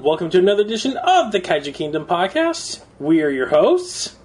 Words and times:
Everyone. 0.00 0.10
Welcome 0.12 0.30
to 0.30 0.38
another 0.38 0.62
edition 0.62 0.96
of 0.96 1.30
the 1.30 1.40
Kaiju 1.40 1.74
Kingdom 1.74 2.06
podcast. 2.06 2.82
We 2.98 3.22
are 3.22 3.28
your 3.28 3.48
hosts, 3.48 4.16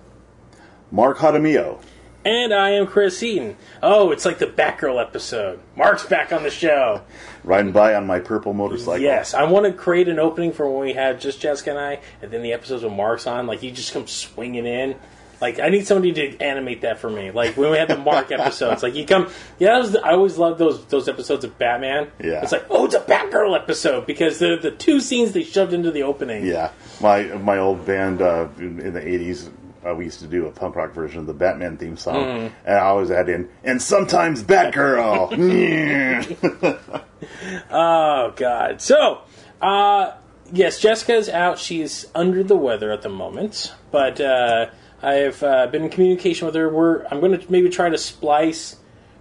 Mark 0.89 1.17
Hadamio. 1.17 1.81
and 2.23 2.53
I 2.53 2.69
am 2.71 2.87
Chris 2.87 3.21
Eaton. 3.21 3.57
Oh, 3.83 4.11
it's 4.11 4.23
like 4.25 4.39
the 4.39 4.47
Batgirl 4.47 5.01
episode. 5.01 5.59
Mark's 5.75 6.05
back 6.05 6.31
on 6.31 6.43
the 6.43 6.49
show. 6.49 7.01
Riding 7.43 7.73
by 7.73 7.93
on 7.93 8.07
my 8.07 8.19
purple 8.21 8.53
motorcycle. 8.53 8.99
Yes, 8.99 9.33
I 9.33 9.43
want 9.43 9.65
to 9.65 9.73
create 9.73 10.07
an 10.07 10.17
opening 10.17 10.53
for 10.53 10.69
when 10.69 10.79
we 10.85 10.93
have 10.93 11.19
just 11.19 11.41
Jessica 11.41 11.71
and 11.71 11.79
I, 11.79 11.99
and 12.21 12.31
then 12.31 12.41
the 12.41 12.53
episodes 12.53 12.83
with 12.83 12.93
Mark's 12.93 13.27
on. 13.27 13.45
Like, 13.45 13.59
he 13.59 13.71
just 13.71 13.91
comes 13.91 14.11
swinging 14.11 14.65
in. 14.65 14.95
Like, 15.41 15.59
I 15.59 15.69
need 15.69 15.87
somebody 15.87 16.13
to 16.13 16.41
animate 16.41 16.81
that 16.81 16.99
for 16.99 17.09
me. 17.09 17.31
Like, 17.31 17.57
when 17.57 17.71
we 17.71 17.77
had 17.77 17.87
the 17.87 17.97
Mark 17.97 18.31
episodes, 18.31 18.83
like, 18.83 18.95
you 18.95 19.05
come. 19.05 19.29
Yeah, 19.59 19.77
was, 19.79 19.95
I 19.95 20.11
always 20.11 20.37
loved 20.37 20.59
those 20.59 20.85
those 20.85 21.07
episodes 21.07 21.43
of 21.43 21.57
Batman. 21.57 22.11
Yeah. 22.23 22.41
It's 22.41 22.51
like, 22.51 22.65
oh, 22.69 22.85
it's 22.85 22.95
a 22.95 23.01
Batgirl 23.01 23.55
episode 23.55 24.05
because 24.05 24.39
the, 24.39 24.57
the 24.61 24.71
two 24.71 24.99
scenes 24.99 25.33
they 25.33 25.43
shoved 25.43 25.73
into 25.73 25.91
the 25.91 26.03
opening. 26.03 26.45
Yeah. 26.45 26.71
My 27.01 27.23
my 27.23 27.57
old 27.57 27.85
band 27.85 28.21
uh, 28.21 28.47
in, 28.57 28.79
in 28.79 28.93
the 28.93 29.01
80s, 29.01 29.49
uh, 29.85 29.93
we 29.93 30.05
used 30.05 30.19
to 30.21 30.27
do 30.27 30.47
a 30.47 30.51
punk 30.51 30.75
rock 30.75 30.93
version 30.93 31.19
of 31.19 31.27
the 31.27 31.33
Batman 31.33 31.77
theme 31.77 31.97
song. 31.97 32.15
Mm-hmm. 32.15 32.55
And 32.65 32.75
I 32.75 32.81
always 32.81 33.11
add 33.11 33.29
in, 33.29 33.49
and 33.63 33.81
sometimes 33.81 34.43
Batgirl. 34.43 35.37
Yeah. 35.37 37.01
Oh 37.71 38.33
God. 38.35 38.81
So, 38.81 39.21
uh, 39.61 40.11
yes, 40.51 40.79
Jessica's 40.79 41.29
out. 41.29 41.59
She's 41.59 42.05
under 42.13 42.43
the 42.43 42.55
weather 42.55 42.91
at 42.91 43.01
the 43.01 43.09
moment, 43.09 43.73
but 43.91 44.19
uh, 44.19 44.67
I've 45.05 45.43
uh, 45.43 45.67
been 45.67 45.83
in 45.83 45.89
communication 45.89 46.47
with 46.47 46.55
her. 46.55 46.67
We're 46.67 47.05
I'm 47.05 47.19
going 47.19 47.39
to 47.39 47.51
maybe 47.51 47.69
try 47.69 47.89
to 47.89 47.97
splice 47.97 48.77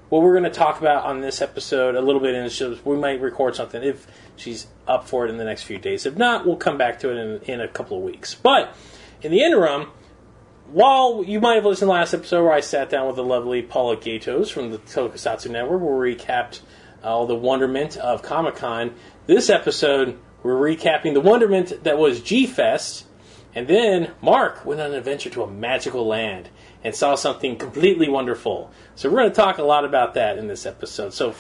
what 0.09 0.23
we're 0.23 0.33
going 0.33 0.45
to 0.45 0.59
talk 0.59 0.81
about 0.81 1.05
on 1.05 1.21
this 1.21 1.43
episode 1.43 1.95
a 1.95 2.01
little 2.01 2.23
bit, 2.23 2.35
and 2.35 2.81
we 2.87 2.97
might 2.97 3.21
record 3.21 3.55
something 3.55 3.83
if 3.83 4.07
she's 4.37 4.67
up 4.89 5.07
for 5.07 5.27
it 5.27 5.31
in 5.31 5.37
the 5.37 5.45
next 5.45 5.65
few 5.65 5.79
days. 5.79 6.07
If 6.07 6.17
not, 6.17 6.47
we'll 6.47 6.57
come 6.57 6.79
back 6.79 7.01
to 7.01 7.11
it 7.11 7.17
in, 7.19 7.43
in 7.43 7.61
a 7.61 7.69
couple 7.69 7.99
of 7.99 8.03
weeks. 8.03 8.35
But 8.35 8.75
in 9.21 9.31
the 9.31 9.43
interim, 9.43 9.89
while 10.73 11.23
you 11.23 11.39
might 11.39 11.57
have 11.57 11.67
listened 11.67 11.81
to 11.81 11.87
the 11.87 11.93
last 11.93 12.15
episode 12.15 12.45
where 12.45 12.53
I 12.53 12.61
sat 12.61 12.89
down 12.89 13.07
with 13.07 13.17
the 13.17 13.25
lovely 13.25 13.61
Paula 13.61 13.97
Gatos 13.97 14.51
from 14.51 14.71
the 14.71 14.79
Tokusatsu 14.79 15.51
Network, 15.51 15.83
where 15.83 15.97
we 15.97 16.15
recapped 16.15 16.61
all 17.03 17.27
the 17.27 17.35
wonderment 17.35 17.99
of 17.99 18.23
Comic 18.23 18.57
Con, 18.57 18.95
this 19.27 19.51
episode 19.51 20.19
we're 20.43 20.55
recapping 20.55 21.13
the 21.13 21.21
wonderment 21.21 21.85
that 21.85 21.99
was 21.99 22.21
G 22.21 22.47
Fest, 22.47 23.07
and 23.55 23.67
then 23.69 24.13
Mark 24.23 24.65
went 24.65 24.81
on 24.81 24.91
an 24.91 24.97
adventure 24.97 25.31
to 25.31 25.43
a 25.43 25.51
magical 25.51 26.07
land 26.07 26.49
and 26.83 26.95
saw 26.95 27.15
something 27.15 27.57
completely 27.57 28.09
wonderful. 28.09 28.71
So 28.95 29.09
we're 29.11 29.19
going 29.21 29.31
to 29.31 29.35
talk 29.37 29.59
a 29.59 29.63
lot 29.63 29.85
about 29.85 30.15
that 30.15 30.39
in 30.39 30.49
this 30.49 30.67
episode. 30.67 31.13
So 31.15 31.35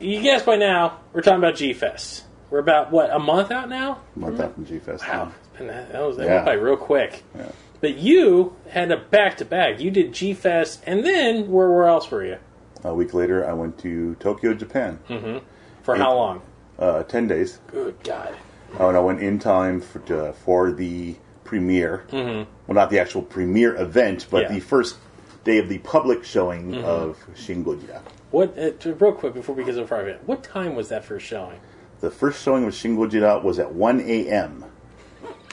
you 0.00 0.20
guess 0.20 0.42
by 0.42 0.56
now 0.56 1.00
we're 1.12 1.22
talking 1.22 1.38
about 1.38 1.56
G 1.56 1.72
Fest. 1.72 2.24
We're 2.50 2.60
about 2.60 2.90
what 2.90 3.10
a 3.14 3.18
month 3.18 3.50
out 3.50 3.68
now. 3.68 4.00
A 4.16 4.18
Month 4.18 4.40
out 4.40 4.54
from 4.54 4.64
G 4.66 4.78
Fest. 4.78 5.06
Wow, 5.06 5.32
it's 5.38 5.58
been 5.58 5.66
that, 5.66 5.92
was 6.00 6.16
that 6.16 6.26
Yeah. 6.26 6.34
went 6.36 6.46
by 6.46 6.52
real 6.52 6.76
quick. 6.76 7.24
Yeah. 7.36 7.50
But 7.80 7.96
you 7.98 8.56
had 8.70 8.90
a 8.90 8.96
back 8.96 9.36
to 9.38 9.44
back. 9.44 9.80
You 9.80 9.90
did 9.90 10.12
G 10.12 10.34
Fest, 10.34 10.82
and 10.86 11.04
then 11.04 11.50
where 11.50 11.70
where 11.70 11.86
else 11.86 12.10
were 12.10 12.24
you? 12.24 12.38
A 12.84 12.94
week 12.94 13.12
later, 13.12 13.48
I 13.48 13.52
went 13.52 13.78
to 13.80 14.14
Tokyo, 14.16 14.54
Japan. 14.54 14.98
Mm-hmm. 15.08 15.38
For 15.82 15.96
how 15.96 16.14
long? 16.14 16.42
Uh, 16.78 17.02
10 17.02 17.26
days. 17.26 17.58
Good 17.66 17.96
God. 18.04 18.36
Oh, 18.78 18.88
and 18.88 18.96
I 18.96 19.00
went 19.00 19.20
in 19.20 19.38
time 19.38 19.80
for, 19.80 19.98
to, 20.00 20.32
for 20.44 20.70
the 20.72 21.16
premiere. 21.44 22.04
Mm-hmm. 22.10 22.50
Well, 22.66 22.74
not 22.74 22.90
the 22.90 22.98
actual 22.98 23.22
premiere 23.22 23.74
event, 23.76 24.26
but 24.30 24.42
Yeah. 24.42 24.52
the 24.54 24.60
first 24.60 24.96
day 25.44 25.58
of 25.58 25.68
the 25.68 25.78
public 25.78 26.24
showing 26.24 26.74
of 26.84 27.16
Shin 27.34 27.64
Godzilla. 27.64 28.02
What? 28.30 28.58
Uh, 28.58 28.70
to- 28.70 28.94
real 28.94 29.12
quick 29.12 29.32
before 29.34 29.54
we 29.54 29.64
get 29.64 29.74
so 29.76 29.86
far, 29.86 30.06
it, 30.06 30.20
what 30.26 30.42
time 30.44 30.74
was 30.74 30.88
that 30.90 31.04
first 31.04 31.26
showing? 31.26 31.58
The 32.00 32.10
first 32.10 32.42
showing 32.42 32.64
of 32.64 32.74
Shin 32.74 32.96
Godzilla 32.96 33.42
was 33.42 33.58
at 33.58 33.72
1 33.74 34.00
a.m. 34.02 34.64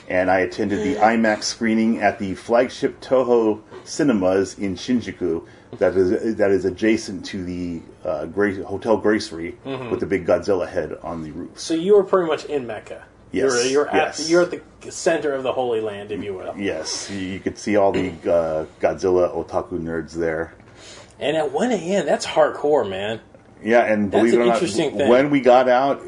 And 0.08 0.30
I 0.30 0.40
attended 0.40 0.80
the 0.84 0.96
IMAX 1.00 1.44
screening 1.44 2.00
at 2.00 2.18
the 2.18 2.34
flagship 2.34 3.00
Toho 3.00 3.62
cinemas 3.84 4.58
in 4.58 4.74
Shinjuku 4.76 5.46
that 5.78 5.96
is 5.96 6.36
that 6.36 6.50
is 6.50 6.64
adjacent 6.64 7.24
to 7.26 7.44
the 7.44 7.82
uh, 8.04 8.26
Gra- 8.26 8.64
Hotel 8.64 9.00
Gracery 9.00 9.54
Mm-hmm. 9.64 9.90
with 9.90 10.00
the 10.00 10.06
big 10.06 10.26
Godzilla 10.26 10.68
head 10.68 10.96
on 11.02 11.22
the 11.22 11.30
roof. 11.32 11.58
So 11.58 11.74
you 11.74 11.96
were 11.96 12.04
pretty 12.04 12.28
much 12.28 12.44
in 12.46 12.66
Mecca. 12.66 13.04
Yes, 13.32 13.52
You're, 13.52 13.62
you're 13.64 13.88
at 13.88 13.94
yes. 14.18 14.30
you're 14.30 14.42
at 14.42 14.50
the 14.82 14.90
center 14.92 15.32
of 15.32 15.42
the 15.42 15.52
Holy 15.52 15.80
Land, 15.80 16.12
if 16.12 16.22
you 16.22 16.32
will. 16.34 16.54
Yes, 16.56 17.10
you 17.10 17.40
could 17.40 17.58
see 17.58 17.76
all 17.76 17.92
the 17.92 18.10
uh, 18.10 18.66
Godzilla 18.80 19.34
otaku 19.34 19.80
nerds 19.80 20.12
there. 20.12 20.54
And 21.18 21.36
at 21.36 21.50
1 21.50 21.72
a.m., 21.72 22.06
that's 22.06 22.24
hardcore, 22.26 22.88
man. 22.88 23.20
Yeah, 23.62 23.80
and 23.90 24.10
believe 24.10 24.34
an 24.34 24.40
it 24.40 24.42
or 24.42 24.46
not, 24.46 24.54
interesting 24.56 24.96
thing. 24.96 25.08
when 25.08 25.30
we 25.30 25.40
got 25.40 25.68
out, 25.68 26.02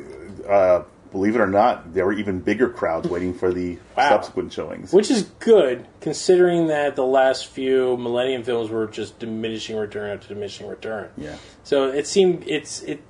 uh, 0.48 0.82
believe 1.10 1.34
it 1.34 1.40
or 1.40 1.46
not, 1.46 1.94
there 1.94 2.04
were 2.04 2.12
even 2.12 2.40
bigger 2.40 2.68
crowds 2.68 3.08
waiting 3.08 3.34
for 3.34 3.52
the 3.52 3.78
Wow. 3.96 4.08
subsequent 4.10 4.52
showings. 4.52 4.92
Which 4.92 5.10
is 5.10 5.24
good, 5.40 5.86
considering 6.00 6.68
that 6.68 6.96
the 6.96 7.04
last 7.04 7.46
few 7.46 7.96
Millennium 7.96 8.44
films 8.44 8.70
were 8.70 8.86
just 8.86 9.18
diminishing 9.18 9.76
return 9.76 10.10
after 10.10 10.28
diminishing 10.28 10.68
return. 10.68 11.10
Yeah. 11.16 11.36
So 11.64 11.88
it 11.88 12.06
seemed 12.06 12.44
it's 12.46 12.82
it. 12.82 13.02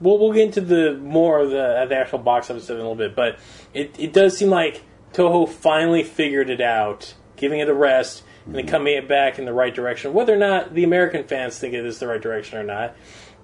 We'll 0.00 0.18
we'll 0.18 0.32
get 0.32 0.44
into 0.46 0.62
the 0.62 0.94
more 0.94 1.40
of 1.40 1.50
the, 1.50 1.86
the 1.88 1.96
actual 1.96 2.20
box 2.20 2.50
office 2.50 2.70
in 2.70 2.76
a 2.76 2.78
little 2.78 2.94
bit, 2.94 3.14
but 3.14 3.38
it 3.74 3.94
it 3.98 4.12
does 4.12 4.36
seem 4.36 4.48
like 4.48 4.82
Toho 5.12 5.48
finally 5.48 6.02
figured 6.02 6.48
it 6.48 6.60
out, 6.60 7.14
giving 7.36 7.60
it 7.60 7.68
a 7.68 7.74
rest, 7.74 8.22
and 8.46 8.54
then 8.54 8.62
mm-hmm. 8.62 8.70
coming 8.70 8.96
it 8.96 9.08
back 9.08 9.38
in 9.38 9.44
the 9.44 9.52
right 9.52 9.74
direction. 9.74 10.14
Whether 10.14 10.34
or 10.34 10.38
not 10.38 10.74
the 10.74 10.84
American 10.84 11.24
fans 11.24 11.58
think 11.58 11.74
it 11.74 11.84
is 11.84 11.98
the 11.98 12.06
right 12.06 12.22
direction 12.22 12.58
or 12.58 12.64
not, 12.64 12.96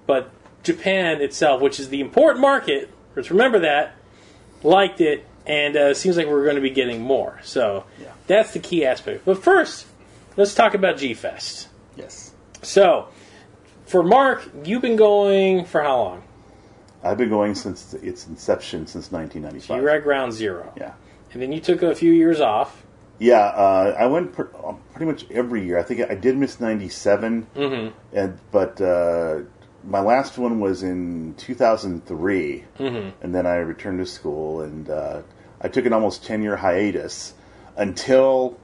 but 0.07 0.31
Japan 0.63 1.21
itself, 1.21 1.61
which 1.61 1.79
is 1.79 1.89
the 1.89 2.01
important 2.01 2.41
market, 2.41 2.89
let's 3.15 3.29
remember 3.29 3.59
that, 3.59 3.95
liked 4.63 5.01
it, 5.01 5.25
and 5.45 5.75
uh, 5.75 5.93
seems 5.93 6.17
like 6.17 6.27
we're 6.27 6.43
going 6.43 6.55
to 6.55 6.61
be 6.61 6.69
getting 6.69 7.01
more. 7.01 7.39
So 7.43 7.85
Yeah. 8.01 8.11
that's 8.27 8.51
the 8.53 8.59
key 8.59 8.85
aspect. 8.85 9.23
But 9.25 9.43
first, 9.43 9.85
let's 10.35 10.53
talk 10.55 10.73
about 10.73 10.97
G 10.97 11.13
Fest. 11.13 11.67
Yes. 11.95 12.33
So, 12.61 13.07
for 13.85 14.03
Mark, 14.03 14.49
you've 14.65 14.81
been 14.81 14.95
going 14.97 15.65
for 15.65 15.81
how 15.81 15.97
long? 15.97 16.23
I've 17.03 17.17
been 17.17 17.29
going 17.29 17.55
since 17.55 17.93
its 17.93 18.27
inception, 18.27 18.87
since 18.87 19.11
1995. 19.11 19.77
You 19.77 19.83
1995. 19.83 19.83
were 19.83 19.89
at 19.89 20.03
ground 20.03 20.33
zero. 20.33 20.73
Yeah. 20.77 20.93
And 21.33 21.41
then 21.41 21.51
you 21.51 21.59
took 21.61 21.81
a 21.83 21.93
few 21.95 22.11
years 22.11 22.41
off. 22.41 22.83
Yeah, 23.19 23.39
uh, 23.39 23.95
I 23.97 24.05
went 24.07 24.33
pr- 24.33 24.43
uh, 24.63 24.73
pretty 24.93 25.05
much 25.05 25.25
every 25.31 25.65
year. 25.65 25.79
I 25.79 25.83
think 25.83 26.01
I 26.09 26.15
did 26.15 26.37
miss 26.37 26.59
'97, 26.59 27.47
Mm-hmm. 27.55 27.97
and 28.15 28.37
but 28.51 28.79
uh, 28.81 29.39
my 29.87 30.01
last 30.01 30.37
one 30.37 30.59
was 30.59 30.83
in 30.83 31.33
2003, 31.37 32.65
Mm-hmm. 32.77 33.23
and 33.23 33.33
then 33.35 33.47
I 33.47 33.55
returned 33.57 33.99
to 33.99 34.05
school, 34.05 34.61
and 34.61 34.89
uh, 34.89 35.21
I 35.61 35.67
took 35.69 35.85
an 35.85 35.93
almost 35.93 36.25
10 36.25 36.41
year 36.43 36.57
hiatus 36.57 37.33
until 37.77 38.57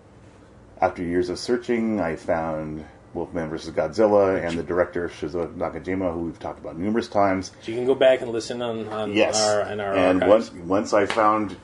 after 0.81 1.01
years 1.03 1.29
of 1.29 1.39
searching, 1.39 1.99
I 2.01 2.15
found 2.17 2.85
Wolfman 3.13 3.49
vs. 3.49 3.73
Godzilla 3.73 4.43
and 4.45 4.57
the 4.57 4.63
director 4.63 5.07
Shizuo 5.07 5.53
Nakajima, 5.55 6.11
who 6.13 6.21
we've 6.21 6.39
talked 6.39 6.59
about 6.59 6.77
numerous 6.77 7.07
times. 7.07 7.51
So 7.61 7.71
you 7.71 7.77
can 7.77 7.85
go 7.85 7.95
back 7.95 8.21
and 8.21 8.31
listen 8.31 8.61
on, 8.61 8.87
on 8.89 9.13
Yes, 9.13 9.39
our, 9.41 9.61
in 9.71 9.79
our 9.79 9.93
and 9.95 10.23
archives. 10.23 10.51
once 10.51 10.65
once 10.67 10.93
I 10.93 11.05
found 11.05 11.55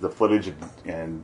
the 0.00 0.10
footage 0.10 0.52
and 0.84 1.22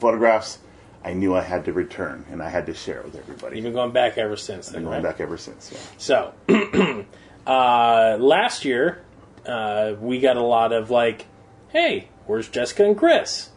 photographs, 0.00 0.58
I 1.06 1.12
knew 1.14 1.34
I 1.36 1.40
had 1.42 1.64
to 1.66 1.72
return 1.72 2.24
and 2.32 2.42
I 2.42 2.48
had 2.50 2.66
to 2.66 2.74
share 2.74 2.98
it 2.98 3.04
with 3.04 3.16
everybody. 3.16 3.56
You've 3.56 3.64
been 3.64 3.72
going 3.72 3.92
back 3.92 4.18
ever 4.18 4.36
since 4.36 4.66
then, 4.66 4.82
Been 4.82 4.90
going 4.90 5.02
right? 5.04 5.12
back 5.12 5.20
ever 5.20 5.38
since. 5.38 5.70
Yeah. 5.72 5.78
So, 5.98 6.34
uh, 7.46 8.16
last 8.18 8.64
year, 8.64 9.02
uh, 9.46 9.94
we 10.00 10.18
got 10.20 10.36
a 10.36 10.42
lot 10.42 10.72
of 10.72 10.90
like, 10.90 11.26
hey, 11.68 12.08
where's 12.26 12.48
Jessica 12.48 12.84
and 12.84 12.98
Chris? 12.98 13.50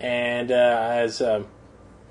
And 0.00 0.50
uh, 0.52 0.54
as 0.92 1.20
uh, 1.20 1.42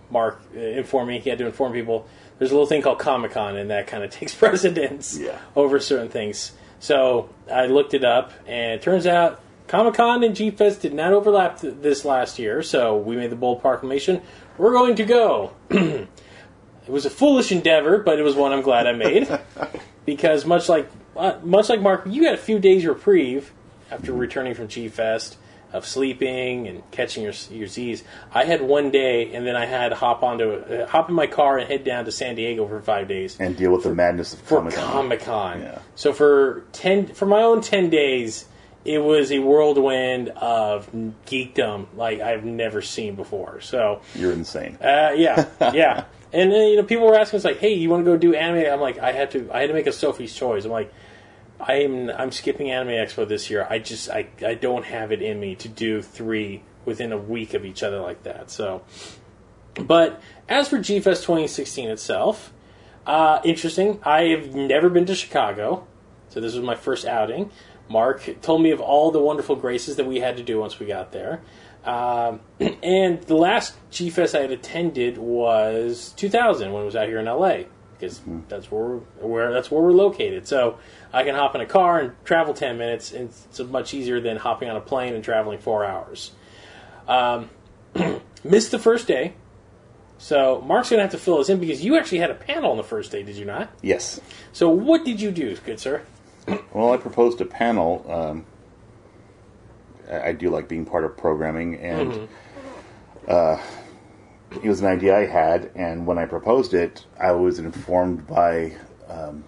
Mark 0.10 0.42
informed 0.54 1.08
me, 1.10 1.20
he 1.20 1.30
had 1.30 1.40
to 1.40 1.46
inform 1.46 1.74
people, 1.74 2.08
there's 2.38 2.52
a 2.52 2.54
little 2.54 2.68
thing 2.68 2.82
called 2.82 3.00
Comic 3.00 3.32
Con, 3.32 3.56
and 3.56 3.70
that 3.70 3.88
kind 3.88 4.04
of 4.04 4.10
takes 4.12 4.34
precedence 4.36 5.18
Yeah. 5.18 5.38
over 5.56 5.80
certain 5.80 6.10
things. 6.10 6.52
So 6.80 7.30
I 7.52 7.68
looked 7.68 7.94
it 7.94 8.04
up, 8.04 8.32
and 8.48 8.74
it 8.74 8.82
turns 8.82 9.06
out 9.08 9.40
Comic 9.71 9.94
Con 9.94 10.21
and 10.25 10.35
G 10.35 10.51
Fest 10.51 10.81
did 10.81 10.94
not 10.94 11.13
overlap 11.13 11.62
th- 11.62 11.75
this 11.79 12.03
last 12.03 12.38
year, 12.38 12.62
so 12.62 12.97
we 12.97 13.15
made 13.15 13.29
the 13.29 13.38
bold 13.38 13.62
proclamation 13.62 14.21
we're 14.57 14.73
going 14.73 14.95
to 14.95 15.06
go. 15.06 15.53
it 15.69 16.09
was 16.89 17.06
a 17.06 17.09
foolish 17.09 17.53
endeavor, 17.53 17.97
but 17.97 18.19
it 18.19 18.23
was 18.23 18.35
one 18.35 18.51
I'm 18.51 18.63
glad 18.63 18.85
I 18.85 18.91
made 18.91 19.29
because 20.06 20.45
much 20.45 20.68
like 20.68 20.91
uh, 21.15 21.39
much 21.41 21.69
like 21.69 21.79
Mark, 21.79 22.03
you 22.06 22.25
had 22.25 22.33
a 22.33 22.38
few 22.38 22.59
days 22.59 22.85
reprieve 22.85 23.53
after 23.89 24.12
returning 24.12 24.56
from 24.56 24.68
G 24.68 24.89
Fest 24.89 25.38
of 25.71 25.88
sleeping 25.88 26.68
and 26.68 26.83
catching 26.91 27.23
your 27.23 27.33
your 27.50 27.68
Z's. 27.68 28.03
I 28.33 28.44
had 28.44 28.62
one 28.62 28.91
day, 28.91 29.33
and 29.33 29.47
then 29.47 29.56
I 29.56 29.65
had 29.65 29.89
to 29.89 29.95
hop 29.95 30.21
onto 30.21 30.51
uh, 30.51 30.85
hop 30.85 31.07
in 31.07 31.15
my 31.15 31.27
car 31.27 31.57
and 31.57 31.69
head 31.69 31.85
down 31.85 32.03
to 32.03 32.12
San 32.12 32.35
Diego 32.35 32.68
for 32.68 32.81
five 32.81 33.07
days 33.07 33.38
And 33.39 33.56
deal 33.56 33.71
with 33.71 33.83
the 33.83 33.95
madness 33.95 34.33
of 34.33 34.41
for 34.41 34.57
Comic 34.57 34.73
Con. 34.73 34.91
Comic 34.91 35.21
Con. 35.21 35.62
Yeah. 35.62 35.79
So 35.95 36.12
for 36.12 36.65
ten 36.73 37.07
for 37.07 37.25
my 37.25 37.41
own 37.41 37.62
ten 37.62 37.89
days, 37.89 38.44
it 38.83 39.00
was 39.00 39.31
a 39.31 39.39
whirlwind 39.39 40.30
of 40.30 40.92
geekdom 41.25 41.88
like 41.95 42.19
I've 42.19 42.44
never 42.44 42.81
seen 42.81 43.16
before. 43.16 43.62
So 43.62 44.01
You're 44.16 44.31
insane. 44.33 44.78
uh, 44.81 45.12
yeah, 45.16 45.45
yeah. 45.74 46.06
And 46.33 46.51
then, 46.51 46.69
you 46.69 46.78
know, 46.78 46.83
people 46.83 47.06
were 47.06 47.16
asking 47.19 47.38
us 47.38 47.45
like, 47.45 47.57
"Hey, 47.60 47.74
you 47.74 47.89
want 47.89 48.06
to 48.06 48.12
go 48.12 48.18
do 48.18 48.33
anime?" 48.33 48.72
I'm 48.72 48.80
like, 48.80 48.98
I 49.00 49.12
had 49.12 49.31
to, 49.31 49.50
I 49.54 49.62
had 49.62 49.68
to 49.68 49.74
make 49.74 49.88
a 49.88 49.92
Sophie's 49.92 50.33
choice. 50.33 50.63
I'm 50.63 50.72
like, 50.72 50.94
I'm 51.60 52.10
I'm 52.10 52.31
skipping 52.31 52.72
Anime 52.72 52.94
Expo 52.94 53.28
this 53.28 53.50
year. 53.50 53.68
I 53.69 53.80
just 53.80 54.10
I, 54.10 54.28
I 54.45 54.54
don't 54.56 54.86
have 54.86 55.12
it 55.12 55.22
in 55.22 55.39
me 55.39 55.56
to 55.56 55.68
do 55.68 56.01
three 56.01 56.63
within 56.86 57.12
a 57.12 57.18
week 57.18 57.54
of 57.54 57.66
each 57.66 57.83
other 57.83 58.00
like 58.00 58.24
that. 58.24 58.50
So, 58.50 58.81
but 59.75 60.22
as 60.50 60.69
for 60.69 60.80
G 60.80 61.00
Fest 61.00 61.24
2016 61.24 61.89
itself, 61.89 62.54
uh, 63.06 63.39
interesting. 63.44 64.00
I 64.04 64.24
have 64.30 64.56
never 64.56 64.89
been 64.89 65.06
to 65.07 65.16
Chicago, 65.16 65.86
so 66.30 66.39
this 66.39 66.56
was 66.56 66.63
my 66.63 66.75
first 66.75 67.06
outing. 67.06 67.51
Mark 67.92 68.42
told 68.42 68.62
me 68.62 68.72
of 68.72 68.80
all 68.80 69.12
the 69.12 69.20
wonderful 69.20 69.56
graces 69.56 69.98
that 69.98 70.06
we 70.06 70.20
had 70.20 70.38
to 70.38 70.44
do 70.44 70.60
once 70.60 70.80
we 70.80 70.86
got 70.86 71.12
there. 71.12 71.42
Um, 71.84 72.42
and 72.84 73.22
the 73.24 73.36
last 73.36 73.76
G 73.92 74.10
Fest 74.10 74.36
I 74.36 74.42
had 74.42 74.52
attended 74.52 75.18
was 75.18 76.14
2000 76.18 76.72
when 76.72 76.84
it 76.84 76.86
was 76.86 76.96
out 76.96 77.08
here 77.08 77.20
in 77.20 77.26
LA 77.26 77.64
because 78.02 78.20
that's 78.48 78.72
where 78.72 78.84
we're, 78.84 79.28
where 79.28 79.54
that's 79.54 79.70
where 79.70 79.82
we're 79.82 79.92
located. 79.92 80.48
So 80.48 80.80
I 81.14 81.24
can 81.24 81.36
hop 81.36 81.54
in 81.56 81.62
a 81.62 81.66
car 81.66 82.00
and 82.00 82.26
travel 82.26 82.54
10 82.54 82.78
minutes, 82.78 83.12
and 83.12 83.30
it's 83.30 83.60
much 83.60 83.94
easier 83.94 84.20
than 84.20 84.38
hopping 84.38 84.70
on 84.70 84.76
a 84.76 84.82
plane 84.82 85.14
and 85.14 85.24
traveling 85.24 85.60
four 85.60 85.86
hours. 85.86 86.32
Um, 87.08 87.50
missed 88.44 88.72
the 88.72 88.80
first 88.80 89.08
day, 89.08 89.34
so 90.18 90.62
Mark's 90.62 90.90
gonna 90.90 91.04
have 91.04 91.12
to 91.12 91.18
fill 91.18 91.40
us 91.40 91.50
in 91.50 91.60
because 91.60 91.84
you 91.84 91.98
actually 91.98 92.20
had 92.20 92.32
a 92.32 92.36
panel 92.36 92.72
on 92.72 92.78
the 92.78 92.84
first 92.84 93.12
day, 93.12 93.22
did 93.24 93.36
you 93.36 93.46
not? 93.46 93.70
Yes. 93.82 94.20
So 94.52 94.70
what 94.70 95.06
did 95.06 95.22
you 95.22 95.32
do, 95.32 95.56
good 95.58 95.80
sir? 95.80 96.04
Well, 96.74 96.92
I 96.94 96.98
proposed 96.98 97.42
a 97.42 97.45
panel. 97.45 98.06
Um, 98.09 98.45
I 100.09 100.30
I 100.30 100.31
do 100.33 100.50
like 100.50 100.68
being 100.68 100.86
part 100.86 101.03
of 101.03 101.18
programming, 101.18 101.75
and 101.75 102.27
uh, 103.27 103.57
it 104.62 104.68
was 104.68 104.81
an 104.81 104.88
idea 104.88 105.18
I 105.18 105.25
had. 105.25 105.71
And 105.75 106.06
when 106.06 106.18
I 106.18 106.25
proposed 106.25 106.74
it, 106.74 107.06
I 107.19 107.31
was 107.31 107.59
informed 107.59 108.27
by 108.27 108.75
um, 109.07 109.44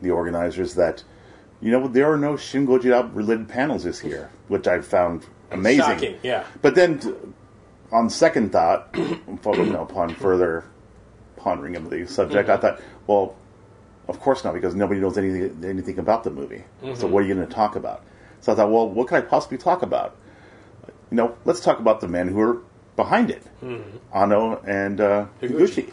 the 0.00 0.10
organizers 0.10 0.74
that, 0.74 1.04
you 1.60 1.70
know, 1.70 1.86
there 1.88 2.10
are 2.12 2.16
no 2.18 2.36
Shin 2.36 2.66
Godzilla 2.66 3.08
related 3.14 3.48
panels 3.48 3.84
this 3.84 4.02
year, 4.02 4.30
which 4.48 4.66
I 4.66 4.80
found 4.80 5.26
amazing. 5.50 5.80
Shocking, 5.84 6.18
yeah. 6.22 6.44
But 6.60 6.74
then, 6.74 6.98
t- 6.98 7.12
on 7.90 8.08
second 8.10 8.52
thought, 8.52 8.94
upon 9.28 10.14
further 10.14 10.64
pondering 11.36 11.76
of 11.76 11.90
the 11.90 12.06
subject, 12.06 12.48
I 12.48 12.56
thought, 12.56 12.80
well, 13.06 13.36
of 14.12 14.20
course 14.20 14.44
not, 14.44 14.54
because 14.54 14.74
nobody 14.74 15.00
knows 15.00 15.16
anything 15.18 15.64
anything 15.64 15.98
about 15.98 16.24
the 16.24 16.30
movie. 16.30 16.64
So 16.94 17.06
what 17.06 17.22
are 17.22 17.26
you 17.26 17.34
going 17.34 17.46
to 17.46 17.52
talk 17.52 17.76
about? 17.76 18.04
So 18.40 18.52
I 18.52 18.56
thought, 18.56 18.70
well, 18.70 18.88
what 18.88 19.08
could 19.08 19.18
I 19.18 19.20
possibly 19.22 19.58
talk 19.58 19.82
about? 19.82 20.16
You 21.10 21.16
know, 21.16 21.36
let's 21.44 21.60
talk 21.60 21.78
about 21.78 22.00
the 22.00 22.08
men 22.08 22.28
who 22.28 22.40
are 22.40 22.62
behind 22.96 23.30
it, 23.30 23.42
Anno 24.14 24.60
and 24.66 25.00
uh, 25.00 25.26
Higuchi. 25.40 25.86
Higuchi. 25.86 25.92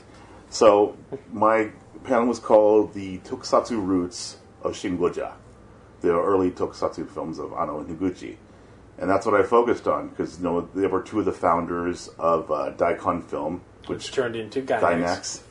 So 0.49 0.97
my 1.31 1.69
panel 2.03 2.27
was 2.27 2.39
called 2.39 2.93
the 2.93 3.19
Tokusatsu 3.19 3.85
Roots 3.85 4.37
of 4.63 4.75
Shin 4.75 4.97
Goja, 4.97 5.33
the 6.01 6.11
early 6.11 6.51
Tokusatsu 6.51 7.09
films 7.09 7.39
of 7.39 7.53
Anno 7.53 7.79
and 7.79 7.99
Higuchi. 7.99 8.35
And 8.97 9.09
that's 9.09 9.25
what 9.25 9.39
I 9.39 9.43
focused 9.43 9.87
on 9.87 10.09
because 10.09 10.39
you 10.39 10.43
know 10.43 10.67
they 10.75 10.87
were 10.87 11.01
two 11.01 11.19
of 11.19 11.25
the 11.25 11.31
founders 11.31 12.09
of 12.17 12.51
uh, 12.51 12.73
Daicon 12.75 13.23
Film, 13.23 13.61
Which 13.87 14.11
turned 14.11 14.35
into 14.35 14.61
Gainax. 14.61 14.81
Dynax, 14.81 15.41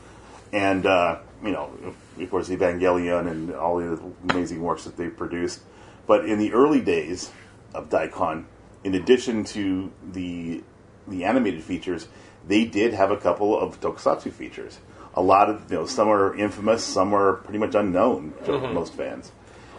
and 0.52 0.84
uh, 0.84 1.18
you 1.42 1.50
know, 1.50 1.70
of 2.18 2.30
course, 2.30 2.48
Evangelion 2.48 3.30
and 3.30 3.54
all 3.54 3.78
the 3.78 4.00
amazing 4.30 4.62
works 4.62 4.84
that 4.84 4.96
they've 4.96 5.16
produced. 5.16 5.60
But 6.06 6.24
in 6.24 6.38
the 6.38 6.52
early 6.52 6.80
days 6.80 7.30
of 7.74 7.88
Daicon, 7.90 8.44
in 8.84 8.94
addition 8.94 9.44
to 9.44 9.92
the 10.12 10.62
the 11.06 11.24
animated 11.24 11.62
features, 11.62 12.08
they 12.46 12.64
did 12.64 12.92
have 12.92 13.10
a 13.10 13.16
couple 13.16 13.58
of 13.58 13.80
Tokusatsu 13.80 14.32
features. 14.32 14.78
A 15.14 15.22
lot 15.22 15.48
of 15.48 15.70
you 15.70 15.78
know, 15.78 15.86
some 15.86 16.08
are 16.08 16.34
infamous, 16.34 16.84
some 16.84 17.14
are 17.14 17.34
pretty 17.34 17.58
much 17.58 17.74
unknown 17.74 18.34
to 18.44 18.52
mm-hmm. 18.52 18.74
most 18.74 18.94
fans. 18.94 19.32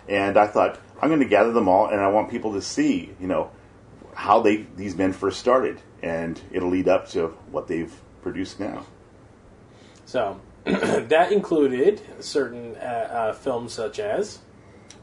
And 0.08 0.38
I 0.38 0.48
thought 0.48 0.80
I'm 1.02 1.10
going 1.10 1.22
to 1.22 1.28
gather 1.28 1.52
them 1.52 1.68
all, 1.68 1.88
and 1.88 2.02
I 2.02 2.10
want 2.10 2.30
people 2.30 2.54
to 2.54 2.62
see, 2.62 3.16
you 3.20 3.28
know, 3.28 3.52
how 4.14 4.42
they 4.42 4.68
these 4.76 4.96
men 4.96 5.14
first 5.14 5.40
started, 5.40 5.80
and 6.02 6.40
it'll 6.52 6.70
lead 6.70 6.88
up 6.88 7.10
to 7.10 7.28
what 7.52 7.68
they've 7.68 7.94
produced 8.22 8.60
now. 8.60 8.86
So 10.06 10.42
that 11.10 11.32
included 11.32 12.02
certain 12.20 12.76
uh, 12.78 12.80
uh, 12.80 13.34
films 13.34 13.74
such 13.74 14.00
as 14.00 14.40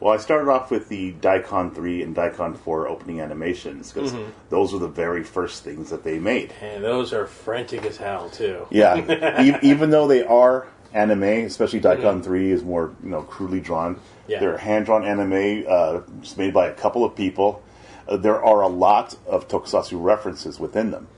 Well, 0.01 0.13
I 0.15 0.19
started 0.19 0.51
off 0.51 0.71
with 0.71 0.89
the 0.89 1.13
Daicon 1.15 1.75
3 1.75 2.03
and 2.03 2.15
Daicon 2.15 2.57
4 2.57 2.89
opening 2.89 3.21
animations 3.21 3.93
because 3.93 4.15
those 4.51 4.73
were 4.73 4.79
the 4.79 4.89
very 4.89 5.25
first 5.25 5.65
things 5.65 5.91
that 5.91 6.05
they 6.05 6.19
made. 6.19 6.53
and 6.61 6.85
those 6.85 7.13
are 7.13 7.27
frantic 7.27 7.85
as 7.87 7.97
hell 7.97 8.29
too. 8.31 8.67
Yeah, 8.71 9.41
e- 9.43 9.59
even 9.63 9.91
though 9.91 10.07
they 10.07 10.23
are 10.25 10.67
anime, 10.93 11.23
especially 11.23 11.81
Daicon 11.81 12.23
3 12.23 12.51
is 12.51 12.63
more 12.63 12.95
you 13.03 13.11
know 13.11 13.23
crudely 13.23 13.61
drawn. 13.61 13.99
Yeah. 14.29 14.41
They're 14.41 14.59
hand 14.59 14.87
drawn 14.87 15.05
anime, 15.05 15.65
uh, 15.69 16.01
just 16.21 16.37
made 16.37 16.53
by 16.53 16.67
a 16.69 16.73
couple 16.75 17.05
of 17.05 17.15
people. 17.15 17.63
Uh, 18.09 18.17
there 18.17 18.43
are 18.45 18.63
a 18.63 18.69
lot 18.69 19.17
of 19.27 19.49
Tokusatsu 19.49 20.03
references 20.03 20.61
within 20.61 20.91
them, 20.91 21.09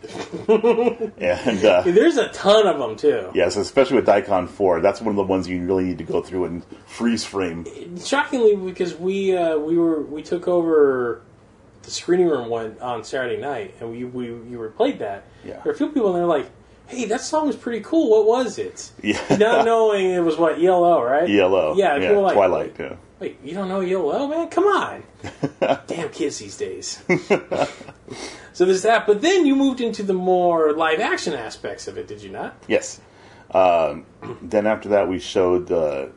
and 0.48 1.64
uh, 1.64 1.82
There's 1.82 2.16
a 2.16 2.28
ton 2.28 2.66
of 2.66 2.78
them 2.78 2.96
too. 2.96 3.30
yes, 3.34 3.56
especially 3.56 3.96
with 3.96 4.06
Daicon 4.06 4.48
4, 4.48 4.80
that's 4.80 5.00
one 5.00 5.10
of 5.10 5.16
the 5.16 5.24
ones 5.24 5.48
you 5.48 5.64
really 5.64 5.84
need 5.84 5.98
to 5.98 6.04
go 6.04 6.22
through 6.22 6.44
and 6.44 6.64
freeze 6.86 7.24
frame. 7.24 7.66
Shockingly, 7.98 8.56
because 8.56 8.94
we 8.94 9.36
uh, 9.36 9.58
we 9.58 9.76
were 9.76 10.02
we 10.02 10.22
took 10.22 10.46
over 10.48 11.22
the 11.82 11.90
screening 11.90 12.28
room 12.28 12.48
one 12.48 12.76
on 12.80 13.02
Saturday 13.04 13.40
night, 13.40 13.74
and 13.80 13.90
we 13.90 14.04
we 14.04 14.26
you 14.26 14.58
were 14.58 14.70
played 14.70 15.00
that. 15.00 15.24
Yeah. 15.44 15.54
There 15.54 15.62
were 15.64 15.70
a 15.72 15.76
few 15.76 15.88
people, 15.88 16.08
and 16.08 16.16
they're 16.16 16.26
like, 16.26 16.48
"Hey, 16.86 17.06
that 17.06 17.20
song 17.20 17.46
was 17.46 17.56
pretty 17.56 17.80
cool. 17.80 18.10
What 18.10 18.26
was 18.26 18.58
it?" 18.58 18.90
Yeah. 19.02 19.20
Not 19.36 19.64
knowing 19.64 20.10
it 20.10 20.20
was 20.20 20.36
what 20.36 20.62
ELO, 20.62 21.02
right? 21.02 21.28
ELO, 21.28 21.74
Yeah, 21.76 21.96
yeah, 21.96 22.10
like, 22.12 22.34
Twilight, 22.34 22.76
yeah. 22.78 22.96
Wait, 23.20 23.38
you 23.42 23.52
don't 23.54 23.68
know 23.68 23.80
ELO, 23.80 24.28
man? 24.28 24.48
Come 24.48 24.64
on. 24.64 25.02
Damn 25.88 26.08
kids 26.10 26.38
these 26.38 26.56
days. 26.56 27.02
so 28.52 28.64
there's 28.64 28.82
that. 28.82 29.06
But 29.06 29.22
then 29.22 29.46
you 29.46 29.56
moved 29.56 29.80
into 29.80 30.02
the 30.02 30.14
more 30.14 30.72
live 30.72 31.00
action 31.00 31.34
aspects 31.34 31.88
of 31.88 31.98
it, 31.98 32.06
did 32.06 32.22
you 32.22 32.30
not? 32.30 32.56
Yes. 32.66 33.00
Um, 33.50 34.06
then 34.42 34.66
after 34.66 34.90
that, 34.90 35.08
we 35.08 35.18
showed 35.18 35.68
the 35.68 36.12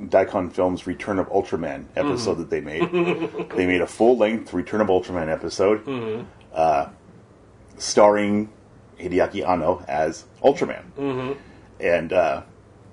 Daicon 0.00 0.52
Films 0.52 0.86
Return 0.86 1.18
of 1.18 1.28
Ultraman 1.28 1.84
episode 1.96 2.36
that 2.36 2.50
they 2.50 2.60
made. 2.60 2.90
they 3.54 3.66
made 3.66 3.80
a 3.82 3.86
full 3.86 4.16
length 4.16 4.52
Return 4.52 4.80
of 4.80 4.88
Ultraman 4.88 5.28
episode, 5.28 6.26
uh, 6.52 6.88
starring 7.76 8.50
Hideaki 8.98 9.46
Anno 9.46 9.84
as 9.86 10.24
Ultraman. 10.42 11.36
And 11.78 12.12
uh, 12.12 12.42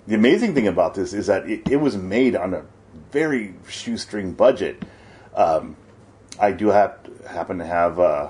the 0.08 0.16
amazing 0.16 0.56
thing 0.56 0.68
about 0.68 0.96
this 0.96 1.14
is 1.14 1.28
that 1.28 1.48
it, 1.48 1.70
it 1.70 1.78
was 1.78 1.96
made 1.96 2.36
on 2.36 2.54
a 2.54 2.66
very 3.12 3.54
shoestring 3.68 4.34
budget. 4.34 4.84
Um, 5.36 5.78
I 6.40 6.52
do 6.52 6.68
have 6.70 6.99
happen 7.30 7.60
to 7.60 7.66
have. 7.66 8.00
Uh, 8.00 8.30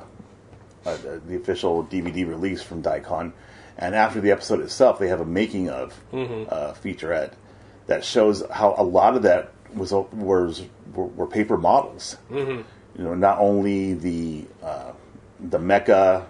uh, 0.85 1.19
the 1.27 1.35
official 1.35 1.83
DVD 1.83 2.27
release 2.27 2.61
from 2.61 2.81
Daicon, 2.81 3.33
and 3.77 3.93
after 3.93 4.21
the 4.21 4.31
episode 4.31 4.61
itself, 4.61 4.97
they 4.97 5.09
have 5.09 5.19
a 5.19 5.25
making 5.25 5.69
of 5.69 5.93
uh, 6.49 6.73
featurette 6.73 7.33
that 7.87 8.05
shows 8.05 8.43
how 8.49 8.75
a 8.77 8.83
lot 8.83 9.15
of 9.15 9.23
that 9.23 9.51
was 9.73 9.91
was 9.91 10.63
were, 10.93 11.05
were 11.05 11.27
paper 11.27 11.57
models. 11.57 12.17
You 12.97 13.03
know, 13.03 13.13
not 13.13 13.39
only 13.39 13.93
the 13.93 14.45
uh, 14.63 14.93
the 15.39 15.59
mecha 15.59 16.25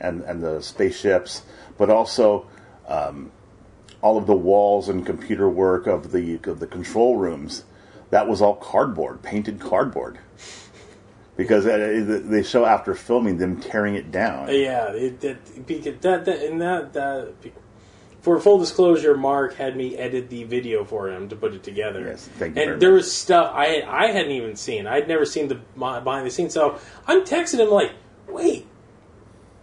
and 0.00 0.22
and 0.22 0.42
the 0.42 0.60
spaceships, 0.62 1.42
but 1.76 1.90
also 1.90 2.46
um, 2.88 3.30
all 4.00 4.16
of 4.16 4.26
the 4.26 4.34
walls 4.34 4.88
and 4.88 5.04
computer 5.04 5.48
work 5.48 5.86
of 5.86 6.10
the 6.10 6.40
of 6.44 6.58
the 6.58 6.66
control 6.66 7.16
rooms. 7.16 7.64
That 8.10 8.28
was 8.28 8.40
all 8.40 8.56
cardboard, 8.56 9.22
painted 9.22 9.60
cardboard 9.60 10.18
because 11.36 11.64
they 11.64 12.42
show 12.42 12.64
after 12.64 12.94
filming 12.94 13.38
them 13.38 13.60
tearing 13.60 13.94
it 13.94 14.10
down. 14.10 14.48
Yeah, 14.48 14.92
it, 14.92 15.22
it, 15.24 15.66
because 15.66 16.00
that, 16.00 16.24
that 16.24 16.42
and 16.42 16.60
that 16.60 16.92
that. 16.92 17.34
For 18.20 18.40
full 18.40 18.58
disclosure, 18.58 19.14
Mark 19.14 19.56
had 19.56 19.76
me 19.76 19.98
edit 19.98 20.30
the 20.30 20.44
video 20.44 20.82
for 20.82 21.10
him 21.10 21.28
to 21.28 21.36
put 21.36 21.52
it 21.52 21.62
together. 21.62 22.00
Yes, 22.06 22.26
thank 22.38 22.56
you 22.56 22.62
And 22.62 22.80
there 22.80 22.92
much. 22.92 23.00
was 23.00 23.12
stuff 23.12 23.52
I 23.54 23.82
I 23.82 24.12
hadn't 24.12 24.32
even 24.32 24.56
seen. 24.56 24.86
I'd 24.86 25.06
never 25.08 25.26
seen 25.26 25.48
the 25.48 25.56
behind 25.76 26.26
the 26.26 26.30
scenes. 26.30 26.54
So 26.54 26.78
I'm 27.06 27.24
texting 27.24 27.58
him 27.58 27.68
like, 27.68 27.92
"Wait, 28.26 28.66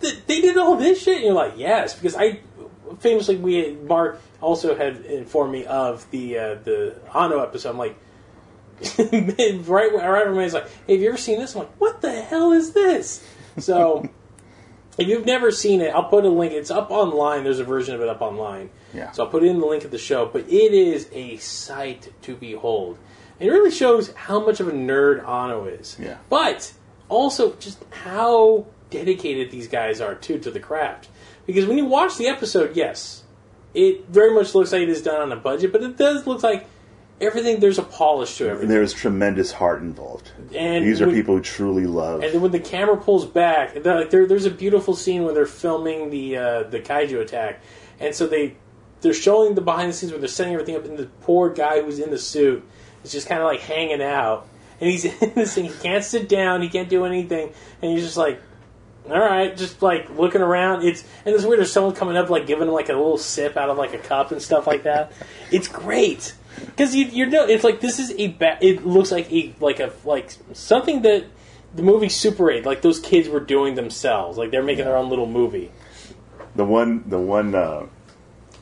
th- 0.01 0.28
they 0.28 0.42
did 0.42 0.58
all 0.58 0.75
this 0.75 1.01
shit?" 1.01 1.16
And 1.16 1.25
you're 1.25 1.34
like, 1.34 1.54
"Yes," 1.58 1.96
because 1.96 2.16
I 2.16 2.42
famously 3.00 3.38
we 3.38 3.72
Mark 3.88 4.22
also 4.42 4.75
had 4.75 4.98
informed 5.06 5.54
me 5.54 5.66
of 5.66 6.06
the 6.12 6.38
uh, 6.38 6.56
the 6.63 7.00
Anno 7.16 7.40
episode. 7.40 7.72
I'm 7.72 7.80
like, 7.80 7.98
right 9.68 9.94
right 9.94 10.32
when 10.32 10.44
he's 10.44 10.54
like, 10.54 10.70
hey, 10.88 10.94
"Have 10.94 11.02
you 11.02 11.10
ever 11.10 11.18
seen 11.18 11.40
this?" 11.40 11.56
I'm 11.56 11.62
like, 11.62 11.76
"What 11.80 12.02
the 12.02 12.22
hell 12.22 12.52
is 12.52 12.74
this?" 12.74 13.26
So. 13.58 14.10
If 14.98 15.08
you've 15.08 15.26
never 15.26 15.52
seen 15.52 15.80
it, 15.80 15.96
I'll 15.96 16.10
put 16.10 16.26
a 16.26 16.30
link. 16.30 16.52
It's 16.52 16.70
up 16.70 16.92
online. 16.92 17.46
There's 17.46 17.60
a 17.60 17.64
version 17.64 17.96
of 17.96 18.02
it 18.02 18.10
up 18.10 18.22
online. 18.22 18.70
Yeah. 18.94 19.10
So 19.12 19.24
I'll 19.24 19.30
put 19.30 19.42
in 19.42 19.60
the 19.60 19.66
link 19.66 19.86
of 19.86 19.90
the 19.90 19.98
show. 19.98 20.26
But 20.26 20.50
it 20.50 20.74
is 20.74 21.08
a 21.14 21.38
sight 21.38 22.12
to 22.24 22.36
behold. 22.36 22.98
It 23.40 23.48
really 23.48 23.72
shows 23.72 24.14
how 24.14 24.46
much 24.46 24.60
of 24.60 24.68
a 24.68 24.72
nerd 24.72 25.28
Anno 25.28 25.66
is. 25.66 25.98
Yeah. 26.00 26.18
But 26.30 26.74
also 27.10 27.56
just 27.56 27.84
how 27.90 28.68
dedicated 28.90 29.50
these 29.50 29.68
guys 29.68 30.02
are 30.02 30.14
too 30.14 30.38
to 30.40 30.52
the 30.52 30.60
craft. 30.60 31.08
Because 31.48 31.66
when 31.66 31.78
you 31.78 31.86
watch 31.86 32.18
the 32.18 32.28
episode, 32.28 32.76
yes, 32.76 33.24
it 33.74 34.08
very 34.08 34.34
much 34.34 34.54
looks 34.54 34.72
like 34.72 34.82
it 34.82 34.90
is 34.90 35.02
done 35.02 35.22
on 35.22 35.32
a 35.32 35.36
budget, 35.36 35.72
but 35.72 35.82
it 35.82 35.98
does 35.98 36.28
look 36.28 36.44
like 36.44 36.68
everything. 37.22 37.60
There's 37.60 37.78
a 37.80 37.84
polish 37.84 38.38
to 38.38 38.48
everything. 38.50 38.70
There's 38.70 38.94
tremendous 38.94 39.51
heart 39.51 39.82
involved. 39.82 40.32
And 40.54 40.86
These 40.86 41.01
are 41.01 41.06
when- 41.06 41.16
people 41.16 41.36
who 41.38 41.42
truly 41.42 41.86
love. 41.86 42.24
And 42.24 42.34
then 42.34 42.42
when 42.42 42.51
the 42.51 42.60
camera 42.60 42.98
pulls 42.98 43.25
back, 43.25 43.75
like, 43.86 44.10
there, 44.10 44.25
there's 44.25 44.46
a 44.46 44.51
beautiful 44.51 44.96
scene 44.96 45.24
where 45.24 45.34
they're 45.34 45.46
filming 45.46 46.10
the 46.10 46.38
uh, 46.38 46.63
the 46.63 46.80
kaiju 46.80 47.22
attack, 47.22 47.62
and 48.00 48.13
so 48.16 48.28
they 48.28 48.56
they're 49.01 49.13
showing 49.13 49.56
the 49.56 49.62
behind 49.62 49.90
the 49.90 49.94
scenes 49.94 50.12
where 50.12 50.20
they're 50.20 50.28
setting 50.28 50.54
everything 50.54 50.75
up, 50.75 50.86
and 50.86 50.98
the 50.98 51.06
poor 51.22 51.50
guy 51.50 51.82
who's 51.82 52.00
in 52.00 52.12
the 52.12 52.20
suit 52.20 52.63
is 53.04 53.12
just 53.12 53.28
kind 53.28 53.42
of 53.42 53.48
like 53.48 53.62
hanging 53.62 54.01
out, 54.01 54.48
and 54.80 54.90
he's 54.90 55.06
in 55.22 55.34
this 55.36 55.56
thing. 55.56 55.66
He 55.66 55.74
can't 55.82 56.04
sit 56.04 56.28
down, 56.30 56.62
he 56.62 56.70
can't 56.70 56.90
do 56.90 57.06
anything, 57.06 57.51
and 57.82 57.92
he's 57.92 58.04
just 58.04 58.18
like. 58.18 58.42
All 59.10 59.20
right, 59.20 59.58
just 59.58 59.82
like 59.82 60.12
looking 60.12 60.42
around. 60.42 60.84
It's 60.86 61.04
and 61.25 61.34
it's 61.34 61.44
weird. 61.44 61.58
There's 61.58 61.74
someone 61.74 61.96
coming 61.96 62.16
up, 62.16 62.30
like 62.30 62.46
giving 62.46 62.68
him 62.68 62.74
like 62.75 62.88
a 62.88 62.94
little 62.94 63.18
sip 63.18 63.58
out 63.58 63.72
of 63.72 63.75
like 63.75 63.96
a 63.96 63.98
cup 63.98 64.32
and 64.32 64.40
stuff 64.40 64.68
like 64.68 64.84
that. 64.84 65.12
It's 65.51 65.68
great 65.68 66.36
because 66.65 66.96
you 66.96 67.05
you 67.05 67.25
know 67.25 67.46
it's 67.46 67.63
like 67.63 67.79
this 67.81 68.00
is 68.00 68.12
a 68.17 68.27
ba- 68.29 68.58
it 68.62 68.86
looks 68.86 69.12
like 69.12 69.31
a 69.31 69.53
like 69.60 69.79
a 69.79 69.91
like 70.05 70.31
something 70.53 71.01
that 71.03 71.25
the 71.75 71.84
movie 71.84 72.10
Super 72.10 72.51
8 72.51 72.65
like 72.65 72.81
those 72.81 73.00
kids 73.00 73.29
were 73.29 73.39
doing 73.39 73.75
themselves 73.75 74.38
like 74.38 74.51
they're 74.51 74.63
making 74.63 74.86
their 74.86 74.98
own 74.98 75.10
little 75.10 75.27
movie 75.27 75.72
the 76.55 76.65
one 76.65 77.03
the 77.10 77.17
one 77.20 77.55
uh, 77.55 77.86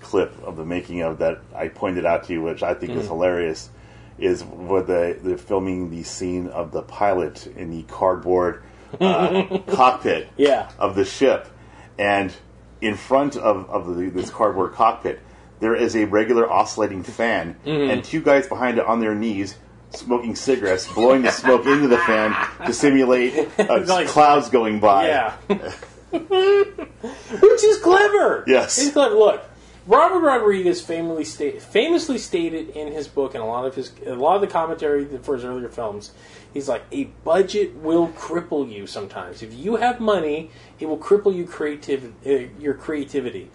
clip 0.01 0.33
of 0.43 0.57
the 0.57 0.65
making 0.65 1.01
of 1.01 1.19
that 1.19 1.39
I 1.55 1.67
pointed 1.69 2.05
out 2.05 2.25
to 2.25 2.33
you, 2.33 2.41
which 2.41 2.63
I 2.63 2.73
think 2.73 2.91
is 2.93 2.99
Mm-hmm. 2.99 3.07
hilarious, 3.07 3.69
is 4.19 4.43
where 4.43 4.83
they 4.83 5.13
they're 5.21 5.37
filming 5.37 5.89
the 5.89 6.03
scene 6.03 6.47
of 6.47 6.71
the 6.71 6.81
pilot 6.83 7.47
in 7.47 7.71
the 7.71 7.83
cardboard 7.83 8.61
uh, 8.99 9.57
cockpit 9.67 10.29
Yeah. 10.37 10.69
of 10.79 10.95
the 10.95 11.05
ship, 11.05 11.47
and 11.97 12.31
in 12.81 12.95
front 12.95 13.37
of 13.37 13.69
of 13.69 13.95
the, 13.95 14.09
this 14.09 14.29
cardboard 14.29 14.73
cockpit, 14.73 15.19
there 15.59 15.75
is 15.75 15.95
a 15.95 16.05
regular 16.05 16.49
oscillating 16.51 17.03
fan, 17.03 17.55
Mm-hmm. 17.65 17.89
and 17.91 18.03
two 18.03 18.21
guys 18.21 18.47
behind 18.47 18.77
it 18.77 18.85
on 18.85 18.99
their 18.99 19.15
knees. 19.15 19.55
Smoking 19.91 20.35
cigarettes, 20.35 20.87
blowing 20.93 21.23
the 21.23 21.31
smoke 21.31 21.65
into 21.65 21.87
the 21.87 21.97
fan 21.97 22.35
to 22.65 22.71
simulate 22.73 23.49
uh, 23.59 23.81
Like- 23.87 24.07
clouds 24.07 24.49
going 24.49 24.79
by. 24.79 25.07
yeah 25.07 25.35
which 26.11 27.63
is 27.63 27.77
clever 27.79 28.43
Yes. 28.47 28.77
it's 28.79 28.91
clever 28.93 29.15
look 29.15 29.43
Robert 29.87 30.19
Rodriguez 30.19 30.81
famously 30.81 31.23
sta- 31.23 31.59
famously 31.59 32.17
stated 32.19 32.69
in 32.69 32.91
his 32.93 33.07
book 33.07 33.33
and 33.33 33.43
a 33.43 33.47
lot 33.47 33.65
of 33.65 33.73
his 33.75 33.91
a 34.05 34.13
lot 34.13 34.35
of 34.35 34.41
the 34.41 34.47
commentary 34.47 35.05
for 35.23 35.35
his 35.35 35.43
earlier 35.45 35.69
films 35.69 36.11
he's 36.53 36.67
like 36.69 36.83
a 36.91 37.05
budget 37.23 37.75
will 37.75 38.09
cripple 38.09 38.69
you 38.71 38.85
sometimes 38.85 39.41
if 39.41 39.53
you 39.53 39.77
have 39.77 39.99
money 39.99 40.51
it 40.79 40.85
will 40.87 40.97
cripple 40.97 41.33
you 41.35 41.45
creative 41.45 42.13
uh, 42.25 42.29
your 42.59 42.73
creativity 42.73 43.49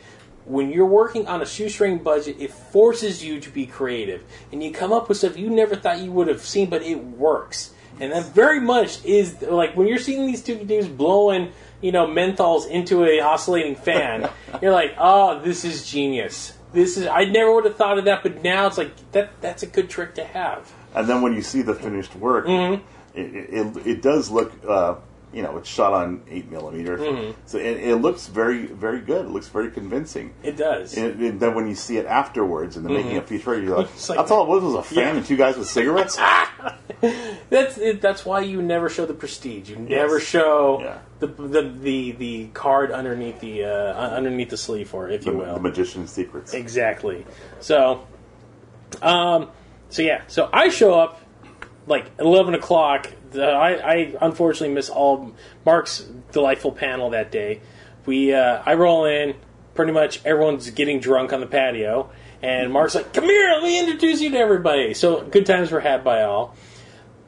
when 0.47 0.71
you're 0.71 0.87
working 0.87 1.27
on 1.27 1.41
a 1.43 1.47
shoestring 1.47 1.99
budget, 1.99 2.37
it 2.39 2.51
forces 2.51 3.25
you 3.25 3.41
to 3.41 3.51
be 3.51 3.67
creative, 3.67 4.23
and 4.53 4.63
you 4.63 4.71
come 4.73 4.93
up 4.93 5.09
with 5.09 5.19
stuff 5.19 5.37
you 5.39 5.51
never 5.51 5.77
thought 5.77 6.01
you 6.01 6.13
would 6.13 6.29
have 6.29 6.41
seen, 6.43 6.69
but 6.71 6.83
it 6.83 7.03
works. 7.03 7.73
And 8.01 8.13
that 8.13 8.25
very 8.35 8.61
much 8.61 9.05
is 9.05 9.41
like 9.43 9.77
when 9.77 9.87
you're 9.87 9.99
seeing 9.99 10.27
these 10.27 10.43
two 10.43 10.57
dudes 10.65 10.89
blowing, 10.89 11.53
you 11.81 11.93
know, 11.93 12.07
menthols 12.09 12.69
into 12.69 13.05
a 13.05 13.21
oscillating 13.21 13.77
fan. 13.77 14.29
you're 14.63 14.73
like, 14.73 14.95
oh, 14.99 15.41
this 15.41 15.65
is 15.65 15.87
genius. 15.89 16.55
This 16.73 16.97
is 16.97 17.07
I 17.07 17.25
never 17.25 17.55
would 17.55 17.65
have 17.67 17.77
thought 17.77 17.99
of 17.99 18.07
that, 18.07 18.25
but 18.25 18.43
now 18.43 18.67
it's 18.67 18.79
like 18.79 18.91
that. 19.13 19.41
That's 19.41 19.63
a 19.63 19.69
good 19.69 19.89
trick 19.89 20.17
to 20.17 20.25
have. 20.25 20.73
And 20.95 21.09
then 21.09 21.23
when 21.23 21.35
you 21.35 21.43
see 21.43 21.63
the 21.63 21.75
finished 21.75 22.17
work, 22.17 22.47
Mm-hmm. 22.47 23.19
it, 23.19 23.77
it, 23.77 23.87
it 23.87 24.03
does 24.03 24.29
look, 24.29 24.53
uh, 24.69 24.97
you 25.35 25.43
know, 25.43 25.57
it's 25.59 25.69
shot 25.69 25.93
on 25.93 26.23
eight 26.31 26.51
millimeter, 26.51 26.97
Mm-hmm. 26.97 27.33
so 27.47 27.59
it, 27.59 27.79
it 27.81 27.97
looks 27.97 28.29
very, 28.29 28.67
very 28.67 29.01
good. 29.01 29.27
It 29.27 29.31
looks 29.31 29.49
very 29.49 29.71
convincing. 29.71 30.33
It 30.43 30.57
does. 30.57 30.97
And, 30.97 31.21
and 31.21 31.41
then 31.41 31.55
when 31.55 31.67
you 31.67 31.75
see 31.75 31.97
it 31.99 32.07
afterwards 32.07 32.77
in 32.77 32.85
the 32.85 32.89
making 32.91 33.17
of 33.17 33.27
feature, 33.27 33.61
you're 33.61 33.77
like, 33.77 33.87
Mm-hmm. 33.95 34.13
Like- 34.13 34.19
that's 34.19 34.31
all 34.31 34.45
it 34.45 34.49
was 34.49 34.63
was 34.63 34.75
a 34.75 34.83
fan 34.83 34.99
Yeah. 34.99 35.17
and 35.17 35.27
two 35.27 35.37
guys 35.37 35.57
with 35.57 35.69
cigarettes. 35.69 36.19
That's 37.51 37.77
it, 37.77 38.01
that's 38.01 38.25
why 38.25 38.41
you 38.41 38.63
never 38.63 38.89
show 38.89 39.05
the 39.05 39.13
prestige. 39.15 39.69
You 39.69 39.77
never 39.77 40.19
show 40.21 40.81
Yeah. 40.81 40.99
the, 41.19 41.27
the 41.27 41.63
the 41.63 42.11
the 42.13 42.47
card 42.55 42.91
underneath 42.91 43.41
the 43.41 43.65
uh, 43.65 43.69
underneath 44.17 44.49
the 44.49 44.57
sleeve, 44.57 44.95
or 44.95 45.11
if 45.11 45.25
the, 45.25 45.33
you 45.33 45.37
will. 45.39 45.55
the 45.55 45.61
magician's 45.61 46.11
secrets. 46.11 46.55
Exactly. 46.55 47.27
So, 47.61 48.07
um, 49.03 49.51
so 49.91 50.01
yeah. 50.03 50.23
So 50.29 50.49
I 50.53 50.71
show 50.71 50.95
up 50.99 51.21
like 51.87 52.11
eleven 52.19 52.55
o'clock. 52.55 53.11
I, 53.43 53.75
I 53.75 54.15
unfortunately 54.21 54.75
miss 54.75 54.89
all 54.89 55.33
Mark's 55.65 56.01
delightful 56.33 56.73
panel 56.73 57.11
that 57.11 57.31
day. 57.33 57.61
We 58.07 58.33
uh, 58.35 58.63
I 58.65 58.75
roll 58.75 59.05
in. 59.07 59.35
Pretty 59.75 59.93
much 59.93 60.25
everyone's 60.25 60.71
getting 60.71 61.01
drunk 61.01 61.33
on 61.33 61.41
the 61.41 61.47
patio, 61.49 62.11
and 62.43 62.73
Mark's 62.73 62.95
like, 62.95 63.13
"Come 63.13 63.25
here, 63.25 63.51
let 63.55 63.63
me 63.65 63.81
introduce 63.81 64.21
you 64.21 64.31
to 64.31 64.39
everybody." 64.39 64.95
So 64.95 65.23
good 65.23 65.47
times 65.47 65.73
were 65.73 65.81
had 65.81 66.05
by 66.05 66.23
all. 66.23 66.55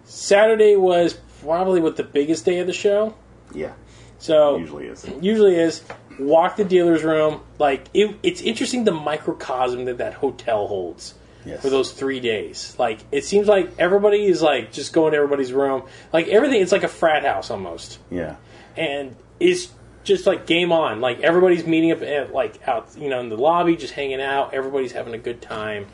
Saturday 0.04 0.76
was 0.76 1.18
probably 1.42 1.80
what 1.80 1.96
the 1.96 2.04
biggest 2.04 2.44
day 2.44 2.60
of 2.60 2.66
the 2.68 2.72
show. 2.72 3.14
Yeah, 3.52 3.72
So 4.18 4.58
usually 4.58 4.86
is. 4.86 5.08
usually 5.20 5.56
is 5.56 5.82
walk 6.20 6.56
the 6.56 6.64
dealer's 6.64 7.02
room. 7.02 7.40
Like 7.58 7.86
it, 7.92 8.16
it's 8.22 8.40
interesting 8.40 8.84
the 8.84 8.92
microcosm 8.92 9.84
that 9.86 9.98
that 9.98 10.14
hotel 10.14 10.68
holds 10.68 11.14
Yes. 11.46 11.62
for 11.62 11.70
those 11.70 11.92
three 11.92 12.20
days. 12.20 12.74
Like 12.78 12.98
it 13.12 13.24
seems 13.24 13.46
like 13.46 13.78
everybody 13.78 14.26
is 14.26 14.42
like 14.42 14.72
just 14.72 14.92
going 14.92 15.12
to 15.12 15.16
everybody's 15.16 15.52
room. 15.52 15.84
Like 16.12 16.28
everything, 16.28 16.60
it's 16.60 16.72
like 16.72 16.82
a 16.82 16.88
frat 16.88 17.24
house 17.24 17.50
almost, 17.50 17.98
Yeah, 18.10 18.36
and 18.76 19.14
it's 19.40 19.72
just 20.02 20.26
like 20.26 20.46
game 20.46 20.72
on. 20.72 21.00
Like 21.00 21.20
everybody's 21.20 21.66
meeting 21.66 21.92
up 21.92 22.02
at 22.02 22.32
like 22.32 22.66
out, 22.66 22.88
you 22.98 23.08
know, 23.08 23.20
in 23.20 23.28
the 23.28 23.36
lobby, 23.36 23.76
just 23.76 23.94
hanging 23.94 24.20
out. 24.20 24.54
Everybody's 24.54 24.92
having 24.92 25.14
a 25.14 25.18
good 25.18 25.40
time. 25.40 25.86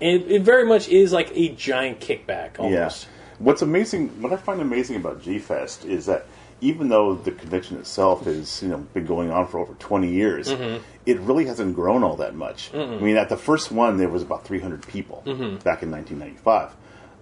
And 0.00 0.22
it, 0.22 0.30
it 0.30 0.42
very 0.42 0.66
much 0.66 0.88
is 0.88 1.12
like 1.12 1.30
a 1.34 1.48
giant 1.50 2.00
kickback 2.00 2.58
almost. 2.58 3.04
Yeah. 3.04 3.10
What's 3.38 3.62
amazing, 3.62 4.22
what 4.22 4.32
I 4.32 4.36
find 4.36 4.60
amazing 4.60 4.96
about 4.96 5.22
G 5.22 5.38
Fest 5.38 5.84
is 5.84 6.06
that 6.06 6.26
even 6.64 6.88
though 6.88 7.14
the 7.14 7.30
convention 7.32 7.76
itself 7.78 8.24
has 8.24 8.62
you 8.62 8.68
know 8.70 8.78
been 8.94 9.06
going 9.06 9.30
on 9.30 9.46
for 9.46 9.58
over 9.58 9.74
20 9.74 10.10
years, 10.10 10.48
Mm-hmm. 10.48 10.82
it 11.06 11.18
really 11.20 11.44
hasn't 11.46 11.74
grown 11.74 12.02
all 12.02 12.16
that 12.16 12.34
much. 12.34 12.72
I 12.74 12.98
mean, 12.98 13.16
at 13.16 13.28
the 13.28 13.36
first 13.36 13.70
one 13.70 13.96
there 13.98 14.08
was 14.08 14.22
about 14.22 14.44
300 14.44 14.86
people 14.86 15.22
Mm-hmm. 15.26 15.56
back 15.68 15.82
in 15.82 15.90
1995. 15.90 16.74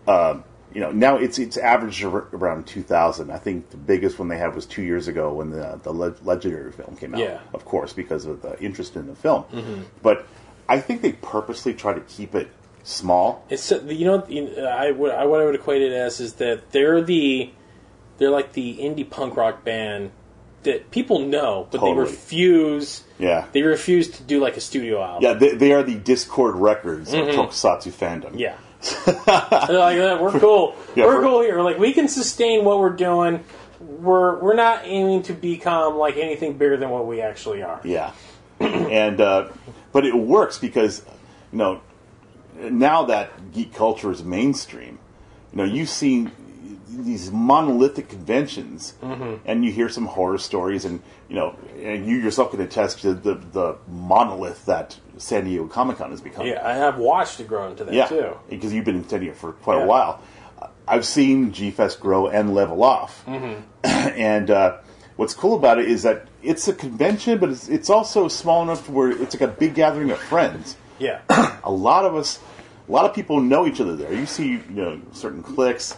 Um, 0.08 0.44
you 0.74 0.80
know, 0.80 0.90
now 0.90 1.16
it's 1.16 1.38
it's 1.38 1.56
averaged 1.58 2.02
around 2.02 2.66
2,000. 2.66 3.30
I 3.30 3.36
think 3.38 3.68
the 3.70 3.76
biggest 3.76 4.18
one 4.18 4.28
they 4.28 4.38
had 4.38 4.54
was 4.54 4.64
two 4.64 4.82
years 4.82 5.06
ago 5.08 5.32
when 5.34 5.50
the 5.50 5.78
the 5.82 5.92
legendary 5.92 6.72
film 6.72 6.96
came 6.96 7.14
out. 7.14 7.20
Yeah. 7.20 7.40
Of 7.52 7.64
course, 7.66 7.92
because 7.92 8.24
of 8.24 8.40
the 8.42 8.58
interest 8.58 8.96
in 8.96 9.06
the 9.06 9.14
film. 9.14 9.44
But 10.02 10.24
I 10.68 10.80
think 10.80 11.02
they 11.02 11.12
purposely 11.12 11.74
try 11.74 11.92
to 11.92 12.00
keep 12.00 12.34
it 12.34 12.48
small. 12.84 13.44
It's 13.50 13.70
uh, 13.70 13.82
you 13.86 14.06
know 14.06 14.24
you 14.28 14.42
know, 14.56 14.64
I 14.66 14.90
would 14.92 15.10
I, 15.12 15.26
what 15.26 15.40
I 15.40 15.44
would 15.44 15.54
equate 15.54 15.82
it 15.82 15.92
as 15.92 16.20
is 16.20 16.34
that 16.34 16.70
they're 16.72 17.02
the 17.02 17.50
they're 18.22 18.30
like 18.30 18.52
the 18.52 18.78
indie 18.78 19.08
punk 19.08 19.36
rock 19.36 19.64
band 19.64 20.10
that 20.62 20.90
people 20.90 21.20
know, 21.20 21.66
but 21.70 21.78
Totally. 21.78 22.04
they 22.06 22.10
refuse. 22.12 23.02
Yeah. 23.18 23.46
They 23.52 23.62
refuse 23.62 24.08
to 24.12 24.22
do 24.22 24.40
like 24.40 24.56
a 24.56 24.60
studio 24.60 25.02
album. 25.02 25.22
Yeah, 25.22 25.32
they, 25.34 25.54
they 25.54 25.72
are 25.72 25.82
the 25.82 25.96
Discord 25.96 26.54
records 26.54 27.12
of 27.12 27.28
Tokusatsu 27.28 27.90
fandom. 27.92 28.32
Mm-hmm. 28.32 28.38
Yeah. 28.38 28.56
They're 29.66 29.78
like 29.78 29.98
"Uh, 29.98 30.18
we're 30.20 30.38
cool. 30.40 30.76
Yeah, 30.96 31.06
we're 31.06 31.22
cool 31.22 31.40
here. 31.40 31.60
Like 31.62 31.78
we 31.78 31.92
can 31.92 32.08
sustain 32.08 32.64
what 32.64 32.78
we're 32.78 32.90
doing. 32.90 33.44
We're 33.80 34.38
we're 34.40 34.54
not 34.54 34.82
aiming 34.84 35.22
to 35.24 35.32
become 35.32 35.96
like 35.96 36.16
anything 36.16 36.58
bigger 36.58 36.76
than 36.76 36.90
what 36.90 37.06
we 37.06 37.20
actually 37.20 37.62
are. 37.62 37.80
Yeah. 37.84 38.12
and 38.60 39.20
uh, 39.20 39.48
but 39.92 40.04
it 40.04 40.14
works 40.14 40.58
because 40.58 41.04
you 41.52 41.58
know 41.58 41.80
now 42.58 43.04
that 43.04 43.52
geek 43.52 43.72
culture 43.72 44.10
is 44.10 44.22
mainstream, 44.24 44.98
you 45.52 45.58
know 45.58 45.64
you 45.64 45.86
see 45.86 46.28
these 46.96 47.30
monolithic 47.32 48.08
conventions, 48.08 48.94
and 49.02 49.64
you 49.64 49.72
hear 49.72 49.88
some 49.88 50.06
horror 50.06 50.38
stories, 50.38 50.84
and 50.84 51.00
you 51.28 51.34
know, 51.36 51.56
and 51.82 52.06
you 52.06 52.16
yourself 52.16 52.50
can 52.50 52.60
attest 52.60 53.00
to 53.02 53.14
the 53.14 53.34
the 53.34 53.76
monolith 53.88 54.64
that 54.66 54.98
San 55.18 55.44
Diego 55.44 55.66
Comic 55.66 55.98
Con 55.98 56.10
has 56.10 56.20
become. 56.20 56.46
Yeah, 56.46 56.60
I 56.66 56.74
have 56.74 56.98
watched 56.98 57.40
it 57.40 57.48
grow 57.48 57.68
into 57.70 57.84
that 57.84 57.94
Yeah, 57.94 58.06
too. 58.06 58.36
because 58.50 58.72
you've 58.72 58.84
been 58.84 58.96
in 58.96 59.08
San 59.08 59.20
Diego 59.20 59.34
for 59.34 59.52
quite 59.52 59.78
Yeah. 59.78 59.84
a 59.84 59.86
while. 59.86 60.20
I've 60.86 61.06
seen 61.06 61.52
G 61.52 61.70
Fest 61.70 62.00
grow 62.00 62.28
and 62.28 62.54
level 62.54 62.82
off, 62.82 63.24
Mm-hmm. 63.26 63.60
and 63.84 64.50
uh, 64.50 64.78
what's 65.16 65.34
cool 65.34 65.54
about 65.56 65.78
it 65.78 65.88
is 65.88 66.02
that 66.02 66.26
it's 66.42 66.66
a 66.68 66.72
convention, 66.72 67.38
but 67.38 67.50
it's, 67.50 67.68
it's 67.68 67.88
also 67.90 68.26
small 68.28 68.62
enough 68.62 68.84
to 68.86 68.92
where 68.92 69.10
it's 69.10 69.34
like 69.34 69.42
a 69.48 69.52
big 69.52 69.74
gathering 69.74 70.10
of 70.10 70.18
friends. 70.18 70.76
Yeah. 70.98 71.20
A 71.64 71.70
lot 71.70 72.04
of 72.04 72.14
us, 72.16 72.38
a 72.88 72.92
lot 72.92 73.04
of 73.06 73.14
people 73.14 73.40
know 73.40 73.66
each 73.66 73.80
other 73.80 73.94
there. 73.96 74.12
You 74.12 74.26
see, 74.26 74.48
you 74.48 74.62
know, 74.70 75.00
certain 75.12 75.42
cliques, 75.42 75.96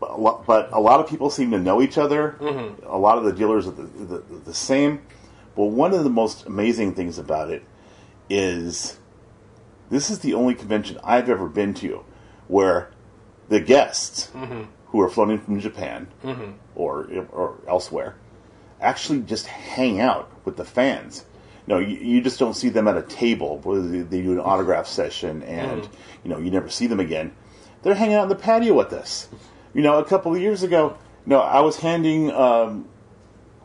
but 0.00 0.10
a 0.10 0.16
lot, 0.16 0.46
but 0.46 0.72
a 0.72 0.80
lot 0.80 1.00
of 1.00 1.08
people 1.08 1.30
seem 1.30 1.50
to 1.50 1.58
know 1.58 1.82
each 1.82 1.98
other. 1.98 2.36
Mm-hmm. 2.40 2.86
A 2.86 2.98
lot 2.98 3.18
of 3.18 3.24
the 3.24 3.32
dealers 3.32 3.68
are 3.68 3.72
the, 3.72 3.82
the, 3.82 4.18
the 4.46 4.54
same. 4.54 5.02
But 5.54 5.66
one 5.66 5.92
of 5.92 6.04
the 6.04 6.10
most 6.10 6.46
amazing 6.46 6.94
things 6.94 7.18
about 7.18 7.50
it 7.50 7.62
is 8.28 8.98
this 9.90 10.08
is 10.10 10.20
the 10.20 10.34
only 10.34 10.54
convention 10.54 10.98
I've 11.04 11.28
ever 11.28 11.48
been 11.48 11.74
to 11.74 12.04
where 12.48 12.90
the 13.48 13.60
guests 13.60 14.30
mm-hmm. 14.32 14.62
who 14.86 15.00
are 15.00 15.10
flown 15.10 15.30
in 15.30 15.38
from 15.38 15.60
Japan 15.60 16.08
mm-hmm. 16.24 16.52
or 16.74 17.08
or 17.30 17.58
elsewhere 17.68 18.16
actually 18.80 19.20
just 19.20 19.46
hang 19.46 20.00
out 20.00 20.30
with 20.44 20.56
the 20.56 20.64
fans. 20.64 21.24
No, 21.66 21.78
you, 21.78 21.96
you 21.98 22.20
just 22.22 22.38
don't 22.38 22.54
see 22.54 22.68
them 22.68 22.88
at 22.88 22.96
a 22.96 23.02
table 23.02 23.58
where 23.58 23.80
they, 23.80 24.00
they 24.00 24.22
do 24.22 24.32
an 24.32 24.40
autograph 24.40 24.86
session, 24.86 25.42
and 25.42 25.82
mm. 25.82 25.88
you 26.24 26.30
know 26.30 26.38
you 26.38 26.50
never 26.50 26.68
see 26.68 26.86
them 26.86 27.00
again. 27.00 27.32
They're 27.82 27.94
hanging 27.94 28.14
out 28.14 28.24
in 28.24 28.28
the 28.28 28.36
patio 28.36 28.74
with 28.74 28.92
us. 28.92 29.28
You 29.74 29.82
know, 29.82 29.98
a 29.98 30.04
couple 30.04 30.34
of 30.34 30.40
years 30.40 30.62
ago, 30.62 30.96
no, 31.26 31.40
I 31.40 31.60
was 31.60 31.78
handing 31.78 32.30
um, 32.32 32.88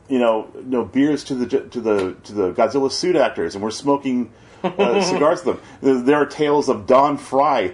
you 0.07 0.19
know, 0.19 0.47
you 0.55 0.63
know, 0.65 0.85
beers 0.85 1.23
to 1.25 1.35
the 1.35 1.47
to 1.47 1.81
the 1.81 2.15
to 2.23 2.33
the 2.33 2.51
Godzilla 2.53 2.91
suit 2.91 3.15
actors, 3.15 3.55
and 3.55 3.63
we're 3.63 3.71
smoking 3.71 4.31
uh, 4.63 5.01
cigars 5.01 5.43
with 5.43 5.59
them. 5.81 6.05
There- 6.05 6.15
are 6.15 6.25
tales 6.25 6.69
of 6.69 6.85
Don 6.85 7.17
Frye 7.17 7.73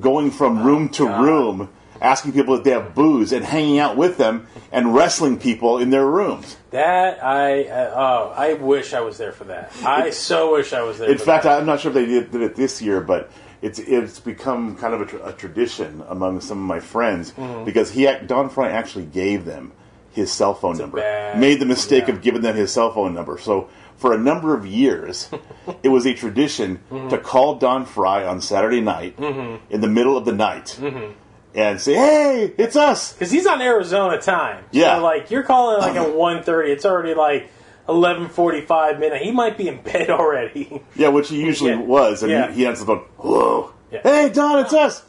going 0.00 0.30
from 0.30 0.64
room 0.64 0.88
to 0.90 1.04
God. 1.04 1.22
room, 1.22 1.68
asking 2.00 2.32
people 2.32 2.54
if 2.56 2.64
they 2.64 2.72
have 2.72 2.94
booze, 2.94 3.32
and 3.32 3.44
hanging 3.44 3.78
out 3.78 3.96
with 3.96 4.16
them 4.16 4.46
and 4.72 4.94
wrestling 4.94 5.38
people 5.38 5.78
in 5.78 5.90
their 5.90 6.06
rooms. 6.06 6.56
That 6.70 7.22
I 7.22 7.64
uh, 7.64 7.92
oh 7.94 8.34
I 8.36 8.54
wish 8.54 8.92
I 8.92 9.00
was 9.00 9.16
there 9.18 9.32
for 9.32 9.44
that. 9.44 9.72
I 9.84 10.10
so 10.10 10.52
wish 10.52 10.72
I 10.72 10.82
was 10.82 10.98
there. 10.98 11.10
In 11.10 11.18
fact, 11.18 11.44
that. 11.44 11.60
I'm 11.60 11.66
not 11.66 11.80
sure 11.80 11.90
if 11.90 11.94
they 11.94 12.06
did, 12.06 12.32
did 12.32 12.42
it 12.42 12.56
this 12.56 12.82
year, 12.82 13.00
but 13.00 13.30
it's 13.62 13.78
it's 13.78 14.20
become 14.20 14.76
kind 14.76 14.94
of 14.94 15.00
a, 15.00 15.06
tra- 15.06 15.26
a 15.26 15.32
tradition 15.32 16.02
among 16.08 16.40
some 16.40 16.58
of 16.58 16.64
my 16.64 16.80
friends 16.80 17.32
Mm-hmm. 17.32 17.64
because 17.64 17.90
he 17.92 18.06
Don 18.26 18.48
Frye 18.50 18.70
actually 18.70 19.06
gave 19.06 19.44
them 19.44 19.72
his 20.12 20.32
cell 20.32 20.54
phone 20.54 20.76
a 20.76 20.78
number, 20.78 20.98
bad- 20.98 21.38
made 21.38 21.60
the 21.60 21.66
mistake 21.66 22.08
yeah. 22.08 22.14
of 22.14 22.22
giving 22.22 22.42
them 22.42 22.56
his 22.56 22.72
cell 22.72 22.92
phone 22.92 23.14
number. 23.14 23.38
So 23.38 23.68
for 23.96 24.12
a 24.14 24.18
number 24.18 24.54
of 24.54 24.64
years, 24.66 25.28
it 25.82 25.88
was 25.88 26.06
a 26.06 26.14
tradition 26.14 26.78
Mm-hmm. 26.90 27.08
to 27.08 27.18
call 27.18 27.56
Don 27.56 27.84
Frye 27.84 28.24
on 28.24 28.40
Saturday 28.40 28.80
night 28.80 29.18
in 29.18 29.80
the 29.80 29.88
middle 29.88 30.16
of 30.16 30.24
the 30.24 30.32
night 30.32 30.76
Mm-hmm. 30.80 31.12
and 31.54 31.80
say, 31.80 31.94
"Hey, 31.94 32.54
it's 32.58 32.76
us." 32.76 33.12
because 33.12 33.30
he's 33.30 33.46
on 33.46 33.60
Arizona 33.60 34.20
time. 34.20 34.64
Yeah. 34.70 34.96
so, 34.98 35.02
like 35.02 35.30
you're 35.30 35.42
calling 35.42 35.80
like 35.80 35.96
at 35.96 36.06
1.30. 36.14 36.68
It's 36.68 36.84
already 36.84 37.14
like 37.14 37.50
eleven 37.88 38.28
forty 38.28 38.60
five 38.60 38.98
midnight. 38.98 39.22
He 39.22 39.30
might 39.32 39.56
be 39.56 39.68
in 39.68 39.80
bed 39.82 40.10
already. 40.10 40.82
Yeah, 40.96 41.08
which 41.08 41.28
he 41.28 41.40
usually 41.40 41.70
Yeah. 41.70 41.80
was, 41.80 42.22
and 42.22 42.30
Yeah. 42.30 42.50
he, 42.50 42.58
he 42.60 42.66
answers 42.66 42.86
the 42.86 42.96
phone. 42.96 43.04
Hello, 43.18 43.72
Yeah. 43.90 44.00
hey 44.02 44.28
Don, 44.30 44.58
it's 44.64 44.72
us. 44.72 45.04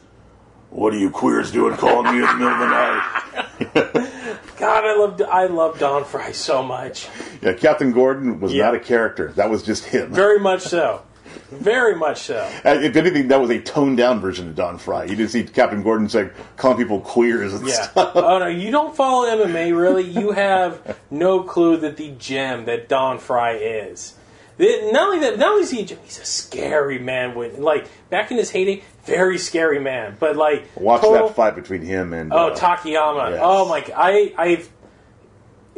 What 0.70 0.94
are 0.94 0.98
you 0.98 1.10
queers 1.10 1.50
doing 1.50 1.76
calling 1.76 2.12
me 2.12 2.22
in 2.22 2.26
the 2.26 2.34
middle 2.34 2.52
of 2.52 2.58
the 2.60 2.66
night? 2.66 4.36
God, 4.56 4.84
I 4.84 4.96
love 4.96 5.20
I 5.28 5.46
love 5.46 5.78
Don 5.78 6.04
Frye 6.04 6.32
so 6.32 6.62
much. 6.62 7.08
Yeah, 7.42 7.54
Captain 7.54 7.90
Gordon 7.92 8.38
was 8.40 8.52
Yeah. 8.52 8.66
not 8.66 8.74
a 8.76 8.80
character. 8.80 9.32
That 9.32 9.50
was 9.50 9.62
just 9.64 9.84
him. 9.86 10.12
Very 10.12 10.38
much 10.38 10.60
so. 10.62 11.02
Very 11.50 11.96
much 11.96 12.22
so. 12.22 12.38
Uh, 12.64 12.78
if 12.80 12.94
anything, 12.96 13.28
that 13.28 13.40
was 13.40 13.50
a 13.50 13.60
toned 13.60 13.96
down 13.96 14.20
version 14.20 14.48
of 14.48 14.54
Don 14.54 14.78
Frye. 14.78 15.04
You 15.04 15.16
didn't 15.16 15.30
see 15.30 15.44
Captain 15.44 15.82
Gordon 15.82 16.08
like 16.14 16.32
calling 16.56 16.76
people 16.78 17.00
queers 17.00 17.52
and 17.54 17.66
Yeah. 17.66 17.74
stuff. 17.82 18.12
Oh 18.14 18.38
no, 18.38 18.46
you 18.46 18.70
don't 18.70 18.94
follow 18.94 19.26
MMA 19.26 19.72
really. 19.76 20.04
You 20.04 20.30
have 20.32 20.96
no 21.10 21.42
clue 21.42 21.76
that 21.78 21.96
the 21.96 22.10
gem 22.18 22.66
that 22.66 22.88
Don 22.88 23.18
Frye 23.18 23.56
is. 23.56 24.14
Not 24.58 25.08
only 25.08 25.20
that, 25.20 25.38
not 25.38 25.52
only 25.52 25.62
is 25.62 25.70
he 25.70 25.80
a 25.80 25.84
gem, 25.86 25.98
he's 26.04 26.18
a 26.20 26.24
scary 26.24 26.98
man. 26.98 27.34
With 27.34 27.58
like 27.58 27.86
back 28.10 28.30
in 28.30 28.36
his 28.36 28.50
heyday, 28.50 28.82
very 29.06 29.38
scary 29.38 29.80
man. 29.80 30.16
But 30.20 30.36
like 30.36 30.66
Watch 30.76 31.00
total- 31.00 31.28
that 31.28 31.34
fight 31.36 31.54
between 31.56 31.80
him 31.82 32.12
and 32.12 32.32
Oh, 32.32 32.48
uh, 32.48 32.56
Takayama. 32.56 33.30
yes. 33.30 33.40
Oh 33.42 33.68
my! 33.68 33.84
I 33.96 34.34
I've 34.36 34.68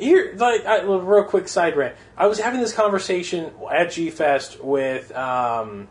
here 0.02 0.34
like 0.36 0.66
I, 0.66 0.82
real 0.82 1.24
quick 1.24 1.48
side 1.48 1.76
rant. 1.76 1.96
I 2.16 2.26
was 2.26 2.38
having 2.38 2.60
this 2.60 2.72
conversation 2.72 3.52
at 3.70 3.92
G 3.92 4.10
Fest 4.10 4.62
with 4.62 5.14
um, 5.16 5.88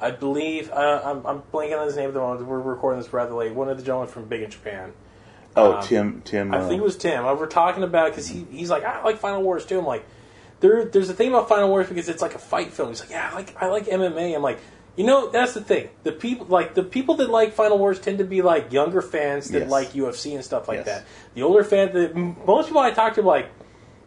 I 0.00 0.10
believe 0.10 0.70
uh, 0.70 1.00
I'm, 1.04 1.26
I'm 1.26 1.42
blanking 1.52 1.78
on 1.78 1.86
his 1.86 1.96
name 1.96 2.08
at 2.08 2.14
the 2.14 2.20
moment. 2.20 2.46
We're 2.46 2.60
recording 2.60 3.00
this 3.00 3.12
rather 3.12 3.34
late. 3.34 3.54
One 3.54 3.68
of 3.68 3.78
the 3.78 3.82
gentlemen 3.82 4.08
from 4.08 4.26
Big 4.26 4.42
in 4.42 4.50
Japan. 4.50 4.92
Oh, 5.56 5.80
Tim. 5.82 6.20
Tim. 6.22 6.52
I 6.52 6.58
uh, 6.58 6.68
think 6.68 6.80
it 6.80 6.84
was 6.84 6.96
Tim. 6.96 7.24
Uh, 7.24 7.34
We're 7.34 7.46
talking 7.46 7.84
about 7.84 8.10
because 8.10 8.26
he, 8.26 8.44
he's 8.50 8.70
like 8.70 8.84
I 8.84 9.02
like 9.04 9.18
Final 9.18 9.42
Wars 9.42 9.64
too. 9.64 9.78
I'm 9.78 9.86
like 9.86 10.04
there 10.60 10.84
there's 10.84 11.08
a 11.08 11.14
thing 11.14 11.28
about 11.28 11.48
Final 11.48 11.68
Wars 11.68 11.88
because 11.88 12.08
it's 12.08 12.22
like 12.22 12.34
a 12.34 12.38
fight 12.38 12.72
film. 12.72 12.88
He's 12.88 13.00
like 13.00 13.10
yeah 13.10 13.30
I 13.30 13.34
like 13.34 13.62
I 13.62 13.68
like 13.68 13.86
MMA. 13.86 14.34
I'm 14.34 14.42
like 14.42 14.58
you 14.96 15.04
know 15.04 15.28
that's 15.30 15.54
the 15.54 15.60
thing. 15.60 15.88
The 16.04 16.12
people 16.12 16.46
like 16.46 16.74
the 16.74 16.82
people 16.82 17.16
that 17.16 17.30
like 17.30 17.52
Final 17.52 17.78
Wars 17.78 17.98
tend 18.00 18.18
to 18.18 18.24
be 18.24 18.42
like 18.42 18.72
younger 18.72 19.02
fans 19.02 19.48
that 19.50 19.60
Yes. 19.62 19.70
like 19.70 19.92
UFC 19.92 20.34
and 20.34 20.44
stuff 20.44 20.68
like 20.68 20.78
Yes. 20.78 20.86
that. 20.86 21.04
The 21.34 21.42
older 21.42 21.64
fans, 21.64 21.92
the, 21.92 22.10
m- 22.10 22.36
most 22.46 22.66
people 22.66 22.80
I 22.82 22.90
talk 22.92 23.14
to 23.14 23.20
are 23.20 23.24
like, 23.24 23.48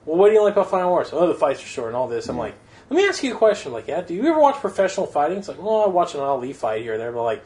well, 0.06 0.18
what 0.18 0.28
do 0.30 0.34
you 0.36 0.44
like 0.44 0.54
about 0.54 0.70
Final 0.70 0.90
Wars? 0.92 1.10
Oh, 1.12 1.28
the 1.28 1.34
fights 1.34 1.62
are 1.62 1.66
short 1.68 1.88
and 1.88 1.96
all 1.98 2.08
this. 2.08 2.30
I'm 2.30 2.38
like, 2.38 2.56
let 2.90 2.96
me 2.98 3.06
ask 3.08 3.22
you 3.22 3.34
a 3.34 3.38
question. 3.38 3.74
Like, 3.74 3.88
yeah, 3.88 4.00
do 4.02 4.14
you 4.14 4.26
ever 4.28 4.40
watch 4.40 4.56
professional 4.56 5.06
fighting? 5.08 5.40
It's 5.40 5.50
like, 5.50 5.62
well, 5.62 5.82
I 5.84 5.88
watch 5.88 6.16
an 6.16 6.22
Ali 6.22 6.54
fight 6.54 6.82
here 6.84 6.94
and 6.94 7.02
there, 7.02 7.12
but 7.12 7.24
like, 7.24 7.44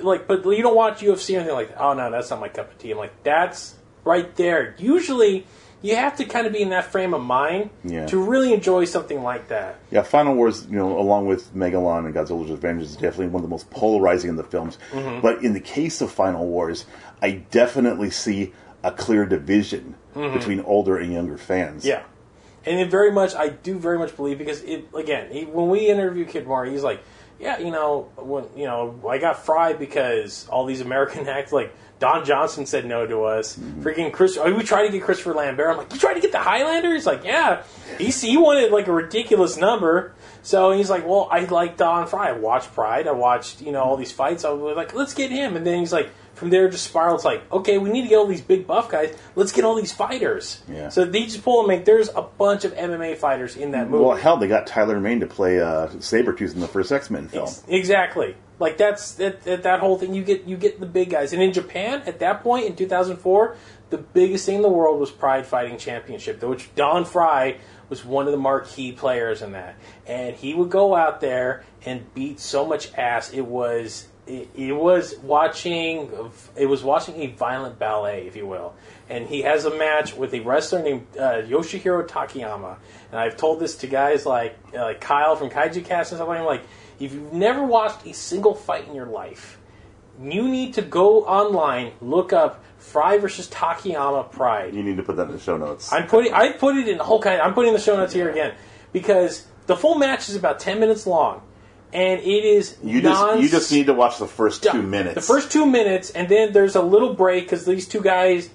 like, 0.00 0.26
but 0.28 0.44
you 0.46 0.62
don't 0.62 0.76
watch 0.76 1.00
UFC 1.00 1.34
or 1.34 1.38
anything 1.40 1.54
like 1.56 1.68
that. 1.70 1.80
Oh 1.82 1.92
no, 1.94 2.10
that's 2.10 2.30
not 2.30 2.40
my 2.40 2.48
cup 2.48 2.70
of 2.70 2.78
tea. 2.78 2.92
I'm 2.92 2.98
like, 2.98 3.22
that's 3.24 3.74
right 4.04 4.34
there. 4.36 4.74
Usually, 4.78 5.46
you 5.82 5.96
have 5.96 6.16
to 6.16 6.24
kind 6.24 6.46
of 6.46 6.52
be 6.52 6.62
in 6.62 6.70
that 6.70 6.84
frame 6.86 7.12
of 7.12 7.20
mind 7.22 7.70
Yeah. 7.84 8.06
to 8.06 8.22
really 8.22 8.52
enjoy 8.54 8.84
something 8.84 9.22
like 9.22 9.48
that. 9.48 9.78
Yeah, 9.90 10.02
Final 10.02 10.34
Wars, 10.34 10.66
you 10.70 10.76
know, 10.76 10.98
along 10.98 11.26
with 11.26 11.54
Megalon 11.54 12.06
and 12.06 12.14
Godzilla's 12.14 12.50
Revenge, 12.50 12.82
is 12.82 12.94
definitely 12.94 13.26
one 13.28 13.36
of 13.36 13.42
the 13.42 13.48
most 13.48 13.68
polarizing 13.70 14.30
of 14.30 14.36
the 14.36 14.44
films. 14.44 14.78
Mm-hmm. 14.92 15.20
But 15.20 15.42
in 15.42 15.52
the 15.52 15.60
case 15.60 16.00
of 16.00 16.10
Final 16.12 16.46
Wars, 16.46 16.86
I 17.20 17.42
definitely 17.50 18.10
see 18.10 18.52
a 18.84 18.90
clear 18.92 19.26
division 19.26 19.94
between 20.14 20.60
older 20.60 20.96
and 20.96 21.12
younger 21.12 21.36
fans. 21.38 21.80
Mm-hmm. 21.82 21.88
Yeah, 21.88 22.02
and 22.66 22.80
it 22.80 22.90
very 22.90 23.10
much, 23.12 23.34
I 23.34 23.48
do 23.48 23.78
very 23.78 23.98
much 23.98 24.14
believe 24.16 24.38
because 24.38 24.62
it 24.62 24.86
again, 24.94 25.30
he, 25.30 25.44
when 25.44 25.68
we 25.68 25.88
interview 25.88 26.26
Kitamura, 26.26 26.70
he's 26.70 26.82
like, 26.82 27.02
yeah, 27.40 27.58
you 27.58 27.70
know, 27.70 28.08
when 28.16 28.44
you 28.56 28.66
know, 28.66 29.00
I 29.08 29.18
got 29.18 29.44
fried 29.44 29.78
because 29.78 30.46
all 30.48 30.64
these 30.66 30.80
American 30.80 31.26
acts 31.28 31.52
like. 31.52 31.74
Don 32.02 32.24
Johnson 32.24 32.66
said 32.66 32.84
no 32.84 33.06
to 33.06 33.22
us. 33.22 33.56
Freaking 33.56 34.12
Chris, 34.12 34.36
oh, 34.36 34.52
we 34.52 34.64
tried 34.64 34.86
to 34.86 34.92
get 34.92 35.02
Christopher 35.02 35.34
Lambert. 35.34 35.68
I'm 35.68 35.76
like, 35.76 35.92
you 35.92 36.00
tried 36.00 36.14
to 36.14 36.20
get 36.20 36.32
the 36.32 36.40
Highlander? 36.40 36.92
He's 36.92 37.06
like, 37.06 37.22
yeah. 37.22 37.62
He 37.96 38.06
he 38.06 38.36
wanted 38.36 38.72
like 38.72 38.88
a 38.88 38.92
ridiculous 38.92 39.56
number. 39.56 40.12
So 40.42 40.72
he's 40.72 40.90
like, 40.90 41.06
well, 41.06 41.28
I 41.30 41.44
like 41.44 41.76
Don 41.76 42.08
Frye. 42.08 42.30
I 42.30 42.32
watched 42.32 42.74
Pride. 42.74 43.06
I 43.06 43.12
watched 43.12 43.62
you 43.62 43.70
know 43.70 43.82
all 43.82 43.96
these 43.96 44.10
fights. 44.10 44.44
I 44.44 44.50
was 44.50 44.76
like, 44.76 44.94
let's 44.94 45.14
get 45.14 45.30
him. 45.30 45.54
And 45.54 45.64
then 45.64 45.78
he's 45.78 45.92
like, 45.92 46.10
from 46.34 46.50
there 46.50 46.66
it 46.66 46.72
just 46.72 46.88
spirals 46.88 47.24
like, 47.24 47.40
okay, 47.52 47.78
we 47.78 47.88
need 47.88 48.02
to 48.02 48.08
get 48.08 48.16
all 48.16 48.26
these 48.26 48.40
big 48.40 48.66
buff 48.66 48.90
guys. 48.90 49.16
Let's 49.36 49.52
get 49.52 49.64
all 49.64 49.76
these 49.76 49.92
fighters. 49.92 50.60
Yeah. 50.68 50.88
So 50.88 51.04
they 51.04 51.22
just 51.26 51.44
pull 51.44 51.60
and 51.60 51.68
make. 51.68 51.84
There's 51.84 52.08
a 52.08 52.22
bunch 52.22 52.64
of 52.64 52.74
MMA 52.74 53.16
fighters 53.16 53.54
in 53.54 53.70
that 53.70 53.88
movie. 53.88 54.02
Well, 54.04 54.16
hell, 54.16 54.38
they 54.38 54.48
got 54.48 54.66
Tyler 54.66 54.98
Mane 54.98 55.20
to 55.20 55.26
play 55.28 55.60
uh, 55.60 55.86
Sabretooth 55.86 56.54
in 56.54 56.58
the 56.58 56.66
first 56.66 56.90
X 56.90 57.10
Men 57.10 57.28
film. 57.28 57.48
Exactly. 57.68 58.34
Like 58.62 58.78
that's 58.78 59.14
that, 59.14 59.42
that 59.42 59.64
that 59.64 59.80
whole 59.80 59.98
thing. 59.98 60.14
You 60.14 60.22
get 60.22 60.44
you 60.44 60.56
get 60.56 60.78
the 60.78 60.86
big 60.86 61.10
guys, 61.10 61.32
and 61.32 61.42
in 61.42 61.52
Japan 61.52 62.02
at 62.06 62.20
that 62.20 62.42
point 62.42 62.66
in 62.66 62.76
2004, 62.76 63.56
the 63.90 63.98
biggest 63.98 64.46
thing 64.46 64.56
in 64.56 64.62
the 64.62 64.68
world 64.68 65.00
was 65.00 65.10
Pride 65.10 65.44
Fighting 65.44 65.78
Championship, 65.78 66.40
which 66.42 66.72
Don 66.76 67.04
Frye 67.04 67.58
was 67.88 68.04
one 68.04 68.26
of 68.26 68.32
the 68.32 68.38
marquee 68.38 68.92
players 68.92 69.42
in 69.42 69.52
that, 69.52 69.74
and 70.06 70.36
he 70.36 70.54
would 70.54 70.70
go 70.70 70.94
out 70.94 71.20
there 71.20 71.64
and 71.84 72.14
beat 72.14 72.38
so 72.38 72.64
much 72.64 72.94
ass. 72.94 73.32
It 73.32 73.44
was 73.44 74.06
it, 74.26 74.48
it 74.54 74.72
was 74.72 75.16
watching 75.18 76.10
it 76.56 76.66
was 76.66 76.84
watching 76.84 77.16
a 77.16 77.26
violent 77.26 77.78
ballet, 77.80 78.26
if 78.26 78.36
you 78.36 78.46
will. 78.46 78.74
And 79.08 79.26
he 79.26 79.42
has 79.42 79.64
a 79.64 79.76
match 79.76 80.14
with 80.14 80.32
a 80.34 80.40
wrestler 80.40 80.82
named 80.82 81.06
uh, 81.18 81.42
Yoshihiro 81.42 82.06
Takayama. 82.06 82.76
And 83.10 83.20
I've 83.20 83.36
told 83.36 83.58
this 83.58 83.76
to 83.78 83.88
guys 83.88 84.24
like 84.24 84.56
uh, 84.76 84.94
Kyle 85.00 85.34
from 85.34 85.50
Kaiju 85.50 85.84
Cast 85.84 86.12
and 86.12 86.18
stuff 86.18 86.28
like 86.28 86.38
that. 86.38 86.42
I'm 86.42 86.46
like, 86.46 86.62
if 87.02 87.12
you've 87.12 87.32
never 87.32 87.64
watched 87.64 88.06
a 88.06 88.14
single 88.14 88.54
fight 88.54 88.86
in 88.88 88.94
your 88.94 89.06
life, 89.06 89.58
you 90.20 90.46
need 90.48 90.74
to 90.74 90.82
go 90.82 91.24
online, 91.24 91.92
look 92.00 92.32
up 92.32 92.62
Frye 92.78 93.18
versus 93.18 93.48
Takayama 93.48 94.30
Pride. 94.30 94.74
You 94.74 94.82
need 94.82 94.96
to 94.96 95.02
put 95.02 95.16
that 95.16 95.26
in 95.26 95.32
the 95.32 95.40
show 95.40 95.56
notes. 95.56 95.92
I'm 95.92 96.06
putting 96.06 96.32
I 96.32 96.52
put 96.52 96.76
it 96.76 96.88
in 96.88 96.98
the 96.98 97.04
whole 97.04 97.20
kind. 97.20 97.40
I'm 97.40 97.54
putting 97.54 97.72
the 97.72 97.80
show 97.80 97.96
notes 97.96 98.12
here 98.12 98.30
again 98.30 98.54
because 98.92 99.46
the 99.66 99.76
full 99.76 99.96
match 99.96 100.28
is 100.28 100.36
about 100.36 100.60
ten 100.60 100.80
minutes 100.80 101.06
long, 101.06 101.42
and 101.92 102.20
it 102.20 102.44
is 102.44 102.76
you 102.82 103.00
just 103.00 103.20
non- 103.20 103.40
you 103.40 103.48
just 103.48 103.72
need 103.72 103.86
to 103.86 103.94
watch 103.94 104.18
the 104.18 104.26
first 104.26 104.62
two 104.62 104.82
minutes. 104.82 105.14
The 105.14 105.20
first 105.20 105.50
two 105.50 105.66
minutes, 105.66 106.10
and 106.10 106.28
then 106.28 106.52
there's 106.52 106.76
a 106.76 106.82
little 106.82 107.14
break 107.14 107.44
because 107.44 107.64
these 107.64 107.88
two 107.88 108.02
guys 108.02 108.50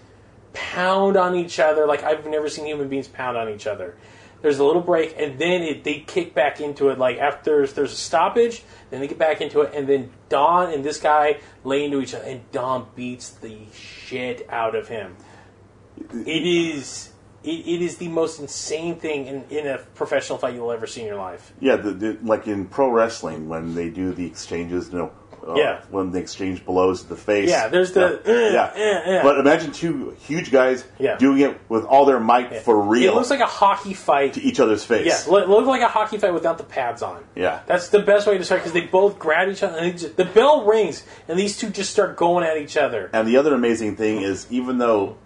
pound 0.53 1.17
on 1.17 1.35
each 1.35 1.59
other 1.59 1.85
like 1.85 2.03
I've 2.03 2.25
never 2.25 2.49
seen 2.49 2.65
human 2.65 2.87
beings 2.87 3.07
pound 3.07 3.37
on 3.37 3.49
each 3.49 3.67
other. 3.67 3.95
There's 4.41 4.59
a 4.59 4.63
little 4.63 4.81
break, 4.81 5.15
and 5.17 5.39
then 5.39 5.63
it, 5.63 5.83
they 5.83 5.99
kick 5.99 6.33
back 6.33 6.61
into 6.61 6.89
it. 6.89 6.99
Like 6.99 7.17
after 7.17 7.57
there's, 7.57 7.73
there's 7.73 7.93
a 7.93 7.95
stoppage, 7.95 8.63
then 8.89 9.01
they 9.01 9.07
get 9.07 9.17
back 9.17 9.41
into 9.41 9.61
it, 9.61 9.73
and 9.73 9.87
then 9.87 10.11
Don 10.29 10.71
and 10.71 10.83
this 10.83 10.99
guy 10.99 11.39
lay 11.63 11.85
into 11.85 12.01
each 12.01 12.13
other, 12.13 12.25
and 12.25 12.49
Don 12.51 12.87
beats 12.95 13.29
the 13.29 13.57
shit 13.73 14.47
out 14.49 14.75
of 14.75 14.87
him. 14.87 15.15
It 16.13 16.45
is 16.45 17.11
it, 17.43 17.67
it 17.67 17.81
is 17.81 17.97
the 17.97 18.07
most 18.07 18.39
insane 18.39 18.95
thing 18.97 19.27
in, 19.27 19.43
in 19.49 19.67
a 19.67 19.77
professional 19.95 20.37
fight 20.37 20.53
you'll 20.53 20.71
ever 20.71 20.87
see 20.87 21.01
in 21.01 21.07
your 21.07 21.17
life. 21.17 21.53
Yeah, 21.59 21.77
the, 21.77 21.91
the, 21.91 22.17
like 22.21 22.47
in 22.47 22.65
pro 22.65 22.89
wrestling 22.89 23.47
when 23.47 23.73
they 23.75 23.89
do 23.89 24.13
the 24.13 24.25
exchanges, 24.25 24.89
you 24.91 24.99
know, 24.99 25.11
uh, 25.47 25.55
Yeah. 25.55 25.79
when 25.89 26.11
they 26.11 26.19
exchange 26.19 26.65
blows 26.65 27.03
to 27.03 27.09
the 27.09 27.15
face. 27.15 27.49
Yeah, 27.49 27.67
there's 27.69 27.93
the, 27.93 28.21
yeah. 28.25 28.71
uh, 28.75 29.11
uh, 29.11 29.19
uh. 29.19 29.23
But 29.23 29.39
imagine 29.39 29.71
two 29.71 30.15
huge 30.19 30.51
guys 30.51 30.83
Yeah. 30.99 31.17
doing 31.17 31.39
it 31.39 31.59
with 31.69 31.85
all 31.85 32.05
their 32.05 32.19
might 32.19 32.63
for 32.63 32.79
real 32.81 33.13
It 33.13 33.15
looks 33.15 33.29
like 33.29 33.39
a 33.39 33.45
hockey 33.45 33.93
fight 33.93 34.33
to 34.33 34.41
each 34.41 34.59
other's 34.59 34.83
face. 34.83 35.05
Yeah, 35.07 35.31
look, 35.31 35.47
look 35.47 35.65
like 35.65 35.81
a 35.81 35.87
hockey 35.87 36.17
fight 36.17 36.33
without 36.33 36.57
the 36.57 36.63
pads 36.63 37.01
on. 37.01 37.23
Yeah. 37.35 37.61
That's 37.65 37.89
the 37.89 37.99
best 37.99 38.27
way 38.27 38.33
to 38.33 38.39
describe 38.39 38.59
because 38.61 38.73
they 38.73 38.81
both 38.81 39.17
grab 39.17 39.49
each 39.49 39.63
other. 39.63 39.77
And 39.77 39.97
just, 39.97 40.17
the 40.17 40.25
bell 40.25 40.65
rings, 40.65 41.03
and 41.27 41.39
these 41.39 41.57
two 41.57 41.69
just 41.69 41.91
start 41.91 42.17
going 42.17 42.43
at 42.45 42.57
each 42.57 42.75
other. 42.77 43.09
And 43.13 43.27
the 43.27 43.37
other 43.37 43.53
amazing 43.53 43.95
thing 43.95 44.21
is, 44.21 44.47
even 44.49 44.77
though 44.77 45.17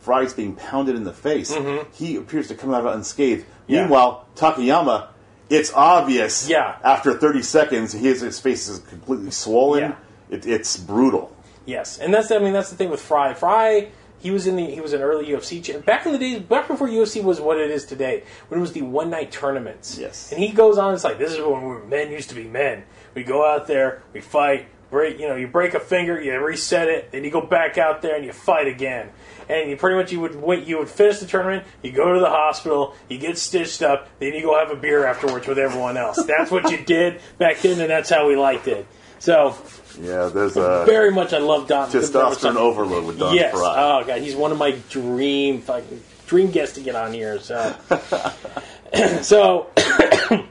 Frye's 0.00 0.32
being 0.32 0.54
pounded 0.56 0.96
in 0.96 1.04
the 1.04 1.12
face, 1.12 1.54
he 1.92 2.16
appears 2.16 2.48
to 2.48 2.54
come 2.54 2.72
out 2.72 2.86
unscathed. 2.86 3.42
Mm-hmm. 3.42 3.72
Yeah. 3.72 3.80
Meanwhile, 3.82 4.26
Takayama 4.34 5.08
it's 5.50 5.72
obvious. 5.74 6.48
Yeah. 6.48 6.76
After 6.82 7.18
30 7.18 7.42
seconds, 7.42 7.92
his 7.92 8.22
his 8.22 8.40
face 8.40 8.68
is 8.68 8.78
completely 8.78 9.30
swollen. 9.30 9.82
Yeah. 9.82 9.96
It, 10.30 10.46
it's 10.46 10.76
brutal. 10.76 11.36
Yes, 11.66 11.98
and 11.98 12.14
that's 12.14 12.30
I 12.30 12.38
mean 12.38 12.52
that's 12.52 12.70
the 12.70 12.76
thing 12.76 12.90
with 12.90 13.02
Frye. 13.02 13.34
Frye 13.34 13.90
he 14.20 14.30
was 14.30 14.46
in 14.46 14.56
the 14.56 14.64
he 14.66 14.80
was 14.80 14.92
an 14.92 15.00
early 15.00 15.26
UFC 15.26 15.62
cha- 15.64 15.78
back 15.78 16.06
in 16.06 16.12
the 16.12 16.18
days 16.18 16.40
back 16.40 16.68
before 16.68 16.88
UFC 16.88 17.22
was 17.22 17.40
what 17.40 17.58
it 17.58 17.70
is 17.70 17.86
today 17.86 18.22
when 18.48 18.58
it 18.58 18.60
was 18.60 18.72
the 18.72 18.82
one 18.82 19.10
night 19.10 19.32
tournaments. 19.32 19.98
Yes. 19.98 20.30
and 20.30 20.40
he 20.42 20.50
goes 20.50 20.78
on. 20.78 20.94
It's 20.94 21.04
like 21.04 21.18
this 21.18 21.32
is 21.32 21.40
when 21.40 21.62
we 21.64 21.86
men 21.86 22.12
used 22.12 22.28
to 22.28 22.34
be 22.34 22.44
men. 22.44 22.84
We 23.14 23.24
go 23.24 23.44
out 23.44 23.66
there, 23.66 24.02
we 24.12 24.20
fight, 24.20 24.68
break 24.90 25.18
you 25.18 25.28
know 25.28 25.36
you 25.36 25.46
break 25.46 25.74
a 25.74 25.80
finger, 25.80 26.20
you 26.20 26.38
reset 26.40 26.88
it, 26.88 27.12
then 27.12 27.24
you 27.24 27.30
go 27.30 27.40
back 27.40 27.78
out 27.78 28.02
there 28.02 28.16
and 28.16 28.24
you 28.24 28.32
fight 28.32 28.66
again. 28.66 29.08
And 29.48 29.68
you 29.68 29.76
pretty 29.76 29.96
much 29.96 30.12
you 30.12 30.20
would 30.20 30.36
wait, 30.40 30.64
you 30.68 30.78
would 30.78 30.88
finish 30.88 31.18
the 31.18 31.26
tournament, 31.26 31.64
you 31.82 31.90
go 31.90 32.14
to 32.14 32.20
the 32.20 32.28
hospital, 32.28 32.94
you 33.08 33.18
get 33.18 33.36
stitched 33.36 33.82
up, 33.82 34.08
then 34.20 34.32
you 34.34 34.42
go 34.42 34.56
have 34.56 34.70
a 34.70 34.76
beer 34.80 35.04
afterwards 35.04 35.48
with 35.48 35.58
everyone 35.58 35.96
else. 35.96 36.22
That's 36.24 36.52
what 36.52 36.70
you 36.70 36.76
did 36.84 37.20
back 37.38 37.58
then, 37.58 37.80
and 37.80 37.90
that's 37.90 38.08
how 38.10 38.28
we 38.28 38.36
liked 38.36 38.68
it. 38.68 38.86
So 39.18 39.56
Yeah, 40.00 40.26
there's 40.32 40.56
a 40.56 40.84
very 40.86 41.10
much 41.10 41.32
I 41.32 41.38
love 41.38 41.66
Don. 41.66 41.90
testosterone 41.90 42.56
overload 42.56 43.04
with 43.06 43.18
Don 43.18 43.34
Yes. 43.34 43.52
Frye. 43.52 43.74
Oh 43.76 44.04
god, 44.06 44.20
he's 44.22 44.36
one 44.36 44.52
of 44.52 44.58
my 44.58 44.70
dream 44.88 45.60
fucking 45.62 46.00
dream 46.28 46.50
guests 46.52 46.76
to 46.76 46.80
get 46.80 46.94
on 46.94 47.12
here. 47.12 47.40
So, 47.40 47.74
so 49.22 49.66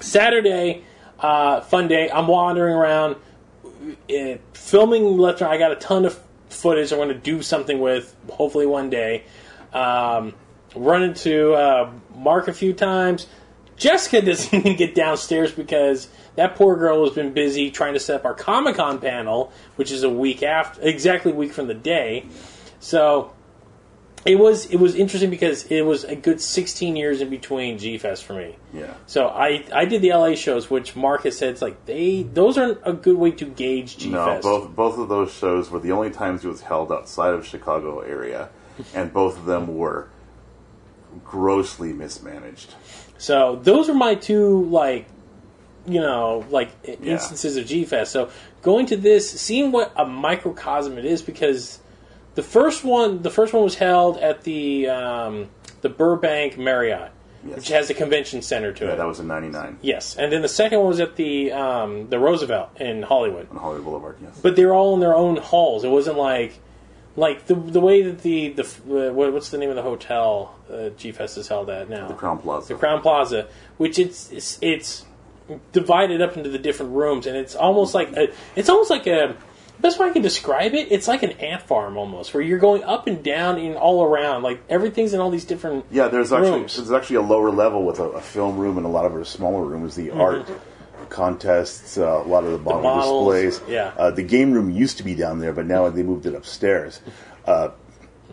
Saturday, 0.00 0.82
uh, 1.20 1.60
fun 1.62 1.88
day. 1.88 2.10
I'm 2.10 2.26
wandering 2.26 2.74
around, 2.74 3.16
uh, 3.92 4.38
filming 4.52 5.18
left. 5.18 5.42
I 5.42 5.58
got 5.58 5.72
a 5.72 5.76
ton 5.76 6.04
of 6.04 6.18
footage. 6.48 6.92
I'm 6.92 6.98
going 6.98 7.08
to 7.08 7.14
do 7.14 7.42
something 7.42 7.80
with. 7.80 8.14
Hopefully 8.30 8.66
one 8.66 8.90
day. 8.90 9.24
Um, 9.72 10.34
run 10.74 11.02
into 11.02 11.52
uh, 11.52 11.90
Mark 12.14 12.48
a 12.48 12.52
few 12.52 12.72
times. 12.72 13.26
Jessica 13.76 14.20
doesn't 14.24 14.54
even 14.54 14.76
get 14.76 14.94
downstairs 14.94 15.52
because 15.52 16.08
that 16.36 16.56
poor 16.56 16.76
girl 16.76 17.04
has 17.04 17.14
been 17.14 17.32
busy 17.32 17.70
trying 17.70 17.94
to 17.94 18.00
set 18.00 18.16
up 18.16 18.24
our 18.24 18.34
Comic 18.34 18.76
Con 18.76 19.00
panel, 19.00 19.52
which 19.76 19.90
is 19.90 20.02
a 20.02 20.10
week 20.10 20.42
after, 20.42 20.80
exactly 20.82 21.32
a 21.32 21.34
week 21.34 21.52
from 21.52 21.68
the 21.68 21.74
day. 21.74 22.26
So 22.80 23.32
it 24.24 24.36
was 24.36 24.66
it 24.66 24.76
was 24.76 24.94
interesting 24.94 25.30
because 25.30 25.64
it 25.66 25.82
was 25.82 26.04
a 26.04 26.16
good 26.16 26.40
16 26.40 26.96
years 26.96 27.20
in 27.20 27.30
between 27.30 27.78
G 27.78 27.98
Fest 27.98 28.24
for 28.24 28.34
me. 28.34 28.56
Yeah. 28.72 28.94
So 29.06 29.28
I 29.28 29.64
I 29.72 29.84
did 29.84 30.02
the 30.02 30.10
LA 30.10 30.34
shows, 30.34 30.68
which 30.68 30.96
Mark 30.96 31.22
has 31.24 31.38
said 31.38 31.50
it's 31.50 31.62
like 31.62 31.84
they 31.86 32.22
those 32.22 32.58
aren't 32.58 32.80
a 32.84 32.92
good 32.92 33.16
way 33.16 33.30
to 33.32 33.44
gauge 33.44 33.98
G 33.98 34.12
Fest. 34.12 34.44
No, 34.44 34.60
both 34.60 34.76
both 34.76 34.98
of 34.98 35.08
those 35.08 35.32
shows 35.32 35.70
were 35.70 35.78
the 35.78 35.92
only 35.92 36.10
times 36.10 36.44
it 36.44 36.48
was 36.48 36.62
held 36.62 36.92
outside 36.92 37.34
of 37.34 37.46
Chicago 37.46 38.00
area, 38.00 38.48
and 38.94 39.12
both 39.12 39.38
of 39.38 39.44
them 39.44 39.76
were 39.76 40.08
grossly 41.24 41.92
mismanaged. 41.92 42.74
So 43.18 43.56
those 43.56 43.88
are 43.88 43.94
my 43.94 44.14
two 44.14 44.64
like 44.64 45.06
you 45.86 46.00
know 46.00 46.44
like 46.50 46.70
instances 46.84 47.56
of 47.56 47.66
G 47.66 47.84
Fest. 47.84 48.12
So 48.12 48.30
going 48.62 48.86
to 48.86 48.96
this, 48.96 49.40
seeing 49.40 49.72
what 49.72 49.92
a 49.96 50.04
microcosm 50.04 50.98
it 50.98 51.04
is, 51.04 51.22
because 51.22 51.78
the 52.38 52.42
first 52.44 52.84
one 52.84 53.22
the 53.22 53.30
first 53.30 53.52
one 53.52 53.64
was 53.64 53.74
held 53.74 54.16
at 54.18 54.44
the 54.44 54.88
um, 54.88 55.48
the 55.80 55.88
Burbank 55.88 56.56
Marriott, 56.56 57.10
Yes. 57.44 57.56
which 57.56 57.68
has 57.68 57.90
a 57.90 57.94
convention 57.94 58.42
center 58.42 58.72
to 58.72 58.84
it. 58.84 58.86
Yeah, 58.86 58.92
it. 58.94 58.96
that 58.98 59.06
was 59.06 59.18
in 59.18 59.26
'99 59.26 59.78
yes, 59.82 60.16
and 60.16 60.32
then 60.32 60.42
the 60.42 60.48
second 60.48 60.78
one 60.78 60.88
was 60.88 61.00
at 61.00 61.16
the 61.16 61.50
um, 61.50 62.08
the 62.10 62.18
Roosevelt 62.20 62.70
in 62.80 63.02
Hollywood. 63.02 63.48
on 63.50 63.56
Hollywood 63.56 63.84
Boulevard. 63.84 64.16
Yes. 64.22 64.38
But 64.40 64.54
they 64.54 64.64
were 64.66 64.74
all 64.74 64.94
in 64.94 65.00
their 65.00 65.16
own 65.16 65.36
halls. 65.36 65.82
It 65.82 65.88
wasn't 65.90 66.16
like 66.16 66.52
like 67.16 67.46
the 67.46 67.56
the 67.56 67.80
way 67.80 68.02
that 68.02 68.22
the 68.22 68.50
the 68.50 68.62
uh, 68.62 69.12
what's 69.12 69.50
the 69.50 69.58
name 69.58 69.70
of 69.70 69.76
the 69.76 69.82
hotel 69.82 70.54
uh, 70.72 70.90
G 70.90 71.10
Fest 71.10 71.36
is 71.38 71.48
held 71.48 71.68
at 71.70 71.88
now? 71.90 72.06
the 72.06 72.14
Crowne 72.14 72.40
Plaza. 72.40 72.74
the 72.74 72.78
Crowne 72.80 73.02
Plaza, 73.02 73.48
which 73.78 73.98
it's 73.98 74.30
it's, 74.30 74.58
it's 74.62 75.04
divided 75.72 76.20
up 76.22 76.36
into 76.36 76.50
the 76.50 76.58
different 76.58 76.92
rooms, 76.92 77.26
and 77.26 77.36
it's 77.36 77.56
almost 77.56 77.94
like 77.94 78.12
a, 78.16 78.28
it's 78.54 78.68
almost 78.68 78.90
like 78.90 79.06
a 79.08 79.34
best 79.80 79.98
way 79.98 80.08
I 80.08 80.10
can 80.10 80.22
describe 80.22 80.74
it. 80.74 80.90
It's 80.90 81.06
like 81.08 81.22
an 81.22 81.32
ant 81.32 81.62
farm 81.62 81.96
almost, 81.96 82.34
where 82.34 82.42
you're 82.42 82.58
going 82.58 82.82
up 82.84 83.06
and 83.06 83.22
down 83.22 83.58
and 83.58 83.76
all 83.76 84.04
around, 84.04 84.42
like 84.42 84.60
everything's 84.68 85.14
in 85.14 85.20
all 85.20 85.30
these 85.30 85.44
different 85.44 85.84
Yeah, 85.90 86.08
there's 86.08 86.32
actually 86.32 86.60
there's 86.62 86.90
actually 86.92 87.16
a 87.16 87.22
lower 87.22 87.50
level 87.50 87.84
with 87.84 87.98
a, 88.00 88.04
a 88.10 88.20
film 88.20 88.56
room 88.58 88.76
and 88.76 88.86
a 88.86 88.88
lot 88.90 89.04
of 89.06 89.12
our 89.12 89.24
smaller 89.24 89.64
rooms. 89.64 89.94
The 89.96 90.10
art 90.10 90.46
contests, 91.08 91.96
uh, 91.98 92.22
a 92.24 92.28
lot 92.28 92.44
of 92.44 92.52
the 92.52 92.58
model 92.58 92.82
Mm-hmm. 92.82 92.98
models, 92.98 93.34
displays. 93.58 93.70
yeah. 93.72 93.92
Uh, 93.96 94.10
the 94.10 94.22
game 94.22 94.52
room 94.52 94.70
used 94.70 94.98
to 94.98 95.02
be 95.04 95.14
down 95.14 95.38
there, 95.38 95.52
but 95.52 95.66
now 95.66 95.88
they 95.88 96.02
moved 96.02 96.26
it 96.26 96.34
upstairs. 96.34 97.00
Uh, 97.46 97.70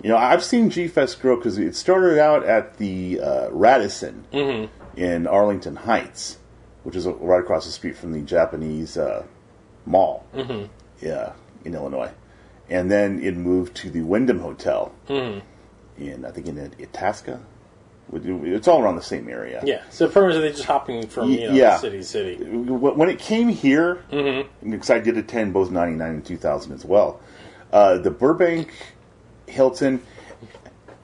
you 0.03 0.09
know, 0.09 0.17
I've 0.17 0.43
seen 0.43 0.69
G 0.69 0.87
Fest 0.89 1.21
grow 1.21 1.37
because 1.37 1.57
it 1.57 1.75
started 1.75 2.19
out 2.19 2.43
at 2.45 2.77
the 2.77 3.19
uh, 3.21 3.49
Radisson 3.51 4.25
Mm-hmm. 4.33 4.99
in 4.99 5.25
Arlington 5.27 5.77
Heights, 5.77 6.37
which 6.83 6.95
is 6.95 7.07
right 7.07 7.39
across 7.39 7.65
the 7.65 7.71
street 7.71 7.95
from 7.95 8.11
the 8.11 8.21
Japanese 8.21 8.97
uh, 8.97 9.23
mall. 9.85 10.25
Mm-hmm. 10.35 10.65
Yeah, 11.01 11.33
in 11.63 11.75
Illinois, 11.75 12.11
and 12.69 12.89
then 12.91 13.21
it 13.21 13.35
moved 13.35 13.75
to 13.77 13.89
the 13.89 14.01
Wyndham 14.01 14.39
Hotel 14.39 14.91
Mm-hmm. 15.07 15.39
in 16.03 16.25
I 16.25 16.31
think 16.31 16.47
in 16.47 16.57
Itasca. 16.79 17.39
It's 18.13 18.67
all 18.67 18.83
around 18.83 18.97
the 18.97 19.01
same 19.01 19.27
area. 19.29 19.61
yeah. 19.65 19.81
So 19.89 20.07
they're 20.07 20.31
just 20.51 20.63
hopping 20.65 21.07
from 21.07 21.31
you 21.31 21.47
know 21.47 21.53
Yeah. 21.55 21.77
city 21.79 21.97
to 21.97 22.03
city. 22.03 22.35
When 22.43 23.09
it 23.09 23.17
came 23.19 23.49
here, 23.49 24.03
Mm-hmm. 24.11 24.69
because 24.71 24.89
I 24.91 24.99
did 24.99 25.17
attend 25.17 25.53
both 25.53 25.71
'99 25.71 26.09
and 26.09 26.25
2000 26.25 26.71
as 26.73 26.85
well, 26.85 27.19
uh, 27.73 27.97
the 27.97 28.11
Burbank 28.11 28.69
Hilton, 29.47 30.01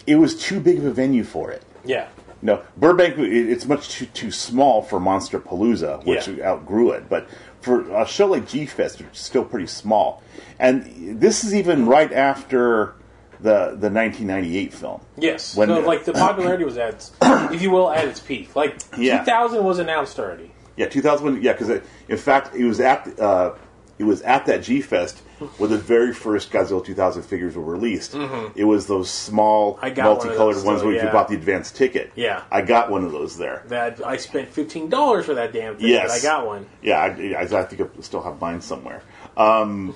it 0.07 0.15
was 0.15 0.35
too 0.41 0.59
big 0.59 0.77
of 0.77 0.85
a 0.85 0.91
venue 0.91 1.23
for 1.23 1.51
it. 1.51 1.63
Yeah. 1.83 2.07
No, 2.43 2.61
Burbank, 2.77 3.15
it's 3.17 3.65
much 3.67 3.89
too 3.89 4.05
too 4.07 4.31
small 4.31 4.81
for 4.83 4.99
Monster 4.99 5.39
Palooza, 5.39 6.03
which 6.05 6.27
Yeah. 6.27 6.49
outgrew 6.51 6.91
it. 6.91 7.09
But 7.09 7.27
for 7.61 7.81
a 7.95 8.05
show 8.07 8.27
like 8.27 8.47
G 8.47 8.65
Fest, 8.65 9.01
it's 9.01 9.21
still 9.21 9.45
pretty 9.45 9.67
small. 9.67 10.21
And 10.59 11.19
this 11.19 11.43
is 11.43 11.53
even 11.55 11.85
right 11.85 12.11
after 12.11 12.95
the 13.39 13.75
the 13.77 13.89
1998 13.89 14.73
film. 14.73 15.01
Yes. 15.17 15.55
When- 15.55 15.69
so 15.69 15.79
like 15.79 16.05
the 16.05 16.13
popularity 16.25 16.63
was 16.63 16.77
at, 16.77 17.09
if 17.51 17.61
you 17.61 17.71
will, 17.71 17.89
at 17.91 18.05
its 18.07 18.19
peak. 18.19 18.55
Like 18.55 18.79
Yeah. 18.97 19.19
2000 19.19 19.63
was 19.63 19.79
announced 19.79 20.19
already. 20.19 20.51
Yeah, 20.77 20.87
2000. 20.87 21.43
Yeah, 21.43 21.53
because 21.53 21.81
in 22.07 22.17
fact, 22.17 22.55
it 22.55 22.63
was 22.65 22.79
at 22.79 23.19
uh, 23.19 23.53
it 24.01 24.05
was 24.05 24.21
at 24.23 24.47
that 24.47 24.63
G 24.63 24.81
Fest 24.81 25.19
where 25.57 25.69
the 25.69 25.77
very 25.77 26.11
first 26.13 26.51
Godzilla 26.51 26.83
2000 26.83 27.21
figures 27.21 27.55
were 27.55 27.63
released. 27.63 28.15
It 28.55 28.63
was 28.65 28.87
those 28.87 29.09
small 29.09 29.75
Mm-hmm. 29.75 29.85
I 29.85 29.89
got 29.91 30.05
one 30.05 30.13
multicolored 30.15 30.55
those 30.55 30.63
ones 30.63 30.79
still, 30.79 30.91
where 30.91 31.05
you 31.05 31.11
bought 31.11 31.27
the 31.27 31.35
advance 31.35 31.71
ticket. 31.71 32.11
Yeah. 32.15 32.43
I 32.51 32.61
got 32.63 32.89
one 32.89 33.03
of 33.05 33.11
those 33.11 33.37
there. 33.37 33.63
That 33.67 34.03
I 34.05 34.17
spent 34.17 34.49
fifteen 34.49 34.89
dollars 34.89 35.25
for 35.27 35.35
that 35.35 35.53
damn 35.53 35.77
thing. 35.77 35.87
Yes. 35.87 36.07
but 36.07 36.17
I 36.17 36.21
got 36.21 36.47
one. 36.47 36.65
Yeah, 36.81 36.97
I, 36.97 37.41
I, 37.41 37.63
think 37.65 37.81
I 37.81 38.01
still 38.01 38.23
have 38.23 38.41
mine 38.41 38.61
somewhere. 38.61 39.03
Um, 39.37 39.95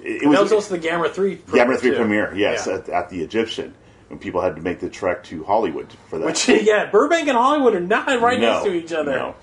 it, 0.00 0.22
it 0.22 0.30
That 0.30 0.40
was 0.40 0.52
also 0.52 0.76
the 0.76 0.88
Gamera 0.88 1.10
Three. 1.10 1.36
Premiere 1.36 1.66
Gamera 1.66 1.80
3 1.80 1.90
too. 1.90 1.96
premiere, 1.96 2.34
yes, 2.36 2.66
Yeah. 2.66 2.74
at, 2.74 2.88
at 2.88 3.10
the 3.10 3.22
Egyptian. 3.22 3.74
When 4.08 4.18
people 4.18 4.40
had 4.40 4.56
to 4.56 4.62
make 4.62 4.80
the 4.80 4.88
trek 4.88 5.24
to 5.24 5.44
Hollywood 5.44 5.92
for 6.08 6.18
that. 6.18 6.24
Which 6.24 6.48
yeah, 6.48 6.86
Burbank 6.86 7.28
and 7.28 7.36
Hollywood 7.36 7.74
are 7.74 7.80
not 7.80 8.06
right 8.22 8.40
no, 8.40 8.52
next 8.52 8.64
to 8.64 8.72
each 8.72 8.92
other. 8.92 9.12
No. 9.12 9.34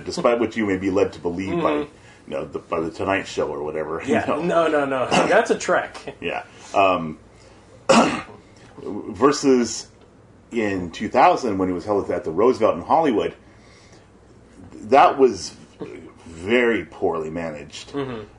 Despite 0.00 0.38
what 0.38 0.54
you 0.54 0.66
may 0.66 0.76
be 0.76 0.90
led 0.90 1.14
to 1.14 1.18
believe 1.18 1.62
by, 1.62 1.86
you 2.26 2.34
know, 2.34 2.44
the, 2.44 2.58
by 2.58 2.80
the 2.80 2.90
Tonight 2.90 3.26
Show 3.26 3.48
or 3.48 3.62
whatever. 3.62 4.02
you 4.04 4.12
Yeah, 4.14 4.24
know. 4.26 4.42
no, 4.42 4.68
no, 4.68 4.84
no. 4.84 5.06
That's 5.10 5.50
a 5.50 5.58
trek. 5.58 6.16
Yeah. 6.20 6.44
Um, 6.74 7.18
versus 8.82 9.88
in 10.50 10.90
2000 10.90 11.58
when 11.58 11.68
it 11.68 11.72
was 11.72 11.84
held 11.84 12.10
at 12.10 12.24
the 12.24 12.30
Roosevelt 12.30 12.76
in 12.76 12.82
Hollywood, 12.82 13.34
that 14.74 15.18
was 15.18 15.54
very 16.26 16.84
poorly 16.84 17.30
managed. 17.30 17.92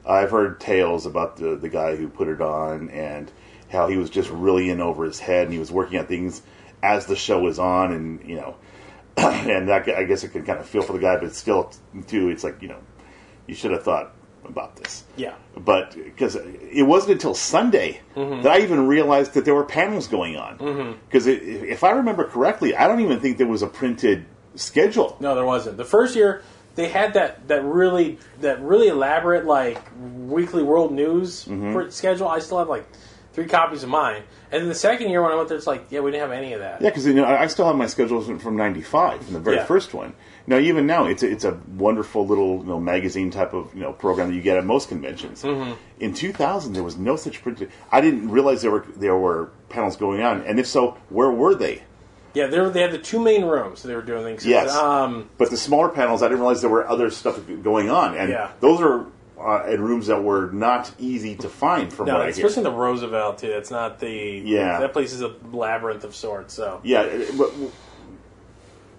I've 0.05 0.31
heard 0.31 0.59
tales 0.59 1.05
about 1.05 1.37
the 1.37 1.55
the 1.55 1.69
guy 1.69 1.95
who 1.95 2.07
put 2.09 2.27
it 2.27 2.41
on 2.41 2.89
and 2.89 3.31
how 3.69 3.87
he 3.87 3.97
was 3.97 4.09
just 4.09 4.29
really 4.29 4.69
in 4.69 4.81
over 4.81 5.05
his 5.05 5.19
head 5.19 5.43
and 5.45 5.53
he 5.53 5.59
was 5.59 5.71
working 5.71 5.97
on 5.99 6.05
things 6.05 6.41
as 6.83 7.05
the 7.05 7.15
show 7.15 7.39
was 7.39 7.59
on 7.59 7.91
and 7.93 8.27
you 8.27 8.35
know 8.35 8.55
and 9.17 9.69
that 9.69 9.87
I 9.89 10.03
guess 10.03 10.23
I 10.23 10.27
could 10.27 10.45
kind 10.45 10.59
of 10.59 10.67
feel 10.67 10.81
for 10.81 10.93
the 10.93 10.99
guy 10.99 11.17
but 11.17 11.33
still 11.33 11.71
too 12.07 12.29
it's 12.29 12.43
like 12.43 12.61
you 12.61 12.67
know 12.67 12.79
you 13.47 13.55
should 13.55 13.71
have 13.71 13.83
thought 13.83 14.13
about 14.45 14.75
this 14.75 15.03
Yeah. 15.15 15.33
but 15.57 15.95
because 15.95 16.35
it 16.35 16.83
wasn't 16.83 17.13
until 17.13 17.33
Sunday 17.33 18.01
that 18.15 18.45
I 18.47 18.59
even 18.59 18.87
realized 18.87 19.33
that 19.35 19.45
there 19.45 19.55
were 19.55 19.63
panels 19.63 20.07
going 20.07 20.35
on. 20.35 20.97
Because 21.07 21.27
if 21.27 21.83
I 21.83 21.91
remember 21.91 22.25
correctly, 22.25 22.75
I 22.75 22.87
don't 22.89 22.99
even 22.99 23.19
think 23.21 23.37
there 23.37 23.47
was 23.47 23.61
a 23.61 23.67
printed 23.67 24.25
schedule. 24.55 25.15
No, 25.21 25.33
there 25.35 25.45
wasn't. 25.45 25.77
The 25.77 25.85
first 25.85 26.15
year 26.15 26.41
they 26.75 26.89
had 26.89 27.13
that 27.13 27.47
that 27.47 27.63
really 27.63 28.17
that 28.41 28.61
really 28.61 28.87
elaborate 28.89 29.45
like 29.45 29.79
weekly 30.27 30.63
world 30.63 30.91
news 30.91 31.45
Mm-hmm. 31.45 31.73
print 31.73 31.93
schedule. 31.93 32.27
I 32.27 32.39
still 32.39 32.57
have 32.59 32.67
like 32.67 32.85
three 33.33 33.45
copies 33.45 33.83
of 33.83 33.89
mine. 33.89 34.23
And 34.51 34.61
then 34.61 34.69
the 34.69 34.75
second 34.75 35.09
year 35.09 35.21
when 35.23 35.31
I 35.31 35.35
went 35.35 35.47
there, 35.49 35.57
it's 35.57 35.67
like 35.67 35.85
yeah, 35.89 36.01
we 36.01 36.11
didn't 36.11 36.27
have 36.29 36.37
any 36.37 36.51
of 36.53 36.59
that. 36.59 36.81
Yeah, 36.81 36.89
because 36.89 37.05
you 37.05 37.13
know, 37.13 37.23
I 37.23 37.43
I 37.43 37.47
still 37.47 37.65
have 37.65 37.75
my 37.77 37.87
schedules 37.87 38.27
from 38.41 38.57
'95, 38.57 39.23
from 39.23 39.33
the 39.33 39.39
very 39.39 39.57
Yeah. 39.57 39.65
first 39.65 39.93
one. 39.93 40.13
Now, 40.45 40.57
even 40.57 40.85
now, 40.85 41.05
it's 41.05 41.23
a, 41.23 41.31
it's 41.31 41.45
a 41.45 41.57
wonderful 41.77 42.27
little 42.27 42.57
you 42.57 42.65
know, 42.65 42.79
magazine 42.79 43.31
type 43.31 43.53
of 43.53 43.73
you 43.73 43.81
know 43.81 43.93
program 43.93 44.29
that 44.29 44.35
you 44.35 44.41
get 44.41 44.57
at 44.57 44.65
most 44.65 44.89
conventions. 44.89 45.43
Mm-hmm. 45.43 45.73
In 45.99 46.13
2000, 46.13 46.73
there 46.73 46.83
was 46.83 46.97
no 46.97 47.15
such 47.15 47.41
Print- 47.41 47.69
I 47.91 48.01
didn't 48.01 48.29
realize 48.29 48.61
there 48.61 48.71
were 48.71 48.85
there 48.95 49.17
were 49.17 49.51
panels 49.69 49.95
going 49.95 50.21
on, 50.21 50.41
and 50.41 50.59
if 50.59 50.67
so, 50.67 50.97
where 51.09 51.31
were 51.31 51.55
they? 51.55 51.83
Yeah, 52.33 52.47
they 52.47 52.59
were, 52.59 52.69
they 52.71 52.81
had 52.81 52.91
the 52.91 52.97
two 52.97 53.19
main 53.21 53.45
rooms 53.45 53.83
they 53.83 53.95
were 53.95 54.01
doing 54.01 54.23
things. 54.23 54.45
Yes. 54.45 54.71
Um, 54.75 55.29
But 55.37 55.51
the 55.51 55.57
smaller 55.57 55.89
panels, 55.89 56.23
I 56.23 56.27
didn't 56.27 56.39
realize 56.39 56.61
there 56.61 56.69
were 56.69 56.87
other 56.87 57.11
stuff 57.11 57.39
going 57.61 57.89
on, 57.91 58.17
and 58.17 58.29
Yeah. 58.29 58.49
those 58.59 58.81
are 58.81 59.05
uh, 59.39 59.65
in 59.69 59.81
rooms 59.81 60.07
that 60.07 60.23
were 60.23 60.49
not 60.51 60.91
easy 60.99 61.35
to 61.35 61.49
find, 61.49 61.91
from 61.93 62.07
no, 62.07 62.17
what 62.19 62.29
especially 62.29 62.63
the 62.63 62.71
Roosevelt 62.71 63.39
too. 63.39 63.51
It's 63.51 63.69
not 63.71 63.99
the 63.99 64.41
Yeah. 64.43 64.79
That 64.79 64.93
place 64.93 65.13
is 65.13 65.21
a 65.21 65.33
labyrinth 65.51 66.03
of 66.03 66.15
sorts. 66.15 66.53
So 66.53 66.79
Yeah, 66.83 67.05
but 67.37 67.51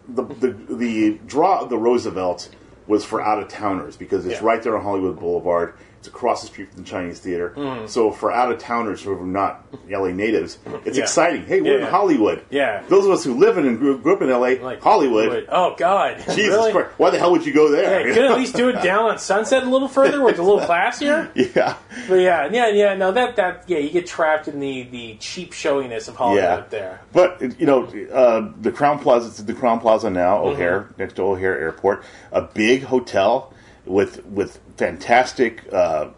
the 0.08 0.22
the 0.24 0.48
the 0.74 1.18
draw 1.26 1.60
of 1.60 1.70
the 1.70 1.78
Roosevelt 1.78 2.48
was 2.86 3.04
for 3.04 3.22
out 3.22 3.38
of 3.40 3.48
towners 3.48 3.96
because 3.96 4.26
it's 4.26 4.40
Yeah. 4.40 4.46
right 4.46 4.62
there 4.62 4.76
on 4.76 4.82
Hollywood 4.82 5.18
Boulevard. 5.18 5.74
It's 6.04 6.10
across 6.10 6.42
the 6.42 6.48
street 6.48 6.70
from 6.70 6.82
the 6.82 6.86
Chinese 6.90 7.18
Theater. 7.18 7.54
So 7.86 8.10
for 8.10 8.30
out 8.30 8.52
of 8.52 8.58
towners 8.58 9.00
who 9.02 9.12
are 9.18 9.24
not 9.24 9.64
LA 9.88 10.08
natives, 10.08 10.58
it's 10.66 10.74
Mm-hmm. 10.74 10.88
Yeah. 10.92 11.02
exciting. 11.02 11.46
Hey, 11.46 11.62
we're 11.62 11.78
Yeah. 11.78 11.86
in 11.86 11.90
Hollywood. 11.90 12.44
Yeah. 12.50 12.82
Those 12.90 13.06
of 13.06 13.12
us 13.12 13.24
who 13.24 13.32
live 13.32 13.56
in 13.56 13.66
and 13.66 13.78
grew, 13.78 13.96
grew 13.96 14.12
up 14.14 14.20
in 14.20 14.28
LA, 14.28 14.62
like 14.62 14.82
Hollywood. 14.82 15.46
Oh 15.50 15.74
God, 15.78 16.18
Jesus 16.34 16.36
really? 16.56 16.72
Christ! 16.72 16.90
Why 16.98 17.08
the 17.08 17.18
hell 17.18 17.30
would 17.30 17.46
you 17.46 17.54
go 17.54 17.70
there? 17.70 18.06
Yeah, 18.06 18.14
could 18.14 18.24
at 18.26 18.36
least 18.36 18.54
do 18.54 18.68
it 18.68 18.82
down 18.82 19.06
on 19.06 19.18
Sunset 19.18 19.62
a 19.62 19.70
little 19.70 19.88
further, 19.88 20.20
where 20.20 20.28
it's 20.28 20.38
a 20.38 20.42
little 20.42 20.60
classier. 20.68 21.30
yeah. 21.56 21.76
But 22.06 22.16
yeah, 22.16 22.50
yeah, 22.52 22.68
yeah. 22.68 22.94
No, 22.94 23.10
that 23.12 23.36
that 23.36 23.64
yeah, 23.66 23.78
you 23.78 23.88
get 23.88 24.06
trapped 24.06 24.46
in 24.46 24.60
the 24.60 24.82
the 24.82 25.16
cheap 25.20 25.54
showiness 25.54 26.06
of 26.08 26.16
Hollywood 26.16 26.44
Yeah. 26.44 26.64
there. 26.68 27.00
But 27.14 27.40
you 27.58 27.64
know, 27.64 27.84
uh, 28.12 28.50
the 28.60 28.72
Crowne 28.72 29.00
Plaza, 29.00 29.28
it's 29.28 29.38
the 29.42 29.54
Crowne 29.54 29.80
Plaza 29.80 30.10
now, 30.10 30.36
Mm-hmm. 30.40 30.48
O'Hare, 30.48 30.88
next 30.98 31.14
to 31.16 31.22
O'Hare 31.22 31.58
Airport, 31.58 32.04
a 32.30 32.42
big 32.42 32.82
hotel 32.82 33.53
with 33.86 34.24
with 34.26 34.60
fantastic 34.76 35.62
uh, 35.72 36.08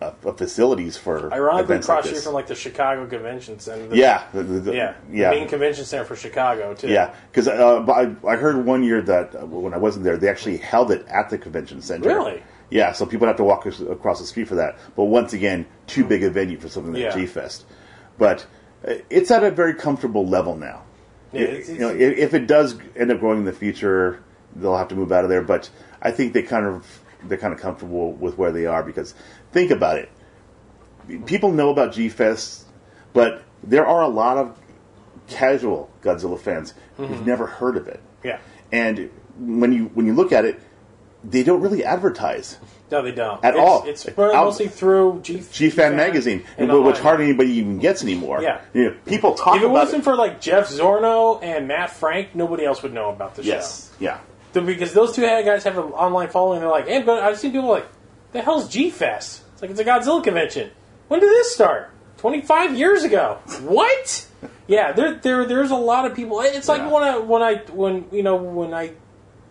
uh, 0.00 0.10
facilities 0.36 0.96
for 0.96 1.32
Ironically, 1.32 1.64
events 1.64 1.88
like 1.88 1.98
across 1.98 2.04
the 2.04 2.08
street 2.16 2.24
from 2.24 2.34
like 2.34 2.46
the 2.46 2.54
Chicago 2.54 3.06
Convention 3.06 3.58
Center. 3.58 3.88
The- 3.88 3.96
yeah, 3.96 4.24
the, 4.32 4.42
the, 4.42 4.74
yeah, 4.74 4.94
yeah. 5.10 5.30
Main 5.30 5.48
convention 5.48 5.84
center 5.84 6.04
for 6.04 6.16
Chicago 6.16 6.74
too. 6.74 6.88
yeah, 6.88 7.14
because 7.30 7.48
uh, 7.48 7.84
I, 7.88 8.14
I 8.28 8.36
heard 8.36 8.64
one 8.64 8.82
year 8.84 9.02
that 9.02 9.34
uh, 9.34 9.46
when 9.46 9.74
I 9.74 9.78
wasn't 9.78 10.04
there, 10.04 10.16
they 10.16 10.28
actually 10.28 10.58
held 10.58 10.90
it 10.92 11.04
at 11.08 11.30
the 11.30 11.38
convention 11.38 11.82
center. 11.82 12.08
Really? 12.08 12.42
Yeah, 12.70 12.92
so 12.92 13.06
people 13.06 13.26
have 13.26 13.36
to 13.38 13.44
walk 13.44 13.64
across 13.66 14.20
the 14.20 14.26
street 14.26 14.46
for 14.46 14.56
that. 14.56 14.78
But 14.94 15.04
once 15.04 15.32
again, 15.32 15.66
too 15.86 16.04
big 16.04 16.22
a 16.22 16.28
venue 16.30 16.58
for 16.60 16.68
something 16.68 16.92
like 16.92 17.02
Yeah. 17.02 17.14
G 17.14 17.26
Fest. 17.26 17.64
But 18.18 18.46
uh, 18.86 18.94
it's 19.10 19.30
at 19.30 19.42
a 19.42 19.50
very 19.50 19.72
comfortable 19.74 20.26
level 20.26 20.54
now. 20.56 20.82
Yeah, 21.32 21.40
It- 21.42 21.50
it's- 21.50 21.68
you 21.70 21.78
know, 21.78 21.88
if, 21.88 22.18
if 22.18 22.34
it 22.34 22.46
does 22.46 22.76
end 22.94 23.10
up 23.10 23.20
growing 23.20 23.38
in 23.38 23.44
the 23.46 23.52
future, 23.52 24.22
they'll 24.54 24.76
have 24.76 24.88
to 24.88 24.94
move 24.94 25.10
out 25.12 25.24
of 25.24 25.30
there. 25.30 25.42
But 25.42 25.70
I 26.02 26.10
think 26.10 26.32
they 26.32 26.42
kind 26.42 26.66
of 26.66 27.00
they're 27.24 27.38
kind 27.38 27.52
of 27.52 27.60
comfortable 27.60 28.12
with 28.12 28.38
where 28.38 28.52
they 28.52 28.66
are 28.66 28.82
because 28.82 29.14
think 29.52 29.70
about 29.70 29.98
it. 29.98 30.10
People 31.26 31.52
know 31.52 31.70
about 31.70 31.92
G 31.92 32.08
Fest, 32.08 32.66
but 33.12 33.42
there 33.62 33.86
are 33.86 34.02
a 34.02 34.08
lot 34.08 34.36
of 34.36 34.58
casual 35.26 35.90
Godzilla 36.02 36.38
fans 36.38 36.74
who've 36.96 37.10
mm-hmm. 37.10 37.24
never 37.24 37.46
heard 37.46 37.76
of 37.76 37.88
it. 37.88 38.00
yeah. 38.24 38.38
And 38.70 39.10
when 39.38 39.72
you 39.72 39.86
when 39.94 40.06
you 40.06 40.14
look 40.14 40.32
at 40.32 40.44
it, 40.44 40.60
they 41.24 41.42
don't 41.42 41.60
really 41.60 41.84
advertise. 41.84 42.58
No, 42.90 43.02
they 43.02 43.12
don't 43.12 43.44
At 43.44 43.54
It's- 43.54 43.68
all. 43.68 43.84
It's 43.86 44.06
It- 44.06 44.18
I'll- 44.18 44.46
mostly 44.46 44.68
through 44.68 45.20
G 45.22 45.42
G 45.52 45.70
Fan 45.70 45.96
magazine, 45.96 46.44
which 46.56 46.68
online. 46.70 46.94
hardly 46.94 47.24
anybody 47.26 47.52
even 47.52 47.78
gets 47.78 48.02
anymore. 48.02 48.42
Yeah. 48.42 48.60
You 48.74 48.84
know, 48.84 48.94
people 49.06 49.34
talk 49.34 49.56
If 49.56 49.62
it 49.62 49.70
wasn't 49.70 50.04
for 50.04 50.14
like 50.14 50.40
Jeff 50.40 50.68
Zornow 50.70 51.42
and 51.42 51.66
Matt 51.68 51.90
Frank, 51.90 52.34
nobody 52.34 52.64
else 52.64 52.82
would 52.82 52.92
know 52.94 53.10
about 53.10 53.34
the 53.34 53.42
yes, 53.42 53.90
yeah. 53.98 54.18
Because 54.52 54.92
those 54.92 55.14
two 55.14 55.22
guys 55.22 55.64
have 55.64 55.78
an 55.78 55.84
online 55.92 56.28
following. 56.28 56.60
They're 56.60 56.68
like, 56.68 56.88
hey, 56.88 57.02
but 57.02 57.22
I've 57.22 57.38
seen 57.38 57.52
people 57.52 57.68
like, 57.68 57.86
the 58.32 58.42
hell's 58.42 58.68
G 58.68 58.90
Fest? 58.90 59.42
It's 59.52 59.62
like 59.62 59.70
it's 59.70 59.80
a 59.80 59.84
Godzilla 59.84 60.22
convention. 60.22 60.70
When 61.08 61.20
did 61.20 61.30
this 61.30 61.54
start? 61.54 61.90
Twenty 62.16 62.40
five 62.42 62.76
years 62.76 63.04
ago. 63.04 63.38
What? 63.62 64.26
Yeah, 64.68 64.92
there, 64.92 65.14
there, 65.14 65.46
there's 65.46 65.70
a 65.70 65.76
lot 65.76 66.04
of 66.04 66.14
people. 66.14 66.42
It's 66.42 66.68
like 66.68 66.82
Yeah. 66.82 66.90
when 66.90 67.02
I, 67.02 67.16
when 67.18 67.42
I, 67.42 67.54
when 67.72 68.04
you 68.12 68.22
know, 68.22 68.36
when 68.36 68.74
I 68.74 68.92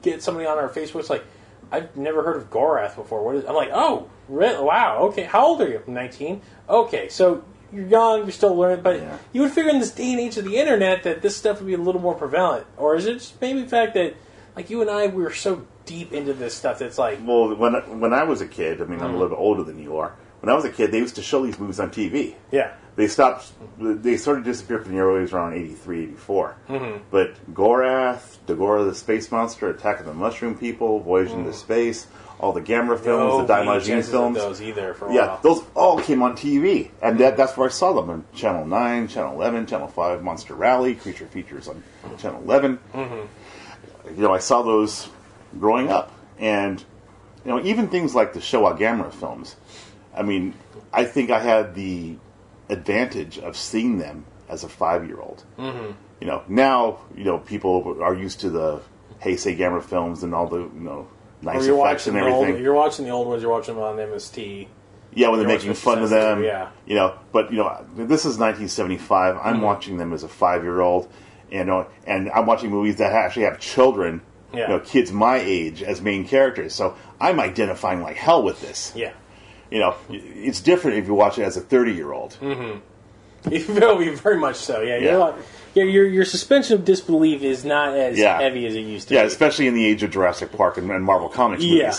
get 0.04 0.22
somebody 0.22 0.46
on 0.46 0.60
our 0.60 0.70
Facebook, 0.70 1.00
it's 1.00 1.10
like, 1.10 1.24
I've 1.72 1.98
never 1.98 2.22
heard 2.22 2.38
of 2.38 2.52
Gorath 2.52 2.96
before. 2.96 3.24
What 3.26 3.36
is? 3.36 3.44
I'm 3.46 3.56
like, 3.56 3.72
oh, 3.74 4.10
really? 4.30 4.64
Wow. 4.64 5.00
Okay. 5.10 5.24
How 5.24 5.48
old 5.48 5.62
are 5.64 5.68
you? 5.68 5.82
19. 5.88 6.40
Okay, 6.70 7.10
so 7.10 7.44
you're 7.74 7.88
young. 7.88 8.22
You're 8.22 8.32
still 8.32 8.56
learning, 8.56 8.84
but 8.84 9.00
Yeah. 9.00 9.18
you 9.34 9.42
would 9.42 9.52
figure 9.52 9.72
in 9.72 9.80
this 9.80 9.90
day 9.92 10.12
and 10.12 10.20
age 10.22 10.38
of 10.38 10.46
the 10.46 10.56
internet 10.58 11.02
that 11.02 11.24
this 11.24 11.36
stuff 11.36 11.60
would 11.62 11.68
be 11.68 11.74
a 11.74 11.78
little 11.80 12.00
more 12.00 12.14
prevalent, 12.14 12.68
or 12.78 12.96
is 12.96 13.08
it 13.08 13.14
just 13.16 13.42
maybe 13.42 13.64
the 13.64 13.68
fact 13.68 13.96
that, 13.96 14.14
like 14.58 14.70
you 14.70 14.82
and 14.82 14.90
I, 14.90 15.08
we 15.08 15.24
were 15.24 15.34
so 15.34 15.66
deep 15.86 16.12
into 16.12 16.34
this 16.34 16.54
stuff 16.54 16.80
that's 16.80 16.98
like, 16.98 17.20
Well, 17.24 17.56
when 17.56 17.74
when 18.00 18.12
I 18.14 18.24
was 18.24 18.42
a 18.42 18.48
kid, 18.48 18.82
I 18.82 18.86
mean, 18.86 19.00
Mm. 19.00 19.04
I'm 19.04 19.10
a 19.12 19.14
little 19.18 19.30
bit 19.30 19.40
older 19.40 19.64
than 19.64 19.80
you 19.82 19.98
are. 19.98 20.14
When 20.42 20.52
I 20.52 20.56
was 20.56 20.66
a 20.66 20.70
kid, 20.72 20.92
they 20.92 21.00
used 21.00 21.16
to 21.16 21.22
show 21.24 21.46
these 21.46 21.58
movies 21.60 21.80
on 21.80 21.90
TV. 21.92 22.36
yeah, 22.52 22.74
They 22.96 23.08
stopped. 23.08 23.52
They 23.80 24.18
sort 24.18 24.38
of 24.40 24.44
disappeared 24.44 24.84
from 24.84 24.94
the 24.94 25.00
airwaves 25.00 25.34
around 25.34 25.54
83, 25.54 26.04
84. 26.04 26.56
Mm-hmm. 26.70 26.98
But 27.10 27.54
Gorath, 27.54 28.38
Dagora 28.48 28.88
the 28.88 28.94
Space 28.96 29.32
Monster, 29.32 29.70
Attack 29.70 30.00
of 30.02 30.06
the 30.06 30.14
Mushroom 30.14 30.56
People, 30.58 31.00
Voyage 31.00 31.32
into 31.32 31.54
Space, 31.54 32.06
all 32.40 32.54
the 32.54 32.62
Gamera 32.62 33.00
films, 33.00 33.34
no 33.34 33.46
the 33.46 33.52
Daimajin 33.54 34.04
films. 34.06 34.38
those 34.38 34.62
either 34.62 34.94
for 34.94 35.08
a 35.08 35.14
Yeah, 35.14 35.28
while. 35.28 35.40
those 35.42 35.64
all 35.76 36.00
came 36.00 36.22
on 36.22 36.36
TV, 36.38 36.92
and 37.02 37.18
that, 37.20 37.36
that's 37.36 37.58
where 37.58 37.68
I 37.68 37.72
saw 37.72 37.94
them 37.94 38.10
on 38.12 38.24
Channel 38.36 38.66
Nine, 38.68 39.08
Channel 39.08 39.34
Eleven, 39.34 39.66
Channel 39.66 39.88
Five, 39.88 40.22
Monster 40.24 40.54
Rally, 40.54 40.94
Creature 40.94 41.28
Features 41.28 41.68
on 41.68 41.82
Channel 42.20 42.42
11 42.44 42.78
You 44.16 44.24
know, 44.24 44.34
I 44.34 44.40
saw 44.40 44.62
those 44.62 45.10
growing 45.60 45.90
up, 45.90 46.12
and 46.40 46.84
you 47.46 47.52
know, 47.52 47.64
even 47.64 47.90
things 47.90 48.16
like 48.16 48.34
the 48.34 48.40
Showa 48.40 48.78
Gamera 48.78 49.14
films. 49.14 49.56
I 50.16 50.24
mean, 50.24 50.54
I 50.92 51.06
think 51.06 51.30
I 51.30 51.40
had 51.40 51.76
the 51.76 52.18
advantage 52.70 53.38
of 53.38 53.56
seeing 53.56 54.00
them 54.00 54.26
as 54.50 54.64
a 54.64 54.70
five-year-old. 54.70 55.44
Mm-hmm. 55.58 55.92
You 56.20 56.28
know, 56.28 56.44
now 56.48 57.00
you 57.16 57.24
know 57.24 57.38
people 57.38 58.02
are 58.02 58.16
used 58.16 58.42
to 58.42 58.50
the 58.50 58.82
Heisei 59.22 59.58
Gamera 59.58 59.84
films 59.84 60.24
and 60.24 60.34
all 60.34 60.48
the 60.48 60.60
you 60.60 60.72
know 60.74 61.08
nice 61.42 61.66
effects 61.66 61.78
watching 61.78 62.16
and 62.16 62.24
the 62.24 62.28
everything. 62.28 62.56
old, 62.56 62.64
you're 62.64 62.74
watching 62.74 63.06
the 63.06 63.12
old 63.12 63.28
ones. 63.28 63.42
You're 63.42 63.52
watching 63.52 63.76
them 63.76 63.84
on 63.84 63.98
MST. 63.98 64.68
Yeah, 65.14 65.30
when 65.30 65.40
they're 65.40 65.48
making 65.48 65.74
fun 65.74 66.04
of 66.04 66.10
them. 66.10 66.44
yeah. 66.44 66.70
You 66.86 66.96
know, 66.96 67.18
but 67.32 67.52
you 67.52 67.58
know, 67.58 67.86
this 67.96 68.26
is 68.26 68.38
1975. 68.38 69.36
Mm-hmm. 69.36 69.48
I'm 69.48 69.62
watching 69.62 69.98
them 69.98 70.14
as 70.14 70.24
a 70.24 70.28
five 70.28 70.64
year 70.64 70.82
old, 70.82 71.12
you 71.52 71.64
know, 71.64 71.88
and 72.06 72.30
I'm 72.32 72.46
watching 72.46 72.70
movies 72.70 72.98
that 72.98 73.12
actually 73.14 73.44
have 73.44 73.60
children, 73.60 74.22
Yeah. 74.54 74.62
you 74.62 74.68
know, 74.70 74.80
kids 74.80 75.12
my 75.12 75.38
age 75.38 75.82
as 75.84 76.02
main 76.02 76.28
characters. 76.28 76.74
So 76.74 76.96
I'm 77.20 77.40
identifying 77.40 78.02
like 78.02 78.16
hell 78.18 78.44
with 78.44 78.62
this. 78.62 78.92
Yeah. 78.96 79.14
You 79.72 79.80
know, 79.80 79.96
it's 80.10 80.62
different 80.62 80.98
if 80.98 81.08
you 81.08 81.14
watch 81.14 81.38
it 81.38 81.44
as 81.44 81.58
a 81.58 81.62
30 81.62 81.94
year 81.94 82.12
old. 82.14 82.38
Mm-hmm. 82.42 82.80
very, 83.74 84.16
very 84.16 84.38
much 84.38 84.56
so. 84.58 84.82
Yeah. 84.82 84.98
Yeah. 84.98 85.34
Yeah. 85.74 85.84
Your 85.84 86.08
your 86.08 86.26
suspension 86.26 86.76
of 86.80 86.86
disbelief 86.86 87.44
is 87.44 87.64
not 87.64 87.94
as 87.96 88.18
Yeah. 88.18 88.40
heavy 88.40 88.66
as 88.66 88.76
it 88.76 88.80
used 88.82 89.08
to. 89.10 89.12
Be. 89.12 89.16
Yeah, 89.16 89.24
be. 89.24 89.28
especially 89.28 89.68
in 89.68 89.74
the 89.76 89.86
age 89.86 90.02
of 90.04 90.12
Jurassic 90.12 90.52
Park 90.52 90.78
and, 90.78 90.90
and 90.90 91.04
Marvel 91.04 91.30
Comics 91.30 91.64
Yeah. 91.64 91.94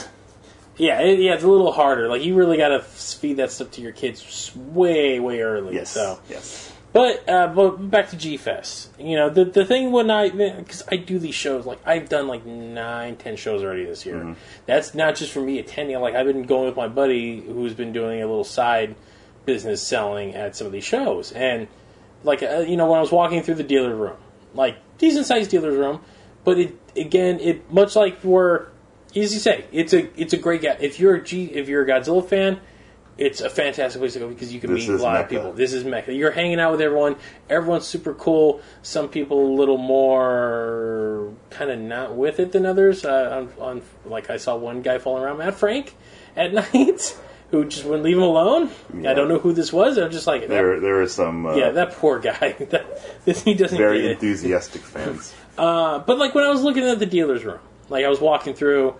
Yeah, 0.76 1.00
it, 1.00 1.18
yeah, 1.18 1.34
it's 1.34 1.42
a 1.42 1.48
little 1.48 1.72
harder. 1.72 2.08
Like 2.08 2.22
you 2.22 2.34
really 2.36 2.56
got 2.56 2.68
to 2.68 2.80
feed 2.80 3.38
that 3.38 3.50
stuff 3.50 3.72
to 3.72 3.80
your 3.80 3.90
kids 3.92 4.52
way, 4.54 5.18
way 5.20 5.40
early. 5.40 5.74
Yes. 5.74 5.90
So, 5.90 6.18
Yes. 6.30 6.72
But 6.92 7.28
uh, 7.28 7.48
but 7.48 7.90
back 7.90 8.10
to 8.10 8.16
G 8.16 8.36
Fest. 8.36 8.90
You 8.98 9.16
know, 9.16 9.30
the 9.30 9.44
the 9.44 9.64
thing 9.64 9.92
when 9.92 10.10
I 10.10 10.30
because 10.30 10.82
I 10.90 10.96
do 10.96 11.18
these 11.18 11.34
shows, 11.34 11.66
like 11.66 11.78
I've 11.86 12.08
done 12.08 12.28
like 12.28 12.46
nine, 12.46 13.16
ten 13.16 13.36
shows 13.36 13.62
already 13.62 13.84
this 13.84 14.06
year. 14.06 14.16
Mm-hmm. 14.16 14.32
That's 14.66 14.94
not 14.94 15.16
just 15.16 15.32
for 15.32 15.40
me 15.40 15.58
attending. 15.58 15.98
Like 16.00 16.14
I've 16.14 16.26
been 16.26 16.44
going 16.44 16.66
with 16.66 16.76
my 16.76 16.88
buddy 16.88 17.40
who's 17.40 17.74
been 17.74 17.92
doing 17.92 18.22
a 18.22 18.26
little 18.26 18.44
side 18.44 18.94
business 19.44 19.82
selling 19.82 20.34
at 20.34 20.56
some 20.56 20.66
of 20.66 20.72
these 20.72 20.84
shows, 20.84 21.32
and 21.32 21.68
like 22.24 22.42
uh, 22.42 22.64
you 22.66 22.76
know 22.76 22.86
when 22.86 22.98
I 22.98 23.00
was 23.02 23.12
walking 23.12 23.42
through 23.42 23.56
the 23.56 23.64
dealer 23.64 23.94
room, 23.94 24.16
like 24.54 24.78
decent 24.98 25.26
sized 25.26 25.50
dealer's 25.50 25.76
room, 25.76 26.00
but 26.44 26.58
it 26.58 26.76
again 26.96 27.38
it 27.40 27.70
much 27.70 27.96
like 27.96 28.20
where 28.22 28.68
as 29.16 29.32
you 29.32 29.40
say, 29.40 29.64
it's 29.72 29.92
a 29.92 30.08
it's 30.20 30.32
a 30.32 30.36
great 30.36 30.62
guy. 30.62 30.76
If 30.80 31.00
you're 31.00 31.16
a 31.16 31.24
G, 31.24 31.44
if 31.44 31.68
you're 31.68 31.82
a 31.82 31.86
Godzilla 31.86 32.26
fan, 32.26 32.60
it's 33.18 33.40
a 33.40 33.50
fantastic 33.50 34.00
place 34.00 34.12
to 34.14 34.20
go 34.20 34.28
because 34.28 34.54
you 34.54 34.60
can 34.60 34.72
This 34.72 34.82
meet 34.86 34.92
a 34.92 34.94
is 34.94 35.02
lot 35.02 35.16
of 35.16 35.22
Mecca. 35.22 35.34
people. 35.34 35.52
This 35.52 35.72
is 35.72 35.84
Mecca. 35.84 36.12
You're 36.14 36.30
hanging 36.30 36.60
out 36.60 36.70
with 36.72 36.80
everyone. 36.80 37.16
Everyone's 37.50 37.86
super 37.86 38.14
cool. 38.14 38.60
Some 38.82 39.08
people 39.08 39.44
a 39.44 39.52
little 39.54 39.76
more 39.78 41.32
kind 41.50 41.70
of 41.70 41.78
not 41.80 42.14
with 42.16 42.38
it 42.40 42.52
than 42.52 42.64
others. 42.66 43.04
Uh, 43.04 43.48
on, 43.58 43.62
on 43.62 43.82
like 44.04 44.30
I 44.30 44.36
saw 44.36 44.56
one 44.56 44.82
guy 44.82 44.98
falling 44.98 45.22
around 45.24 45.38
Matt 45.38 45.54
Frank 45.54 45.94
at 46.36 46.52
night 46.72 47.16
who 47.50 47.64
just 47.64 47.84
wouldn't 47.84 48.04
leave 48.04 48.16
him 48.16 48.22
alone. 48.22 48.70
I 49.06 49.14
don't 49.14 49.28
know 49.28 49.38
who 49.38 49.52
this 49.52 49.72
was. 49.72 49.96
I'm 49.98 50.10
just 50.10 50.26
like 50.26 50.42
that, 50.42 50.48
There, 50.48 50.80
there 50.80 51.00
are 51.00 51.08
some 51.08 51.46
uh, 51.46 51.54
yeah, 51.56 51.70
that 51.70 51.92
poor 51.92 52.18
guy. 52.18 52.52
that, 52.70 53.24
this, 53.24 53.42
he 53.42 53.54
doesn't 53.54 53.78
very 53.78 54.02
get 54.02 54.10
it. 54.10 54.12
enthusiastic 54.14 54.82
fans. 54.82 55.34
Uh, 55.58 55.98
but 55.98 56.18
like 56.20 56.36
when 56.36 56.44
I 56.44 56.50
was 56.50 56.62
looking 56.62 56.84
at 56.84 57.00
the 57.00 57.06
dealer's 57.06 57.44
room, 57.44 57.58
like 57.88 58.04
I 58.04 58.08
was 58.08 58.20
walking 58.20 58.54
through, 58.54 58.94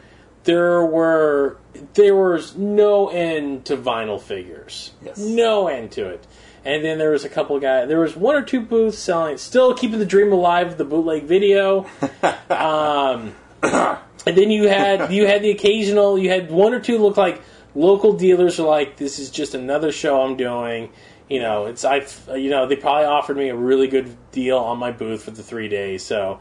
there 0.45 0.85
were 0.85 1.57
there 1.95 2.15
was 2.15 2.57
no 2.57 3.09
end 3.09 3.67
to 3.67 3.77
vinyl 3.77 4.21
figures. 4.21 4.93
Yes. 5.05 5.19
No 5.19 5.69
end 5.69 5.93
to 5.93 6.09
it. 6.09 6.27
And 6.65 6.85
then 6.85 6.99
there 6.99 7.11
was 7.11 7.25
a 7.25 7.29
couple 7.29 7.57
of 7.57 7.63
guys. 7.63 7.89
There 7.89 8.01
was 8.01 8.17
one 8.17 8.35
or 8.35 8.43
two 8.43 8.61
booths 8.61 8.99
selling, 8.99 9.39
still 9.39 9.75
keeping 9.75 9.99
the 9.99 10.07
dream 10.07 10.33
alive. 10.33 10.69
of 10.69 10.79
The 10.79 10.85
bootleg 10.85 11.25
video. 11.25 11.87
um, 12.51 13.35
and 13.63 14.37
then 14.37 14.51
you 14.51 14.69
had 14.69 15.13
you 15.13 15.27
had 15.27 15.43
the 15.43 15.51
occasional. 15.51 16.19
You 16.19 16.31
had 16.31 16.51
one 16.51 16.75
or 16.75 16.81
two 16.81 16.99
look 16.99 17.17
like 17.17 17.41
local 17.75 18.13
dealers 18.15 18.59
are 18.59 18.67
like, 18.67 18.97
this 18.97 19.19
is 19.19 19.31
just 19.31 19.55
another 19.55 19.93
show 19.93 20.23
I'm 20.23 20.37
doing. 20.37 20.91
You 21.29 21.41
know, 21.41 21.67
it's 21.67 21.85
I. 21.85 22.07
You 22.35 22.51
know, 22.51 22.67
they 22.67 22.77
probably 22.77 23.05
offered 23.05 23.37
me 23.37 23.51
a 23.51 23.57
really 23.57 23.89
good 23.89 24.17
deal 24.33 24.59
on 24.59 24.79
my 24.79 24.93
booth 24.93 25.23
for 25.23 25.31
the 25.31 25.43
three 25.43 25.69
days. 25.69 26.03
So, 26.03 26.41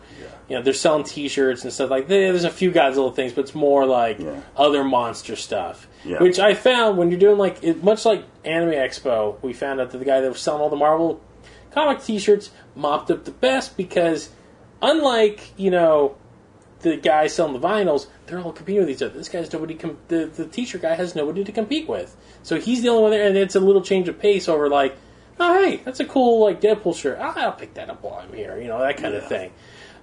you 0.50 0.56
know, 0.56 0.62
they're 0.64 0.74
selling 0.74 1.04
T-shirts 1.04 1.64
and 1.64 1.74
stuff 1.74 1.90
like. 1.90 2.08
that. 2.08 2.14
There's 2.14 2.44
a 2.46 2.50
few 2.50 2.72
Godzilla 2.72 3.14
things, 3.14 3.34
but 3.34 3.42
it's 3.42 3.56
more 3.56 3.86
like 3.86 4.20
Yeah. 4.20 4.42
other 4.56 4.84
monster 4.84 5.36
stuff. 5.36 5.88
Yeah. 6.06 6.22
Which 6.24 6.40
I 6.40 6.54
found 6.54 6.98
when 6.98 7.10
you're 7.12 7.20
doing 7.20 7.38
like 7.38 7.64
it, 7.64 7.84
much 7.84 8.06
like 8.06 8.24
Anime 8.46 8.72
Expo, 8.72 9.36
we 9.42 9.52
found 9.54 9.82
out 9.82 9.92
that 9.92 9.98
the 9.98 10.06
guy 10.06 10.22
that 10.22 10.30
was 10.30 10.40
selling 10.40 10.62
all 10.62 10.70
the 10.70 10.76
Marvel 10.78 11.20
comic 11.72 12.02
T-shirts 12.02 12.50
mopped 12.76 13.12
up 13.12 13.26
the 13.26 13.32
best 13.32 13.76
because, 13.78 14.30
unlike 14.82 15.52
you 15.58 15.72
know, 15.72 16.16
the 16.82 16.96
guy 16.96 17.28
selling 17.28 17.60
the 17.60 17.60
vinyls, 17.68 18.08
they're 18.28 18.40
all 18.40 18.52
competing 18.54 18.82
with 18.82 18.90
each 18.90 19.02
other. 19.02 19.18
This 19.18 19.30
guy's 19.30 19.52
nobody. 19.52 19.74
Com- 19.76 19.98
the 20.08 20.26
the 20.28 20.46
T-shirt 20.46 20.82
guy 20.82 20.96
has 20.96 21.16
nobody 21.16 21.44
to 21.44 21.52
compete 21.52 21.88
with, 21.90 22.16
so 22.44 22.60
he's 22.60 22.82
the 22.84 22.90
only 22.90 23.02
one 23.04 23.12
there, 23.12 23.28
and 23.28 23.38
it's 23.38 23.56
a 23.56 23.60
little 23.60 23.82
change 23.82 24.08
of 24.08 24.20
pace 24.20 24.48
over 24.48 24.70
like, 24.70 24.96
oh 25.40 25.64
hey, 25.64 25.78
that's 25.84 26.00
a 26.00 26.06
cool 26.06 26.44
like 26.44 26.62
Deadpool 26.62 26.96
shirt. 26.96 27.18
Ah, 27.20 27.34
I'll 27.38 27.52
pick 27.54 27.74
that 27.76 27.90
up 27.90 28.04
while 28.04 28.16
I'm 28.24 28.32
here, 28.34 28.60
you 28.62 28.68
know 28.68 28.80
that 28.80 28.98
kind 28.98 29.16
of 29.16 29.28
thing. 29.28 29.52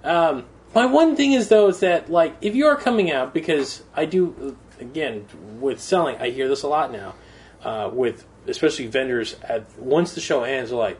Um, 0.05 0.45
my 0.73 0.85
one 0.85 1.15
thing 1.15 1.33
is 1.33 1.49
though 1.49 1.67
is 1.67 1.79
that 1.79 2.11
like 2.11 2.35
if 2.41 2.55
you 2.55 2.67
are 2.67 2.75
coming 2.75 3.11
out 3.11 3.33
because 3.33 3.83
I 3.95 4.05
do 4.05 4.57
again 4.79 5.25
with 5.59 5.79
selling, 5.79 6.17
I 6.17 6.29
hear 6.29 6.47
this 6.47 6.63
a 6.63 6.67
lot 6.67 6.91
now 6.91 7.15
uh, 7.63 7.89
with 7.91 8.25
especially 8.47 8.87
vendors. 8.87 9.35
At 9.43 9.65
once 9.79 10.13
the 10.13 10.21
show 10.21 10.43
ends, 10.43 10.69
they're 10.69 10.79
like 10.79 10.99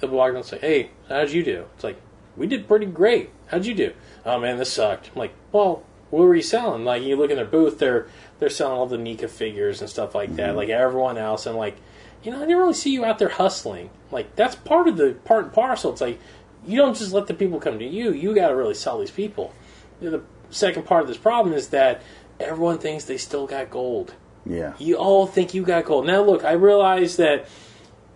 they'll 0.00 0.10
walk 0.10 0.34
and 0.34 0.44
say, 0.44 0.58
"Hey, 0.58 0.90
how'd 1.08 1.30
you 1.30 1.42
do?" 1.42 1.66
It's 1.74 1.84
like 1.84 2.00
we 2.36 2.46
did 2.46 2.66
pretty 2.66 2.86
great. 2.86 3.30
How'd 3.48 3.66
you 3.66 3.74
do? 3.74 3.92
Oh 4.24 4.40
man, 4.40 4.58
this 4.58 4.72
sucked. 4.72 5.10
I'm 5.12 5.18
like, 5.18 5.34
well, 5.52 5.82
what 6.10 6.22
were 6.22 6.34
you 6.34 6.42
selling? 6.42 6.84
Like 6.84 7.02
you 7.02 7.16
look 7.16 7.30
in 7.30 7.36
their 7.36 7.44
booth, 7.44 7.78
they're 7.78 8.06
they're 8.38 8.48
selling 8.48 8.78
all 8.78 8.86
the 8.86 8.96
NECA 8.96 9.28
figures 9.28 9.80
and 9.80 9.90
stuff 9.90 10.14
like 10.14 10.36
that, 10.36 10.56
like 10.56 10.68
everyone 10.68 11.18
else, 11.18 11.46
and 11.46 11.56
like 11.56 11.76
you 12.22 12.32
know, 12.32 12.38
I 12.38 12.40
didn't 12.40 12.58
really 12.58 12.74
see 12.74 12.90
you 12.90 13.04
out 13.04 13.18
there 13.18 13.28
hustling. 13.28 13.90
Like 14.10 14.34
that's 14.36 14.56
part 14.56 14.88
of 14.88 14.96
the 14.96 15.12
part 15.24 15.44
and 15.44 15.52
parcel. 15.52 15.92
It's 15.92 16.00
like 16.00 16.18
you 16.66 16.76
don't 16.76 16.96
just 16.96 17.12
let 17.12 17.26
the 17.26 17.34
people 17.34 17.60
come 17.60 17.78
to 17.78 17.86
you. 17.86 18.12
You 18.12 18.34
got 18.34 18.48
to 18.48 18.56
really 18.56 18.74
sell 18.74 18.98
these 18.98 19.10
people. 19.10 19.52
The 20.00 20.22
second 20.50 20.84
part 20.84 21.02
of 21.02 21.08
this 21.08 21.16
problem 21.16 21.54
is 21.54 21.68
that 21.68 22.02
everyone 22.38 22.78
thinks 22.78 23.04
they 23.04 23.16
still 23.16 23.46
got 23.46 23.70
gold. 23.70 24.14
Yeah. 24.44 24.74
You 24.78 24.96
all 24.96 25.26
think 25.26 25.54
you 25.54 25.62
got 25.62 25.84
gold. 25.84 26.06
Now, 26.06 26.22
look, 26.22 26.44
I 26.44 26.52
realize 26.52 27.16
that 27.16 27.48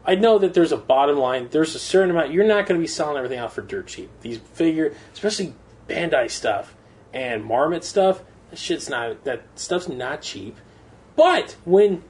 I 0.05 0.15
know 0.15 0.39
that 0.39 0.55
there's 0.55 0.73
a 0.73 0.77
bottom 0.77 1.17
line. 1.17 1.49
There's 1.51 1.75
a 1.75 1.79
certain 1.79 2.11
amount. 2.11 2.33
You're 2.33 2.47
not 2.47 2.67
going 2.67 2.79
to 2.79 2.83
be 2.83 2.87
selling 2.87 3.17
everything 3.17 3.39
out 3.39 3.53
for 3.53 3.63
dirt 3.63 3.87
cheap. 3.87 4.11
These 4.21 4.39
figure, 4.39 4.95
especially 5.13 5.55
Bandai 5.89 6.31
stuff 6.31 6.75
and 7.13 7.45
Marmit 7.45 7.85
stuff, 7.85 8.23
that 8.51 8.59
shit's 8.59 8.89
not. 8.89 9.25
That 9.25 9.43
stuff's 9.55 9.89
not 9.89 10.23
cheap. 10.23 10.57
But 11.17 11.57
when 11.65 12.03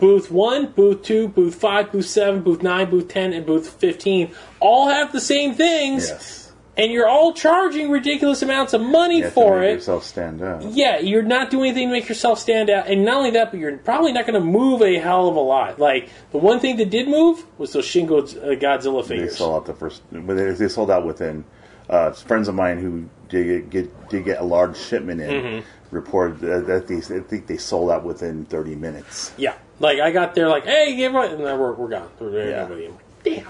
booth 0.00 0.30
one, 0.30 0.72
booth 0.72 1.02
two, 1.02 1.28
booth 1.28 1.54
five, 1.54 1.92
booth 1.92 2.06
seven, 2.06 2.42
booth 2.42 2.62
nine, 2.62 2.90
booth 2.90 3.08
ten, 3.08 3.32
and 3.32 3.46
booth 3.46 3.68
fifteen 3.68 4.32
all 4.58 4.88
have 4.88 5.12
the 5.12 5.20
same 5.20 5.54
things, 5.54 6.08
Yes. 6.08 6.52
and 6.76 6.90
you're 6.90 7.08
all 7.08 7.32
charging 7.32 7.90
ridiculous 7.90 8.42
amounts 8.42 8.72
of 8.72 8.80
money 8.80 9.22
for 9.22 9.54
to 9.56 9.60
make 9.60 9.70
it. 9.70 9.74
yourself 9.74 10.04
stand 10.04 10.42
out. 10.42 10.62
Yeah, 10.62 10.98
you're 10.98 11.22
not 11.22 11.50
doing 11.50 11.70
anything 11.70 11.88
to 11.88 11.92
make 11.92 12.08
yourself 12.08 12.38
stand 12.38 12.70
out, 12.70 12.86
and 12.88 13.04
not 13.04 13.16
only 13.18 13.30
that, 13.32 13.50
but 13.50 13.60
you're 13.60 13.76
probably 13.78 14.12
not 14.12 14.26
going 14.26 14.40
to 14.40 14.46
move 14.46 14.82
a 14.82 14.98
hell 14.98 15.28
of 15.28 15.36
a 15.36 15.40
lot. 15.40 15.78
Like 15.78 16.08
the 16.32 16.38
one 16.38 16.58
thing 16.60 16.76
that 16.78 16.90
did 16.90 17.06
move 17.08 17.44
was 17.58 17.72
those 17.72 17.84
Shin 17.84 18.06
Go- 18.06 18.18
uh, 18.18 18.56
Godzilla 18.56 19.06
They 19.06 19.28
sold 19.28 19.56
out 19.56 19.66
the 19.66 19.74
first. 19.74 20.02
They, 20.10 20.20
they 20.52 20.68
sold 20.68 20.90
out 20.90 21.04
within. 21.06 21.44
Uh, 21.88 22.12
friends 22.12 22.46
of 22.46 22.54
mine 22.54 22.78
who 22.78 23.08
did 23.28 23.68
get 23.68 24.08
did 24.08 24.24
get 24.24 24.38
a 24.40 24.44
large 24.44 24.76
shipment 24.78 25.20
in 25.20 25.30
Mm-hmm. 25.42 25.66
reported 25.96 26.38
that 26.38 26.66
that 26.68 26.86
they 26.86 26.98
I 26.98 27.18
think 27.20 27.48
they 27.48 27.56
sold 27.56 27.90
out 27.90 28.04
within 28.04 28.44
thirty 28.44 28.76
minutes. 28.76 29.32
Yeah, 29.36 29.54
like 29.80 29.98
I 29.98 30.12
got 30.12 30.34
there, 30.36 30.48
like, 30.48 30.64
hey, 30.64 30.94
give 30.94 31.14
it, 31.16 31.32
and 31.32 31.44
then 31.44 31.58
we're, 31.58 31.72
we're 31.72 31.88
gone. 31.88 32.08
We're 32.20 32.30
there, 32.30 32.50
Yeah. 32.50 32.62
nobody. 32.62 32.90
Damn. 33.24 33.46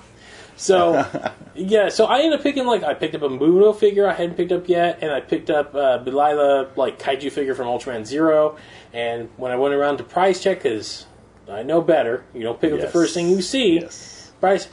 So 0.56 1.06
yeah, 1.54 1.88
so 1.88 2.06
I 2.06 2.18
ended 2.20 2.38
up 2.38 2.42
picking 2.42 2.66
like 2.66 2.82
I 2.82 2.94
picked 2.94 3.14
up 3.14 3.22
a 3.22 3.28
MUTO 3.28 3.74
figure 3.78 4.06
I 4.08 4.12
hadn't 4.14 4.36
picked 4.36 4.52
up 4.52 4.68
yet, 4.68 4.98
and 5.02 5.10
I 5.10 5.20
picked 5.20 5.50
up 5.50 5.74
uh, 5.74 5.98
Belial 5.98 6.68
like 6.76 6.98
kaiju 6.98 7.30
figure 7.32 7.54
from 7.54 7.66
Ultraman 7.66 8.04
Zero. 8.06 8.56
And 8.92 9.28
when 9.36 9.52
I 9.52 9.56
went 9.56 9.74
around 9.74 9.98
to 9.98 10.04
price 10.04 10.42
check, 10.42 10.62
because 10.62 11.06
I 11.48 11.62
know 11.62 11.80
better, 11.80 12.24
you 12.34 12.42
don't 12.42 12.60
pick 12.60 12.72
up 12.72 12.80
the 12.80 12.88
first 12.88 13.14
thing 13.14 13.28
you 13.28 13.40
see. 13.42 13.80
Yes. 13.80 14.32
price. 14.40 14.68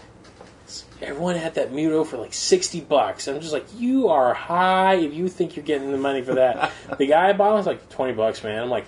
Everyone 0.99 1.35
had 1.35 1.53
that 1.55 1.71
MUTO 1.71 2.05
for 2.07 2.17
like 2.17 2.33
sixty 2.33 2.81
bucks. 2.81 3.27
I'm 3.27 3.39
just 3.39 3.53
like, 3.53 3.65
you 3.77 4.09
are 4.09 4.33
high 4.33 4.95
if 4.95 5.13
you 5.13 5.29
think 5.29 5.55
you're 5.55 5.63
getting 5.65 5.91
the 5.91 5.97
money 5.97 6.21
for 6.23 6.33
that. 6.35 6.71
the 6.97 7.05
guy 7.05 7.29
I 7.29 7.33
bought 7.33 7.53
was 7.53 7.65
like 7.67 7.87
twenty 7.89 8.13
bucks, 8.13 8.43
man. 8.43 8.61
I'm 8.63 8.69
like, 8.69 8.85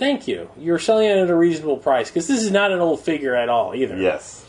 thank 0.00 0.26
you. 0.26 0.50
You're 0.58 0.80
selling 0.80 1.06
it 1.06 1.16
at 1.16 1.30
a 1.30 1.36
reasonable 1.36 1.76
price 1.76 2.10
because 2.10 2.26
this 2.26 2.42
is 2.42 2.50
not 2.50 2.72
an 2.72 2.80
old 2.80 3.00
figure 3.00 3.36
at 3.36 3.48
all 3.48 3.74
either. 3.74 3.96
Yes. 3.96 4.44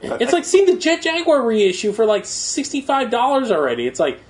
It's 0.00 0.32
like 0.32 0.44
seeing 0.44 0.66
the 0.66 0.76
Jet 0.78 1.02
Jaguar 1.02 1.42
reissue 1.42 1.92
for 1.92 2.06
like 2.06 2.24
sixty 2.24 2.80
five 2.80 3.10
dollars 3.10 3.50
already. 3.50 3.86
It's 3.86 4.00
like 4.00 4.20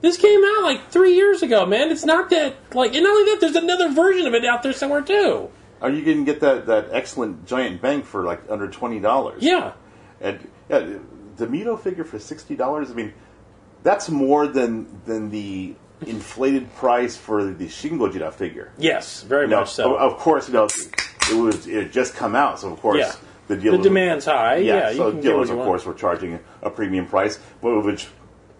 this 0.00 0.16
came 0.18 0.42
out 0.44 0.64
like 0.64 0.90
three 0.90 1.14
years 1.14 1.42
ago, 1.42 1.64
man. 1.64 1.90
It's 1.90 2.04
not 2.04 2.28
that 2.30 2.56
like, 2.74 2.94
and 2.94 3.04
not 3.04 3.10
only 3.10 3.30
that, 3.32 3.40
there's 3.40 3.56
another 3.56 3.90
version 3.92 4.26
of 4.26 4.34
it 4.34 4.44
out 4.44 4.62
there 4.62 4.72
somewhere 4.74 5.00
too. 5.02 5.48
Are 5.80 5.90
you 5.90 6.04
going 6.04 6.24
to 6.24 6.24
get 6.24 6.40
that, 6.40 6.66
that 6.66 6.88
excellent 6.92 7.46
giant 7.46 7.80
bank 7.80 8.04
for 8.04 8.22
like 8.22 8.42
under 8.50 8.68
twenty 8.68 9.00
dollars? 9.00 9.42
Yeah, 9.42 9.72
And 10.20 10.46
yeah, 10.68 10.98
the 11.36 11.46
MUTO 11.46 11.80
figure 11.80 12.04
for 12.04 12.18
sixty 12.18 12.54
dollars. 12.54 12.90
I 12.90 12.94
mean, 12.94 13.14
that's 13.82 14.10
more 14.10 14.46
than 14.46 15.00
than 15.06 15.30
the 15.30 15.74
inflated 16.06 16.74
price 16.76 17.16
for 17.16 17.44
the 17.44 17.68
Shin 17.68 17.98
Gojira 17.98 18.32
figure. 18.32 18.72
yes, 18.78 19.22
very 19.22 19.46
know, 19.48 19.60
much 19.60 19.70
so. 19.70 19.94
Of, 19.96 20.12
of 20.12 20.18
course, 20.18 20.48
you 20.48 20.54
know 20.54 20.64
it 21.30 21.34
was 21.34 21.66
it 21.66 21.74
had 21.84 21.92
just 21.92 22.14
come 22.14 22.34
out, 22.34 22.60
so 22.60 22.72
of 22.72 22.80
course 22.80 22.98
Yeah. 22.98 23.12
the 23.48 23.56
the 23.56 23.78
demand's 23.78 24.24
high. 24.26 24.56
yeah, 24.56 24.90
Yeah, 24.90 24.96
so 24.96 25.10
can 25.10 25.20
get 25.20 25.22
what 25.22 25.22
dealers 25.22 25.50
of 25.50 25.56
want. 25.58 25.66
course 25.68 25.84
were 25.86 25.94
charging 25.94 26.38
a 26.62 26.70
premium 26.70 27.06
price, 27.06 27.38
which 27.62 28.08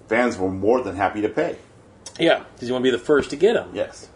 fans 0.09 0.38
were 0.38 0.51
more 0.51 0.81
than 0.83 0.97
happy 0.97 1.20
to 1.23 1.29
pay. 1.29 1.57
Yeah, 2.18 2.44
because 2.55 2.68
you 2.68 2.75
want 2.75 2.85
to 2.85 2.90
be 2.90 2.97
the 2.97 3.03
first 3.05 3.31
to 3.31 3.37
get 3.37 3.55
them. 3.55 3.70
Yes, 3.75 4.09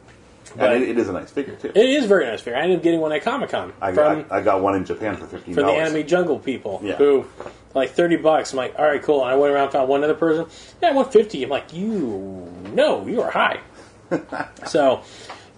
But- 0.56 0.72
and 0.72 0.82
it, 0.84 0.90
it 0.90 0.98
is 0.98 1.08
a 1.08 1.12
nice 1.12 1.30
figure 1.30 1.56
too. 1.56 1.72
It 1.74 1.76
is 1.88 2.04
a 2.04 2.08
very 2.08 2.24
nice 2.26 2.40
figure. 2.40 2.58
I 2.58 2.62
ended 2.62 2.78
up 2.78 2.82
getting 2.84 3.00
one 3.00 3.12
at 3.12 3.22
Comic 3.22 3.50
Con 3.50 3.72
I, 3.82 3.90
I, 3.90 4.24
I 4.30 4.40
got 4.42 4.62
one 4.62 4.76
in 4.76 4.84
Japan 4.84 5.16
for 5.16 5.26
fifteen 5.26 5.54
for 5.54 5.62
the. 5.62 5.68
Anime 5.68 6.06
Jungle 6.06 6.38
people 6.38 6.80
Yeah. 6.82 6.94
who 6.94 7.26
like 7.74 7.90
thirty 7.90 8.16
bucks. 8.16 8.52
I'm 8.52 8.56
like, 8.56 8.78
all 8.78 8.84
right, 8.86 9.02
cool. 9.02 9.22
And 9.22 9.30
I 9.30 9.36
went 9.36 9.52
around 9.52 9.64
and 9.64 9.72
found 9.72 9.88
one 9.88 10.04
other 10.04 10.14
person. 10.14 10.46
Yeah, 10.82 10.92
one 10.92 11.08
fifty. 11.10 11.42
I'm 11.44 11.50
like, 11.50 11.72
you 11.72 12.50
no, 12.72 13.06
you 13.06 13.20
are 13.22 13.30
high. 13.30 13.60
so, 14.66 15.02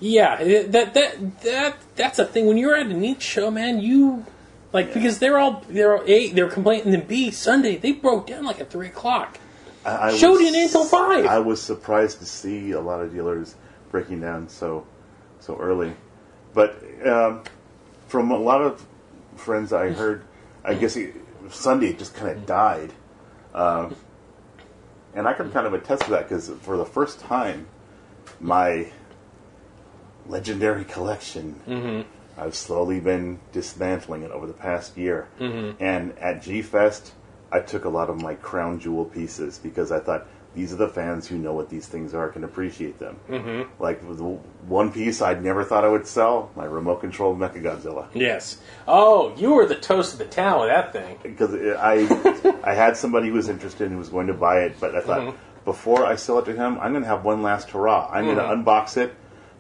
yeah, 0.01 0.43
that 0.43 0.95
that 0.95 1.41
that 1.43 1.77
that's 1.97 2.19
a 2.19 2.25
thing. 2.25 2.47
When 2.47 2.57
you're 2.59 2.75
at 2.75 2.87
a 2.87 2.95
neat 2.95 3.23
show, 3.23 3.51
man, 3.51 3.81
you 3.81 4.25
like 4.73 4.93
because 4.93 5.19
they're 5.19 5.39
all 5.39 5.65
they're 5.69 5.99
all 5.99 6.05
eight. 6.07 6.35
They're 6.35 6.49
complaining. 6.51 6.95
And 6.95 7.07
B 7.07 7.31
Sunday 7.31 7.77
they 7.77 7.93
broke 7.93 8.27
down 8.27 8.45
like 8.45 8.61
at 8.61 8.71
three 8.71 8.89
o'clock. 8.89 9.39
I, 9.85 10.09
I 10.09 10.17
Show 10.17 10.33
was- 10.33 10.41
didn't 10.41 10.61
until 10.63 10.85
five. 10.85 11.27
I 11.27 11.39
was 11.39 11.63
surprised 11.63 12.19
to 12.19 12.27
see 12.27 12.73
a 12.73 12.81
lot 12.81 13.01
of 13.01 13.13
dealers 13.13 13.55
breaking 13.91 14.21
down 14.21 14.49
so 14.49 14.87
so 15.39 15.57
early, 15.57 15.95
but 16.53 16.83
um, 17.07 17.43
from 18.09 18.31
a 18.31 18.37
lot 18.37 18.61
of 18.61 18.85
friends 19.37 19.73
I 19.73 19.91
heard, 19.91 20.23
I 20.63 20.75
guess 20.75 20.97
it, 20.97 21.15
Sunday 21.51 21.93
just 21.93 22.15
kind 22.15 22.31
of 22.37 22.47
died, 22.47 22.93
um, 23.55 23.95
and 25.15 25.27
I 25.27 25.33
can 25.33 25.51
kind 25.51 25.67
of 25.67 25.75
attest 25.75 26.05
to 26.05 26.11
that 26.11 26.29
because 26.29 26.49
for 26.49 26.77
the 26.77 26.85
first 26.87 27.21
time, 27.21 27.67
my 28.41 28.91
legendary 30.27 30.85
collection. 30.85 31.61
I've 32.39 32.55
slowly 32.55 33.01
been 33.01 33.41
dismantling 33.53 34.23
it 34.23 34.31
over 34.31 34.47
the 34.47 34.53
past 34.55 34.97
year. 34.97 35.29
And 35.81 36.17
at 36.19 36.43
G 36.43 36.63
Fest, 36.63 37.13
I 37.53 37.61
took 37.61 37.85
a 37.85 37.89
lot 37.89 38.09
of 38.09 38.23
my 38.23 38.35
crown 38.35 38.79
jewel 38.81 39.05
pieces 39.05 39.59
because 39.59 39.91
I 39.93 39.99
thought 40.01 40.27
these 40.55 40.73
are 40.73 40.77
the 40.77 40.89
fans 40.89 41.29
who 41.29 41.39
know 41.39 41.53
what 41.53 41.69
these 41.69 41.87
things 41.87 42.13
are 42.13 42.29
can 42.29 42.43
appreciate 42.43 42.99
them. 42.99 43.17
Mm-hmm. 43.29 43.83
Like 43.83 44.01
the 44.01 44.25
one 44.67 44.93
piece 44.93 45.23
I'd 45.23 45.45
never 45.45 45.63
thought 45.65 45.85
I 45.85 45.89
would 45.89 46.07
sell, 46.07 46.51
my 46.57 46.65
remote 46.65 47.01
control 47.01 47.37
Mechagodzilla. 47.37 48.09
Yes. 48.15 48.59
Oh, 48.89 49.33
you 49.37 49.53
were 49.53 49.67
the 49.67 49.77
toast 49.77 50.13
of 50.15 50.19
the 50.19 50.25
town 50.25 50.61
with 50.61 50.71
that 50.71 50.93
thing. 50.93 51.19
because 51.23 51.55
I 51.55 52.59
I 52.65 52.75
had 52.75 52.97
somebody 52.97 53.29
who 53.29 53.35
was 53.35 53.49
interested 53.49 53.89
and 53.89 53.99
was 53.99 54.09
going 54.09 54.27
to 54.27 54.35
buy 54.35 54.63
it, 54.63 54.77
but 54.81 54.95
I 54.97 55.01
thought 55.01 55.35
before 55.65 56.05
I 56.05 56.17
sell 56.17 56.39
it 56.41 56.47
to 56.47 56.53
him, 56.53 56.79
I'm 56.81 56.93
going 56.93 57.05
to 57.05 57.09
have 57.09 57.25
one 57.25 57.43
last 57.43 57.71
hurrah. 57.71 58.09
I'm 58.11 58.25
going 58.25 58.39
to 58.39 58.43
unbox 58.43 58.97
it, 58.97 59.15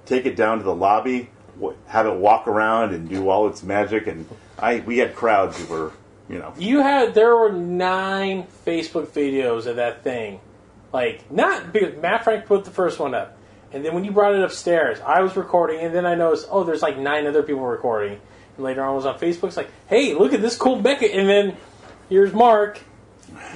take 0.06 0.26
it 0.26 0.34
down 0.34 0.58
to 0.58 0.64
the 0.64 0.74
lobby, 0.74 1.30
have 1.86 2.06
it 2.06 2.14
walk 2.16 2.48
around 2.48 2.94
and 2.94 3.08
do 3.08 3.28
all 3.28 3.46
its 3.48 3.62
magic, 3.62 4.06
and 4.06 4.26
I 4.58 4.80
we 4.80 4.98
had 4.98 5.14
crowds 5.14 5.60
who 5.60 5.72
were 5.72 5.92
you 6.28 6.38
know 6.38 6.52
You 6.58 6.80
had 6.80 7.14
there 7.14 7.36
were 7.36 7.52
nine 7.52 8.46
Facebook 8.66 9.06
videos 9.08 9.66
of 9.66 9.76
that 9.76 10.02
thing, 10.02 10.40
like 10.92 11.30
not 11.30 11.72
because 11.72 12.00
Matt 12.00 12.24
Frank 12.24 12.46
put 12.46 12.64
the 12.64 12.70
first 12.70 12.98
one 12.98 13.14
up, 13.14 13.36
and 13.72 13.84
then 13.84 13.94
when 13.94 14.04
you 14.04 14.10
brought 14.12 14.34
it 14.34 14.42
upstairs, 14.42 14.98
I 15.00 15.20
was 15.22 15.36
recording, 15.36 15.80
and 15.80 15.94
then 15.94 16.06
I 16.06 16.14
noticed 16.14 16.48
oh, 16.50 16.64
there's 16.64 16.82
like 16.82 16.98
nine 16.98 17.26
other 17.26 17.42
people 17.42 17.62
recording, 17.64 18.20
and 18.56 18.64
later 18.64 18.82
on 18.82 18.90
I 18.90 18.92
was 18.94 19.06
on 19.06 19.18
Facebook. 19.18 19.48
It's 19.48 19.56
like, 19.56 19.70
hey, 19.88 20.14
look 20.14 20.32
at 20.32 20.40
this 20.42 20.56
cool 20.56 20.80
Beckett, 20.80 21.12
and 21.12 21.28
then 21.28 21.56
here's 22.08 22.32
Mark 22.32 22.80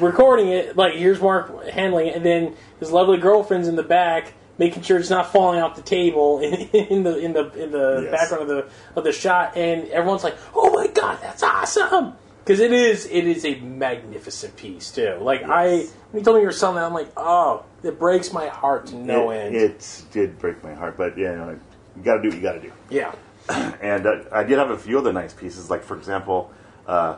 recording 0.01 0.49
it. 0.49 0.77
Like 0.77 0.95
here's 0.95 1.21
Mark 1.21 1.67
handling 1.69 2.09
it, 2.09 2.17
and 2.17 2.25
then 2.25 2.55
his 2.81 2.91
lovely 2.91 3.19
girlfriend's 3.19 3.69
in 3.69 3.77
the 3.77 3.83
back. 3.83 4.33
Making 4.57 4.83
sure 4.85 5.01
it's 5.01 5.11
not 5.11 5.33
falling 5.33 5.59
off 5.61 5.75
the 5.75 5.83
table 5.83 6.39
in, 6.43 6.53
in 6.55 7.03
the 7.03 7.19
in 7.19 7.33
the 7.33 7.51
in 7.61 7.73
the 7.73 8.03
Yes. 8.05 8.11
background 8.13 8.43
of 8.43 8.49
the 8.49 8.69
of 8.95 9.03
the 9.03 9.11
shot, 9.11 9.57
and 9.57 9.89
everyone's 9.89 10.23
like, 10.23 10.37
"Oh 10.55 10.71
my 10.73 10.87
god, 10.87 11.19
that's 11.21 11.43
awesome!" 11.43 12.13
Because 12.45 12.61
it 12.61 12.73
is 12.73 13.07
it 13.07 13.25
is 13.27 13.45
a 13.45 13.55
magnificent 13.61 14.57
piece 14.57 14.91
too. 14.91 15.17
Like 15.21 15.43
I, 15.45 15.87
when 16.11 16.21
you 16.21 16.23
told 16.23 16.37
me 16.37 16.43
you 16.43 16.47
were 16.47 16.53
selling 16.53 16.77
that, 16.77 16.85
I'm 16.85 16.93
like, 16.93 17.11
oh, 17.17 17.65
it 17.83 17.99
breaks 17.99 18.33
my 18.33 18.49
heart 18.49 18.87
to 18.89 18.97
no 18.97 19.31
it, 19.31 19.39
end. 19.39 19.57
It 19.57 20.03
did 20.13 20.39
break 20.39 20.63
my 20.63 20.75
heart, 20.75 20.97
but 20.97 21.17
you 21.17 21.25
know, 21.25 21.59
you 21.97 22.03
got 22.03 22.17
to 22.17 22.23
do 22.23 22.29
what 22.29 22.37
you 22.37 22.43
got 22.43 22.53
to 22.53 22.61
do. 22.61 22.73
yeah, 22.91 23.15
And 23.81 24.07
uh, 24.07 24.25
I 24.33 24.45
did 24.45 24.59
have 24.59 24.71
a 24.71 24.79
few 24.79 24.99
other 24.99 25.13
nice 25.13 25.33
pieces, 25.33 25.71
like 25.71 25.83
for 25.83 25.97
example, 25.97 26.51
uh, 26.87 27.17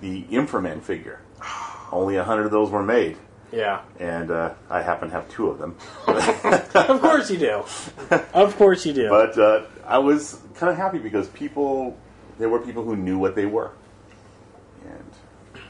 the 0.00 0.24
Inframan 0.24 0.82
figure. 0.82 1.20
Only 1.92 2.16
a 2.16 2.24
hundred 2.24 2.46
of 2.46 2.50
those 2.50 2.70
were 2.70 2.82
made, 2.82 3.16
yeah. 3.52 3.82
and 4.00 4.30
uh, 4.30 4.54
I 4.68 4.82
happen 4.82 5.08
to 5.08 5.14
have 5.14 5.28
two 5.30 5.48
of 5.48 5.58
them. 5.58 5.76
Of 6.06 7.00
course 7.00 7.30
you 7.30 7.38
do. 7.38 7.64
Of 8.34 8.56
course 8.56 8.84
you 8.84 8.92
do. 8.92 9.08
But 9.08 9.38
uh, 9.38 9.62
I 9.86 9.98
was 9.98 10.40
kind 10.56 10.70
of 10.70 10.76
happy 10.76 10.98
because 10.98 11.28
people, 11.28 11.96
there 12.38 12.48
were 12.48 12.58
people 12.60 12.82
who 12.84 12.96
knew 12.96 13.18
what 13.18 13.34
they 13.34 13.46
were. 13.46 13.72
And 14.84 15.60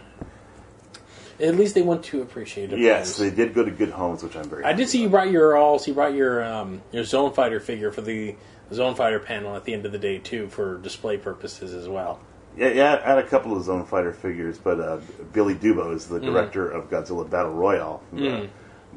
At 1.41 1.57
least 1.57 1.75
they 1.75 1.83
want 1.83 2.05
to 2.07 2.23
appreciate 2.23 2.73
it. 2.73 2.79
yes, 2.79 3.17
they 3.19 3.31
did 3.31 3.53
go 3.55 3.65
to 3.65 3.71
good 3.71 3.91
homes, 3.91 4.23
which 4.23 4.37
I'm 4.37 4.49
very. 4.49 4.65
I 4.65 4.73
did 4.73 4.89
see 4.89 5.03
you 5.03 5.09
brought 5.09 5.31
your 5.31 5.57
all. 5.57 5.81
You 5.85 5.95
brought 5.95 6.15
your 6.15 6.43
um, 6.45 6.81
your 6.93 7.05
Zone 7.05 7.33
Fighter 7.33 7.61
figure 7.61 7.91
for 7.93 8.01
the 8.01 8.35
Zone 8.73 8.95
Fighter 8.95 9.19
panel 9.21 9.55
at 9.57 9.65
the 9.65 9.75
end 9.75 9.85
of 9.87 9.93
the 9.93 9.99
day 9.99 10.19
too, 10.19 10.49
for 10.49 10.79
display 10.79 11.17
purposes 11.19 11.75
as 11.75 11.89
well. 11.89 12.21
Yeah, 12.57 12.69
yeah, 12.69 13.03
I 13.05 13.09
had 13.11 13.19
a 13.19 13.27
couple 13.27 13.55
of 13.55 13.63
Zone 13.65 13.85
Fighter 13.85 14.13
figures, 14.15 14.57
but 14.57 14.81
uh, 14.81 14.99
Billy 15.35 15.55
Dubo 15.55 15.95
is 15.95 16.07
Mm. 16.07 16.09
the 16.09 16.21
director 16.21 16.67
of 16.71 16.89
Godzilla 16.89 17.29
Battle 17.29 17.53
Royale, 17.53 18.03
the, 18.15 18.49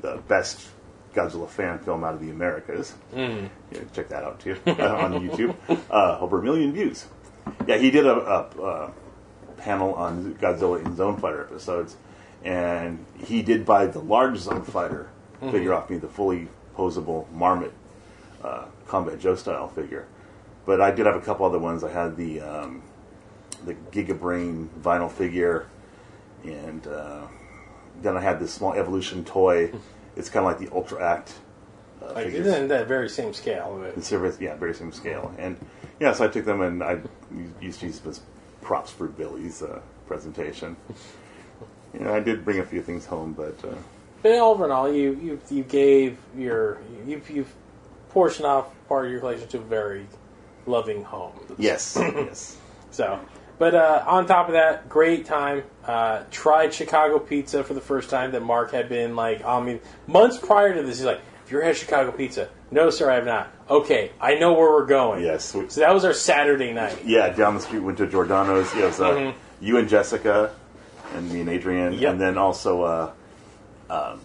the 0.02 0.16
best 0.30 0.66
Godzilla 1.14 1.50
fan 1.50 1.80
film 1.80 2.06
out 2.06 2.14
of 2.14 2.22
the 2.22 2.30
Americas. 2.30 2.94
Mm. 3.14 3.50
Yeah, 3.74 3.80
check 3.94 4.08
that 4.10 4.24
out 4.24 4.40
too 4.40 4.56
uh, 4.66 4.72
on 4.96 5.28
YouTube. 5.30 5.56
Uh, 5.92 6.18
over 6.22 6.40
a 6.40 6.42
million 6.44 6.72
views. 6.72 7.06
Yeah, 7.68 7.78
he 7.78 7.92
did 7.92 8.06
a, 8.06 8.14
a, 8.16 8.62
a 8.64 8.92
panel 9.58 9.94
on 9.96 10.36
Godzilla 10.36 10.86
in 10.86 10.96
Zone 10.96 11.18
Fighter 11.18 11.42
episodes, 11.44 11.98
and 12.44 13.06
he 13.18 13.42
did 13.42 13.66
buy 13.66 13.86
the 13.88 14.00
large 14.00 14.38
Zone 14.38 14.64
Fighter 14.64 15.10
Mm-hmm. 15.42 15.52
figure 15.52 15.74
off 15.74 15.90
me, 15.90 15.96
the 15.96 16.10
fully 16.10 16.50
posable 16.76 17.32
Marmit 17.32 17.72
uh, 18.44 18.66
Combat 18.88 19.18
Joe 19.22 19.36
style 19.36 19.70
figure. 19.70 20.06
But 20.66 20.82
I 20.82 20.92
did 20.92 21.06
have 21.06 21.16
a 21.16 21.22
couple 21.22 21.46
other 21.46 21.60
ones. 21.60 21.82
I 21.82 21.92
had 21.94 22.18
the 22.18 22.42
um, 22.42 22.82
the 23.66 23.76
Gigabrain 23.94 24.68
vinyl 24.82 25.10
figure, 25.10 25.68
and 26.44 26.86
uh, 26.88 27.22
then 28.02 28.18
I 28.18 28.20
had 28.20 28.42
this 28.42 28.52
small 28.54 28.74
Evolution 28.74 29.24
toy. 29.24 29.72
It's 30.18 30.30
kind 30.30 30.46
of 30.46 30.52
like 30.52 30.60
the 30.60 30.76
Ultra 30.76 31.02
Act. 31.02 31.36
Uh, 32.02 32.08
Like 32.14 32.26
figures. 32.26 32.48
isn't 32.48 32.68
that 32.68 32.88
very 32.90 33.08
same 33.08 33.34
scale 33.34 33.82
it? 33.86 33.96
The 33.96 34.02
service, 34.02 34.38
yeah, 34.42 34.56
very 34.58 34.74
same 34.74 34.92
scale. 34.92 35.34
And 35.38 35.56
yeah, 36.02 36.12
so 36.12 36.26
I 36.26 36.28
took 36.28 36.44
them 36.44 36.60
and 36.60 36.84
I 36.84 37.00
used 37.62 37.80
to 37.80 37.86
use 37.86 38.00
them 38.00 38.12
as 38.12 38.20
props 38.62 38.92
for 38.92 39.08
Billy's 39.08 39.62
uh, 39.64 39.80
presentation. 40.06 40.76
You 41.94 42.02
know, 42.02 42.14
I 42.14 42.20
did 42.20 42.46
bring 42.46 42.60
a 42.60 42.66
few 42.66 42.82
things 42.82 43.06
home, 43.06 43.34
but 43.34 43.56
uh, 43.64 43.74
But 44.22 44.34
over 44.34 44.64
and 44.64 44.74
all, 44.74 44.92
you 44.92 45.18
you 45.22 45.40
you 45.50 45.64
gave 45.64 46.18
your 46.38 46.80
you 47.06 47.22
you've 47.30 47.54
portioned 48.12 48.46
off 48.46 48.68
part 48.88 49.06
of 49.06 49.12
your 49.12 49.20
collection 49.20 49.48
to 49.50 49.58
a 49.58 49.62
very 49.62 50.08
loving 50.66 51.04
home. 51.04 51.34
yes, 51.58 51.96
yes. 52.00 52.58
So, 52.92 53.20
but 53.58 53.76
uh, 53.76 54.04
on 54.08 54.26
top 54.28 54.48
of 54.48 54.54
that, 54.54 54.88
great 54.90 55.26
time. 55.26 55.64
Uh, 55.86 56.24
tried 56.32 56.74
Chicago 56.74 57.18
pizza 57.20 57.64
for 57.64 57.74
the 57.74 57.82
first 57.82 58.10
time 58.10 58.32
that 58.32 58.42
Mark 58.44 58.72
had 58.72 58.88
been 58.90 59.16
like 59.16 59.44
on 59.44 59.66
me 59.66 59.80
months 60.08 60.38
prior 60.38 60.74
to 60.76 60.84
this. 60.84 60.98
He's 60.98 61.06
like, 61.06 61.20
"Have 61.42 61.52
you 61.52 61.58
ever 61.58 61.66
had 61.68 61.78
Chicago 61.78 62.12
pizza?" 62.12 62.50
No, 62.72 62.92
sir, 62.92 63.10
I 63.10 63.16
have 63.16 63.26
not. 63.26 63.52
Okay, 63.68 64.12
I 64.22 64.36
know 64.36 64.54
where 64.54 64.70
we're 64.72 64.86
going. 64.86 65.24
Yes. 65.24 65.56
we- 65.56 65.70
So 65.70 65.82
that 65.82 65.92
was 65.94 66.06
our 66.06 66.14
Saturday 66.14 66.72
night. 66.72 67.00
Yeah, 67.04 67.30
down 67.30 67.56
the 67.56 67.62
street 67.62 67.80
went 67.80 67.98
to 67.98 68.06
Giordano's. 68.06 68.74
Yes, 68.76 69.00
uh, 69.00 69.10
Mhm. 69.12 69.34
you 69.60 69.78
and 69.78 69.90
Jessica, 69.90 70.52
and 71.16 71.32
me 71.32 71.42
and 71.42 71.50
Adrian, 71.50 71.94
Yep. 71.94 72.12
and 72.12 72.22
then 72.22 72.38
also 72.38 72.84
uh, 72.84 73.12
um, 73.90 74.22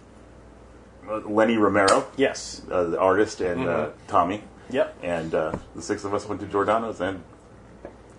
Lenny 1.27 1.57
Romero, 1.57 2.07
Yes. 2.17 2.61
uh, 2.71 2.83
the 2.85 2.99
artist, 2.99 3.41
and 3.41 3.67
uh, 3.67 3.89
Tommy, 4.07 4.43
Yep. 4.69 4.95
and 5.03 5.33
uh, 5.35 5.55
the 5.75 5.81
six 5.81 6.03
of 6.03 6.13
us 6.13 6.27
went 6.27 6.41
to 6.41 6.47
Giordano's, 6.47 6.99
and 7.01 7.23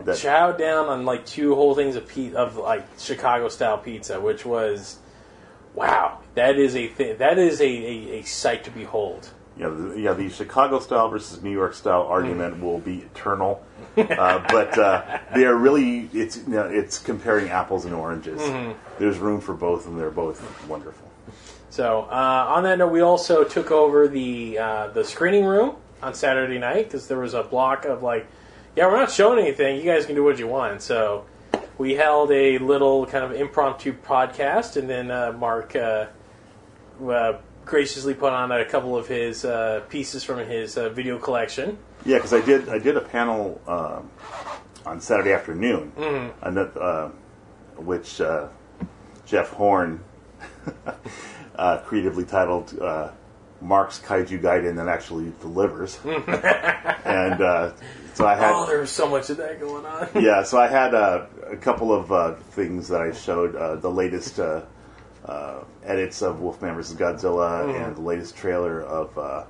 that 0.04 0.16
Chowed 0.16 0.58
down 0.58 0.88
on 0.88 1.04
like 1.04 1.24
two 1.26 1.54
whole 1.54 1.74
things 1.74 1.96
of 1.96 2.06
pe- 2.06 2.34
of 2.34 2.56
like 2.56 2.86
Chicago 2.98 3.48
style 3.48 3.78
pizza, 3.78 4.20
which 4.20 4.44
was 4.44 4.98
wow. 5.74 6.20
That 6.34 6.58
is 6.58 6.76
a 6.76 6.86
thing. 6.86 7.16
That 7.16 7.38
is 7.38 7.60
a, 7.62 7.64
a, 7.66 8.18
a 8.18 8.22
sight 8.22 8.62
to 8.64 8.70
behold. 8.70 9.30
Yeah, 9.58 9.68
the, 9.70 9.94
yeah, 9.98 10.12
the 10.12 10.28
Chicago 10.28 10.80
style 10.80 11.08
versus 11.08 11.42
New 11.42 11.50
York 11.50 11.72
style 11.72 12.02
argument 12.02 12.60
will 12.60 12.78
be 12.78 12.98
eternal, 12.98 13.64
uh, 14.18 14.44
but 14.48 14.78
uh, 14.78 15.18
they 15.34 15.44
are 15.44 15.56
really 15.56 16.08
it's 16.12 16.36
you 16.36 16.54
know, 16.54 16.64
it's 16.64 16.98
comparing 16.98 17.48
apples 17.48 17.84
and 17.84 17.94
oranges. 17.94 18.40
There's 18.98 19.18
room 19.18 19.40
for 19.40 19.54
both, 19.54 19.86
and 19.86 19.98
they're 19.98 20.10
both 20.10 20.42
wonderful. 20.68 21.10
So 21.70 22.08
uh, 22.10 22.46
on 22.48 22.62
that 22.64 22.78
note, 22.78 22.92
we 22.92 23.00
also 23.00 23.44
took 23.44 23.70
over 23.70 24.08
the 24.08 24.58
uh, 24.58 24.88
the 24.88 25.04
screening 25.04 25.44
room 25.44 25.76
on 26.02 26.14
Saturday 26.14 26.58
night 26.58 26.84
because 26.84 27.08
there 27.08 27.18
was 27.18 27.34
a 27.34 27.42
block 27.42 27.84
of 27.84 28.02
like, 28.02 28.26
yeah, 28.76 28.86
we're 28.86 28.98
not 28.98 29.10
showing 29.10 29.38
anything. 29.38 29.76
You 29.76 29.84
guys 29.84 30.06
can 30.06 30.14
do 30.14 30.24
what 30.24 30.38
you 30.38 30.46
want. 30.46 30.82
So 30.82 31.26
we 31.78 31.94
held 31.94 32.30
a 32.32 32.58
little 32.58 33.06
kind 33.06 33.24
of 33.24 33.32
impromptu 33.32 33.92
podcast, 33.92 34.76
and 34.76 34.88
then 34.88 35.10
uh, 35.10 35.32
Mark 35.32 35.76
uh, 35.76 36.06
uh, 37.06 37.38
graciously 37.64 38.14
put 38.14 38.32
on 38.32 38.52
a 38.52 38.64
couple 38.64 38.96
of 38.96 39.08
his 39.08 39.44
uh, 39.44 39.82
pieces 39.88 40.24
from 40.24 40.38
his 40.38 40.78
uh, 40.78 40.88
video 40.88 41.18
collection. 41.18 41.78
Yeah, 42.06 42.18
because 42.18 42.32
I 42.32 42.40
did 42.40 42.68
I 42.68 42.78
did 42.78 42.96
a 42.96 43.00
panel 43.00 43.60
um, 43.66 44.08
on 44.86 45.00
Saturday 45.00 45.32
afternoon, 45.32 45.92
and 46.42 46.56
that, 46.56 46.76
uh, 46.76 47.10
which 47.76 48.20
uh, 48.20 48.48
Jeff 49.26 49.50
Horn 49.50 50.00
uh, 51.56 51.78
creatively 51.78 52.24
titled 52.24 52.78
uh, 52.80 53.10
"Mark's 53.60 53.98
Kaiju 53.98 54.40
Gaiden 54.40 54.76
that 54.76 54.88
actually 54.88 55.32
delivers," 55.40 55.98
and 56.04 57.40
uh, 57.42 57.72
so 58.14 58.24
I 58.26 58.34
had 58.36 58.52
Oh, 58.54 58.66
there 58.66 58.80
was 58.80 58.90
so 58.90 59.08
much 59.08 59.28
of 59.30 59.38
that 59.38 59.58
going 59.58 59.84
on. 59.84 60.08
yeah, 60.22 60.44
so 60.44 60.58
I 60.58 60.68
had 60.68 60.94
uh, 60.94 61.26
a 61.50 61.56
couple 61.56 61.92
of 61.92 62.12
uh, 62.12 62.34
things 62.34 62.86
that 62.88 63.00
I 63.00 63.12
showed. 63.12 63.56
Uh, 63.56 63.74
the 63.76 63.90
latest 63.90 64.38
uh, 64.38 64.62
uh, 65.24 65.64
edits 65.84 66.22
of 66.22 66.40
Wolfman 66.40 66.74
vs. 66.76 66.96
Godzilla 66.96 67.68
and 67.84 67.96
the 67.96 68.00
latest 68.00 68.36
trailer 68.36 68.80
of 68.82 69.46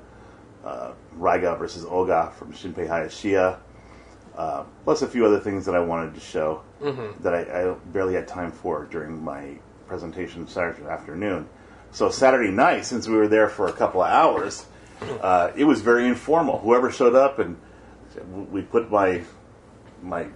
uh, 0.67 0.93
Raiga 1.19 1.57
vs. 1.59 1.85
Olga 1.85 2.33
from 2.37 2.53
Shinpei 2.53 2.89
Hayashiya. 2.89 3.59
Uh, 4.37 4.65
plus 4.85 5.01
a 5.01 5.07
few 5.07 5.25
other 5.25 5.41
things 5.41 5.65
that 5.65 5.75
I 5.75 5.81
wanted 5.81 6.13
to 6.15 6.21
show 6.21 6.61
that 7.21 7.33
I, 7.33 7.71
I 7.71 7.75
barely 7.87 8.13
had 8.15 8.29
time 8.29 8.53
for 8.53 8.85
during 8.85 9.25
my 9.25 9.57
presentation 9.89 10.47
Saturday 10.47 10.85
afternoon. 10.87 11.49
So 11.93 12.11
Saturday 12.11 12.51
night, 12.51 12.85
since 12.85 13.09
we 13.09 13.17
were 13.17 13.29
there 13.29 13.49
for 13.49 13.69
a 13.69 13.73
couple 13.73 14.03
of 14.03 14.11
hours, 14.11 14.67
uh, 15.23 15.53
it 15.57 15.65
was 15.65 15.81
very 15.81 16.07
informal. 16.07 16.59
Whoever 16.59 16.91
showed 16.91 17.15
up 17.15 17.39
and 17.39 17.57
we 18.51 18.61
put 18.63 18.91
my 18.91 19.23
my 20.03 20.27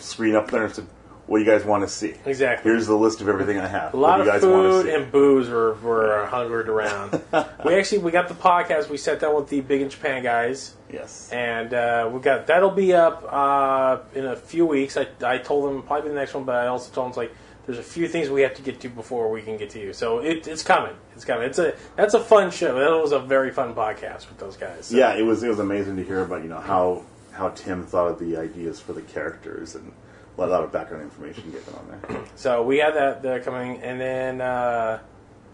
screen 0.00 0.34
up 0.34 0.50
there 0.50 0.64
and 0.64 0.74
said, 0.74 0.86
"What 1.26 1.38
do 1.38 1.44
you 1.44 1.50
guys 1.50 1.64
want 1.64 1.82
to 1.82 1.88
see?" 1.88 2.14
Exactly. 2.24 2.70
Here's 2.70 2.86
the 2.86 2.96
list 2.96 3.20
of 3.20 3.28
everything 3.28 3.58
I 3.58 3.66
have. 3.66 3.94
A 3.94 3.96
lot 3.96 4.18
what 4.18 4.24
do 4.24 4.30
you 4.30 4.36
of 4.36 4.42
guys 4.42 4.48
want 4.48 4.86
to 4.86 4.92
food 4.92 5.02
and 5.02 5.12
booze 5.12 5.48
were, 5.48 5.74
were 5.74 6.26
hungered 6.26 6.68
around. 6.68 7.20
we 7.64 7.74
actually 7.74 7.98
we 7.98 8.10
got 8.10 8.28
the 8.28 8.34
podcast. 8.34 8.88
We 8.88 8.96
sat 8.96 9.20
down 9.20 9.34
with 9.34 9.48
the 9.48 9.60
Big 9.60 9.80
in 9.80 9.90
Japan 9.90 10.22
guys, 10.22 10.74
yes. 10.92 11.30
and 11.32 11.72
uh, 11.72 12.10
we 12.12 12.20
got 12.20 12.46
that'll 12.46 12.70
be 12.70 12.92
up 12.94 13.24
uh, 13.28 13.98
in 14.14 14.26
a 14.26 14.36
few 14.36 14.66
weeks. 14.66 14.96
I, 14.96 15.06
I 15.24 15.38
told 15.38 15.68
them 15.68 15.82
probably 15.82 16.10
the 16.10 16.14
next 16.14 16.34
one, 16.34 16.44
but 16.44 16.56
I 16.56 16.66
also 16.66 16.92
told 16.92 17.12
them 17.12 17.16
like 17.16 17.32
there's 17.66 17.78
a 17.78 17.82
few 17.82 18.08
things 18.08 18.28
we 18.28 18.42
have 18.42 18.54
to 18.54 18.62
get 18.62 18.80
to 18.80 18.88
before 18.88 19.30
we 19.30 19.42
can 19.42 19.56
get 19.56 19.70
to 19.70 19.80
you. 19.80 19.92
So 19.92 20.18
it, 20.18 20.48
it's 20.48 20.62
coming. 20.62 20.94
It's 21.14 21.24
coming. 21.24 21.46
It's 21.46 21.58
a 21.58 21.74
that's 21.96 22.14
a 22.14 22.20
fun 22.20 22.50
show. 22.50 22.78
That 22.78 23.00
was 23.00 23.12
a 23.12 23.20
very 23.20 23.52
fun 23.52 23.74
podcast 23.74 24.28
with 24.28 24.38
those 24.38 24.56
guys. 24.56 24.86
So, 24.86 24.96
Yeah, 24.96 25.14
it 25.14 25.22
was 25.22 25.42
it 25.42 25.48
was 25.48 25.58
amazing 25.58 25.96
to 25.96 26.04
hear 26.04 26.22
about 26.22 26.42
you 26.42 26.48
know 26.48 26.60
how 26.60 27.04
how 27.32 27.50
Tim 27.50 27.86
thought 27.86 28.08
of 28.08 28.18
the 28.18 28.36
ideas 28.36 28.80
for 28.80 28.92
the 28.92 29.02
characters 29.02 29.74
and 29.74 29.92
a 30.38 30.46
lot 30.46 30.64
of 30.64 30.72
background 30.72 31.04
information 31.04 31.50
given 31.50 31.74
on 31.74 32.00
there. 32.08 32.20
So 32.36 32.62
we 32.62 32.78
had 32.78 32.94
that 32.94 33.22
that 33.22 33.44
coming, 33.44 33.80
and 33.82 34.00
then 34.00 34.40
uh, 34.40 35.00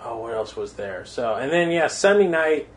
oh, 0.00 0.18
what 0.18 0.34
else 0.34 0.56
was 0.56 0.74
there? 0.74 1.04
So 1.04 1.34
and 1.34 1.50
then 1.50 1.70
yeah, 1.70 1.88
Sunday 1.88 2.28
night, 2.28 2.68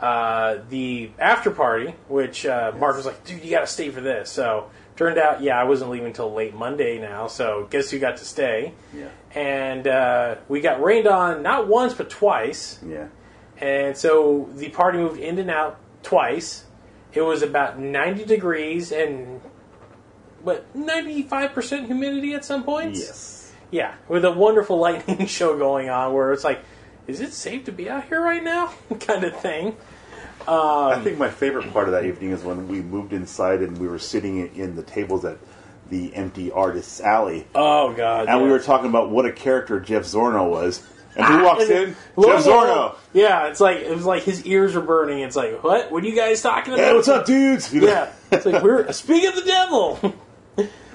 uh, 0.00 0.58
the 0.68 1.10
after 1.18 1.50
party, 1.50 1.94
which 2.08 2.46
uh, 2.46 2.72
Mark 2.78 2.96
was 2.96 3.06
like, 3.06 3.24
"Dude, 3.24 3.44
you 3.44 3.50
got 3.50 3.60
to 3.60 3.66
stay 3.66 3.90
for 3.90 4.00
this." 4.00 4.30
So 4.30 4.70
turned 4.96 5.18
out, 5.18 5.42
yeah, 5.42 5.58
I 5.58 5.64
wasn't 5.64 5.90
leaving 5.90 6.08
until 6.08 6.32
late 6.32 6.54
Monday 6.54 6.98
now. 6.98 7.26
So 7.26 7.66
guess 7.70 7.90
who 7.90 7.98
got 7.98 8.18
to 8.18 8.24
stay? 8.24 8.74
Yeah, 8.94 9.08
And 9.34 9.86
uh, 9.86 10.36
we 10.48 10.60
got 10.60 10.82
rained 10.82 11.06
on 11.06 11.42
not 11.42 11.68
once 11.68 11.94
but 11.94 12.10
twice, 12.10 12.78
yeah, 12.86 13.08
and 13.58 13.96
so 13.96 14.48
the 14.54 14.68
party 14.70 14.98
moved 14.98 15.20
in 15.20 15.38
and 15.38 15.50
out 15.50 15.78
twice. 16.02 16.64
It 17.12 17.20
was 17.20 17.42
about 17.42 17.78
ninety 17.78 18.24
degrees 18.24 18.90
and. 18.90 19.40
Five 20.44 21.52
percent 21.52 21.86
humidity 21.86 22.34
at 22.34 22.44
some 22.44 22.64
points? 22.64 23.00
yes, 23.00 23.52
Yeah, 23.70 23.94
with 24.08 24.24
a 24.24 24.30
wonderful 24.32 24.78
lightning 24.78 25.26
show 25.38 25.56
going 25.58 25.88
on 25.88 26.12
where 26.12 26.32
it's 26.32 26.44
like, 26.44 26.60
is 27.06 27.20
it 27.20 27.32
safe 27.32 27.64
to 27.64 27.72
be 27.72 27.88
out 27.90 28.04
here 28.06 28.20
right 28.20 28.42
now? 28.42 28.72
kind 29.00 29.24
of 29.24 29.36
thing. 29.40 29.76
I 30.46 30.94
um, 30.94 31.04
think 31.04 31.18
my 31.18 31.30
favorite 31.30 31.72
part 31.72 31.86
of 31.86 31.92
that 31.92 32.04
evening 32.04 32.30
is 32.32 32.42
when 32.42 32.66
we 32.66 32.80
moved 32.82 33.12
inside 33.12 33.60
and 33.60 33.78
we 33.78 33.86
were 33.86 34.00
sitting 34.00 34.54
in 34.56 34.74
the 34.74 34.82
tables 34.82 35.24
at 35.24 35.38
the 35.88 36.14
empty 36.16 36.50
artist's 36.50 37.00
alley, 37.00 37.46
Oh 37.54 37.92
god. 37.92 38.26
and 38.28 38.42
we 38.42 38.48
were 38.50 38.58
talking 38.58 38.88
about 38.88 39.10
what 39.10 39.26
a 39.26 39.32
character 39.32 39.78
Jeff 39.78 40.02
Zornow 40.04 40.50
was. 40.50 40.82
And 41.14 41.26
who 41.26 41.42
walks 41.44 41.64
in? 41.68 41.94
Jeff. 42.18 42.44
Zornow. 42.44 42.96
Yeah, 43.12 43.48
it's 43.48 43.60
like 43.60 43.78
it 43.78 43.94
was 43.94 44.06
like 44.06 44.22
his 44.22 44.44
ears 44.46 44.74
are 44.74 44.80
burning. 44.80 45.18
It's 45.20 45.36
like, 45.36 45.62
what? 45.62 45.92
What 45.92 46.02
are 46.02 46.06
you 46.06 46.16
guys 46.16 46.40
talking 46.40 46.72
about? 46.72 46.82
Hey, 46.86 46.94
what's 46.94 47.08
up, 47.08 47.26
dudes? 47.26 47.72
You 47.72 47.82
know? 47.82 47.86
Yeah, 47.88 48.12
it's 48.32 48.46
like 48.46 48.62
we're 48.62 48.90
speak 48.92 49.28
of 49.28 49.34
the 49.34 49.42
devil. 49.42 50.14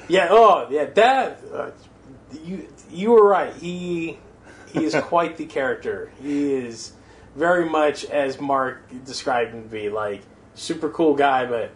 Yeah. 0.07 0.27
Oh, 0.29 0.67
yeah. 0.69 0.85
That 0.85 1.41
uh, 1.53 1.71
you 2.43 2.67
you 2.91 3.11
were 3.11 3.27
right. 3.27 3.53
He 3.55 4.17
he 4.67 4.83
is 4.83 4.95
quite 5.01 5.37
the 5.37 5.45
character. 5.45 6.11
He 6.21 6.53
is 6.53 6.93
very 7.35 7.69
much 7.69 8.05
as 8.05 8.39
Mark 8.39 8.83
described 9.05 9.53
him 9.53 9.63
to 9.63 9.69
be 9.69 9.89
like 9.89 10.21
super 10.55 10.89
cool 10.89 11.15
guy, 11.15 11.45
but 11.45 11.71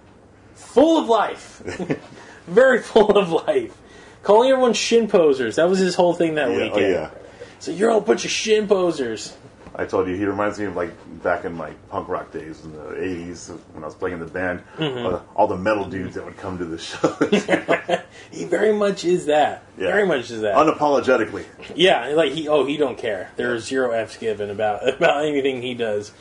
full 0.55 0.99
of 0.99 1.07
life. 1.07 1.61
very 2.47 2.81
full 2.81 3.17
of 3.17 3.31
life. 3.31 3.77
Calling 4.23 4.51
everyone 4.51 4.73
shin 4.73 5.07
posers. 5.07 5.55
That 5.55 5.69
was 5.69 5.79
his 5.79 5.95
whole 5.95 6.13
thing 6.13 6.35
that 6.35 6.51
Yeah, 6.51 6.69
oh, 6.71 6.79
yeah. 6.79 7.11
So 7.59 7.71
you're 7.71 7.91
all 7.91 7.99
a 7.99 8.01
bunch 8.01 8.25
of 8.25 8.31
shin 8.31 8.67
posers. 8.67 9.35
I 9.81 9.85
told 9.85 10.07
you 10.07 10.15
he 10.15 10.25
reminds 10.25 10.59
me 10.59 10.65
of 10.65 10.75
like 10.75 10.91
back 11.23 11.43
in 11.43 11.53
my 11.53 11.71
punk 11.89 12.07
rock 12.07 12.31
days 12.31 12.63
in 12.63 12.71
the 12.71 12.79
'80s 12.79 13.49
when 13.73 13.83
I 13.83 13.87
was 13.87 13.95
playing 13.95 14.13
in 14.13 14.19
the 14.19 14.31
band. 14.31 14.61
Mm-hmm. 14.77 15.15
Uh, 15.15 15.19
all 15.35 15.47
the 15.47 15.57
metal 15.57 15.85
dudes 15.85 16.15
that 16.15 16.23
would 16.23 16.37
come 16.37 16.57
to 16.59 16.65
the 16.65 16.77
shows, 16.77 18.01
He 18.31 18.45
very 18.45 18.73
much 18.73 19.03
is 19.03 19.25
that. 19.25 19.63
Yeah. 19.77 19.87
Very 19.87 20.05
much 20.05 20.29
is 20.29 20.41
that. 20.41 20.55
unapologetically. 20.55 21.45
yeah, 21.75 22.09
like 22.09 22.31
he 22.31 22.47
oh 22.47 22.65
he 22.65 22.77
don't 22.77 22.97
care. 22.97 23.31
There's 23.35 23.65
zero 23.65 23.91
f's 23.91 24.17
given 24.17 24.49
about 24.49 24.87
about 24.95 25.25
anything 25.25 25.61
he 25.61 25.73
does. 25.73 26.11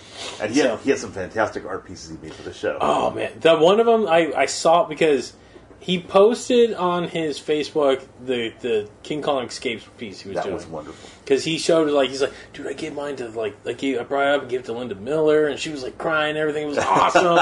And 0.41 0.53
he 0.53 0.61
had, 0.61 0.79
he 0.81 0.91
had 0.91 0.99
some 0.99 1.13
fantastic 1.13 1.67
art 1.67 1.87
pieces 1.87 2.11
he 2.11 2.17
made 2.23 2.35
for 2.35 2.43
the 2.43 2.55
show. 2.55 2.79
Oh 2.81 3.11
man, 3.11 3.33
the 3.41 3.57
one 3.57 3.79
of 3.79 3.87
them 3.87 4.07
I 4.07 4.33
I 4.35 4.47
saw 4.47 4.85
because 4.85 5.35
he 5.81 5.99
posted 5.99 6.75
on 6.75 7.09
his 7.09 7.41
Facebook 7.41 8.05
the 8.25 8.53
the 8.61 8.89
King 9.03 9.23
Kong 9.23 9.45
escapes 9.47 9.85
piece 9.97 10.21
he 10.21 10.29
was 10.29 10.35
doing. 10.35 10.35
that 10.35 10.43
doing 10.45 10.55
was 10.55 10.67
wonderful. 10.67 11.11
because 11.25 11.43
he 11.43 11.59
showed 11.59 11.89
it 11.89 11.93
like 11.93 12.11
he's 12.11 12.21
like, 12.21 12.35
dude, 12.53 12.67
I 12.67 12.75
gave 12.75 12.95
mine 12.95 13.17
to 13.17 13.29
like 13.31 13.57
like 13.65 13.83
I 13.83 14.03
brought 14.03 14.29
it 14.29 14.35
up 14.35 14.43
and 14.43 14.51
gave 14.51 14.61
it 14.61 14.67
to 14.67 14.73
Linda 14.73 14.95
Miller 14.95 15.49
and 15.49 15.59
she 15.59 15.71
was 15.71 15.83
like 15.83 15.99
crying, 15.99 16.37
everything 16.37 16.69
was 16.69 16.79
awesome, 16.79 17.39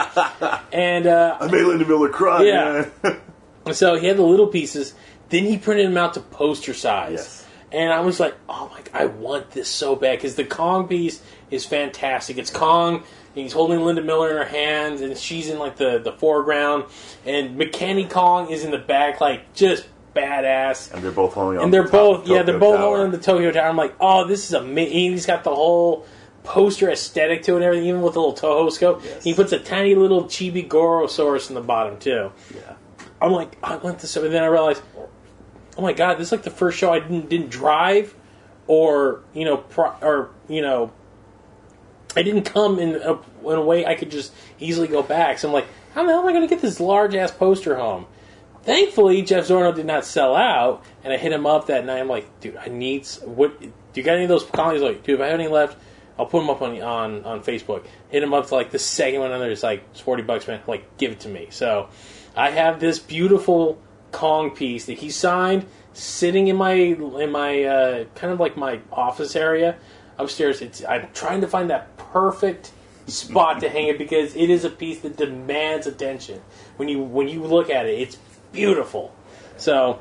and 0.73 1.07
uh, 1.07 1.37
I 1.41 1.49
made 1.49 1.65
Linda 1.65 1.85
Miller 1.85 2.09
cry. 2.09 2.45
Yeah. 2.45 2.89
man. 3.03 3.75
So 3.75 3.97
he 3.97 4.07
had 4.07 4.17
the 4.17 4.23
little 4.23 4.47
pieces. 4.47 4.95
Then 5.29 5.45
he 5.45 5.59
printed 5.59 5.87
them 5.87 5.97
out 5.99 6.15
to 6.15 6.21
poster 6.21 6.73
size. 6.73 7.13
Yes. 7.13 7.47
And 7.71 7.93
I 7.93 8.01
was 8.01 8.19
like, 8.19 8.35
oh 8.49 8.71
my, 8.73 8.99
I 8.99 9.07
want 9.07 9.51
this 9.51 9.69
so 9.69 9.95
bad 9.95 10.17
because 10.17 10.37
the 10.37 10.45
Kong 10.45 10.89
piece 10.89 11.21
is 11.51 11.67
fantastic. 11.67 12.39
It's 12.39 12.51
Kong, 12.51 12.97
and 12.97 13.03
he's 13.39 13.53
holding 13.53 13.81
Linda 13.81 14.03
Miller 14.03 14.31
in 14.31 14.37
her 14.37 14.45
hands, 14.45 15.01
and 15.01 15.17
she's 15.17 15.49
in 15.49 15.59
like 15.59 15.77
the, 15.77 15.99
the 15.99 16.13
foreground, 16.13 16.85
and 17.25 17.59
MechaniKong 17.59 18.51
is 18.51 18.65
in 18.65 18.71
the 18.71 18.79
back, 18.79 19.21
like 19.21 19.53
just 19.55 19.87
badass. 20.15 20.93
and 20.93 21.03
they're 21.03 21.11
both 21.11 21.35
holding 21.35 21.59
on. 21.59 21.65
And 21.65 21.75
they're 21.75 21.85
the 21.85 21.91
both, 21.91 22.27
yeah, 22.27 22.43
they're 22.43 22.59
both 22.59 22.79
Tower. 22.79 23.03
on 23.03 23.11
the 23.11 23.19
Tokyo 23.19 23.51
Tower. 23.51 23.69
I'm 23.69 23.77
like, 23.77 23.95
oh, 24.01 24.27
this 24.27 24.47
is 24.47 24.53
amazing. 24.53 24.93
He's 24.93 25.27
got 25.27 25.45
the 25.45 25.55
whole 25.55 26.07
poster 26.45 26.91
aesthetic 26.91 27.43
to 27.43 27.53
it 27.53 27.57
and 27.57 27.65
everything, 27.65 27.89
even 27.89 28.03
with 28.03 28.17
a 28.17 28.21
little 28.21 28.35
Toho 28.35 28.73
scope. 28.73 29.03
Yes. 29.05 29.25
He 29.25 29.35
puts 29.35 29.53
a 29.53 29.59
tiny 29.59 29.95
little 29.95 30.25
chibi 30.25 30.67
Gorosaurus 30.67 31.49
in 31.49 31.55
the 31.55 31.61
bottom, 31.61 31.99
too. 31.99 32.33
Yeah. 32.55 32.75
I'm 33.21 33.33
like, 33.33 33.57
I 33.63 33.77
want 33.77 33.99
this, 33.99 34.17
and 34.17 34.33
then 34.33 34.43
I 34.43 34.47
realized, 34.47 34.83
oh 35.77 35.83
my 35.83 35.93
god, 35.93 36.19
this 36.19 36.29
is 36.29 36.33
like 36.33 36.43
the 36.43 36.51
first 36.51 36.79
show 36.79 36.93
I 36.93 37.01
didn't 37.01 37.29
didn't 37.29 37.51
drive, 37.51 38.15
or 38.67 39.23
you 39.35 39.45
know, 39.45 39.57
pro, 39.57 39.91
or 40.03 40.31
you 40.49 40.63
know, 40.63 40.93
I 42.19 42.23
didn't 42.25 42.43
come 42.43 42.81
in 42.81 42.97
a, 42.97 43.13
in 43.13 43.59
a 43.59 43.63
way 43.63 43.87
I 43.87 43.95
could 43.95 44.11
just 44.11 44.33
easily 44.59 44.89
go 44.89 45.05
back. 45.05 45.39
So 45.39 45.47
I'm 45.47 45.55
like, 45.55 45.69
how 45.95 46.05
the 46.05 46.11
hell 46.11 46.23
am 46.23 46.27
I 46.27 46.33
going 46.33 46.43
to 46.43 46.53
get 46.53 46.61
this 46.61 46.81
large 46.81 47.15
ass 47.15 47.31
poster 47.31 47.77
home? 47.77 48.07
Thankfully, 48.65 49.23
Jeff 49.23 49.47
Zornow 49.47 49.73
did 49.73 49.87
not 49.87 50.05
sell 50.05 50.35
out, 50.35 50.85
and 51.05 51.13
I 51.13 51.17
hit 51.17 51.33
him 51.33 51.47
up 51.47 51.69
that 51.69 51.87
night. 51.87 52.01
I'm 52.01 52.09
like, 52.09 52.41
dude, 52.41 52.57
I 52.57 52.67
need 52.67 53.07
what? 53.25 53.61
Do 53.61 53.71
you 53.95 54.03
got 54.03 54.17
any 54.17 54.25
of 54.25 54.29
those 54.29 54.43
comics? 54.43 54.83
Like, 54.83 55.05
dude, 55.05 55.21
if 55.21 55.21
I 55.21 55.27
have 55.27 55.39
any 55.39 55.49
left, 55.49 55.79
I'll 56.19 56.27
put 56.27 56.41
them 56.41 56.51
up 56.51 56.61
on 56.61 56.83
on 56.83 57.25
on 57.25 57.41
Facebook. 57.45 57.87
Hit 58.09 58.21
him 58.21 58.35
up 58.35 58.49
to 58.49 58.55
like 58.57 58.73
the 58.73 58.81
second 58.81 59.21
one 59.21 59.31
on 59.31 59.39
there. 59.39 59.53
It's 59.53 59.63
like 59.63 59.85
it's 59.93 60.01
forty 60.01 60.25
bucks, 60.25 60.49
man. 60.49 60.61
Like, 60.67 60.99
give 60.99 61.13
it 61.13 61.21
to 61.21 61.29
me. 61.29 61.47
So 61.51 61.89
I 62.35 62.51
have 62.51 62.81
this 62.81 62.99
beautiful 62.99 63.81
Kong 64.11 64.51
piece 64.51 64.87
that 64.87 64.99
he 64.99 65.11
signed, 65.11 65.67
sitting 65.93 66.49
in 66.49 66.57
my 66.57 66.73
in 66.73 67.31
my 67.31 67.63
uh, 67.63 68.05
kind 68.17 68.33
of 68.33 68.41
like 68.41 68.57
my 68.57 68.81
office 68.91 69.37
area 69.37 69.77
upstairs. 70.19 70.61
It's 70.61 70.85
I'm 70.85 71.09
trying 71.15 71.43
to 71.43 71.47
find 71.47 71.71
that 71.71 71.97
perfect 72.13 72.73
spot 73.07 73.61
to 73.61 73.69
hang 73.69 73.89
it 73.89 73.99
because 73.99 74.37
it 74.37 74.51
is 74.51 74.65
a 74.65 74.71
piece 74.71 75.01
that 75.01 75.17
demands 75.17 75.87
attention. 75.87 76.41
When 76.77 76.89
you 76.89 77.01
when 77.01 77.29
you 77.29 77.43
look 77.43 77.71
at 77.71 77.87
it, 77.87 77.99
it's 78.01 78.19
beautiful. 78.53 79.15
So 79.57 80.01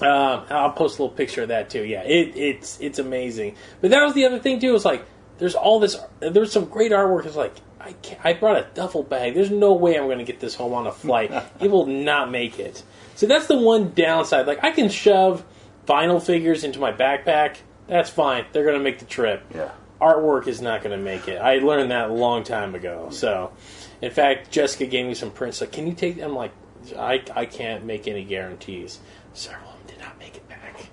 uh, 0.00 0.44
I'll 0.50 0.72
post 0.72 0.98
a 0.98 1.02
little 1.02 1.16
picture 1.16 1.42
of 1.42 1.48
that 1.48 1.70
too. 1.70 1.84
Yeah, 1.84 2.02
it, 2.02 2.36
it's 2.36 2.80
it's 2.80 2.98
amazing. 2.98 3.56
But 3.80 3.90
that 3.90 4.02
was 4.02 4.14
the 4.14 4.24
other 4.24 4.38
thing 4.38 4.60
too. 4.60 4.74
Is 4.74 4.84
like 4.84 5.04
there's 5.38 5.54
all 5.54 5.80
this. 5.80 5.96
There's 6.20 6.52
some 6.52 6.66
great 6.66 6.92
artwork. 6.92 7.26
It's 7.26 7.36
like 7.36 7.54
I 7.80 7.94
I 8.22 8.32
brought 8.34 8.56
a 8.56 8.66
duffel 8.74 9.02
bag. 9.02 9.34
There's 9.34 9.50
no 9.50 9.72
way 9.74 9.96
I'm 9.96 10.04
going 10.04 10.18
to 10.18 10.24
get 10.24 10.40
this 10.40 10.54
home 10.54 10.72
on 10.72 10.86
a 10.86 10.92
flight. 10.92 11.32
it 11.60 11.70
will 11.70 11.86
not 11.86 12.30
make 12.30 12.58
it. 12.58 12.82
So 13.14 13.26
that's 13.26 13.46
the 13.46 13.58
one 13.58 13.92
downside. 13.94 14.46
Like 14.46 14.62
I 14.64 14.70
can 14.70 14.88
shove 14.88 15.44
vinyl 15.86 16.22
figures 16.22 16.64
into 16.64 16.78
my 16.78 16.92
backpack. 16.92 17.56
That's 17.88 18.08
fine. 18.08 18.46
They're 18.52 18.64
going 18.64 18.78
to 18.78 18.82
make 18.82 19.00
the 19.00 19.04
trip 19.04 19.44
Yeah. 19.54 19.72
Artwork 20.02 20.46
is 20.46 20.60
not 20.60 20.82
going 20.82 20.96
to 20.96 21.02
make 21.02 21.28
it. 21.28 21.36
I 21.36 21.58
learned 21.58 21.90
that 21.90 22.10
a 22.10 22.12
long 22.12 22.44
time 22.44 22.74
ago. 22.74 23.08
So, 23.10 23.52
in 24.00 24.10
fact, 24.10 24.50
Jessica 24.50 24.86
gave 24.86 25.06
me 25.06 25.14
some 25.14 25.30
prints. 25.30 25.60
Like, 25.60 25.72
can 25.72 25.86
you 25.86 25.94
take? 25.94 26.20
I'm 26.20 26.34
like, 26.34 26.52
I 26.98 27.22
I 27.34 27.46
can't 27.46 27.84
make 27.84 28.08
any 28.08 28.24
guarantees. 28.24 28.98
Several 29.32 29.70
of 29.70 29.78
them 29.78 29.96
did 29.96 30.04
not 30.04 30.18
make 30.18 30.36
it 30.36 30.48
back. 30.48 30.86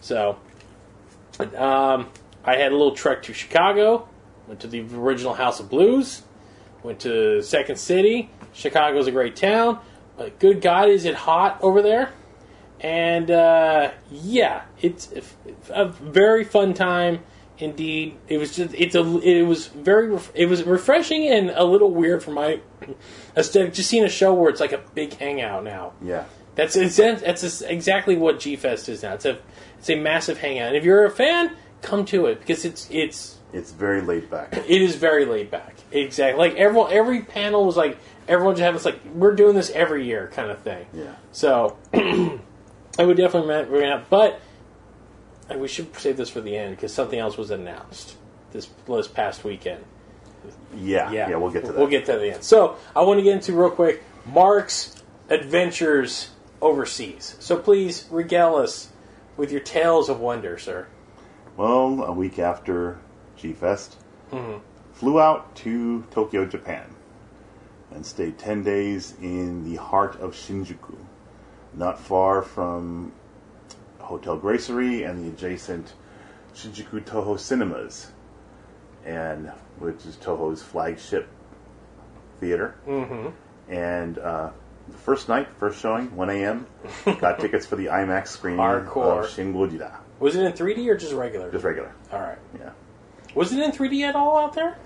So, 0.00 0.38
um, 1.56 2.08
I 2.44 2.56
had 2.56 2.72
a 2.72 2.76
little 2.76 2.94
trek 2.94 3.22
to 3.24 3.32
Chicago. 3.32 4.08
Went 4.48 4.60
to 4.60 4.66
the 4.66 4.80
original 4.80 5.34
House 5.34 5.60
of 5.60 5.70
Blues. 5.70 6.22
Went 6.82 7.00
to 7.00 7.42
Second 7.42 7.76
City. 7.76 8.30
Chicago's 8.52 9.06
a 9.06 9.12
great 9.12 9.36
town, 9.36 9.78
but 10.16 10.38
good 10.40 10.60
God, 10.60 10.88
is 10.88 11.04
it 11.04 11.14
hot 11.14 11.58
over 11.62 11.82
there? 11.82 12.12
and 12.80 13.30
uh, 13.30 13.90
yeah, 14.10 14.62
it's 14.80 15.12
a 15.68 15.86
very 15.86 16.44
fun 16.44 16.74
time 16.74 17.22
indeed. 17.62 18.16
It 18.28 18.38
was 18.38 18.54
just 18.56 18.74
it's 18.74 18.94
a 18.94 19.18
it 19.20 19.42
was 19.42 19.68
very 19.68 20.18
it 20.34 20.46
was 20.46 20.64
refreshing 20.64 21.26
and 21.26 21.50
a 21.50 21.64
little 21.64 21.90
weird 21.90 22.22
for 22.22 22.30
my 22.30 22.60
aesthetic. 23.36 23.74
Just 23.74 23.90
seeing 23.90 24.04
a 24.04 24.08
show 24.08 24.34
where 24.34 24.50
it's 24.50 24.60
like 24.60 24.72
a 24.72 24.82
big 24.94 25.14
hangout 25.14 25.64
now. 25.64 25.92
Yeah. 26.02 26.24
That's 26.56 26.74
that's 26.74 27.62
exactly 27.62 28.16
what 28.16 28.40
G 28.40 28.56
Fest 28.56 28.88
is 28.88 29.02
now. 29.02 29.14
It's 29.14 29.24
a 29.24 29.38
it's 29.78 29.90
a 29.90 29.96
massive 29.96 30.38
hangout. 30.38 30.68
And 30.68 30.76
if 30.76 30.84
you're 30.84 31.04
a 31.04 31.10
fan, 31.10 31.56
come 31.82 32.04
to 32.06 32.26
it 32.26 32.40
because 32.40 32.64
it's 32.64 32.88
it's 32.90 33.38
It's 33.52 33.72
very 33.72 34.02
laid 34.02 34.30
back. 34.30 34.52
it 34.68 34.82
is 34.82 34.96
very 34.96 35.24
laid 35.24 35.50
back. 35.50 35.76
Exactly. 35.92 36.38
Like 36.38 36.58
everyone 36.58 36.92
every 36.92 37.22
panel 37.22 37.64
was 37.64 37.76
like 37.76 37.98
everyone 38.28 38.54
just 38.54 38.62
had 38.64 38.74
this 38.74 38.84
like 38.84 39.00
we're 39.14 39.34
doing 39.34 39.54
this 39.54 39.70
every 39.70 40.06
year 40.06 40.30
kind 40.32 40.50
of 40.50 40.58
thing. 40.60 40.86
Yeah. 40.92 41.14
So 41.32 41.76
I 41.94 43.04
would 43.04 43.16
definitely 43.16 43.48
recommend 43.48 44.02
it, 44.02 44.06
but 44.10 44.40
we 45.58 45.68
should 45.68 45.94
save 45.96 46.16
this 46.16 46.30
for 46.30 46.40
the 46.40 46.56
end 46.56 46.76
because 46.76 46.92
something 46.92 47.18
else 47.18 47.36
was 47.36 47.50
announced 47.50 48.16
this 48.52 48.68
this 48.86 49.08
past 49.08 49.44
weekend. 49.44 49.84
Yeah. 50.76 51.10
Yeah, 51.10 51.28
Yeah. 51.30 51.36
we'll 51.36 51.50
get 51.50 51.64
to 51.66 51.72
that. 51.72 51.78
We'll 51.78 51.88
get 51.88 52.06
to 52.06 52.12
the 52.18 52.34
end. 52.34 52.44
So 52.44 52.76
I 52.94 53.02
want 53.02 53.18
to 53.18 53.22
get 53.24 53.34
into 53.34 53.52
real 53.54 53.70
quick 53.70 54.02
Mark's 54.26 54.94
adventures 55.28 56.30
overseas. 56.60 57.36
So 57.40 57.56
please 57.56 58.06
regale 58.10 58.56
us 58.56 58.88
with 59.36 59.50
your 59.50 59.60
tales 59.60 60.08
of 60.08 60.20
wonder, 60.20 60.58
sir. 60.58 60.86
Well, 61.56 62.02
a 62.04 62.12
week 62.12 62.38
after 62.38 62.98
G 63.36 63.52
Fest, 63.52 63.96
Mm-hmm. 64.32 64.58
flew 64.92 65.20
out 65.20 65.56
to 65.56 66.04
Tokyo, 66.12 66.44
Japan, 66.46 66.94
and 67.90 68.06
stayed 68.06 68.38
10 68.38 68.62
days 68.62 69.14
in 69.20 69.64
the 69.64 69.74
heart 69.76 70.20
of 70.20 70.34
Shinjuku, 70.34 70.96
not 71.74 71.98
far 71.98 72.40
from 72.42 73.10
Hotel 74.10 74.36
Gracery 74.36 75.08
and 75.08 75.24
the 75.24 75.28
adjacent 75.28 75.92
Shinjuku 76.54 77.04
Toho 77.04 77.38
Cinemas, 77.38 78.10
and 79.04 79.48
which 79.78 80.04
is 80.04 80.16
Toho's 80.16 80.62
flagship 80.62 81.28
theater. 82.40 82.74
Mm-hmm. 82.88 83.28
And 83.72 84.18
uh, 84.18 84.50
the 84.88 84.98
first 84.98 85.28
night, 85.28 85.46
first 85.60 85.80
showing, 85.80 86.14
1 86.16 86.30
a.m., 86.30 86.66
got 87.20 87.38
tickets 87.38 87.66
for 87.66 87.76
the 87.76 87.86
IMAX 87.86 88.28
screening 88.28 88.58
Hardcore. 88.58 89.24
of 89.24 89.30
Shin 89.30 89.54
Gojira. 89.54 89.96
Was 90.18 90.34
it 90.34 90.42
in 90.42 90.52
3D 90.52 90.88
or 90.88 90.96
just 90.96 91.12
regular? 91.12 91.50
Just 91.52 91.64
regular. 91.64 91.94
All 92.12 92.20
right. 92.20 92.38
Yeah. 92.58 92.70
Was 93.36 93.52
it 93.52 93.60
in 93.60 93.70
3D 93.70 94.02
at 94.02 94.16
all 94.16 94.36
out 94.36 94.54
there? 94.54 94.76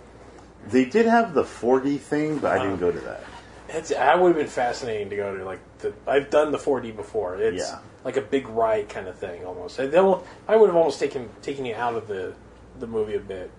They 0.68 0.85
did 0.85 1.07
have 1.07 1.33
the 1.33 1.45
4D 1.45 1.99
thing, 1.99 2.39
but 2.39 2.53
I 2.53 2.62
didn't 2.62 2.79
go 2.79 2.93
to 2.93 3.01
that. 3.01 3.25
It's, 3.70 3.89
that 3.89 4.20
would 4.20 4.29
have 4.29 4.37
been 4.37 4.47
fascinating 4.47 5.09
to 5.09 5.16
go 5.16 5.35
to. 5.35 5.45
Like 5.45 5.61
the, 5.79 5.95
I've 6.07 6.29
done 6.29 6.53
the 6.53 6.59
4D 6.59 6.95
before. 6.95 7.37
It's 7.37 7.70
Yeah. 7.70 7.79
Like 8.05 8.17
a 8.17 8.21
big 8.21 8.47
ride 8.49 8.89
kind 8.89 9.09
of 9.09 9.19
thing 9.19 9.45
almost. 9.45 9.81
I, 9.81 9.87
will- 9.87 10.27
I 10.47 10.57
would 10.57 10.69
have 10.69 10.77
almost 10.77 11.01
taken 11.01 11.29
taken 11.43 11.65
you 11.65 11.75
out 11.75 11.95
of 11.95 12.07
the 12.09 12.35
the 12.79 12.87
movie 12.87 13.15
a 13.15 13.21
bit, 13.21 13.51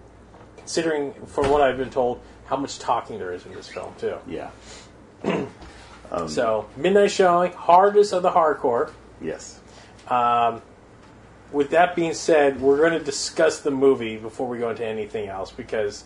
considering 0.57 1.13
from 1.25 1.49
what 1.49 1.61
I've 1.61 1.77
been 1.77 1.89
told 1.89 2.21
how 2.45 2.57
much 2.57 2.79
talking 2.79 3.17
there 3.17 3.33
is 3.33 3.45
in 3.45 3.53
this 3.53 3.67
film 3.67 3.93
too. 3.97 4.17
Yeah. 4.27 4.49
so 6.27 6.67
midnight 6.77 7.11
showing, 7.11 7.51
hardest 7.53 8.13
of 8.13 8.21
the 8.23 8.31
hardcore. 8.31 8.91
Yes. 9.21 9.59
Um, 10.09 10.61
with 11.51 11.71
that 11.71 11.95
being 11.95 12.13
said, 12.13 12.59
we're 12.61 12.77
going 12.77 12.93
to 12.99 13.03
discuss 13.03 13.59
the 13.61 13.71
movie 13.71 14.17
before 14.17 14.47
we 14.47 14.59
go 14.59 14.69
into 14.69 14.85
anything 14.85 15.27
else 15.29 15.51
because 15.51 16.03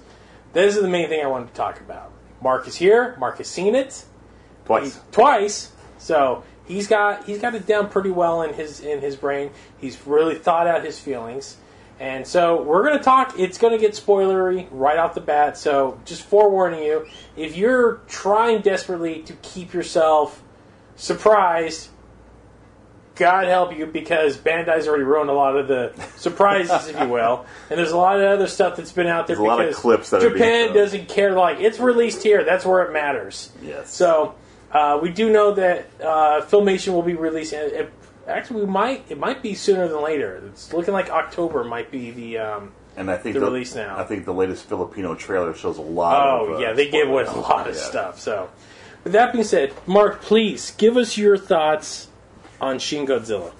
this 0.53 0.75
is 0.75 0.81
the 0.81 0.87
main 0.87 1.09
thing 1.09 1.23
I 1.23 1.27
wanted 1.27 1.47
to 1.49 1.53
talk 1.53 1.79
about. 1.79 2.11
Mark 2.41 2.67
is 2.67 2.75
here. 2.75 3.15
Mark 3.19 3.37
has 3.39 3.47
seen 3.47 3.75
it 3.75 4.05
Twice. 4.65 4.99
twice, 5.11 5.71
so 5.97 6.43
he's 6.69 6.87
got 6.87 7.25
he's 7.25 7.39
got 7.39 7.53
it 7.55 7.65
down 7.65 7.89
pretty 7.89 8.11
well 8.11 8.43
in 8.43 8.53
his 8.53 8.79
in 8.79 9.01
his 9.01 9.17
brain. 9.17 9.51
He's 9.81 10.07
really 10.07 10.35
thought 10.35 10.67
out 10.67 10.85
his 10.85 10.97
feelings, 10.97 11.57
and 11.99 12.25
so 12.25 12.61
we're 12.61 12.83
going 12.83 12.97
to 12.97 13.03
talk. 13.03 13.37
It's 13.37 13.57
going 13.57 13.73
to 13.73 13.79
get 13.79 13.91
spoilery 13.93 14.67
right 14.71 14.97
off 14.97 15.15
the 15.15 15.21
bat. 15.21 15.57
So 15.57 15.99
just 16.05 16.21
forewarning 16.21 16.83
you, 16.83 17.07
if 17.35 17.57
you're 17.57 17.99
trying 18.07 18.61
desperately 18.61 19.23
to 19.23 19.33
keep 19.41 19.73
yourself 19.73 20.41
surprised, 20.95 21.89
God 23.15 23.47
help 23.47 23.75
you 23.75 23.85
because 23.85 24.37
Bandai's 24.37 24.87
already 24.87 25.03
ruined 25.03 25.29
a 25.29 25.33
lot 25.33 25.57
of 25.57 25.67
the 25.67 25.93
surprises, 26.15 26.87
if 26.87 26.99
you 26.99 27.07
will. 27.07 27.45
And 27.69 27.77
there's 27.79 27.91
a 27.91 27.97
lot 27.97 28.19
of 28.19 28.23
other 28.23 28.47
stuff 28.47 28.77
that's 28.77 28.93
been 28.93 29.07
out 29.07 29.27
there 29.27 29.35
There's 29.35 29.43
a 29.43 29.49
lot 29.49 29.59
of 29.59 29.67
because 29.67 29.81
clips 29.81 30.09
that 30.11 30.23
are 30.23 30.29
being 30.29 30.37
Japan 30.37 30.73
doesn't 30.73 31.09
care. 31.09 31.33
Like 31.33 31.59
it's 31.59 31.79
released 31.79 32.23
here, 32.23 32.43
that's 32.43 32.63
where 32.63 32.83
it 32.83 32.93
matters. 32.93 33.51
Yes. 33.61 33.93
So 33.93 34.35
uh, 34.71 34.99
we 35.01 35.11
do 35.11 35.31
know 35.31 35.53
that 35.53 35.87
uh, 36.01 36.41
Funimation 36.41 36.93
will 36.93 37.01
be 37.03 37.15
released. 37.15 37.53
and 37.53 37.71
It, 37.71 37.93
actually, 38.27 38.61
we 38.61 38.67
might 38.71 39.05
it 39.09 39.17
might 39.17 39.41
be 39.41 39.53
sooner 39.55 39.87
than 39.87 40.01
later. 40.03 40.43
It's 40.47 40.73
looking 40.73 40.93
like 40.93 41.09
October 41.09 41.63
might 41.63 41.91
be 41.91 42.11
the. 42.11 42.37
Um, 42.39 42.71
And 42.97 43.09
I 43.09 43.17
think 43.17 43.33
The 43.35 43.39
the, 43.39 43.45
release 43.45 43.75
now. 43.75 43.97
I 43.97 44.03
think 44.03 44.25
the 44.25 44.33
latest 44.33 44.65
Filipino 44.67 45.15
trailer 45.15 45.53
shows 45.53 45.77
a 45.77 45.81
lot. 45.81 46.27
oh 46.27 46.45
of, 46.45 46.55
uh, 46.55 46.59
yeah, 46.59 46.73
they 46.73 46.89
give 46.89 47.07
away 47.07 47.23
a 47.23 47.31
lot 47.31 47.67
of 47.69 47.75
Yeah. 47.75 47.81
stuff. 47.81 48.19
So, 48.19 48.49
with 49.03 49.13
that 49.13 49.31
being 49.31 49.43
said, 49.45 49.73
Mark, 49.87 50.21
please 50.21 50.71
give 50.77 50.97
us 50.97 51.17
your 51.17 51.37
thoughts 51.37 52.07
on 52.59 52.77
Shin 52.79 53.05
Godzilla. 53.07 53.53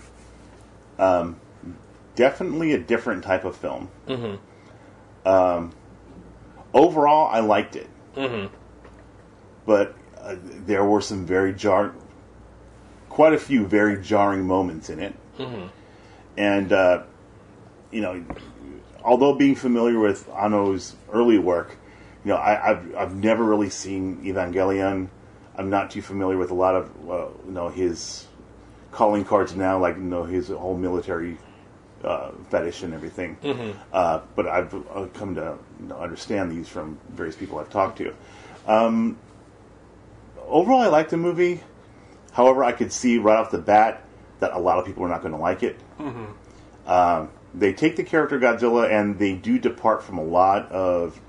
Um, 0.98 1.38
definitely 2.16 2.74
a 2.74 2.78
different 2.80 3.24
type 3.24 3.46
of 3.46 3.56
film. 3.56 3.88
Mm-hmm. 4.08 5.28
Um, 5.28 5.72
overall, 6.74 7.30
I 7.32 7.40
liked 7.40 7.76
it, 7.78 7.88
Mm-hmm. 8.18 8.54
but 9.66 9.96
uh, 10.22 10.36
there 10.66 10.84
were 10.86 11.02
some 11.02 11.26
very 11.26 11.54
jar, 11.54 11.94
quite 13.10 13.34
a 13.34 13.38
few 13.38 13.66
very 13.66 14.02
jarring 14.02 14.46
moments 14.46 14.90
in 14.90 15.00
it, 15.00 15.14
and 16.38 16.72
uh, 16.74 17.04
you 17.92 18.02
know, 18.02 18.24
although 19.04 19.34
being 19.34 19.56
familiar 19.56 20.00
with 20.00 20.28
Anno's 20.30 20.96
early 21.12 21.38
work, 21.40 21.78
you 22.24 22.30
know, 22.30 22.38
I, 22.38 22.72
I've 22.72 22.96
I've 22.96 23.16
never 23.16 23.44
really 23.44 23.70
seen 23.70 24.24
Evangelion. 24.24 25.08
I'm 25.56 25.70
not 25.70 25.92
too 25.92 26.02
familiar 26.02 26.38
with 26.38 26.52
a 26.52 26.56
lot 26.56 26.76
of 26.76 26.90
uh, 27.10 27.28
you 27.46 27.52
know 27.52 27.70
his 27.70 28.28
calling 28.92 29.24
cards 29.26 29.56
now, 29.56 29.80
like 29.80 29.96
you 29.96 30.04
know 30.04 30.24
his 30.24 30.50
whole 30.50 30.78
military 30.78 31.38
uh, 32.04 32.32
fetish 32.50 32.84
and 32.84 32.94
everything. 32.94 33.38
Uh, 33.92 34.22
but 34.36 34.48
I've 34.48 34.74
uh, 34.74 35.08
come 35.14 35.36
to 35.36 35.58
you 35.82 35.88
know, 35.88 35.98
understand 35.98 36.52
these 36.52 36.68
from 36.68 36.98
various 37.10 37.36
people 37.36 37.60
I've 37.60 37.70
talked 37.70 37.98
to. 37.98 38.14
Um, 38.68 39.18
overall, 40.50 40.82
I 40.82 40.88
like 40.88 41.10
the 41.10 41.18
movie. 41.18 41.62
However, 42.32 42.64
I 42.64 42.72
could 42.72 42.92
see 42.92 43.18
right 43.18 43.38
off 43.38 43.52
the 43.52 43.58
bat 43.58 44.04
that 44.40 44.54
a 44.54 44.60
lot 44.60 44.78
of 44.78 44.86
people 44.86 45.04
are 45.04 45.10
not 45.10 45.22
going 45.22 45.34
to 45.34 45.40
like 45.40 45.64
it. 45.64 45.80
Um, 46.88 47.30
they 47.54 47.74
take 47.74 47.96
the 47.96 48.04
character 48.04 48.40
Godzilla 48.40 48.90
and 48.92 49.18
they 49.20 49.34
do 49.34 49.60
depart 49.60 50.04
from 50.04 50.18
a 50.18 50.24
lot 50.24 50.72
of 50.72 51.20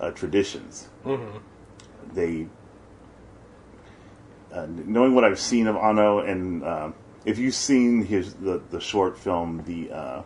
uh, 0.00 0.10
traditions. 0.12 0.88
They, 2.12 2.46
uh, 4.52 4.66
knowing 4.68 5.14
what 5.14 5.24
I've 5.24 5.40
seen 5.40 5.66
of 5.66 5.76
Anno, 5.76 6.18
and 6.20 6.64
um 6.64 6.94
if 7.24 7.38
you've 7.38 7.54
seen 7.54 8.04
his 8.04 8.34
the, 8.34 8.60
the 8.70 8.80
short 8.80 9.18
film, 9.18 9.62
the 9.64 9.90
uh, 9.90 10.22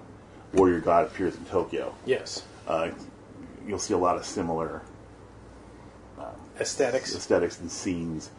Warrior 0.52 0.80
God 0.80 1.06
appears 1.06 1.36
in 1.36 1.44
Tokyo, 1.46 1.94
Yes, 2.04 2.42
uh, 2.66 2.90
you'll 3.66 3.78
see 3.78 3.94
a 3.94 3.98
lot 3.98 4.16
of 4.16 4.24
similar 4.24 4.82
aesthetics. 6.60 7.14
aesthetics 7.14 7.60
and 7.60 7.70
scenes. 7.70 8.30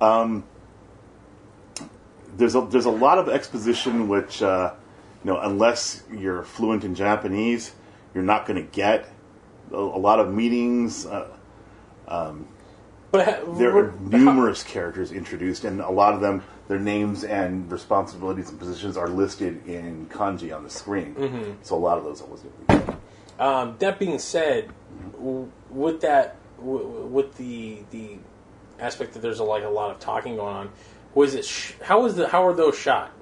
Um, 0.00 0.44
there's 2.36 2.54
a 2.54 2.62
there's 2.62 2.86
a 2.86 2.90
lot 2.90 3.18
of 3.18 3.28
exposition 3.28 4.08
which 4.08 4.42
uh, 4.42 4.72
you 5.24 5.30
know 5.30 5.38
unless 5.40 6.02
you're 6.10 6.42
fluent 6.44 6.84
in 6.84 6.94
Japanese, 6.94 7.72
you're 8.14 8.24
not 8.24 8.46
going 8.46 8.56
to 8.64 8.70
get. 8.72 9.08
A, 9.72 9.76
a 9.76 10.00
lot 10.00 10.18
of 10.20 10.32
meetings. 10.32 11.06
Uh, 11.06 11.28
But 13.10 13.24
ha- 13.28 13.52
there 13.58 13.76
are 13.76 13.92
numerous 14.00 14.62
characters 14.62 15.12
introduced, 15.12 15.64
and 15.64 15.80
a 15.80 15.90
lot 15.90 16.14
of 16.14 16.20
them, 16.22 16.42
their 16.68 16.78
names 16.78 17.24
and 17.24 17.70
responsibilities 17.70 18.48
and 18.48 18.58
positions 18.58 18.96
are 18.96 19.08
listed 19.08 19.66
in 19.68 20.06
kanji 20.06 20.54
on 20.54 20.64
the 20.64 20.70
screen. 20.70 21.56
So 21.62 21.76
a 21.76 21.78
lot 21.78 21.98
of 21.98 22.04
those 22.04 22.22
I 22.22 22.24
wasn't. 22.26 22.68
Going 22.68 22.80
to 22.86 23.44
Um, 23.44 23.76
that 23.80 23.98
being 23.98 24.18
said, 24.18 24.70
w- 25.12 25.50
with 25.70 26.00
that, 26.00 26.36
w- 26.64 27.06
with 27.06 27.36
the 27.36 27.78
the 27.90 28.18
aspect 28.78 29.14
that 29.14 29.20
there's 29.22 29.38
a, 29.38 29.44
like 29.44 29.64
a 29.64 29.68
lot 29.68 29.90
of 29.90 30.00
talking 30.00 30.36
going 30.36 30.54
on, 30.54 30.70
was 31.14 31.34
it? 31.34 31.44
Sh- 31.44 31.72
how 31.82 32.02
was 32.02 32.16
the? 32.16 32.28
How 32.28 32.44
were 32.44 32.54
those 32.54 32.78
shot? 32.78 33.12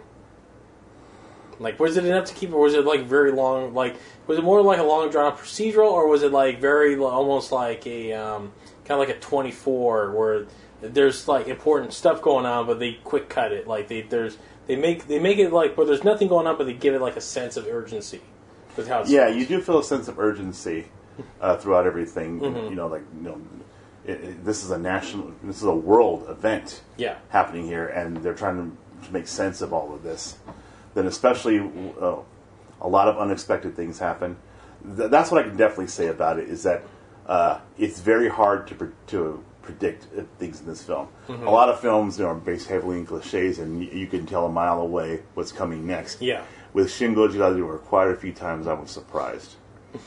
Like, 1.58 1.78
was 1.78 1.98
it 1.98 2.06
enough 2.06 2.24
to 2.26 2.34
keep, 2.34 2.52
or 2.52 2.60
was 2.60 2.74
it 2.74 2.84
like 2.86 3.04
very 3.04 3.32
long? 3.32 3.74
Like, 3.74 3.96
was 4.26 4.38
it 4.38 4.42
more 4.42 4.62
like 4.62 4.78
a 4.78 4.82
long 4.82 5.10
drawn 5.10 5.32
procedural, 5.36 5.90
or 5.90 6.08
was 6.08 6.22
it 6.22 6.32
like 6.32 6.60
very 6.60 6.96
almost 6.96 7.52
like 7.52 7.86
a 7.86 8.12
um, 8.14 8.52
kind 8.84 9.00
of 9.00 9.06
like 9.06 9.16
a 9.16 9.20
twenty 9.20 9.50
four 9.50 10.10
where 10.12 10.46
there's 10.80 11.28
like 11.28 11.48
important 11.48 11.92
stuff 11.92 12.22
going 12.22 12.46
on, 12.46 12.66
but 12.66 12.78
they 12.78 12.94
quick 13.04 13.28
cut 13.28 13.52
it. 13.52 13.66
Like 13.66 13.88
they 13.88 14.02
there's 14.02 14.38
they 14.66 14.76
make 14.76 15.06
they 15.06 15.18
make 15.18 15.38
it 15.38 15.52
like 15.52 15.76
where 15.76 15.86
there's 15.86 16.04
nothing 16.04 16.28
going 16.28 16.46
on, 16.46 16.56
but 16.56 16.64
they 16.64 16.72
give 16.72 16.94
it 16.94 17.00
like 17.02 17.16
a 17.16 17.20
sense 17.20 17.58
of 17.58 17.66
urgency 17.66 18.22
with 18.76 18.88
how 18.88 19.00
it's 19.00 19.10
Yeah, 19.10 19.28
you 19.28 19.44
do 19.44 19.60
feel 19.60 19.80
a 19.80 19.84
sense 19.84 20.08
of 20.08 20.18
urgency 20.18 20.86
uh, 21.40 21.56
throughout 21.56 21.86
everything. 21.86 22.40
Mm-hmm. 22.40 22.68
You 22.70 22.74
know, 22.74 22.86
like 22.88 23.02
you 23.16 23.22
know, 23.22 23.40
it, 24.04 24.12
it, 24.24 24.44
this 24.44 24.64
is 24.64 24.70
a 24.70 24.78
national, 24.78 25.32
this 25.42 25.56
is 25.56 25.62
a 25.64 25.74
world 25.74 26.26
event 26.28 26.82
Yeah. 26.96 27.16
happening 27.28 27.66
here, 27.66 27.86
and 27.88 28.16
they're 28.18 28.34
trying 28.34 28.56
to, 29.02 29.06
to 29.06 29.12
make 29.12 29.26
sense 29.28 29.60
of 29.60 29.72
all 29.72 29.94
of 29.94 30.02
this. 30.02 30.38
Then, 30.94 31.06
especially, 31.06 31.58
uh, 32.00 32.16
a 32.80 32.88
lot 32.88 33.08
of 33.08 33.18
unexpected 33.18 33.76
things 33.76 33.98
happen. 33.98 34.36
Th- 34.96 35.10
that's 35.10 35.30
what 35.30 35.44
I 35.44 35.48
can 35.48 35.56
definitely 35.56 35.88
say 35.88 36.06
about 36.08 36.38
it 36.38 36.48
is 36.48 36.62
that 36.62 36.82
uh, 37.26 37.60
it's 37.78 38.00
very 38.00 38.28
hard 38.28 38.66
to 38.68 38.74
pre- 38.74 38.88
to 39.08 39.44
predict 39.62 40.06
uh, 40.18 40.22
things 40.38 40.60
in 40.60 40.66
this 40.66 40.82
film. 40.82 41.06
Mm-hmm. 41.28 41.46
A 41.46 41.50
lot 41.50 41.68
of 41.68 41.78
films 41.80 42.18
you 42.18 42.24
know, 42.24 42.30
are 42.30 42.34
based 42.34 42.66
heavily 42.68 42.98
in 42.98 43.06
cliches, 43.06 43.58
and 43.58 43.78
y- 43.80 43.90
you 43.92 44.06
can 44.06 44.24
tell 44.26 44.46
a 44.46 44.48
mile 44.50 44.80
away 44.80 45.22
what's 45.34 45.52
coming 45.52 45.86
next. 45.86 46.22
Yeah. 46.22 46.42
With 46.72 46.90
Shin 46.90 47.14
Godzilla, 47.14 47.54
there 47.54 47.64
were 47.66 47.78
quite 47.78 48.08
a 48.08 48.16
few 48.16 48.32
times 48.32 48.66
I 48.66 48.72
was 48.72 48.90
surprised. 48.90 49.56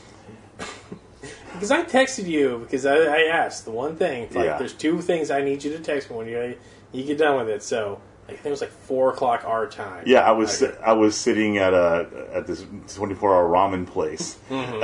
Because 1.54 1.70
I 1.70 1.84
texted 1.84 2.26
you 2.26 2.58
because 2.58 2.84
I, 2.84 2.96
I 2.96 3.22
asked 3.30 3.64
the 3.64 3.70
one 3.70 3.96
thing. 3.96 4.24
Like, 4.34 4.44
Yeah. 4.44 4.58
there's 4.58 4.74
two 4.74 5.00
things 5.00 5.30
I 5.30 5.40
need 5.42 5.64
you 5.64 5.70
to 5.72 5.78
text 5.78 6.10
me 6.10 6.16
when 6.16 6.28
you 6.28 6.56
you 6.92 7.04
get 7.04 7.16
done 7.18 7.36
with 7.38 7.48
it. 7.48 7.62
So 7.62 8.00
I 8.28 8.32
think 8.32 8.46
it 8.46 8.50
was 8.50 8.60
like 8.60 8.70
four 8.70 9.10
o'clock 9.10 9.44
our 9.46 9.66
time. 9.66 10.04
Yeah, 10.06 10.20
I 10.20 10.30
was 10.32 10.62
I- 10.62 10.74
I 10.84 10.92
was 10.92 11.16
sitting 11.16 11.58
at 11.58 11.72
a 11.74 12.06
at 12.32 12.46
this 12.46 12.64
24 12.94 13.34
hour 13.34 13.48
ramen 13.48 13.86
place, 13.86 14.36
having 14.48 14.82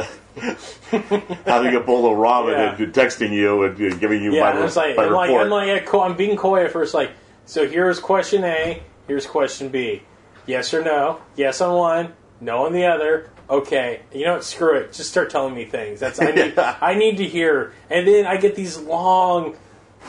a 1.74 1.80
bowl 1.80 2.06
of 2.10 2.18
ramen 2.18 2.54
Mm-hmm. 2.54 2.82
Yeah. 2.82 2.86
and 2.86 2.94
texting 2.94 3.30
you 3.32 3.62
and 3.64 4.00
giving 4.00 4.22
you 4.22 4.34
yeah. 4.34 4.52
my, 4.52 4.60
was 4.60 4.76
like, 4.76 4.96
my 4.96 5.04
I'm 5.06 5.12
like. 5.12 5.30
I'm 5.30 5.48
like, 5.50 5.86
co- 5.86 6.02
I'm 6.02 6.16
being 6.16 6.36
coy 6.36 6.64
at 6.64 6.70
first. 6.72 6.94
Like, 6.94 7.10
so 7.46 7.66
here's 7.68 8.00
question 8.00 8.44
A. 8.44 8.82
Here's 9.06 9.26
question 9.26 9.68
B. 9.68 10.02
Yes 10.46 10.72
or 10.74 10.82
no? 10.82 11.20
Yes 11.36 11.60
on 11.60 11.76
one. 11.76 12.12
No 12.40 12.66
on 12.66 12.72
the 12.72 12.86
other. 12.86 13.30
Okay, 13.48 14.00
you 14.12 14.24
know 14.24 14.34
what? 14.34 14.44
Screw 14.44 14.76
it. 14.76 14.92
Just 14.92 15.10
start 15.10 15.30
telling 15.30 15.54
me 15.54 15.64
things. 15.64 16.00
That's 16.00 16.20
I 16.20 16.30
need. 16.30 16.54
Yeah. 16.56 16.76
I 16.80 16.94
need 16.94 17.16
to 17.18 17.26
hear. 17.26 17.72
And 17.90 18.06
then 18.06 18.26
I 18.26 18.36
get 18.36 18.54
these 18.54 18.78
long, 18.78 19.56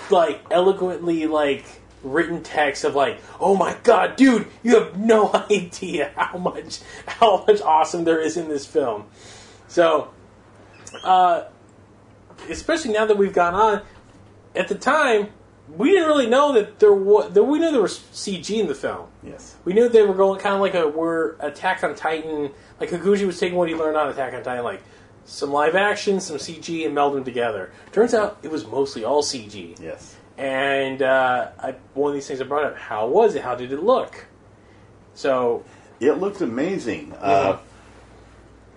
like 0.10 0.42
eloquently 0.52 1.26
like 1.28 1.66
written 2.04 2.42
text 2.44 2.84
of 2.84 2.96
like, 2.96 3.20
oh 3.40 3.56
my 3.56 3.76
god, 3.84 4.16
dude, 4.16 4.48
you 4.64 4.80
have 4.80 4.98
no 4.98 5.32
idea 5.52 6.12
how 6.16 6.38
much 6.38 6.80
how 7.06 7.44
much 7.48 7.62
awesome 7.62 8.04
there 8.04 8.20
is 8.20 8.38
in 8.38 8.48
this 8.48 8.66
film. 8.66 9.06
So, 9.68 10.10
uh, 11.04 11.46
especially 12.50 12.94
now 12.94 13.06
that 13.06 13.18
we've 13.18 13.34
gone 13.34 13.56
on, 13.56 13.82
at 14.56 14.68
the 14.68 14.76
time 14.76 15.30
we 15.78 15.92
didn't 15.92 16.08
really 16.08 16.28
know 16.28 16.54
that 16.54 16.80
there 16.80 16.94
was 16.94 17.32
that 17.34 17.44
we 17.44 17.60
knew 17.60 17.72
there 17.72 17.82
was 17.82 17.98
CG 18.14 18.50
in 18.60 18.68
the 18.68 18.76
film. 18.76 19.08
yes, 19.24 19.56
We 19.66 19.74
knew 19.74 19.88
they 19.90 20.02
were 20.02 20.14
going 20.14 20.40
kind 20.40 20.56
of 20.56 20.62
like 20.62 20.74
a 20.76 20.88
were 20.88 21.36
Attack 21.40 21.84
on 21.84 21.96
Titan. 21.96 22.52
Like 22.80 22.90
Higuchi 22.90 23.26
was 23.26 23.40
taking 23.40 23.58
what 23.58 23.70
he 23.70 23.76
learned 23.76 23.96
on 23.98 24.10
Attack 24.10 24.34
on 24.34 24.44
Titan, 24.44 24.64
like 24.64 24.82
some 25.26 25.52
live 25.52 25.76
action, 25.76 26.20
some 26.20 26.38
CG, 26.38 26.86
and 26.86 26.94
meld 26.96 27.14
them 27.16 27.24
together. 27.24 27.72
Turns 27.92 28.14
out 28.14 28.38
it 28.44 28.52
was 28.52 28.66
mostly 28.68 29.04
all 29.06 29.24
CG. 29.24 29.80
yes. 29.80 30.16
And 30.38 31.02
uh, 31.04 31.50
I, 31.60 31.76
one 31.94 32.10
of 32.10 32.16
these 32.16 32.28
things 32.28 32.42
I 32.42 32.46
brought 32.46 32.64
up: 32.66 32.76
how 32.78 33.08
was 33.08 33.36
it? 33.36 33.44
How 33.44 33.54
did 33.56 33.72
it 33.72 33.84
look? 33.84 34.26
So 35.14 35.64
It 36.00 36.14
looked 36.14 36.42
amazing. 36.42 37.14
Uh, 37.20 37.60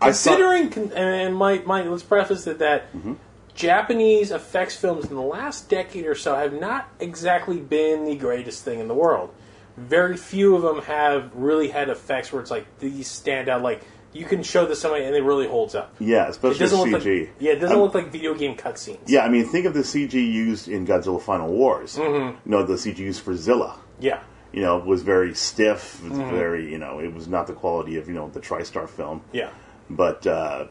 I 0.03 0.11
saw- 0.11 0.33
considering, 0.33 0.69
con- 0.71 0.93
and 0.95 1.35
my, 1.35 1.59
my 1.65 1.83
let's 1.83 2.03
preface 2.03 2.47
it 2.47 2.59
that 2.59 2.93
Mm-hmm. 2.93 3.15
Japanese 3.55 4.31
effects 4.31 4.77
films 4.77 5.07
in 5.07 5.15
the 5.15 5.23
last 5.23 5.69
decade 5.69 6.07
or 6.07 6.15
so 6.15 6.35
have 6.35 6.53
not 6.53 6.89
exactly 7.01 7.59
been 7.59 8.05
the 8.05 8.17
greatest 8.17 8.65
thing 8.65 8.81
in 8.81 8.89
the 8.89 8.95
world. 8.95 9.33
Very 9.77 10.17
few 10.17 10.55
of 10.57 10.63
them 10.63 10.83
have 10.83 11.35
really 11.35 11.69
had 11.69 11.89
effects 11.89 12.33
where 12.33 12.41
it's 12.43 12.51
like 12.51 12.67
these 12.79 13.09
stand 13.09 13.49
out. 13.49 13.63
Like 13.63 13.83
you 14.13 14.25
can 14.25 14.43
show 14.43 14.67
this 14.67 14.81
somebody 14.81 15.05
and 15.05 15.15
it 15.17 15.23
really 15.23 15.47
holds 15.49 15.75
up. 15.75 15.95
Yeah, 15.99 16.25
It 16.27 16.31
especially 16.31 16.59
doesn't 16.59 16.91
look 16.93 17.03
CG. 17.03 17.21
like 17.21 17.31
yeah, 17.41 17.53
it 17.53 17.57
doesn't 17.57 17.77
Um, 17.77 17.83
look 17.83 17.95
like 17.95 18.11
video 18.13 18.35
game 18.35 18.57
cutscenes. 18.57 18.99
Yeah, 19.07 19.21
I 19.25 19.29
mean, 19.29 19.47
think 19.47 19.67
of 19.67 19.75
the 19.75 19.81
CG 19.81 20.13
used 20.15 20.69
in 20.69 20.87
Godzilla 20.87 21.21
Final 21.21 21.49
Wars. 21.53 21.97
Mm-hmm. 21.97 22.37
You 22.49 22.57
know, 22.57 22.63
the 22.65 22.75
CG 22.75 22.99
used 22.99 23.23
for 23.23 23.35
Zilla. 23.37 23.79
Yeah, 24.01 24.21
You 24.53 24.63
know, 24.63 24.79
it 24.79 24.85
was 24.87 25.03
very 25.03 25.35
stiff. 25.35 26.01
It 26.05 26.11
was 26.11 26.19
Mm-hmm. 26.19 26.37
very, 26.37 26.71
you 26.71 26.79
know, 26.79 26.99
it 27.01 27.13
was 27.15 27.27
not 27.29 27.47
the 27.49 27.53
quality 27.55 27.97
of 27.97 28.07
you 28.09 28.15
know 28.15 28.29
the 28.31 28.41
TriStar 28.41 28.89
film. 28.89 29.23
yeah, 29.33 29.51
But 29.91 30.25
uh, 30.27 30.67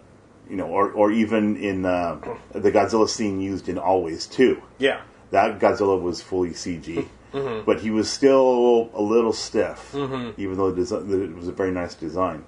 you 0.49 0.55
know, 0.55 0.65
or 0.67 0.91
or 0.91 1.11
even 1.11 1.55
in 1.57 1.85
uh, 1.85 2.19
the 2.51 2.71
Godzilla 2.71 3.07
scene 3.07 3.39
used 3.41 3.69
in 3.69 3.77
Always 3.77 4.27
Two. 4.27 4.61
yeah, 4.77 5.01
That 5.31 5.59
Godzilla 5.59 5.99
was 6.01 6.21
fully 6.21 6.51
CG, 6.51 7.07
Mm-hmm. 7.33 7.65
but 7.65 7.79
he 7.81 7.89
was 7.89 8.09
still 8.09 8.91
a 8.93 9.01
little 9.01 9.33
stiff, 9.33 9.93
even 9.95 10.55
though 10.57 10.67
it 10.69 10.77
was 11.35 11.47
a 11.47 11.51
very 11.51 11.71
nice 11.71 11.95
design. 11.95 12.43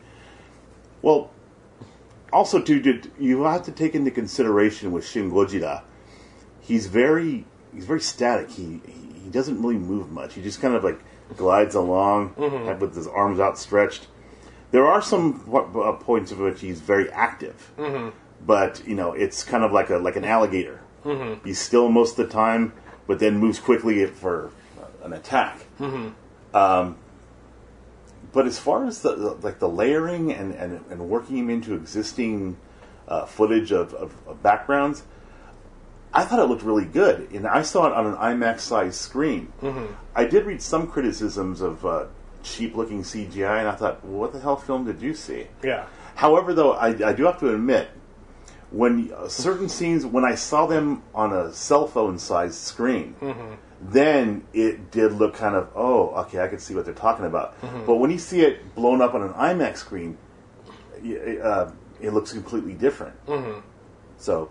Well, 1.01 1.31
also 2.31 2.61
too, 2.61 2.79
did 2.81 3.11
you 3.19 3.43
have 3.43 3.63
to 3.63 3.71
take 3.71 3.95
into 3.95 4.11
consideration 4.11 4.91
with 4.91 5.07
Shin 5.07 5.31
Gojira, 5.31 5.81
he's 6.61 6.87
very 6.87 7.45
he's 7.73 7.85
very 7.85 8.01
static. 8.01 8.51
He 8.51 8.81
he, 8.85 9.19
he 9.23 9.29
doesn't 9.31 9.61
really 9.61 9.77
move 9.77 10.11
much. 10.11 10.33
He 10.35 10.41
just 10.43 10.61
kind 10.61 10.75
of 10.75 10.83
like 10.83 10.99
glides 11.35 11.73
along 11.75 12.35
Mm-hmm. 12.35 12.79
with 12.79 12.95
his 12.95 13.07
arms 13.07 13.39
outstretched. 13.39 14.07
There 14.75 14.85
are 14.85 15.01
some 15.01 15.41
uh, 15.53 15.93
points 15.93 16.33
of 16.33 16.39
which 16.39 16.59
he's 16.59 16.81
very 16.81 17.09
active, 17.09 17.71
Mm-hmm. 17.77 18.09
but 18.45 18.85
you 18.85 18.93
know 18.93 19.13
it's 19.13 19.41
kind 19.41 19.63
of 19.63 19.71
like 19.71 19.89
a 19.89 19.95
like 19.99 20.17
an 20.17 20.25
alligator. 20.25 20.81
Mm-hmm. 21.05 21.45
He's 21.47 21.59
still 21.59 21.87
most 21.87 22.19
of 22.19 22.27
the 22.27 22.33
time, 22.33 22.73
but 23.07 23.19
then 23.19 23.37
moves 23.37 23.57
quickly 23.57 24.05
for 24.05 24.51
an 25.01 25.13
attack. 25.13 25.65
Mm-hmm. 25.79 26.09
Um, 26.53 26.97
but 28.33 28.47
as 28.47 28.59
far 28.59 28.85
as 28.85 29.01
the, 29.01 29.15
the 29.15 29.29
like 29.35 29.59
the 29.59 29.69
layering 29.69 30.33
and, 30.33 30.53
and, 30.53 30.83
and 30.89 31.07
working 31.07 31.37
him 31.37 31.49
into 31.49 31.73
existing 31.73 32.57
uh, 33.07 33.25
footage 33.25 33.71
of, 33.71 33.93
of, 33.93 34.13
of 34.27 34.43
backgrounds, 34.43 35.03
I 36.13 36.25
thought 36.25 36.39
it 36.39 36.49
looked 36.49 36.63
really 36.63 36.83
good, 36.83 37.31
and 37.31 37.47
I 37.47 37.61
saw 37.61 37.87
it 37.87 37.93
on 37.93 38.07
an 38.07 38.15
IMAX 38.15 38.59
size 38.59 38.99
screen. 38.99 39.53
Mm-hmm. 39.61 39.93
I 40.13 40.25
did 40.25 40.45
read 40.45 40.61
some 40.61 40.87
criticisms 40.87 41.61
of 41.61 41.85
uh, 41.85 42.07
cheap 42.45 42.75
looking 42.75 43.01
CGI, 43.01 43.59
and 43.59 43.67
I 43.67 43.73
thought, 43.75 44.05
well, 44.05 44.19
what 44.21 44.31
the 44.33 44.39
hell 44.39 44.55
film 44.55 44.85
did 44.85 45.01
you 45.01 45.13
see? 45.13 45.47
yeah. 45.63 45.85
However, 46.15 46.53
though, 46.53 46.71
I, 46.73 46.89
I 47.09 47.11
do 47.11 47.25
have 47.25 47.39
to 47.41 47.53
admit, 47.53 47.89
when 48.71 49.11
uh, 49.11 49.27
certain 49.27 49.67
scenes, 49.67 50.05
when 50.05 50.23
I 50.23 50.35
saw 50.35 50.65
them 50.65 51.03
on 51.13 51.33
a 51.33 51.51
cell 51.51 51.87
phone 51.87 52.17
sized 52.19 52.55
screen, 52.55 53.15
then 53.81 54.43
it 54.53 54.91
did 54.91 55.11
look 55.13 55.33
kind 55.35 55.55
of, 55.55 55.69
oh, 55.75 56.11
okay, 56.21 56.39
I 56.39 56.47
can 56.47 56.59
see 56.59 56.73
what 56.73 56.85
they're 56.85 56.93
talking 56.93 57.25
about. 57.25 57.55
But 57.85 57.95
when 57.95 58.11
you 58.11 58.17
see 58.17 58.41
it 58.41 58.73
blown 58.75 59.01
up 59.01 59.13
on 59.13 59.23
an 59.23 59.33
IMAX 59.33 59.77
screen, 59.77 60.17
y- 61.03 61.37
uh, 61.43 61.71
it 61.99 62.11
looks 62.13 62.31
completely 62.31 62.73
different. 62.73 63.15
So, 64.17 64.49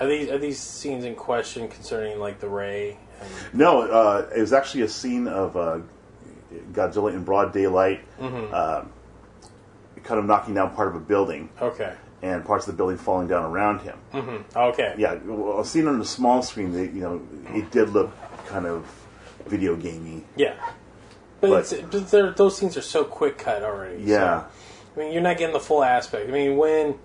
Are 0.00 0.06
these 0.06 0.30
are 0.30 0.38
these 0.38 0.60
scenes 0.60 1.04
in 1.04 1.16
question 1.16 1.66
concerning 1.68 2.20
like 2.20 2.38
the 2.38 2.48
Ray? 2.48 2.96
And, 3.20 3.30
no, 3.58 3.82
uh, 3.82 4.28
it 4.36 4.40
was 4.40 4.52
actually 4.52 4.82
a 4.82 4.88
scene 4.88 5.26
of 5.26 5.56
uh, 5.56 5.78
Godzilla 6.72 7.12
in 7.12 7.24
broad 7.24 7.52
daylight, 7.52 8.00
um 8.20 8.92
kind 10.04 10.20
of 10.20 10.24
knocking 10.26 10.54
down 10.54 10.74
part 10.74 10.88
of 10.88 10.94
a 10.94 11.00
building. 11.00 11.50
okay, 11.60 11.94
and 12.22 12.44
parts 12.44 12.66
of 12.66 12.74
the 12.74 12.76
building 12.76 12.96
falling 12.96 13.28
down 13.28 13.44
around 13.44 13.80
him. 13.80 14.44
okay, 14.56 14.94
Yeah, 14.96 15.14
well, 15.24 15.62
seen 15.64 15.86
on 15.86 15.98
the 15.98 16.04
small 16.04 16.42
screen, 16.42 16.72
they, 16.72 16.84
you 16.84 17.00
know, 17.00 17.20
it 17.54 17.70
did 17.70 17.90
look 17.90 18.10
kind 18.46 18.66
of 18.66 18.86
video 19.46 19.76
gamey. 19.76 20.24
yeah. 20.36 20.54
But, 21.40 21.50
But- 21.50 21.72
it's, 21.72 22.10
but 22.10 22.36
those 22.36 22.56
scenes 22.56 22.76
are 22.76 22.82
so 22.82 23.04
quick 23.04 23.38
cut 23.38 23.62
already. 23.62 24.02
Yeah, 24.02 24.42
so, 24.42 24.46
I 24.96 24.98
mean, 25.04 25.12
you're 25.12 25.22
not 25.22 25.36
getting 25.38 25.52
the 25.52 25.60
full 25.60 25.84
aspect. 25.84 26.28
I 26.28 26.32
mean, 26.32 26.56
when, 26.56 26.96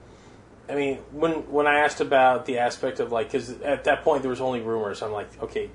I 0.68 0.74
mean, 0.76 0.98
when 1.12 1.32
when 1.52 1.68
I 1.68 1.80
asked 1.80 2.02
about 2.02 2.46
the 2.48 2.58
aspect 2.58 3.00
of 3.00 3.12
like, 3.12 3.28
because 3.32 3.52
at 3.62 3.84
that 3.84 4.04
point 4.04 4.24
there 4.24 4.30
was 4.32 4.42
only 4.42 4.62
rumors. 4.62 5.04
I'm 5.04 5.12
like, 5.12 5.30
okay, 5.44 5.70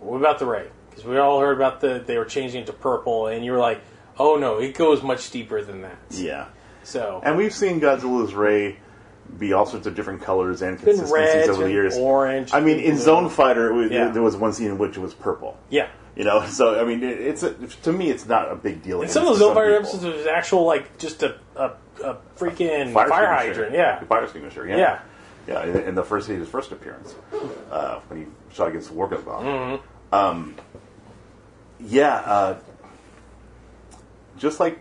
what 0.00 0.18
about 0.18 0.38
the 0.38 0.44
Ray? 0.46 0.68
Because 0.94 1.04
we 1.04 1.18
all 1.18 1.40
heard 1.40 1.56
about 1.56 1.80
the 1.80 2.02
they 2.04 2.18
were 2.18 2.24
changing 2.24 2.62
it 2.62 2.66
to 2.66 2.72
purple, 2.72 3.26
and 3.26 3.44
you 3.44 3.52
were 3.52 3.58
like, 3.58 3.80
oh 4.18 4.36
no, 4.36 4.58
it 4.58 4.74
goes 4.74 5.02
much 5.02 5.30
deeper 5.30 5.62
than 5.62 5.82
that. 5.82 5.96
yeah. 6.10 6.46
So 6.84 7.20
And 7.24 7.36
we've 7.36 7.54
seen 7.54 7.80
Godzilla's 7.80 8.34
Ray 8.34 8.78
be 9.38 9.52
all 9.52 9.64
sorts 9.66 9.86
of 9.86 9.94
different 9.94 10.20
colors 10.22 10.62
and 10.62 10.76
been 10.76 10.96
consistencies 10.96 11.12
red, 11.12 11.48
over 11.48 11.64
the 11.64 11.70
years. 11.70 11.96
orange. 11.96 12.52
I 12.52 12.60
mean, 12.60 12.78
in 12.80 12.96
blue. 12.96 13.02
Zone 13.04 13.28
Fighter, 13.30 13.70
it 13.70 13.74
was, 13.74 13.90
Yeah. 13.90 14.08
there 14.08 14.20
was 14.22 14.36
one 14.36 14.52
scene 14.52 14.66
in 14.66 14.78
which 14.78 14.96
it 14.96 15.00
was 15.00 15.14
purple. 15.14 15.56
yeah. 15.70 15.88
You 16.14 16.24
know, 16.24 16.44
so 16.44 16.78
I 16.78 16.84
mean, 16.84 17.02
it, 17.02 17.18
it's 17.20 17.42
a, 17.42 17.54
to 17.54 17.92
me, 17.92 18.10
it's 18.10 18.26
not 18.26 18.52
a 18.52 18.54
big 18.54 18.82
deal. 18.82 19.00
And 19.00 19.10
some 19.10 19.22
of 19.22 19.28
those 19.30 19.38
Zone 19.38 19.54
Fighter 19.54 19.76
episodes 19.76 20.04
was 20.04 20.26
actual 20.26 20.64
like 20.66 20.98
just 20.98 21.22
a 21.22 21.36
a, 21.56 21.70
a 22.04 22.16
freaking 22.36 22.92
Fire, 22.92 23.08
fire, 23.08 23.26
hydrant. 23.32 23.74
Yeah, 23.74 23.98
fire 24.04 24.24
extinguisher. 24.24 24.66
Yeah, 24.68 24.76
Yeah. 24.76 25.64
yeah. 25.64 25.88
In, 25.88 25.94
the 25.94 26.02
first 26.02 26.28
his 26.28 26.48
first 26.48 26.70
appearance, 26.70 27.14
uh, 27.70 28.00
when 28.08 28.20
he 28.20 28.26
shot 28.54 28.68
against 28.68 28.90
the 28.90 28.94
bomb. 28.94 29.44
Mm-hmm. 29.44 30.14
Um, 30.14 30.54
yeah, 31.84 32.14
uh, 32.16 32.58
just 34.38 34.60
like 34.60 34.80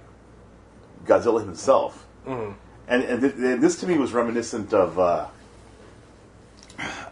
Godzilla 1.05 1.41
himself, 1.43 2.07
Mm-hmm. 2.27 2.51
and 2.87 3.03
and, 3.03 3.21
th- 3.21 3.33
and 3.33 3.63
this 3.63 3.79
to 3.79 3.87
me 3.87 3.97
was 3.97 4.13
reminiscent 4.13 4.73
of 4.73 4.99
uh, 4.99 5.27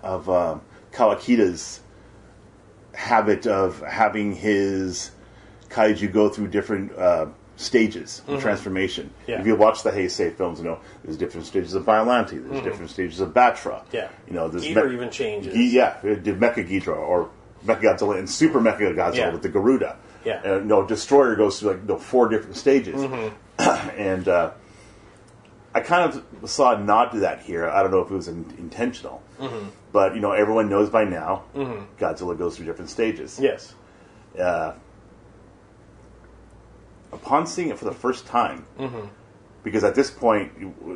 of 0.04 0.30
um, 0.30 0.62
Kawakita's 0.92 1.82
habit 2.94 3.48
of 3.48 3.80
having 3.82 4.34
his 4.36 5.12
kaiju 5.70 6.12
go 6.12 6.30
through 6.30 6.48
different 6.48 6.92
uh, 6.98 7.28
stages 7.56 8.22
of 8.28 8.42
transformation. 8.42 9.10
Mm-hmm. 9.24 9.32
Yeah. 9.32 9.40
If 9.42 9.48
you 9.48 9.56
watch 9.56 9.84
the 9.84 9.92
Heisei 9.92 10.34
films, 10.36 10.60
you 10.60 10.66
know 10.66 10.80
there's 11.04 11.18
different 11.18 11.46
stages 11.48 11.74
of 11.74 11.84
Biollante, 11.86 12.48
there's 12.50 12.64
different 12.64 12.90
stages 12.92 13.20
of 13.20 13.30
Batra. 13.30 13.80
Mm-hmm. 13.86 13.96
Yeah. 13.96 14.10
you 14.28 14.34
know 14.34 14.48
there's 14.48 14.66
Ghidorah 14.66 14.90
me- 14.90 14.94
even 14.96 15.10
changes. 15.12 15.54
Gi- 15.54 15.70
yeah, 15.70 15.98
Mecha 16.04 16.68
Ghidorah 16.68 16.98
or 16.98 17.30
Mecha 17.66 17.82
Godzilla 17.82 18.18
and 18.18 18.30
Super 18.30 18.60
Mecha 18.60 18.94
Godzilla 18.96 19.16
Yeah. 19.16 19.32
with 19.32 19.42
the 19.42 19.50
Garuda. 19.50 19.98
Yeah. 20.26 20.42
and, 20.44 20.68
no 20.68 20.84
Destoroyah 20.86 21.38
goes 21.38 21.60
through 21.60 21.72
like 21.72 21.84
no 21.86 21.98
four 21.98 22.28
different 22.30 22.56
stages, 22.58 22.96
Mm-hmm. 23.02 23.36
and 24.00 24.28
uh, 24.28 24.52
I 25.74 25.80
kind 25.82 26.14
of 26.42 26.50
saw 26.50 26.74
a 26.76 26.80
nod 26.80 27.12
to 27.12 27.20
that 27.20 27.42
here. 27.42 27.70
I 27.70 27.82
don't 27.82 27.92
know 27.92 28.00
if 28.02 28.10
it 28.12 28.14
was 28.16 28.28
in, 28.28 28.46
intentional, 28.58 29.22
Mm-hmm. 29.40 29.70
but 29.94 30.16
you 30.16 30.22
know 30.22 30.32
everyone 30.34 30.70
knows 30.70 30.90
by 30.90 31.04
now 31.06 31.44
Godzilla 32.00 32.38
goes 32.38 32.58
through 32.58 32.66
different 32.66 32.90
stages. 32.90 33.40
Yes. 33.42 33.74
Uh, 34.40 34.74
upon 37.12 37.48
seeing 37.48 37.70
it 37.70 37.78
for 37.80 37.86
the 37.86 37.94
first 37.94 38.26
time, 38.28 38.66
Mm-hmm. 38.78 39.08
because 39.64 39.84
at 39.84 39.96
this 39.96 40.12
point 40.12 40.52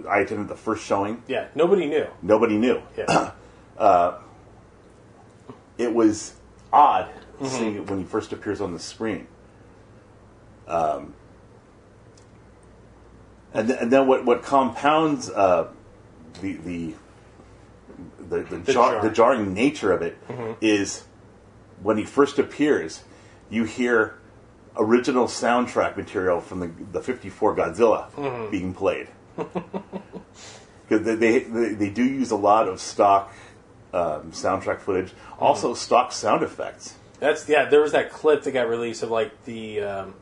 I 0.09 0.20
attended 0.20 0.47
the 0.47 0.55
first 0.55 0.86
showing, 0.86 1.24
Yeah. 1.28 1.47
Nobody 1.55 1.86
knew. 1.88 2.07
nobody 2.22 2.57
knew. 2.57 2.82
Yeah. 2.97 3.32
It 5.76 5.91
was 5.93 6.36
odd 6.74 7.09
Mm-hmm. 7.39 7.45
seeing 7.47 7.76
it 7.76 7.89
when 7.89 7.97
he 7.99 8.05
first 8.05 8.32
appears 8.32 8.61
on 8.61 8.74
the 8.74 8.80
screen. 8.80 9.26
Um, 10.67 11.13
and, 13.53 13.67
th- 13.67 13.80
and 13.82 13.91
then 13.91 14.07
what, 14.07 14.24
what 14.26 14.43
compounds 14.43 15.30
uh, 15.30 15.67
the 16.41 16.53
the 16.53 16.93
the, 18.30 18.39
the, 18.43 18.57
The 18.59 18.74
jar-. 18.74 18.93
Mm-hmm. 18.95 19.07
the 19.07 19.13
jarring 19.13 19.53
nature 19.53 19.91
of 19.91 20.01
it 20.01 20.17
is 20.61 21.05
when 21.82 21.97
he 21.97 22.03
first 22.05 22.38
appears, 22.39 23.03
you 23.49 23.63
hear 23.65 24.15
original 24.78 25.26
soundtrack 25.26 25.97
material 25.97 26.39
from 26.39 26.59
the 26.59 26.67
the 26.91 27.01
'54 27.01 27.55
Godzilla 27.55 28.09
Mm-hmm. 28.11 28.51
being 28.51 28.74
played. 28.74 29.07
Because 30.88 31.05
they, 31.05 31.39
they 31.39 31.74
they 31.74 31.89
do 31.89 32.03
use 32.03 32.30
a 32.32 32.36
lot 32.36 32.67
of 32.67 32.80
stock 32.80 33.34
um, 33.94 34.32
soundtrack 34.32 34.80
footage, 34.80 35.12
Mm-hmm. 35.12 35.44
also 35.44 35.74
stock 35.74 36.12
sound 36.12 36.44
effects. 36.44 36.96
That's 37.20 37.48
yeah. 37.48 37.66
There 37.66 37.82
was 37.82 37.91
that 37.94 38.12
clip 38.12 38.44
that 38.44 38.52
got 38.52 38.68
released 38.68 39.04
of 39.04 39.10
like 39.12 39.46
the 39.46 39.82
um, 39.82 40.14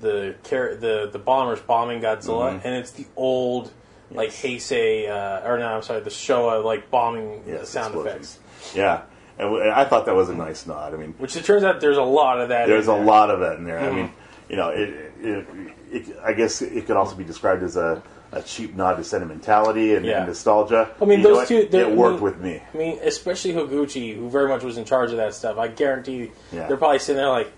the 0.00 0.34
car- 0.48 0.74
the 0.74 1.08
the 1.12 1.18
bombers 1.18 1.60
bombing 1.60 2.00
Godzilla, 2.00 2.54
Mm-hmm. 2.54 2.66
and 2.66 2.76
it's 2.76 2.92
the 2.92 3.06
old 3.16 3.72
like 4.10 4.30
Heisei 4.30 5.08
uh, 5.08 5.46
or 5.48 5.58
no, 5.58 5.66
I'm 5.66 5.82
sorry, 5.82 6.00
the 6.00 6.10
Showa 6.10 6.62
like 6.64 6.90
bombing 6.90 7.42
Yes, 7.46 7.68
sound 7.70 7.94
explosions. 7.94 8.38
effects. 8.38 8.76
Yeah, 8.76 9.02
and, 9.38 9.46
w- 9.46 9.62
and 9.62 9.72
I 9.72 9.84
thought 9.84 10.06
that 10.06 10.14
was 10.14 10.28
a 10.28 10.34
nice 10.34 10.66
nod. 10.66 10.94
I 10.94 10.96
mean, 10.96 11.14
Which 11.18 11.36
it 11.36 11.44
turns 11.44 11.64
out 11.64 11.80
there's 11.80 11.96
a 11.96 12.02
lot 12.02 12.40
of 12.40 12.50
that. 12.50 12.66
there's 12.68 12.86
in 12.86 12.94
a 12.94 12.96
there. 12.96 13.04
lot 13.04 13.30
of 13.30 13.40
that 13.40 13.56
in 13.56 13.64
there. 13.64 13.78
I 13.80 13.86
Mhm. 13.88 13.94
mean, 13.94 14.12
you 14.48 14.56
know, 14.56 14.68
it, 14.68 14.90
it, 15.20 15.46
it, 15.90 16.16
I 16.22 16.32
guess 16.34 16.60
it 16.62 16.86
could 16.86 16.96
also 16.96 17.16
be 17.16 17.24
described 17.24 17.62
as 17.62 17.76
a, 17.76 18.02
a 18.34 18.42
cheap 18.42 18.74
nod 18.74 18.96
to 18.96 19.04
sentimentality 19.04 19.94
and, 19.94 20.04
Yeah. 20.04 20.18
and 20.18 20.26
nostalgia. 20.28 20.90
I 21.00 21.04
mean, 21.04 21.18
You 21.20 21.24
know 21.24 21.28
those 21.30 21.36
what? 21.38 21.48
two- 21.48 21.68
they're- 21.70 21.88
It 21.88 21.96
worked 21.96 22.12
I 22.12 22.14
mean- 22.16 22.22
with 22.24 22.40
me. 22.40 22.62
I 22.72 22.76
mean, 22.76 22.98
especially 23.02 23.52
Higuchi, 23.52 24.16
who 24.16 24.28
very 24.28 24.48
much 24.48 24.62
was 24.62 24.76
in 24.76 24.84
charge 24.84 25.10
of 25.10 25.16
that 25.18 25.34
stuff. 25.34 25.58
I 25.58 25.68
guarantee 25.68 26.32
Yeah. 26.52 26.66
they're 26.66 26.76
probably 26.76 26.98
sitting 26.98 27.16
there 27.22 27.28
like, 27.30 27.52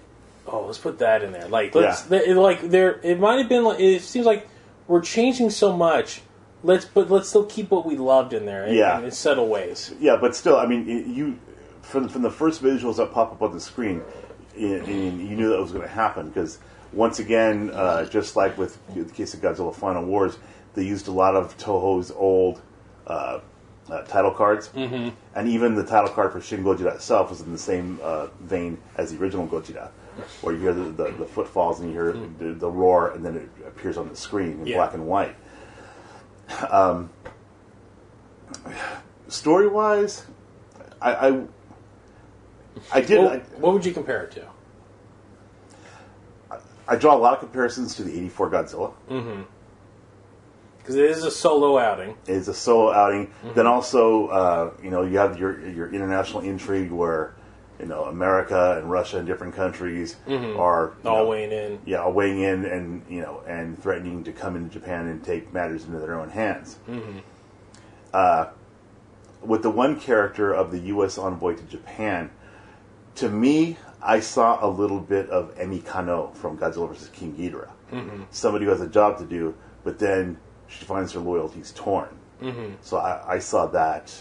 "Oh, 0.46 0.64
let's 0.66 0.78
put 0.78 0.98
that 1.00 1.22
in 1.22 1.32
there." 1.32 1.48
Like, 1.48 1.74
let's 1.74 2.02
Yeah. 2.02 2.18
they- 2.18 2.26
it, 2.26 2.36
like 2.36 2.70
there. 2.70 3.00
It 3.02 3.18
might 3.18 3.38
have 3.38 3.48
been 3.48 3.64
like 3.64 3.80
it 3.80 4.02
seems 4.02 4.26
like 4.26 4.46
we're 4.88 5.00
changing 5.02 5.50
so 5.50 5.72
much. 5.76 6.22
let's 6.64 6.84
but 6.86 7.10
let's 7.10 7.28
still 7.28 7.44
keep 7.44 7.70
what 7.70 7.86
we 7.86 7.96
loved 7.96 8.32
in 8.32 8.44
there. 8.46 8.64
in- 8.64 8.74
Yeah. 8.74 8.98
in 9.00 9.10
subtle 9.12 9.46
ways. 9.46 9.92
Yeah, 10.00 10.16
but 10.20 10.34
still, 10.34 10.56
I 10.56 10.66
mean, 10.66 10.84
y- 10.88 11.04
you 11.06 11.36
from 11.82 12.08
from 12.08 12.22
the 12.22 12.30
first 12.30 12.60
visuals 12.64 12.96
that 12.96 13.12
pop 13.12 13.30
up 13.30 13.42
on 13.42 13.52
the 13.52 13.60
screen, 13.60 14.02
y- 14.58 14.80
y- 14.84 14.90
you 14.90 15.36
knew 15.36 15.50
that 15.50 15.60
was 15.60 15.70
going 15.70 15.84
to 15.84 15.88
happen 15.90 16.28
because 16.28 16.58
once 16.92 17.18
again, 17.20 17.70
uh, 17.72 18.04
just 18.06 18.34
like 18.36 18.56
with 18.58 18.78
the 18.94 19.04
case 19.04 19.32
of 19.34 19.40
Godzilla 19.40 19.72
Final 19.72 20.04
Wars, 20.04 20.38
they 20.76 20.84
used 20.84 21.08
a 21.08 21.10
lot 21.12 21.34
of 21.34 21.56
Toho's 21.56 22.12
old 22.12 22.62
uh, 23.08 23.40
uh, 23.90 24.02
title 24.02 24.30
cards, 24.30 24.68
mm-hmm. 24.68 25.08
and 25.34 25.48
even 25.48 25.74
the 25.74 25.84
title 25.84 26.10
card 26.10 26.32
for 26.32 26.40
Shin 26.40 26.62
Gojira 26.62 26.94
itself 26.94 27.30
was 27.30 27.40
in 27.40 27.50
the 27.50 27.58
same 27.58 27.98
uh, 28.02 28.26
vein 28.40 28.78
as 28.96 29.10
the 29.10 29.18
original 29.18 29.48
Gojira, 29.48 29.88
where 30.42 30.54
you 30.54 30.60
hear 30.60 30.74
the, 30.74 30.84
the, 30.84 31.10
the 31.12 31.24
footfalls 31.24 31.80
and 31.80 31.88
you 31.88 31.94
hear 31.94 32.12
the, 32.12 32.52
the 32.54 32.70
roar, 32.70 33.12
and 33.12 33.24
then 33.24 33.36
it 33.36 33.48
appears 33.66 33.96
on 33.96 34.08
the 34.08 34.16
screen 34.16 34.60
in 34.60 34.66
Yeah. 34.66 34.76
black 34.76 34.94
and 34.94 35.06
white. 35.06 35.34
Um, 36.70 37.10
story 39.28 39.66
wise, 39.66 40.26
I, 41.00 41.28
I 41.28 41.42
I 42.92 43.00
did. 43.00 43.18
Well, 43.18 43.32
I, 43.32 43.38
what 43.58 43.72
would 43.72 43.84
you 43.84 43.92
compare 43.92 44.24
it 44.24 44.30
to? 44.32 44.46
I 46.88 46.94
draw 46.94 47.16
a 47.16 47.18
lot 47.18 47.32
of 47.32 47.40
comparisons 47.40 47.96
to 47.96 48.04
the 48.04 48.12
'84 48.16 48.50
Godzilla. 48.50 48.92
Because 50.86 50.94
it 50.96 51.10
is 51.10 51.24
a 51.24 51.32
solo 51.32 51.78
outing. 51.78 52.14
It's 52.28 52.46
a 52.46 52.54
solo 52.54 52.92
outing. 52.92 53.32
Then 53.56 53.66
also, 53.66 54.28
uh, 54.28 54.70
you 54.80 54.90
know, 54.90 55.02
you 55.02 55.18
have 55.18 55.36
your 55.36 55.68
your 55.68 55.92
international 55.92 56.42
intrigue 56.42 56.92
where 56.92 57.34
you 57.80 57.86
know 57.86 58.04
America 58.04 58.76
and 58.78 58.88
Russia 58.88 59.18
and 59.18 59.26
different 59.26 59.56
countries 59.56 60.14
are 60.28 60.94
All 61.04 61.24
know, 61.24 61.26
weighing 61.26 61.50
in. 61.50 61.80
yeah, 61.84 61.98
are 61.98 62.10
weighing 62.12 62.40
in 62.40 62.64
and 62.64 63.02
you 63.10 63.20
know 63.20 63.42
and 63.48 63.76
threatening 63.82 64.22
to 64.24 64.32
come 64.32 64.54
into 64.54 64.70
Japan 64.78 65.08
and 65.08 65.24
take 65.24 65.52
matters 65.52 65.84
into 65.84 65.98
their 65.98 66.20
own 66.20 66.30
hands. 66.30 66.78
Uh, 68.14 68.46
with 69.42 69.62
the 69.62 69.70
one 69.70 69.98
character 69.98 70.52
of 70.54 70.70
the 70.70 70.78
U.S. 70.94 71.18
envoy 71.18 71.54
to 71.56 71.62
Japan, 71.64 72.30
to 73.16 73.28
me, 73.28 73.76
I 74.00 74.20
saw 74.20 74.64
a 74.64 74.70
little 74.70 75.00
bit 75.00 75.28
of 75.30 75.52
Emi 75.56 75.84
Kano 75.84 76.28
from 76.34 76.56
Godzilla 76.56 76.88
vs. 76.88 77.08
King 77.08 77.34
Ghidorah. 77.36 77.72
Somebody 78.30 78.64
who 78.66 78.70
has 78.70 78.80
a 78.80 78.88
job 78.88 79.18
to 79.18 79.24
do, 79.24 79.54
but 79.84 79.98
then 79.98 80.38
she 80.68 80.84
finds 80.84 81.12
her 81.12 81.20
loyalties 81.20 81.72
torn. 81.76 82.08
Mm-hmm. 82.40 82.74
So 82.82 82.98
I, 82.98 83.34
I 83.34 83.38
saw 83.38 83.66
that. 83.66 84.12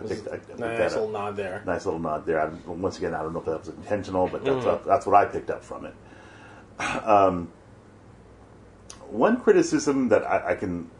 I 0.00 0.04
think 0.06 0.28
I, 0.28 0.34
I 0.34 0.38
picked 0.38 0.58
Nice 0.58 0.92
little 0.94 1.06
up. 1.06 1.12
nod 1.12 1.36
there. 1.36 1.62
Nice 1.64 1.84
little 1.84 2.00
nod 2.00 2.26
there. 2.26 2.52
Once 2.66 2.98
again, 2.98 3.14
I 3.14 3.22
don't 3.22 3.32
know 3.32 3.38
if 3.38 3.46
that 3.46 3.58
was 3.60 3.68
intentional, 3.68 4.26
but 4.26 4.44
that's, 4.44 4.56
mm-hmm. 4.56 4.66
what, 4.66 4.84
that's 4.84 5.06
what 5.06 5.14
I 5.14 5.24
picked 5.26 5.50
up 5.50 5.62
from 5.64 5.86
it. 5.86 5.94
Um, 7.04 7.52
one 9.08 9.40
criticism 9.40 10.08
that 10.08 10.24
I, 10.24 10.52
I 10.52 10.54
can 10.56 10.90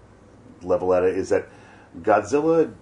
level 0.62 0.94
at 0.94 1.02
it 1.02 1.18
is 1.18 1.30
that 1.30 1.48
Godzilla 2.00 2.72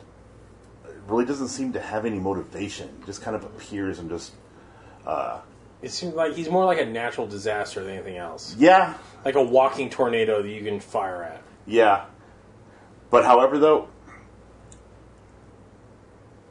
really 1.09 1.25
doesn't 1.25 1.49
seem 1.49 1.73
to 1.73 1.81
have 1.81 2.05
any 2.05 2.19
motivation. 2.19 2.89
Just 3.07 3.23
kind 3.23 3.35
of 3.35 3.45
appears 3.45 3.99
and 3.99 4.11
just 4.11 4.33
uh, 5.07 5.41
It 5.81 5.91
seems 5.91 6.15
like 6.15 6.35
he's 6.35 6.49
more 6.51 6.65
like 6.65 6.81
a 6.81 6.87
natural 6.87 7.27
disaster 7.27 7.83
than 7.83 7.95
anything 7.95 8.17
else. 8.19 8.55
yeah, 8.59 8.95
Like 9.25 9.35
a 9.35 9.43
walking 9.43 9.91
tornado 9.91 10.43
that 10.43 10.49
you 10.49 10.63
can 10.63 10.81
fire 10.81 11.23
at. 11.23 11.42
Yeah. 11.67 12.05
But 13.11 13.25
however, 13.25 13.59
though, 13.59 13.89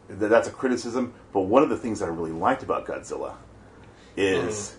th- 0.08 0.20
that's 0.30 0.48
a 0.48 0.52
criticism. 0.52 1.14
But 1.34 1.42
one 1.42 1.64
of 1.64 1.70
the 1.70 1.78
things 1.78 2.00
that 2.00 2.06
I 2.06 2.10
really 2.10 2.32
liked 2.32 2.64
about 2.64 2.86
Godzilla 2.86 3.36
is, 4.18 4.76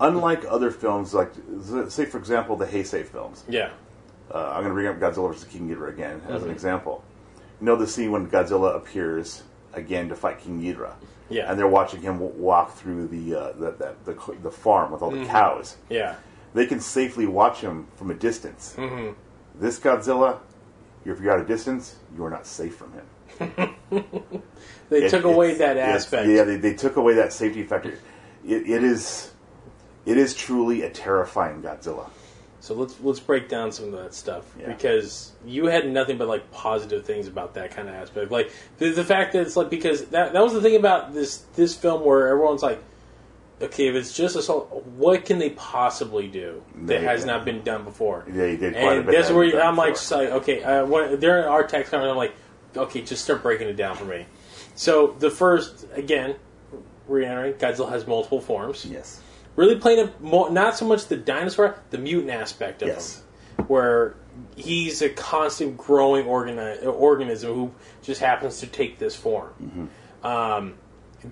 unlike 0.00 0.44
other 0.48 0.70
films, 0.70 1.14
like 1.14 1.32
say 1.88 2.04
for 2.04 2.18
example 2.18 2.56
the 2.56 2.66
Heisei 2.66 3.04
films. 3.04 3.44
Yeah. 3.48 3.70
Uh, 4.32 4.52
I'm 4.54 4.62
going 4.62 4.68
to 4.68 4.74
bring 4.74 4.86
up 4.86 5.00
Godzilla 5.00 5.32
vs. 5.32 5.44
King 5.44 5.68
Ghidorah 5.68 5.88
again 5.88 6.22
as 6.28 6.44
an 6.44 6.50
example. 6.50 7.02
You 7.60 7.66
know 7.66 7.74
the 7.76 7.86
scene 7.86 8.12
when 8.12 8.28
Godzilla 8.30 8.76
appears 8.76 9.42
again 9.72 10.08
to 10.10 10.14
fight 10.14 10.38
King 10.40 10.62
Ghidorah. 10.62 10.94
Yeah. 11.28 11.50
And 11.50 11.58
they're 11.58 11.66
watching 11.68 12.00
him 12.00 12.14
w- 12.18 12.32
walk 12.40 12.74
through 12.76 13.08
the, 13.08 13.34
uh, 13.34 13.52
the, 13.52 13.70
the, 13.72 13.94
the 14.12 14.34
the 14.42 14.50
farm 14.50 14.92
with 14.92 15.02
all 15.02 15.10
the 15.10 15.24
cows. 15.24 15.76
Yeah. 15.88 16.16
They 16.54 16.66
can 16.66 16.80
safely 16.80 17.26
watch 17.26 17.60
him 17.60 17.86
from 17.96 18.10
a 18.10 18.14
distance. 18.14 18.74
Mm-hmm. 18.76 19.12
This 19.60 19.78
Godzilla, 19.78 20.38
if 21.04 21.20
you're 21.20 21.32
at 21.32 21.40
a 21.40 21.46
distance, 21.46 21.96
you 22.16 22.24
are 22.24 22.30
not 22.30 22.46
safe 22.46 22.76
from 22.76 22.92
him. 22.92 23.74
They 24.88 25.04
It- 25.04 25.10
took 25.10 25.22
away 25.24 25.54
that 25.54 25.76
aspect. 25.76 26.28
Yeah, 26.28 26.42
they, 26.42 26.56
they 26.56 26.74
took 26.74 26.96
away 26.96 27.14
that 27.14 27.32
safety 27.32 27.62
factor. 27.62 27.98
It, 28.44 28.68
it 28.68 28.82
is, 28.82 29.30
it 30.04 30.16
is 30.16 30.34
truly 30.34 30.82
a 30.82 30.90
terrifying 30.90 31.62
Godzilla. 31.62 32.10
So 32.58 32.74
let's 32.74 33.00
let's 33.00 33.20
break 33.20 33.48
down 33.48 33.70
some 33.72 33.86
of 33.86 33.92
that 34.02 34.12
stuff 34.14 34.44
Yeah. 34.58 34.66
because 34.66 35.32
you 35.46 35.66
had 35.66 35.88
nothing 35.88 36.18
but 36.18 36.28
like 36.28 36.50
positive 36.50 37.06
things 37.06 37.26
about 37.28 37.54
that 37.54 37.70
kind 37.70 37.88
of 37.88 37.94
aspect. 37.94 38.30
Like 38.30 38.52
the, 38.78 38.90
the 38.90 39.04
fact 39.04 39.32
that 39.32 39.42
it's 39.42 39.56
like 39.56 39.70
because 39.70 40.04
that 40.06 40.32
that 40.34 40.42
was 40.42 40.52
the 40.52 40.60
thing 40.60 40.76
about 40.76 41.14
this 41.14 41.38
this 41.54 41.74
film 41.74 42.04
where 42.04 42.28
everyone's 42.28 42.62
like, 42.62 42.82
okay, 43.60 43.88
if 43.88 43.94
it's 43.94 44.12
just 44.16 44.36
assault, 44.36 44.84
what 44.96 45.24
can 45.24 45.38
they 45.38 45.50
possibly 45.50 46.28
do 46.28 46.62
that 46.82 46.86
They- 47.00 47.04
has 47.04 47.24
not 47.24 47.44
been 47.44 47.62
done 47.62 47.84
before? 47.84 48.24
Yeah, 48.28 48.32
they 48.34 48.56
did 48.56 48.72
quite 48.74 48.82
a 48.82 48.90
and 48.98 49.06
bit 49.06 49.14
that's 49.16 49.30
where 49.30 49.44
you, 49.44 49.60
I'm 49.60 49.76
like, 49.76 49.96
so, 49.96 50.20
okay, 50.38 50.62
uh, 50.62 50.86
when, 50.86 51.18
during 51.20 51.44
our 51.44 51.62
text 51.64 51.90
conversation, 51.90 52.10
I'm 52.12 52.16
like, 52.16 52.34
okay, 52.76 53.02
just 53.02 53.24
start 53.24 53.42
breaking 53.42 53.68
it 53.68 53.76
down 53.76 53.96
for 53.96 54.04
me. 54.04 54.26
So 54.74 55.14
the 55.18 55.30
first, 55.30 55.86
again, 55.94 56.36
reiterating, 57.06 57.58
Godzilla 57.58 57.90
has 57.90 58.06
multiple 58.06 58.40
forms. 58.40 58.86
Yes. 58.86 59.20
Really 59.56 59.76
playing 59.76 60.00
up 60.06 60.20
mo 60.20 60.48
not 60.48 60.76
so 60.76 60.86
much 60.86 61.06
the 61.06 61.16
dinosaur, 61.16 61.76
the 61.90 61.98
mutant 61.98 62.30
aspect 62.30 62.82
of 62.82 62.88
Yes. 62.88 63.22
him, 63.58 63.64
where 63.66 64.14
he's 64.56 65.02
a 65.02 65.08
constant 65.10 65.76
growing 65.76 66.24
organi- 66.24 66.86
organism 66.86 67.52
who 67.54 67.70
just 68.02 68.20
happens 68.20 68.60
to 68.60 68.66
take 68.66 68.98
this 68.98 69.16
form. 69.16 69.50
Mm-hmm. 69.62 70.26
Um, 70.26 70.74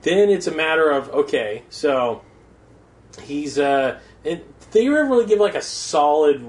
then 0.03 0.29
it's 0.31 0.47
a 0.47 0.55
matter 0.55 0.91
of 0.91 1.09
okay, 1.11 1.63
so 1.71 2.23
he's 3.23 3.59
uh, 3.59 3.99
it, 4.25 4.47
they 4.73 4.85
never 4.87 5.05
really 5.09 5.27
give 5.27 5.39
like 5.39 5.55
a 5.55 5.63
solid 5.63 6.45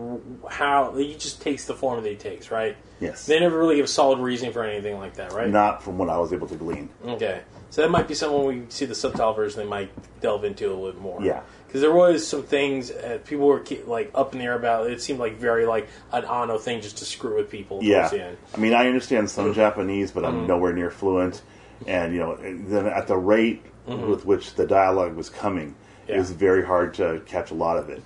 how 0.49 0.93
he 0.95 1.15
just 1.15 1.41
takes 1.41 1.65
the 1.65 1.73
form 1.73 2.03
that 2.03 2.09
he 2.09 2.15
takes, 2.15 2.51
right? 2.51 2.75
Yes. 2.99 3.25
They 3.25 3.39
never 3.39 3.57
really 3.57 3.77
give 3.77 3.85
a 3.85 3.89
solid 3.89 4.19
reason 4.19 4.51
for 4.51 4.63
anything 4.63 4.97
like 4.97 5.13
that, 5.15 5.31
right? 5.31 5.49
Not 5.49 5.81
from 5.83 5.97
what 5.97 6.09
I 6.09 6.17
was 6.17 6.33
able 6.33 6.47
to 6.47 6.55
glean. 6.55 6.89
Okay, 7.05 7.41
so 7.69 7.81
that 7.81 7.89
might 7.89 8.07
be 8.09 8.13
something 8.13 8.43
when 8.45 8.59
we 8.63 8.65
see 8.69 8.85
the 8.85 8.95
subtitle 8.95 9.33
version 9.33 9.59
they 9.61 9.65
might 9.67 9.89
delve 10.19 10.43
into 10.43 10.67
a 10.67 10.73
little 10.73 10.91
bit 10.91 11.01
more. 11.01 11.21
Yeah. 11.23 11.41
because 11.65 11.79
there 11.79 11.93
was 11.93 12.27
some 12.27 12.43
things 12.43 12.91
uh, 12.91 13.19
people 13.25 13.47
were 13.47 13.61
ke- 13.61 13.87
like 13.87 14.11
up 14.13 14.33
in 14.33 14.39
the 14.39 14.45
air 14.45 14.55
about. 14.55 14.91
It 14.91 15.01
seemed 15.01 15.19
like 15.19 15.37
very 15.37 15.65
like 15.65 15.87
an 16.11 16.25
Anno 16.25 16.57
thing 16.57 16.81
just 16.81 16.97
to 16.97 17.05
screw 17.05 17.37
with 17.37 17.49
people. 17.49 17.79
Yeah. 17.81 17.99
towards 17.99 18.11
the 18.11 18.23
end. 18.23 18.37
I 18.53 18.57
mean, 18.57 18.73
I 18.73 18.87
understand 18.87 19.29
some 19.29 19.53
Japanese, 19.53 20.11
but 20.11 20.25
I'm 20.25 20.45
nowhere 20.45 20.73
near 20.73 20.91
fluent. 20.91 21.41
And, 21.87 22.13
you 22.13 22.19
know, 22.19 22.35
then 22.35 22.85
at 22.87 23.07
the 23.07 23.17
rate 23.17 23.63
mm-hmm. 23.87 24.09
with 24.09 24.25
which 24.25 24.55
the 24.55 24.65
dialogue 24.65 25.15
was 25.15 25.29
coming, 25.29 25.75
it 26.07 26.17
was 26.17 26.31
very 26.31 26.65
hard 26.65 26.93
to 26.95 27.21
catch 27.25 27.51
a 27.51 27.53
lot 27.55 27.77
of 27.77 27.89
it. 27.89 28.01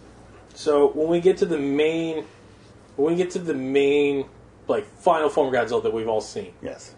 So 0.53 0.91
when 0.91 1.07
we 1.07 1.19
get 1.21 1.37
to 1.37 1.45
the 1.45 1.57
main, 1.57 2.25
when 2.95 3.13
we 3.13 3.17
get 3.17 3.31
to 3.31 3.39
the 3.39 3.53
main 3.53 4.25
like 4.67 4.85
final 4.99 5.29
form 5.29 5.53
Godzilla 5.53 5.83
that 5.83 5.93
we've 5.93 6.07
all 6.07 6.21
seen, 6.21 6.53
Yes. 6.61 6.93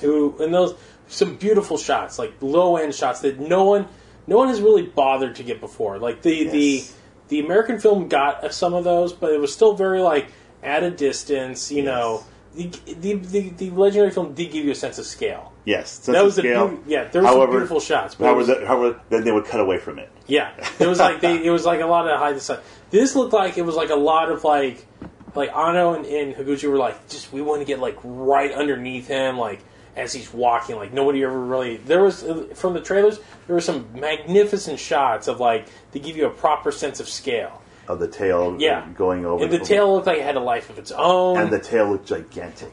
who 0.00 0.36
and 0.40 0.54
those 0.54 0.74
some 1.08 1.36
beautiful 1.36 1.76
shots, 1.78 2.18
like 2.18 2.34
low 2.40 2.76
end 2.76 2.94
shots 2.94 3.20
that 3.20 3.38
no 3.40 3.64
one 3.64 3.88
no 4.26 4.36
one 4.36 4.48
has 4.48 4.60
really 4.60 4.82
bothered 4.82 5.36
to 5.36 5.42
get 5.42 5.60
before. 5.60 5.98
Like 5.98 6.22
the 6.22 6.34
Yes. 6.34 6.52
the 6.52 6.84
the 7.28 7.40
American 7.40 7.80
film 7.80 8.08
got 8.08 8.54
some 8.54 8.74
of 8.74 8.84
those, 8.84 9.12
but 9.12 9.32
it 9.32 9.40
was 9.40 9.52
still 9.52 9.74
very 9.74 10.00
like 10.00 10.28
at 10.62 10.82
a 10.84 10.90
distance. 10.90 11.70
You 11.72 11.78
Yes. 11.82 11.86
know, 11.86 12.24
the, 12.56 12.94
the 12.94 13.14
the 13.14 13.48
the 13.50 13.70
legendary 13.70 14.10
film 14.10 14.34
did 14.34 14.50
give 14.50 14.64
you 14.64 14.70
a 14.72 14.74
sense 14.74 14.98
of 14.98 15.04
scale. 15.06 15.52
Yes. 15.64 15.98
That 16.06 16.24
was 16.24 16.36
scale. 16.36 16.68
beauty- 16.68 16.82
yeah, 16.86 17.04
there 17.04 17.22
was 17.22 17.30
some 17.32 17.50
beautiful 17.50 17.80
shots, 17.80 18.14
but 18.14 18.24
However, 18.26 18.38
was- 18.38 18.66
however, 18.68 19.00
then 19.10 19.24
they 19.24 19.32
would 19.32 19.44
cut 19.44 19.60
away 19.60 19.78
from 19.78 19.98
it. 19.98 20.10
Yeah, 20.26 20.52
it 20.80 20.86
was 20.86 20.98
like 20.98 21.20
they, 21.20 21.44
it 21.44 21.50
was 21.50 21.64
like 21.64 21.80
a 21.80 21.86
lot 21.86 22.08
of 22.08 22.18
hide 22.18 22.36
the 22.36 22.40
sun. 22.40 22.58
This 22.90 23.14
looked 23.14 23.32
like 23.32 23.58
it 23.58 23.62
was 23.62 23.74
like 23.76 23.90
a 23.90 23.96
lot 23.96 24.30
of 24.30 24.42
like 24.44 24.86
like 25.34 25.54
Anno 25.54 25.94
and, 25.94 26.06
and 26.06 26.34
Higuchi 26.34 26.68
were 26.70 26.78
like 26.78 27.08
just 27.08 27.32
we 27.32 27.42
want 27.42 27.60
to 27.60 27.66
get 27.66 27.78
like 27.78 27.98
right 28.02 28.50
underneath 28.52 29.06
him 29.06 29.36
like 29.38 29.60
as 29.94 30.12
he's 30.12 30.32
walking 30.32 30.76
like 30.76 30.92
nobody 30.92 31.22
ever 31.24 31.38
really 31.38 31.76
there 31.78 32.02
was 32.02 32.22
uh, 32.22 32.46
from 32.54 32.74
the 32.74 32.80
trailers 32.80 33.18
there 33.46 33.54
were 33.54 33.60
some 33.62 33.86
magnificent 33.94 34.78
shots 34.78 35.26
of 35.28 35.40
like 35.40 35.66
to 35.92 35.98
give 35.98 36.16
you 36.16 36.26
a 36.26 36.30
proper 36.30 36.72
sense 36.72 37.00
of 37.00 37.08
scale. 37.08 37.60
Of 37.88 38.00
the 38.00 38.08
tail 38.08 38.56
Yeah, 38.58 38.88
going 38.94 39.24
over. 39.24 39.44
and 39.44 39.52
the 39.52 39.58
tail 39.58 39.94
looked 39.94 40.06
like 40.06 40.18
it 40.18 40.24
had 40.24 40.36
a 40.36 40.40
life 40.40 40.70
of 40.70 40.78
its 40.78 40.90
own. 40.92 41.38
And 41.38 41.50
the 41.50 41.60
tail 41.60 41.90
looked 41.90 42.06
gigantic. 42.06 42.72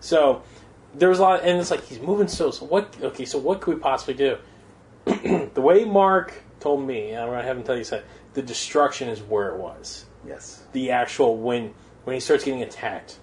So 0.00 0.42
there 0.94 1.08
was 1.08 1.18
a 1.18 1.22
lot, 1.22 1.40
and 1.44 1.58
it's 1.58 1.70
like 1.70 1.84
he's 1.84 2.00
moving 2.00 2.28
so. 2.28 2.50
So 2.50 2.66
what? 2.66 2.94
Okay, 3.00 3.24
so 3.24 3.38
what 3.38 3.60
could 3.60 3.74
we 3.74 3.80
possibly 3.80 4.14
do? 4.14 4.36
the 5.54 5.60
way 5.60 5.84
Mark 5.84 6.34
told 6.60 6.86
me, 6.86 7.16
I'm 7.16 7.28
gonna 7.28 7.42
have 7.42 7.56
him 7.56 7.62
tell 7.62 7.76
you 7.76 7.84
something. 7.84 8.06
The 8.34 8.42
destruction 8.42 9.08
is 9.08 9.20
where 9.22 9.48
it 9.54 9.58
was. 9.58 10.06
Yes. 10.26 10.62
The 10.72 10.90
actual 10.90 11.36
when 11.36 11.74
when 12.04 12.14
he 12.14 12.20
starts 12.20 12.44
getting 12.44 12.62
attacked, 12.62 13.18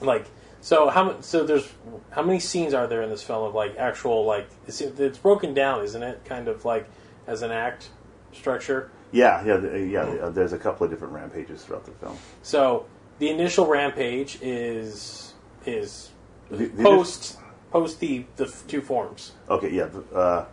like 0.00 0.26
so. 0.60 0.88
How 0.88 1.20
so? 1.20 1.44
There's 1.44 1.70
how 2.10 2.22
many 2.22 2.40
scenes 2.40 2.74
are 2.74 2.86
there 2.86 3.02
in 3.02 3.10
this 3.10 3.22
film 3.22 3.44
of 3.44 3.54
like 3.54 3.76
actual 3.76 4.24
like 4.24 4.48
it's, 4.66 4.80
it's 4.80 5.18
broken 5.18 5.54
down, 5.54 5.82
isn't 5.84 6.02
it? 6.02 6.24
Kind 6.24 6.48
of 6.48 6.64
like 6.64 6.88
as 7.26 7.42
an 7.42 7.50
act 7.50 7.88
structure. 8.32 8.90
Yeah, 9.12 9.44
yeah, 9.44 9.56
th- 9.60 9.90
yeah. 9.90 10.00
uh, 10.02 10.30
There's 10.30 10.52
a 10.54 10.58
couple 10.58 10.84
of 10.84 10.90
different 10.90 11.12
rampages 11.12 11.62
throughout 11.64 11.84
the 11.84 11.92
film. 11.92 12.16
So 12.42 12.86
the 13.18 13.28
initial 13.28 13.66
rampage 13.66 14.38
is 14.42 15.34
is 15.66 16.10
The- 16.50 16.66
the 16.66 16.82
post 16.82 17.38
post 17.70 18.00
the 18.00 18.24
the 18.36 18.46
two 18.68 18.80
forms. 18.80 19.32
Okay, 19.48 19.70
yeah, 19.70 19.88
uh, 20.14 20.46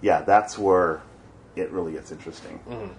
yeah, 0.00 0.22
that's 0.22 0.58
where 0.58 1.02
it 1.56 1.70
really 1.70 1.92
gets 1.92 2.10
interesting. 2.12 2.58
Mm-hmm. 2.68 2.92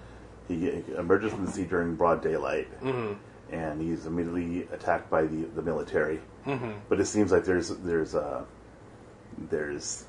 He, 0.48 0.70
he 0.70 0.94
emerges 0.96 1.32
from 1.32 1.44
the 1.46 1.52
sea 1.52 1.64
during 1.64 1.94
broad 1.94 2.22
daylight, 2.22 2.68
Mm-hmm. 2.82 3.14
and 3.54 3.80
he's 3.82 4.06
immediately 4.06 4.66
attacked 4.72 5.10
by 5.10 5.22
the 5.22 5.42
the 5.54 5.62
military. 5.62 6.20
Mm-hmm. 6.46 6.70
But 6.88 7.00
it 7.00 7.06
seems 7.06 7.30
like 7.32 7.44
there's 7.44 7.68
there's 7.68 8.14
uh, 8.14 8.44
there's 9.50 10.04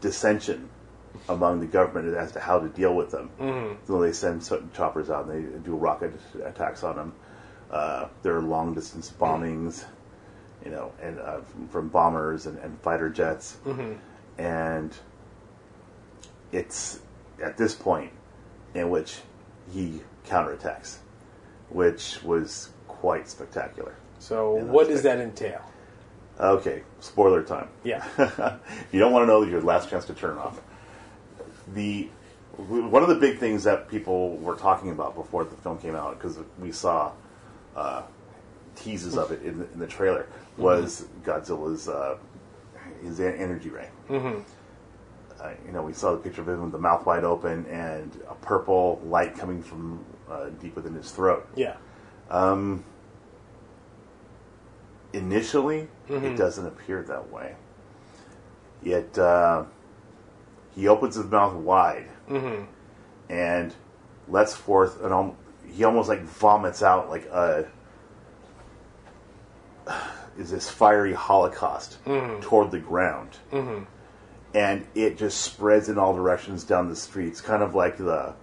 dissension 0.00 0.68
among 1.28 1.60
the 1.60 1.66
government 1.66 2.14
as 2.16 2.32
to 2.32 2.40
how 2.40 2.58
to 2.58 2.68
deal 2.68 2.94
with 2.94 3.10
them. 3.10 3.30
Mm-hmm. 3.40 3.86
So 3.86 4.00
they 4.00 4.12
send 4.12 4.42
certain 4.42 4.70
choppers 4.74 5.10
out 5.10 5.26
and 5.26 5.54
they 5.54 5.58
do 5.60 5.74
rocket 5.74 6.12
attacks 6.44 6.82
on 6.82 6.96
them. 6.96 7.12
Uh, 7.70 8.08
there 8.22 8.36
are 8.36 8.42
long 8.42 8.74
distance 8.74 9.12
bombings, 9.18 9.84
you 10.64 10.70
know, 10.70 10.92
and 11.00 11.18
uh, 11.20 11.40
from, 11.40 11.68
from 11.68 11.88
bombers 11.88 12.46
and, 12.46 12.58
and 12.58 12.78
fighter 12.80 13.08
jets, 13.08 13.58
and 14.38 14.92
it's 16.52 16.98
at 17.42 17.56
this 17.56 17.74
point 17.74 18.10
in 18.74 18.90
which 18.90 19.18
he 19.72 20.00
counterattacks, 20.26 20.96
which 21.68 22.22
was 22.24 22.70
quite 22.88 23.28
spectacular. 23.28 23.94
So 24.18 24.54
what 24.54 24.88
does 24.88 25.02
that 25.02 25.20
entail? 25.20 25.62
Okay, 26.38 26.82
spoiler 27.00 27.42
time. 27.42 27.68
Yeah. 27.84 28.04
if 28.18 28.86
you 28.92 28.98
don't 28.98 29.12
want 29.12 29.24
to 29.24 29.26
know, 29.26 29.42
your 29.42 29.60
last 29.60 29.90
chance 29.90 30.06
to 30.06 30.14
turn 30.14 30.38
off. 30.38 30.60
The 31.74 32.08
one 32.56 33.02
of 33.02 33.08
the 33.08 33.14
big 33.14 33.38
things 33.38 33.64
that 33.64 33.88
people 33.88 34.36
were 34.36 34.56
talking 34.56 34.90
about 34.90 35.14
before 35.14 35.44
the 35.44 35.56
film 35.56 35.78
came 35.78 35.94
out, 35.94 36.18
because 36.18 36.38
we 36.58 36.72
saw 36.72 37.12
uh, 37.76 38.02
teases 38.74 39.16
of 39.16 39.30
it 39.30 39.42
in 39.42 39.60
the, 39.60 39.72
in 39.72 39.78
the 39.78 39.86
trailer, 39.86 40.26
was 40.56 41.06
Godzilla's 41.24 41.88
uh, 41.88 42.18
his 43.02 43.20
energy 43.20 43.70
ray. 43.70 43.88
Mm-hmm. 44.08 44.40
Uh, 45.40 45.50
you 45.64 45.72
know, 45.72 45.82
we 45.82 45.92
saw 45.92 46.12
the 46.12 46.18
picture 46.18 46.42
of 46.42 46.48
him 46.48 46.62
with 46.62 46.72
the 46.72 46.78
mouth 46.78 47.06
wide 47.06 47.24
open 47.24 47.64
and 47.66 48.20
a 48.28 48.34
purple 48.34 49.00
light 49.04 49.36
coming 49.36 49.62
from 49.62 50.04
uh, 50.28 50.50
deep 50.60 50.76
within 50.76 50.94
his 50.94 51.10
throat. 51.10 51.48
Yeah. 51.56 51.76
initially 55.12 55.88
it 56.08 56.36
doesn't 56.36 56.66
appear 56.66 57.02
that 57.02 57.30
way. 57.30 57.54
It 58.84 59.18
uh, 59.18 59.64
he 60.74 60.88
opens 60.88 61.16
his 61.16 61.26
mouth 61.26 61.54
wide 61.54 62.08
mm-hmm. 62.28 62.64
and 63.28 63.74
lets 64.28 64.54
forth 64.54 65.02
an 65.02 65.12
al- 65.12 65.36
he 65.66 65.84
almost 65.84 66.08
like 66.08 66.22
vomits 66.22 66.82
out 66.82 67.08
like 67.10 67.26
a 67.26 67.66
is 70.38 70.50
this 70.50 70.70
fiery 70.70 71.12
holocaust 71.12 72.02
mm-hmm. 72.04 72.40
toward 72.40 72.70
the 72.70 72.78
ground. 72.78 73.30
Mm-hmm. 73.52 73.84
And 74.54 74.86
it 74.94 75.16
just 75.16 75.42
spreads 75.42 75.88
in 75.88 75.98
all 75.98 76.14
directions 76.14 76.64
down 76.64 76.88
the 76.88 76.96
streets, 76.96 77.40
kind 77.40 77.62
of 77.62 77.74
like 77.74 77.98
the, 77.98 78.34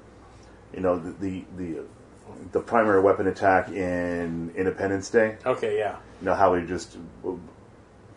you 0.73 0.79
know, 0.79 0.97
the 0.97 1.11
the 1.11 1.45
the, 1.57 1.83
the 2.53 2.59
primary 2.59 3.01
weapon 3.01 3.27
attack 3.27 3.69
in 3.69 4.53
Independence 4.55 5.09
Day 5.09 5.37
Okay. 5.45 5.77
Yeah. 5.77 5.97
you 6.21 6.25
know 6.25 6.35
how 6.35 6.53
he 6.55 6.65
just 6.65 6.97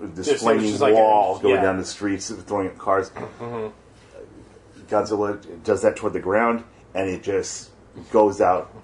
this 0.00 0.26
Just- 0.28 0.42
flaming 0.42 0.64
it's 0.64 0.72
just 0.72 0.82
like 0.82 0.92
a- 0.92 0.96
wall 0.96 1.38
going 1.38 1.56
yeah. 1.56 1.62
down 1.62 1.78
the 1.78 1.84
streets, 1.84 2.30
throwing 2.30 2.68
at 2.68 2.78
cars. 2.78 3.10
Godzilla 4.90 5.40
does 5.64 5.82
that 5.82 5.96
toward 5.96 6.12
the 6.12 6.20
ground, 6.20 6.64
and 6.94 7.08
it 7.08 7.22
just 7.22 7.70
goes 8.10 8.40
out. 8.40 8.74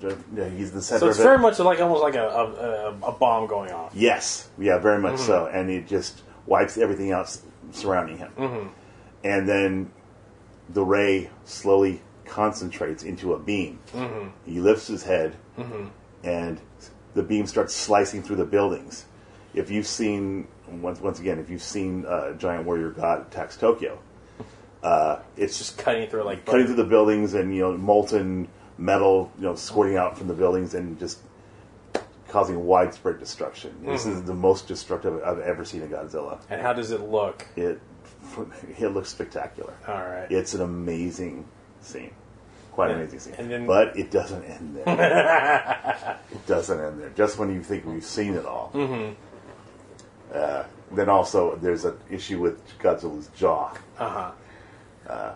He's 0.00 0.70
the 0.72 0.82
center 0.82 1.00
So 1.00 1.08
it's 1.08 1.18
of 1.18 1.24
it. 1.24 1.28
very 1.28 1.38
much 1.38 1.58
like 1.58 1.80
almost 1.80 2.02
like 2.02 2.14
a 2.14 2.26
a, 2.28 2.44
a, 2.44 2.98
a 3.08 3.12
bomb 3.12 3.46
going 3.46 3.72
off. 3.72 3.92
Yes, 3.94 4.48
yeah, 4.58 4.78
very 4.78 5.00
much 5.00 5.14
Mm-hmm. 5.14 5.26
so, 5.26 5.46
and 5.46 5.70
it 5.70 5.86
just 5.86 6.22
wipes 6.46 6.76
everything 6.76 7.10
else 7.10 7.42
surrounding 7.72 8.18
him. 8.18 8.30
Mm-hmm. 8.36 8.68
And 9.24 9.48
then 9.48 9.90
the 10.68 10.84
ray 10.84 11.30
slowly 11.44 12.02
concentrates 12.26 13.02
into 13.02 13.32
a 13.32 13.38
beam. 13.38 13.78
Mm-hmm. 13.94 14.28
He 14.50 14.60
lifts 14.60 14.86
his 14.88 15.04
head, 15.04 15.36
and 16.22 16.60
the 17.14 17.22
beam 17.22 17.46
starts 17.46 17.74
slicing 17.74 18.22
through 18.22 18.36
the 18.36 18.44
buildings. 18.44 19.06
If 19.54 19.70
you've 19.70 19.86
seen 19.86 20.48
once 20.68 21.00
once 21.00 21.18
again, 21.20 21.38
if 21.38 21.48
you've 21.48 21.62
seen 21.62 22.04
uh, 22.04 22.32
Giant 22.34 22.66
Warrior 22.66 22.90
God 22.90 23.22
attacks 23.28 23.56
Tokyo, 23.56 23.98
uh, 24.84 25.18
it's 25.36 25.56
just 25.58 25.78
Cutting 25.78 26.08
through 26.08 26.24
like 26.24 26.44
cutting 26.44 26.66
through 26.66 26.76
the 26.76 26.84
buildings 26.84 27.32
and 27.34 27.54
you 27.54 27.62
know 27.62 27.76
molten 27.76 28.46
metal 28.76 29.32
you 29.38 29.44
know 29.44 29.54
squirting 29.56 29.96
out 29.96 30.16
from 30.18 30.28
the 30.28 30.34
buildings 30.34 30.74
and 30.74 30.98
just 30.98 31.18
causing 32.28 32.64
widespread 32.64 33.18
destruction. 33.18 33.74
This 33.84 34.04
is 34.06 34.24
the 34.24 34.34
most 34.34 34.68
destructive 34.68 35.22
I've 35.24 35.38
ever 35.38 35.64
seen 35.64 35.82
a 35.82 35.86
Godzilla. 35.86 36.40
And 36.50 36.60
how 36.60 36.72
does 36.72 36.90
it 36.90 37.00
look? 37.00 37.46
It 37.56 37.80
it 38.78 38.88
looks 38.88 39.08
spectacular. 39.08 39.72
All 39.88 39.94
right. 40.02 40.30
It's 40.30 40.52
an 40.54 40.60
amazing 40.60 41.46
scene, 41.80 42.12
quite 42.72 42.90
an 42.90 42.96
amazing 42.98 43.20
scene. 43.20 43.34
And 43.38 43.50
then- 43.50 43.66
but 43.66 43.96
it 43.96 44.10
doesn't 44.10 44.44
end 44.44 44.76
there. 44.76 46.18
it 46.32 46.46
doesn't 46.46 46.78
end 46.80 47.00
there. 47.00 47.10
Just 47.10 47.38
when 47.38 47.54
you 47.54 47.62
think 47.62 47.86
we've 47.86 48.04
seen 48.04 48.34
it 48.34 48.44
all. 48.44 48.70
Mm-hmm. 48.74 49.12
Uh, 50.34 50.64
then 50.92 51.08
also 51.08 51.56
there's 51.56 51.84
an 51.84 51.96
issue 52.10 52.40
with 52.40 52.60
Godzilla's 52.80 53.28
jaw. 53.36 53.72
Uh. 55.08 55.32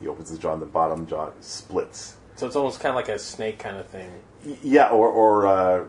He 0.00 0.08
opens 0.08 0.28
his 0.28 0.38
jaw, 0.38 0.52
and 0.52 0.60
the 0.60 0.66
bottom 0.66 1.06
jaw 1.06 1.30
splits. 1.40 2.16
So 2.34 2.46
it's 2.46 2.54
almost 2.54 2.80
kind 2.80 2.90
of 2.90 2.96
like 2.96 3.08
a 3.08 3.18
snake 3.18 3.58
kind 3.58 3.78
of 3.78 3.86
thing. 3.86 4.10
Y- 4.44 4.58
Yeah, 4.62 4.88
or 4.90 5.08
or 5.08 5.46
uh, 5.46 5.84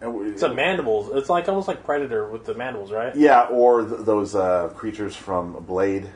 It's 0.00 0.42
a 0.42 0.54
mandibles. 0.54 1.10
It's 1.14 1.28
like 1.28 1.46
almost 1.46 1.68
like 1.68 1.84
Predator 1.84 2.26
with 2.28 2.46
the 2.46 2.54
mandibles, 2.54 2.90
right? 2.90 3.14
yeah, 3.14 3.42
or 3.50 3.84
th- 3.84 4.00
those 4.00 4.34
uh, 4.34 4.68
creatures 4.74 5.14
from 5.14 5.52
Blade. 5.66 6.08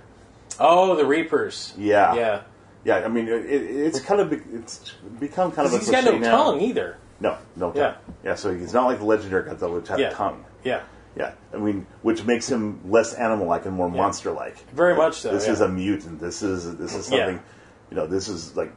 Oh, 0.59 0.96
the 0.96 1.05
Reapers. 1.05 1.74
Yeah. 1.76 2.14
Yeah. 2.14 2.42
Yeah, 2.84 2.96
I 3.05 3.09
mean 3.09 3.28
it, 3.28 3.44
it's 3.46 4.00
kind 4.00 4.20
of 4.22 4.30
be- 4.30 4.40
it's 4.55 4.92
become 5.20 5.52
kind 5.52 5.66
of 5.68 5.74
a 5.74 5.78
He's 5.78 5.90
got 5.90 6.02
cliche 6.05 6.18
no 6.18 6.24
now. 6.30 6.44
tongue 6.44 6.61
either. 6.62 6.96
No, 7.20 7.36
no 7.57 7.72
tongue. 7.72 7.76
Yeah. 7.76 7.94
Yeah. 8.24 8.34
so 8.36 8.55
he's 8.55 8.72
not 8.72 8.86
like 8.86 8.98
the 9.00 9.05
legendary 9.05 9.50
Godzilla, 9.50 9.74
which 9.74 9.88
had 9.88 9.98
Yeah. 10.00 10.09
a 10.11 10.14
tongue. 10.14 10.44
Yeah. 10.64 10.80
Yeah, 11.16 11.32
I 11.52 11.58
mean, 11.58 11.86
which 12.02 12.24
makes 12.24 12.48
him 12.50 12.80
less 12.90 13.14
animal-like 13.14 13.66
and 13.66 13.74
more 13.74 13.88
monster-like. 13.88 14.56
Very 14.70 14.96
much 14.96 15.14
so, 15.14 15.30
This 15.32 15.46
yeah. 15.46 15.52
is 15.52 15.60
a 15.60 15.68
mutant. 15.68 16.18
This 16.20 16.42
is 16.42 16.76
this 16.76 16.94
is 16.94 17.08
Yeah. 17.10 17.26
something. 17.26 17.42
You 17.90 17.96
know, 17.96 18.06
this 18.06 18.28
is 18.28 18.56
like 18.56 18.72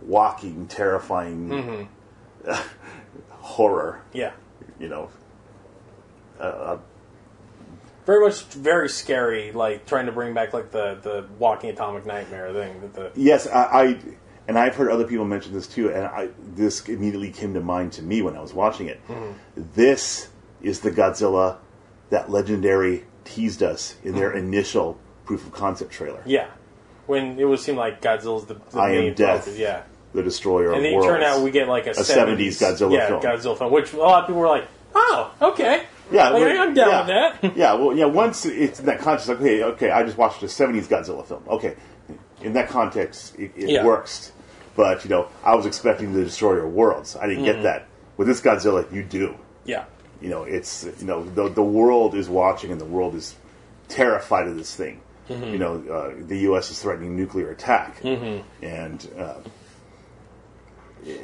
walking, 0.00 0.66
terrifying 0.68 1.88
Mm-hmm. 2.44 2.52
horror. 3.30 4.00
Yeah. 4.12 4.32
You 4.78 4.88
know, 4.88 5.10
uh, 6.40 6.78
Very 8.06 8.24
much 8.24 8.42
very 8.44 8.88
scary, 8.88 9.52
like 9.52 9.86
trying 9.86 10.06
to 10.06 10.12
bring 10.12 10.32
back 10.34 10.52
like 10.54 10.70
the, 10.70 10.98
the 11.02 11.26
walking 11.38 11.70
atomic 11.70 12.06
nightmare 12.06 12.52
thing. 12.52 12.80
That 12.80 12.94
the 12.94 13.10
yes, 13.20 13.46
I, 13.46 13.62
I 13.64 13.98
and 14.46 14.58
I've 14.58 14.76
heard 14.76 14.90
other 14.90 15.04
people 15.04 15.24
mention 15.26 15.52
this 15.52 15.66
too, 15.66 15.90
and 15.92 16.06
I 16.06 16.30
this 16.54 16.88
immediately 16.88 17.30
came 17.32 17.52
to 17.54 17.60
mind 17.60 17.92
to 17.94 18.02
me 18.02 18.22
when 18.22 18.36
I 18.36 18.40
was 18.40 18.54
watching 18.54 18.86
it. 18.86 19.06
Mm-hmm. 19.08 19.62
This 19.74 20.28
is 20.62 20.80
the 20.80 20.90
Godzilla 20.90 21.56
that 22.10 22.30
Legendary 22.30 23.04
teased 23.24 23.62
us 23.62 23.96
in 24.02 24.14
their 24.14 24.32
initial 24.32 24.98
proof 25.24 25.44
of 25.46 25.52
concept 25.52 25.92
trailer. 25.92 26.22
yeah, 26.26 26.46
when 27.06 27.38
it 27.38 27.44
would 27.44 27.60
seem 27.60 27.76
like 27.76 28.00
Godzilla's 28.00 28.46
the, 28.46 28.54
the 28.54 28.78
I 28.80 28.92
main 28.92 29.08
am 29.10 29.14
death. 29.14 29.44
focus, 29.44 29.58
Yeah. 29.58 29.82
the 30.14 30.22
destroyer 30.22 30.68
And 30.68 30.78
of 30.78 30.82
then 30.82 30.92
worlds. 30.94 31.06
turn 31.06 31.22
out 31.22 31.42
we 31.42 31.50
get 31.50 31.68
like 31.68 31.86
a, 31.86 31.90
70s 31.90 32.36
Godzilla 32.60 32.92
yeah, 32.92 33.06
film. 33.08 33.22
Godzilla 33.22 33.58
film, 33.58 33.72
which 33.72 33.92
a 33.92 33.96
lot 33.98 34.22
of 34.22 34.26
people 34.26 34.40
were 34.40 34.48
like, 34.48 34.66
"Oh, 34.94 35.30
okay, 35.42 35.84
Yeah, 36.10 36.30
Like, 36.30 36.42
I'm 36.58 36.72
down 36.74 36.88
yeah. 36.88 36.98
with 37.32 37.42
that." 37.42 37.56
yeah, 37.56 37.74
well, 37.74 37.94
yeah. 37.94 38.06
Once 38.06 38.46
it's 38.46 38.80
in 38.80 38.86
that 38.86 39.00
context, 39.00 39.28
like, 39.28 39.40
okay, 39.40 39.62
okay, 39.62 39.90
I 39.90 40.02
just 40.02 40.16
watched 40.16 40.42
a 40.42 40.46
'70s 40.46 40.86
Godzilla 40.88 41.26
film. 41.26 41.42
Okay, 41.48 41.76
in 42.40 42.54
that 42.54 42.68
context, 42.70 43.38
it, 43.38 43.52
it 43.54 43.68
Yeah. 43.68 43.84
works. 43.84 44.32
But 44.74 45.04
you 45.04 45.10
know, 45.10 45.28
I 45.44 45.54
was 45.54 45.66
expecting 45.66 46.14
the 46.14 46.24
destroyer 46.24 46.64
of 46.64 46.72
worlds. 46.72 47.16
I 47.16 47.26
didn't 47.26 47.44
Mm-hmm. 47.44 47.52
get 47.56 47.62
that. 47.64 47.86
With 48.16 48.28
this 48.28 48.40
Godzilla, 48.40 48.90
you 48.92 49.02
do. 49.02 49.34
yeah, 49.66 49.84
You 50.20 50.28
know, 50.30 50.42
it's 50.44 50.84
you 51.00 51.06
know 51.06 51.24
the 51.24 51.48
the 51.48 51.62
world 51.62 52.14
is 52.14 52.28
watching, 52.28 52.72
and 52.72 52.80
the 52.80 52.84
world 52.84 53.14
is 53.14 53.34
terrified 53.88 54.48
of 54.48 54.56
this 54.56 54.74
thing. 54.74 55.00
Mm-hmm. 55.28 55.44
You 55.44 55.58
know, 55.58 55.74
uh, 55.90 56.14
the 56.26 56.38
U.S. 56.40 56.70
is 56.70 56.80
threatening 56.80 57.16
nuclear 57.16 57.50
attack, 57.50 58.02
and 58.62 59.08
uh, 59.18 59.34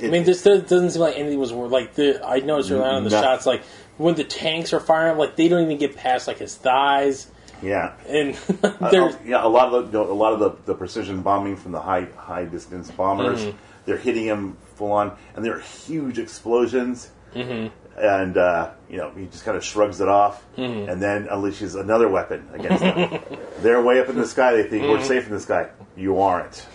I 0.02 0.06
mean, 0.08 0.24
this 0.24 0.42
does- 0.42 0.62
doesn't 0.62 0.90
seem 0.90 1.00
like 1.02 1.16
anything 1.16 1.38
was 1.38 1.52
like 1.52 1.94
the. 1.94 2.24
I 2.24 2.38
noticed 2.40 2.70
early 2.70 2.84
on 2.84 2.96
in 2.98 3.04
the 3.04 3.10
shots, 3.10 3.46
like 3.46 3.62
when 3.98 4.14
the 4.14 4.24
tanks 4.24 4.72
are 4.72 4.80
firing, 4.80 5.18
like 5.18 5.36
they 5.36 5.48
don't 5.48 5.62
even 5.62 5.78
get 5.78 5.96
past 5.96 6.28
like 6.28 6.38
his 6.38 6.54
thighs, 6.54 7.26
yeah, 7.62 7.94
and 8.08 8.36
Uh, 8.62 8.68
uh, 8.80 9.16
yeah, 9.24 9.44
a 9.44 9.48
lot 9.48 9.72
of 9.74 9.90
the 9.90 9.98
you 9.98 10.04
know, 10.04 10.10
a 10.10 10.14
lot 10.14 10.32
of 10.32 10.38
the, 10.40 10.72
the 10.72 10.74
precision 10.74 11.22
bombing 11.22 11.56
from 11.56 11.72
the 11.72 11.80
high 11.80 12.06
high 12.16 12.44
distance 12.44 12.90
bombers, 12.90 13.40
Mm-hmm. 13.40 13.56
they're 13.86 13.96
hitting 13.98 14.24
him 14.24 14.56
full 14.74 14.92
on, 14.92 15.16
and 15.34 15.44
there 15.44 15.54
are 15.56 15.60
huge 15.60 16.18
explosions. 16.18 17.10
Mm-hmm. 17.34 17.74
And 17.96 18.36
uh, 18.36 18.70
you 18.90 18.96
know 18.96 19.10
he 19.12 19.26
just 19.26 19.44
kind 19.44 19.56
of 19.56 19.64
shrugs 19.64 20.00
it 20.00 20.08
off, 20.08 20.44
Mm-hmm. 20.56 20.88
and 20.90 21.00
then 21.02 21.26
unleashes 21.28 21.78
another 21.80 22.08
weapon 22.08 22.48
against 22.52 22.80
them. 22.80 23.20
they're 23.60 23.80
way 23.82 24.00
up 24.00 24.08
in 24.08 24.16
the 24.16 24.26
sky. 24.26 24.52
They 24.54 24.64
think 24.64 24.82
Mm-hmm. 24.84 24.90
we're 24.92 25.04
safe 25.04 25.26
in 25.26 25.32
the 25.32 25.40
sky. 25.40 25.68
You 25.96 26.18
aren't. 26.20 26.66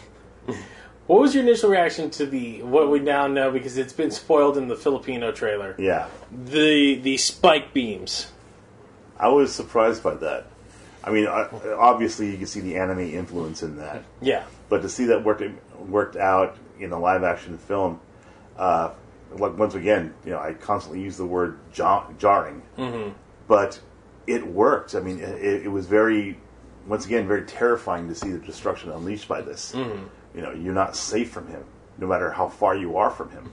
What 1.08 1.22
was 1.22 1.34
your 1.34 1.44
initial 1.44 1.70
reaction 1.72 2.10
to 2.12 2.26
the 2.26 2.62
what 2.62 2.90
we 2.92 3.00
now 3.00 3.26
know 3.28 3.52
because 3.52 3.78
it's 3.78 3.94
been 3.94 4.12
spoiled 4.12 4.58
in 4.58 4.68
the 4.68 4.76
Filipino 4.76 5.32
trailer? 5.32 5.76
Yeah, 5.80 6.08
The 6.32 6.96
the 6.96 7.18
spike 7.18 7.74
beams. 7.74 8.32
I 9.20 9.28
was 9.30 9.54
surprised 9.54 10.04
by 10.04 10.14
that. 10.16 10.46
I 11.04 11.10
mean, 11.12 11.26
uh, 11.28 11.50
obviously 11.78 12.30
you 12.32 12.38
can 12.38 12.46
see 12.46 12.60
the 12.62 12.76
anime 12.78 13.00
influence 13.00 13.64
in 13.64 13.78
that, 13.78 14.04
Yeah. 14.22 14.44
but 14.70 14.82
to 14.84 14.90
see 14.90 15.06
that 15.06 15.24
worked 15.24 15.44
worked 15.80 16.16
out 16.16 16.56
in 16.80 16.92
a 16.92 17.00
live 17.00 17.24
action 17.24 17.58
film, 17.58 18.00
uh, 18.58 18.92
once 19.32 19.76
again, 19.76 20.14
you 20.26 20.32
know, 20.32 20.40
I 20.40 20.54
constantly 20.54 21.02
use 21.02 21.18
the 21.18 21.26
word 21.26 21.60
jar- 21.72 22.12
jarring, 22.18 22.62
mm-hmm. 22.78 23.12
but 23.48 23.80
it 24.28 24.46
worked. 24.46 24.96
I 24.96 25.00
mean, 25.00 25.20
it, 25.20 25.66
it 25.66 25.72
was 25.72 25.86
very, 25.86 26.38
once 26.88 27.06
again, 27.06 27.28
very 27.28 27.46
terrifying 27.46 28.08
to 28.08 28.16
see 28.16 28.32
the 28.32 28.40
destruction 28.40 28.92
unleashed 28.92 29.28
by 29.28 29.42
this. 29.42 29.74
Mm-hmm. 29.74 30.06
You 30.36 30.42
know, 30.42 30.52
you're 30.52 30.74
not 30.74 30.96
safe 30.96 31.30
from 31.30 31.48
him, 31.48 31.64
no 31.98 32.08
matter 32.08 32.32
how 32.32 32.48
far 32.50 32.76
you 32.76 32.98
are 32.98 33.10
from 33.10 33.30
him. 33.32 33.52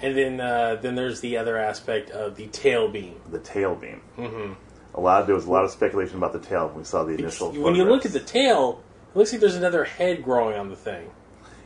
And 0.00 0.16
then 0.16 0.40
uh, 0.40 0.76
then 0.82 0.96
there's 0.96 1.20
the 1.20 1.36
other 1.36 1.56
aspect 1.56 2.10
of 2.10 2.34
the 2.34 2.48
tail 2.48 2.88
beam. 2.88 3.20
The 3.30 3.38
tail 3.38 3.76
beam. 3.76 4.00
Mm-hmm. 4.18 4.54
A 4.94 5.00
lot. 5.00 5.26
There 5.26 5.34
was 5.34 5.46
a 5.46 5.50
lot 5.50 5.64
of 5.64 5.70
speculation 5.70 6.16
about 6.16 6.32
the 6.32 6.40
tail 6.40 6.66
when 6.66 6.78
we 6.78 6.84
saw 6.84 7.04
the 7.04 7.14
initial. 7.14 7.52
when 7.52 7.76
you 7.76 7.84
look 7.84 8.04
at 8.04 8.12
the 8.12 8.20
tail, 8.20 8.82
it 9.14 9.16
looks 9.16 9.32
like 9.32 9.40
there's 9.40 9.54
another 9.54 9.84
head 9.84 10.24
growing 10.24 10.58
on 10.58 10.68
the 10.68 10.76
thing. 10.76 11.08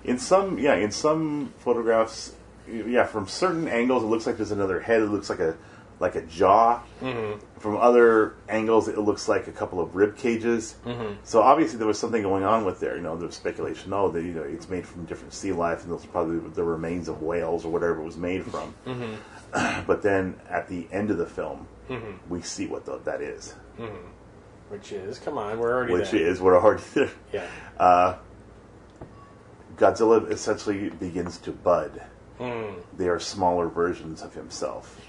In 0.07 0.19
some, 0.19 0.59
yeah, 0.59 0.75
in 0.77 0.91
some 0.91 1.53
photographs, 1.59 2.35
yeah, 2.69 3.05
from 3.05 3.27
certain 3.29 3.69
angles, 3.69 4.03
it 4.03 4.07
looks 4.07 4.27
like 4.27 4.37
there's 4.37 4.53
another 4.53 4.81
head. 4.81 5.03
It 5.03 5.07
looks 5.07 5.31
like 5.31 5.41
a 5.41 5.57
like 5.99 6.15
a 6.15 6.23
jaw. 6.23 6.83
Mm-hmm. 7.01 7.41
From 7.59 7.77
other 7.79 8.35
angles, 8.49 8.87
it 8.89 8.99
looks 8.99 9.29
like 9.29 9.47
a 9.47 9.53
couple 9.53 9.81
of 9.81 9.97
rib 9.97 10.17
cages. 10.17 10.77
Mm-hmm. 10.85 11.15
So 11.25 11.41
obviously, 11.43 11.79
there 11.79 11.87
was 11.87 11.99
something 11.99 12.23
going 12.23 12.45
on 12.45 12.65
with 12.65 12.81
there. 12.81 12.97
You 12.97 13.03
know, 13.03 13.17
there 13.17 13.27
was 13.27 13.37
speculation. 13.37 13.93
Oh, 13.93 14.11
that 14.11 14.23
you 14.23 14.33
know, 14.33 14.43
it's 14.43 14.69
made 14.69 14.87
from 14.87 15.05
different 15.07 15.33
sea 15.33 15.53
life, 15.53 15.83
and 15.83 15.93
those 15.93 16.05
are 16.05 16.09
probably 16.09 16.39
the 16.51 16.65
remains 16.65 17.09
of 17.09 17.23
whales 17.23 17.65
or 17.65 17.73
whatever 17.73 18.01
it 18.01 18.05
was 18.05 18.17
made 18.17 18.45
from. 18.45 18.75
but 19.87 20.03
then 20.03 20.39
at 20.49 20.69
the 20.69 20.87
end 20.93 21.11
of 21.11 21.19
the 21.19 21.27
film, 21.27 21.67
we 22.29 22.43
see 22.43 22.67
what 22.67 22.85
the, 22.85 22.99
that 23.05 23.21
is, 23.23 23.55
Which 24.69 24.91
is, 24.93 25.19
come 25.21 25.39
on, 25.39 25.59
we're 25.59 25.73
already 25.73 25.93
which 25.93 26.11
there. 26.11 26.27
is 26.27 26.41
what 26.41 26.55
already 26.55 26.83
there. 26.95 27.11
Yeah. 27.33 28.17
Godzilla 29.77 30.31
essentially 30.31 30.89
begins 30.91 31.39
to 31.39 31.53
bud. 31.53 32.03
Hmm. 32.39 32.81
They 32.97 33.09
are 33.09 33.19
smaller 33.21 33.69
versions 33.69 34.23
of 34.23 34.35
himself, 34.35 35.01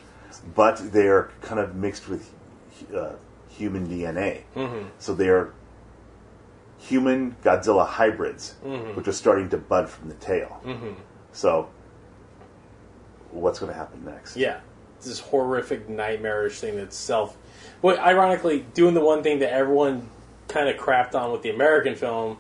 but 0.55 0.77
they 0.91 1.07
are 1.07 1.31
kind 1.41 1.59
of 1.59 1.75
mixed 1.75 2.07
with 2.07 2.31
uh, 2.95 3.13
human 3.49 3.87
DNA. 3.87 4.43
Mm-hmm. 4.55 4.87
So 4.99 5.13
they 5.13 5.29
are 5.29 5.53
human 6.77 7.35
Godzilla 7.43 7.85
hybrids, 7.87 8.55
Mm-hmm. 8.65 8.95
which 8.95 9.07
are 9.07 9.13
starting 9.13 9.49
to 9.49 9.57
bud 9.57 9.89
from 9.89 10.09
the 10.09 10.15
tail. 10.15 10.61
So, 11.33 11.69
what's 13.31 13.59
going 13.59 13.71
to 13.71 13.77
happen 13.77 14.03
next? 14.05 14.37
Yeah. 14.37 14.59
This 15.01 15.19
horrific, 15.19 15.87
nightmarish 15.89 16.59
thing 16.59 16.75
that's 16.77 16.95
self. 16.95 17.37
Well, 17.81 17.99
ironically, 17.99 18.65
doing 18.73 18.93
the 18.95 19.01
one 19.01 19.21
thing 19.21 19.39
that 19.39 19.51
everyone 19.53 20.09
kind 20.47 20.69
of 20.69 20.77
crapped 20.77 21.13
on 21.13 21.31
with 21.31 21.43
the 21.43 21.49
American 21.51 21.93
film, 21.95 22.37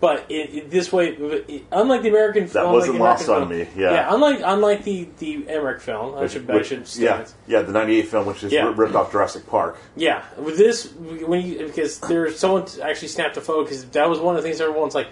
but 0.00 0.26
it, 0.28 0.54
it, 0.54 0.70
this 0.70 0.92
way, 0.92 1.08
it, 1.10 1.62
unlike 1.72 2.02
the 2.02 2.08
American 2.10 2.46
film, 2.46 2.66
that 2.66 2.72
wasn't 2.72 2.98
the 2.98 3.02
lost 3.04 3.28
on 3.28 3.48
film- 3.48 3.58
me, 3.58 3.66
yeah. 3.76 3.92
yeah, 3.92 4.14
unlike 4.14 4.40
unlike 4.44 4.84
the 4.84 5.08
the 5.18 5.48
Emmerich 5.48 5.80
film, 5.80 6.16
I 6.18 6.26
should 6.26 6.50
I 6.50 6.54
Which- 6.56 6.66
should 6.68 6.88
yeah, 6.96 7.24
yeah, 7.46 7.62
the 7.62 7.72
'98 7.72 8.08
film, 8.08 8.26
which 8.26 8.42
is 8.44 8.52
Yeah. 8.52 8.72
ripped 8.76 8.94
off 8.94 9.12
Jurassic 9.12 9.46
Park. 9.46 9.78
Yeah, 9.96 10.22
with 10.36 10.58
this, 10.58 10.92
when 10.92 11.40
you 11.46 11.66
because 11.66 12.00
there's 12.00 12.38
someone 12.38 12.66
actually 12.82 13.08
snapped 13.08 13.36
a 13.36 13.40
photo 13.40 13.62
because 13.62 13.84
that 13.86 14.08
was 14.08 14.18
one 14.18 14.36
of 14.36 14.42
the 14.42 14.48
things 14.48 14.60
everyone's 14.60 14.94
like, 14.94 15.08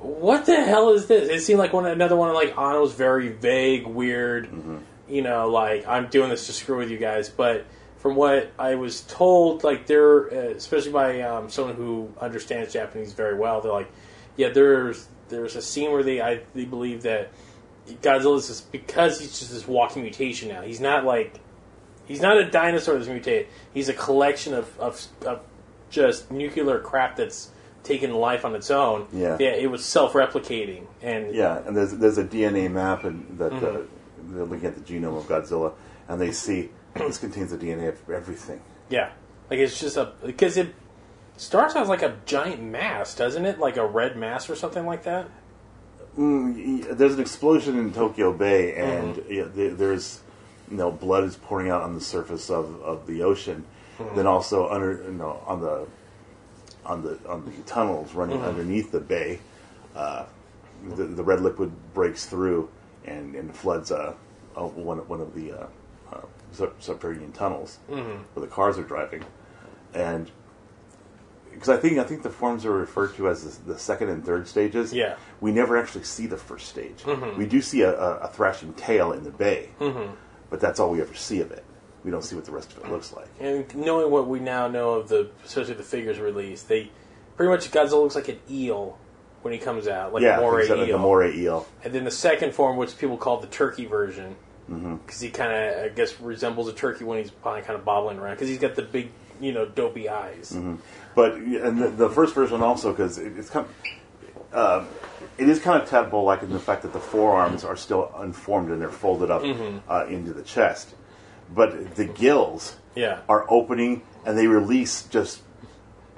"What 0.00 0.46
the 0.46 0.56
hell 0.56 0.90
is 0.94 1.06
this?" 1.06 1.28
It 1.28 1.40
seemed 1.44 1.58
like 1.58 1.72
one 1.72 1.86
another 1.86 2.16
one 2.16 2.28
of 2.30 2.34
like 2.34 2.56
Anno's 2.56 2.92
very 2.94 3.28
vague, 3.28 3.86
weird, 3.86 4.48
you 5.08 5.22
know, 5.22 5.48
like 5.48 5.86
I'm 5.86 6.06
doing 6.08 6.30
this 6.30 6.46
to 6.46 6.52
screw 6.52 6.78
with 6.78 6.90
you 6.90 6.98
guys. 6.98 7.28
But 7.28 7.64
from 7.98 8.14
what 8.16 8.52
I 8.58 8.74
was 8.76 9.00
told, 9.02 9.64
like 9.64 9.86
they're 9.86 10.26
uh, 10.32 10.50
especially 10.56 10.92
by 10.92 11.20
um, 11.22 11.48
someone 11.50 11.74
who 11.74 12.10
understands 12.20 12.72
Japanese 12.72 13.12
very 13.12 13.34
well, 13.36 13.60
they're 13.60 13.72
like, 13.72 13.90
yeah, 14.36 14.48
there's 14.50 15.06
there's 15.28 15.56
a 15.56 15.62
scene 15.62 15.90
where 15.92 16.02
they 16.02 16.20
I 16.20 16.40
they 16.54 16.64
believe 16.64 17.02
that 17.02 17.30
Godzilla's 18.02 18.48
just 18.48 18.72
because 18.72 19.20
he's 19.20 19.38
just 19.38 19.52
this 19.52 19.66
walking 19.68 20.02
mutation 20.02 20.48
now. 20.48 20.62
He's 20.62 20.80
not 20.80 21.04
like 21.04 21.40
He's 22.06 22.20
not 22.20 22.36
a 22.36 22.50
dinosaur 22.50 22.96
that's 22.96 23.08
mutated. 23.08 23.46
He's 23.72 23.88
a 23.88 23.94
collection 23.94 24.52
of, 24.52 24.78
of, 24.78 25.02
of 25.24 25.40
just 25.88 26.30
nuclear 26.30 26.78
crap 26.78 27.16
that's 27.16 27.48
taken 27.82 28.12
life 28.12 28.44
on 28.44 28.54
its 28.54 28.70
own. 28.70 29.06
Yeah. 29.10 29.38
yeah 29.40 29.52
it 29.52 29.70
was 29.70 29.86
self-replicating, 29.86 30.84
and 31.00 31.34
Yeah, 31.34 31.62
and 31.66 31.74
there's 31.74 31.92
there's 31.92 32.18
a 32.18 32.24
DNA 32.24 32.70
map, 32.70 33.04
and 33.04 33.38
that 33.38 33.52
uh, 33.54 33.56
Mm-hmm. 33.56 34.34
they're 34.36 34.44
looking 34.44 34.66
at 34.66 34.74
the 34.74 34.80
genome 34.82 35.16
of 35.16 35.24
Godzilla, 35.24 35.72
and 36.08 36.20
they 36.20 36.30
see 36.32 36.68
this 36.94 37.16
contains 37.18 37.50
the 37.52 37.56
DNA 37.58 37.88
of 37.88 38.10
everything. 38.10 38.60
yeah, 38.90 39.10
like 39.50 39.58
it's 39.60 39.80
just 39.80 39.96
a 39.96 40.12
because 40.26 40.58
it 40.58 40.74
starts 41.36 41.74
out 41.76 41.86
like 41.88 42.02
a 42.02 42.16
giant 42.26 42.62
mass, 42.62 43.14
doesn't 43.14 43.44
it? 43.44 43.58
Like 43.58 43.76
a 43.76 43.86
red 43.86 44.16
mass 44.16 44.48
or 44.48 44.54
something 44.56 44.86
like 44.86 45.02
that. 45.04 45.28
Mm, 46.16 46.96
There's 46.96 47.14
an 47.14 47.20
explosion 47.20 47.78
in 47.78 47.92
Tokyo 47.92 48.32
Bay, 48.32 48.74
and 48.76 49.16
Mm-hmm. 49.16 49.32
yeah, 49.32 49.44
there, 49.52 49.74
there's 49.74 50.20
you 50.70 50.76
know 50.76 50.90
blood 50.90 51.24
is 51.24 51.36
pouring 51.36 51.70
out 51.70 51.82
on 51.82 51.94
the 51.94 52.00
surface 52.00 52.50
of, 52.50 52.80
of 52.82 53.06
the 53.06 53.22
ocean. 53.22 53.64
Mm-hmm. 53.98 54.16
Then 54.16 54.26
also 54.26 54.68
under 54.68 55.02
you 55.04 55.12
know 55.12 55.42
on 55.46 55.60
the 55.60 55.86
on 56.84 57.02
the 57.02 57.18
on 57.28 57.44
the 57.44 57.52
tunnels 57.62 58.14
running 58.14 58.38
Mm-hmm. 58.38 58.46
underneath 58.48 58.92
the 58.92 59.00
bay, 59.00 59.40
uh, 59.96 60.26
the, 60.88 61.04
the 61.04 61.22
red 61.24 61.40
liquid 61.40 61.72
breaks 61.94 62.26
through 62.26 62.68
and, 63.04 63.34
and 63.34 63.54
floods 63.54 63.90
uh, 63.90 64.14
uh, 64.56 64.60
one 64.66 64.98
one 65.08 65.20
of 65.20 65.34
the 65.34 65.52
uh, 65.52 65.66
uh, 66.12 66.66
subterranean 66.78 67.32
tunnels 67.32 67.78
Mm-hmm. 67.90 68.22
where 68.34 68.46
the 68.46 68.52
cars 68.52 68.78
are 68.78 68.84
driving, 68.84 69.24
and 69.94 70.30
because 71.54 71.68
I 71.68 71.76
think 71.76 71.98
I 71.98 72.04
think 72.04 72.22
the 72.22 72.30
forms 72.30 72.64
are 72.66 72.72
referred 72.72 73.14
to 73.16 73.28
as 73.28 73.58
the, 73.58 73.72
the 73.74 73.78
second 73.78 74.10
and 74.10 74.24
third 74.24 74.46
stages. 74.48 74.92
Yeah. 74.92 75.16
we 75.40 75.52
never 75.52 75.76
actually 75.78 76.04
see 76.04 76.26
the 76.26 76.36
first 76.36 76.68
stage. 76.68 76.98
Mm-hmm. 77.04 77.38
We 77.38 77.46
do 77.46 77.60
see 77.62 77.82
a, 77.82 77.92
a, 77.98 78.16
a 78.18 78.28
thrashing 78.28 78.74
tail 78.74 79.12
in 79.12 79.24
the 79.24 79.30
bay, 79.30 79.70
but 80.50 80.60
that's 80.60 80.78
all 80.80 80.90
we 80.90 81.00
ever 81.00 81.14
see 81.14 81.40
of 81.40 81.50
it. 81.50 81.64
We 82.04 82.10
don't 82.10 82.22
see 82.22 82.36
what 82.36 82.44
the 82.44 82.52
rest 82.52 82.72
of 82.72 82.84
it 82.84 82.90
looks 82.90 83.12
like. 83.14 83.28
And 83.40 83.74
knowing 83.74 84.10
what 84.10 84.28
we 84.28 84.38
now 84.38 84.68
know 84.68 84.90
of 84.94 85.08
the, 85.08 85.30
especially 85.44 85.72
the 85.74 85.82
figures 85.82 86.18
released, 86.18 86.68
they 86.68 86.90
pretty 87.36 87.50
much 87.50 87.70
Godzilla 87.70 88.02
looks 88.02 88.14
like 88.14 88.28
an 88.28 88.38
eel 88.50 88.98
when 89.40 89.52
he 89.54 89.58
comes 89.58 89.88
out, 89.88 90.12
like 90.12 90.22
yeah, 90.22 90.38
a 90.38 90.40
moray 90.42 90.66
eel. 90.68 90.86
the 90.86 90.98
moray 90.98 91.34
eel. 91.36 91.66
And 91.82 91.94
then 91.94 92.04
the 92.04 92.10
second 92.10 92.52
form, 92.54 92.76
which 92.76 92.98
people 92.98 93.16
call 93.16 93.40
the 93.40 93.46
turkey 93.46 93.86
version, 93.86 94.36
Mm-hmm. 94.70 94.96
because 94.96 95.20
he 95.20 95.28
kind 95.28 95.52
of, 95.52 95.84
I 95.84 95.88
guess, 95.90 96.18
resembles 96.22 96.68
a 96.68 96.72
turkey 96.72 97.04
when 97.04 97.18
he's 97.18 97.30
kind 97.42 97.68
of 97.68 97.84
bobbling 97.84 98.18
around, 98.18 98.36
because 98.36 98.48
he's 98.48 98.58
got 98.58 98.74
the 98.74 98.80
big, 98.80 99.10
you 99.38 99.52
know, 99.52 99.66
dopey 99.66 100.08
eyes. 100.08 100.52
Mm-hmm. 100.52 100.76
But 101.14 101.34
and 101.34 101.78
the, 101.80 101.88
the 101.90 102.08
first 102.10 102.34
version 102.34 102.60
also 102.62 102.90
because 102.92 103.18
it, 103.18 103.36
it's 103.38 103.50
kind 103.50 103.66
of, 104.52 104.54
um, 104.82 104.88
it 105.38 105.48
is 105.48 105.60
kind 105.60 105.80
of 105.82 105.88
tadpole 105.88 106.24
like 106.24 106.42
in 106.42 106.50
the 106.52 106.58
fact 106.60 106.82
that 106.82 106.92
the 106.92 107.00
forearms 107.00 107.64
are 107.64 107.76
still 107.76 108.10
unformed 108.16 108.70
and 108.70 108.80
they're 108.80 108.90
folded 108.90 109.30
up 109.30 109.42
uh, 109.88 110.06
into 110.08 110.32
the 110.32 110.42
chest, 110.42 110.94
but 111.54 111.96
the 111.96 112.04
gills 112.04 112.76
Yeah. 112.96 113.20
are 113.28 113.44
opening 113.50 114.02
and 114.24 114.36
they 114.38 114.46
release 114.46 115.04
just 115.04 115.42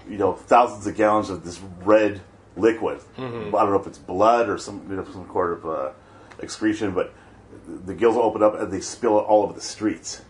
you 0.09 0.19
know 0.19 0.33
thousands 0.35 0.87
of 0.87 0.97
gallons 0.97 1.31
of 1.31 1.45
this 1.45 1.61
red 1.83 2.21
liquid. 2.57 3.01
I 3.19 3.21
don't 3.21 3.51
know 3.53 3.81
if 3.81 3.87
it's 3.87 3.99
blood 3.99 4.49
or 4.49 4.57
some 4.59 4.87
you 4.89 4.97
know, 4.97 5.05
some 5.05 5.27
sort 5.33 5.53
of 5.59 5.67
uh, 5.67 5.91
excretion, 6.41 6.93
but 6.93 7.13
the 7.67 7.95
gills 7.95 8.17
open 8.17 8.43
up 8.43 8.55
and 8.59 8.71
they 8.73 8.81
spill 8.81 9.19
it 9.19 9.23
all 9.23 9.43
over 9.43 9.53
the 9.53 9.61
streets. 9.61 10.23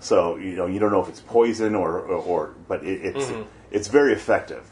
So 0.00 0.36
you 0.36 0.56
know 0.56 0.66
you 0.66 0.78
don't 0.78 0.92
know 0.92 1.02
if 1.02 1.08
it's 1.08 1.20
poison 1.20 1.74
or 1.74 1.98
or, 2.00 2.16
or 2.16 2.54
but 2.68 2.84
it, 2.84 3.04
it's 3.04 3.30
it's 3.70 3.88
very 3.88 4.12
effective. 4.12 4.64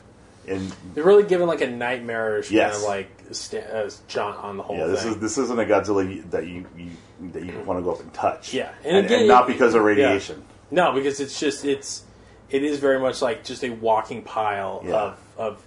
And 0.49 0.73
They're 0.95 1.03
really 1.05 1.25
giving 1.25 1.47
like 1.49 1.61
a 1.61 1.67
nightmarish 1.67 2.51
Yes. 2.53 2.75
kind 2.75 2.85
of 2.85 2.89
like 2.89 3.09
sta- 3.35 3.59
uh, 3.73 3.91
jaunt 4.07 4.39
on 4.39 4.57
the 4.57 4.63
whole 4.63 4.77
yeah, 4.79 4.87
this 4.87 5.03
thing. 5.03 5.13
is 5.15 5.19
this 5.19 5.39
isn't 5.39 5.59
a 5.59 5.65
Godzilla 5.65 6.31
that 6.31 6.47
you, 6.47 6.65
you 6.77 6.91
that 7.33 7.45
you 7.45 7.59
want 7.67 7.81
to 7.81 7.83
go 7.83 7.93
up 7.93 8.01
and 8.01 8.13
touch. 8.15 8.55
Yeah. 8.55 8.71
and, 8.85 8.87
And 8.87 8.97
and, 8.99 9.07
again, 9.07 9.27
not 9.29 9.47
because 9.49 9.75
of 9.75 9.83
yeah. 9.83 9.87
radiation. 9.89 10.45
No, 10.71 10.93
because 10.93 11.19
it's 11.19 11.41
just 11.41 11.65
it's 11.65 12.05
it 12.49 12.63
is 12.63 12.79
very 12.79 13.01
much 13.01 13.23
like 13.23 13.43
just 13.45 13.65
a 13.65 13.71
walking 13.71 14.23
pile 14.23 14.83
Yeah. 14.87 14.95
of 14.95 15.19
of 15.37 15.63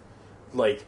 like 0.53 0.85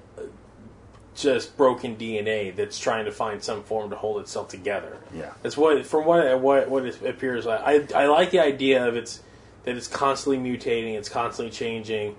just 1.14 1.58
broken 1.58 1.98
DNA 1.98 2.56
that's 2.56 2.80
trying 2.80 3.04
to 3.06 3.12
find 3.12 3.44
some 3.44 3.64
form 3.64 3.90
to 3.90 3.96
hold 3.98 4.22
itself 4.22 4.48
together. 4.48 4.98
Yeah. 5.14 5.32
that's 5.44 5.58
what 5.58 5.86
from 5.86 6.06
what 6.06 6.40
what 6.40 6.70
what 6.70 6.86
it 6.86 7.02
appears 7.06 7.46
like. 7.46 7.60
I 7.62 8.04
I 8.04 8.08
like 8.08 8.32
the 8.32 8.40
idea 8.40 8.88
of 8.88 8.96
it's 8.96 9.22
that 9.66 9.76
it's 9.76 9.88
constantly 9.88 10.38
mutating, 10.42 10.96
it's 10.96 11.10
constantly 11.10 11.52
changing. 11.52 12.16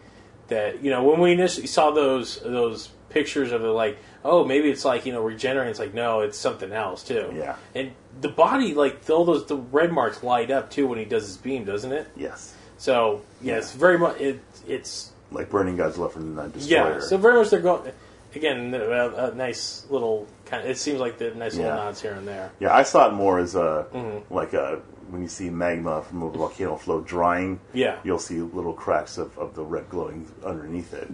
That 0.48 0.82
you 0.82 0.90
know 0.90 1.02
when 1.04 1.20
we 1.20 1.32
initially 1.32 1.66
saw 1.66 1.90
those 1.90 2.40
those 2.40 2.88
pictures 3.08 3.52
of 3.52 3.62
it, 3.62 3.68
like 3.68 3.98
oh 4.24 4.44
maybe 4.44 4.70
it's 4.70 4.84
like 4.84 5.06
you 5.06 5.12
know 5.12 5.22
regenerating. 5.22 5.70
It's 5.70 5.78
like 5.78 5.94
no, 5.94 6.20
it's 6.20 6.36
something 6.38 6.72
else 6.72 7.02
too. 7.02 7.32
Yeah. 7.34 7.56
and 7.74 7.92
the 8.20 8.28
body 8.28 8.74
like 8.74 9.08
all 9.08 9.24
those 9.24 9.46
the 9.46 9.56
red 9.56 9.92
marks 9.92 10.22
light 10.22 10.50
up 10.50 10.70
too 10.70 10.86
when 10.86 10.98
he 10.98 11.04
does 11.04 11.26
his 11.26 11.36
beam, 11.38 11.64
doesn't 11.64 11.92
it? 11.92 12.08
Yes, 12.16 12.54
So 12.76 13.22
yeah, 13.40 13.56
it's 13.56 13.72
very 13.72 13.98
much 13.98 14.20
it, 14.20 14.40
it's 14.66 15.12
like 15.30 15.48
burning 15.48 15.76
Godzilla 15.78 16.10
from 16.12 16.34
the 16.34 16.42
Destoroyah. 16.48 16.68
yeah. 16.68 17.00
So 17.00 17.16
very 17.16 17.34
much 17.38 17.48
they're 17.50 17.60
going. 17.60 17.90
again, 18.34 18.74
a, 18.74 19.30
a 19.30 19.34
nice 19.34 19.86
little 19.88 20.26
kind. 20.44 20.64
Of, 20.64 20.70
It 20.70 20.76
seems 20.78 21.00
like 21.00 21.16
the 21.18 21.30
nice 21.34 21.54
little 21.56 21.70
nods 21.72 22.02
here 22.02 22.12
and 22.12 22.28
there. 22.28 22.50
Yeah, 22.60 22.74
I 22.74 22.82
saw 22.82 23.08
it 23.08 23.12
more 23.14 23.38
as 23.38 23.54
a 23.54 23.86
Mm-hmm. 23.94 24.34
like 24.34 24.52
a 24.52 24.82
when 25.12 25.20
you 25.22 25.28
see 25.28 25.50
magma 25.50 26.00
from 26.02 26.22
a 26.22 26.30
volcano 26.30 26.76
flow 26.76 27.02
drying. 27.02 27.60
Yeah. 27.74 27.98
you'll 28.02 28.18
see 28.18 28.40
little 28.40 28.72
cracks 28.72 29.18
of, 29.18 29.36
of 29.38 29.54
the 29.54 29.62
red 29.62 29.90
glowing 29.90 30.26
underneath 30.44 30.94
it. 30.94 31.12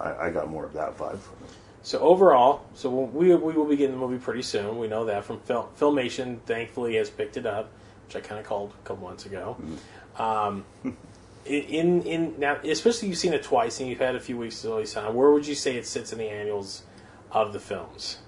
I, 0.00 0.26
I 0.26 0.30
got 0.30 0.48
more 0.48 0.64
of 0.64 0.72
that 0.72 0.96
vibe 0.96 1.18
from 1.18 1.36
it. 1.44 1.50
So 1.82 1.98
overall, 2.00 2.64
so 2.74 2.88
we 2.90 3.32
we 3.34 3.52
will 3.52 3.66
be 3.66 3.76
getting 3.76 3.94
the 3.94 4.00
movie 4.04 4.18
pretty 4.18 4.42
soon. 4.42 4.78
We 4.78 4.88
know 4.88 5.04
that 5.04 5.24
from 5.24 5.38
Fil- 5.40 5.70
Funimation. 5.78 6.40
Thankfully, 6.40 6.96
has 6.96 7.10
picked 7.10 7.36
it 7.36 7.46
up, 7.46 7.70
which 8.06 8.16
I 8.16 8.20
kind 8.26 8.40
of 8.40 8.46
called 8.46 8.72
a 8.82 8.88
couple 8.88 9.06
months 9.06 9.24
ago. 9.26 9.56
Um, 10.18 10.64
in 11.44 12.02
in 12.02 12.34
now, 12.38 12.56
especially 12.64 13.08
you've 13.08 13.18
seen 13.18 13.34
it 13.34 13.42
twice 13.44 13.78
and 13.78 13.88
you've 13.88 14.00
had 14.00 14.16
a 14.16 14.20
few 14.20 14.36
weeks 14.36 14.62
to 14.62 14.68
release 14.70 14.96
on. 14.96 15.14
Where 15.14 15.30
would 15.30 15.46
you 15.46 15.54
say 15.54 15.76
it 15.76 15.86
sits 15.86 16.12
in 16.12 16.18
the 16.18 16.28
annuals 16.28 16.82
of 17.30 17.52
the 17.52 17.60
films? 17.60 18.18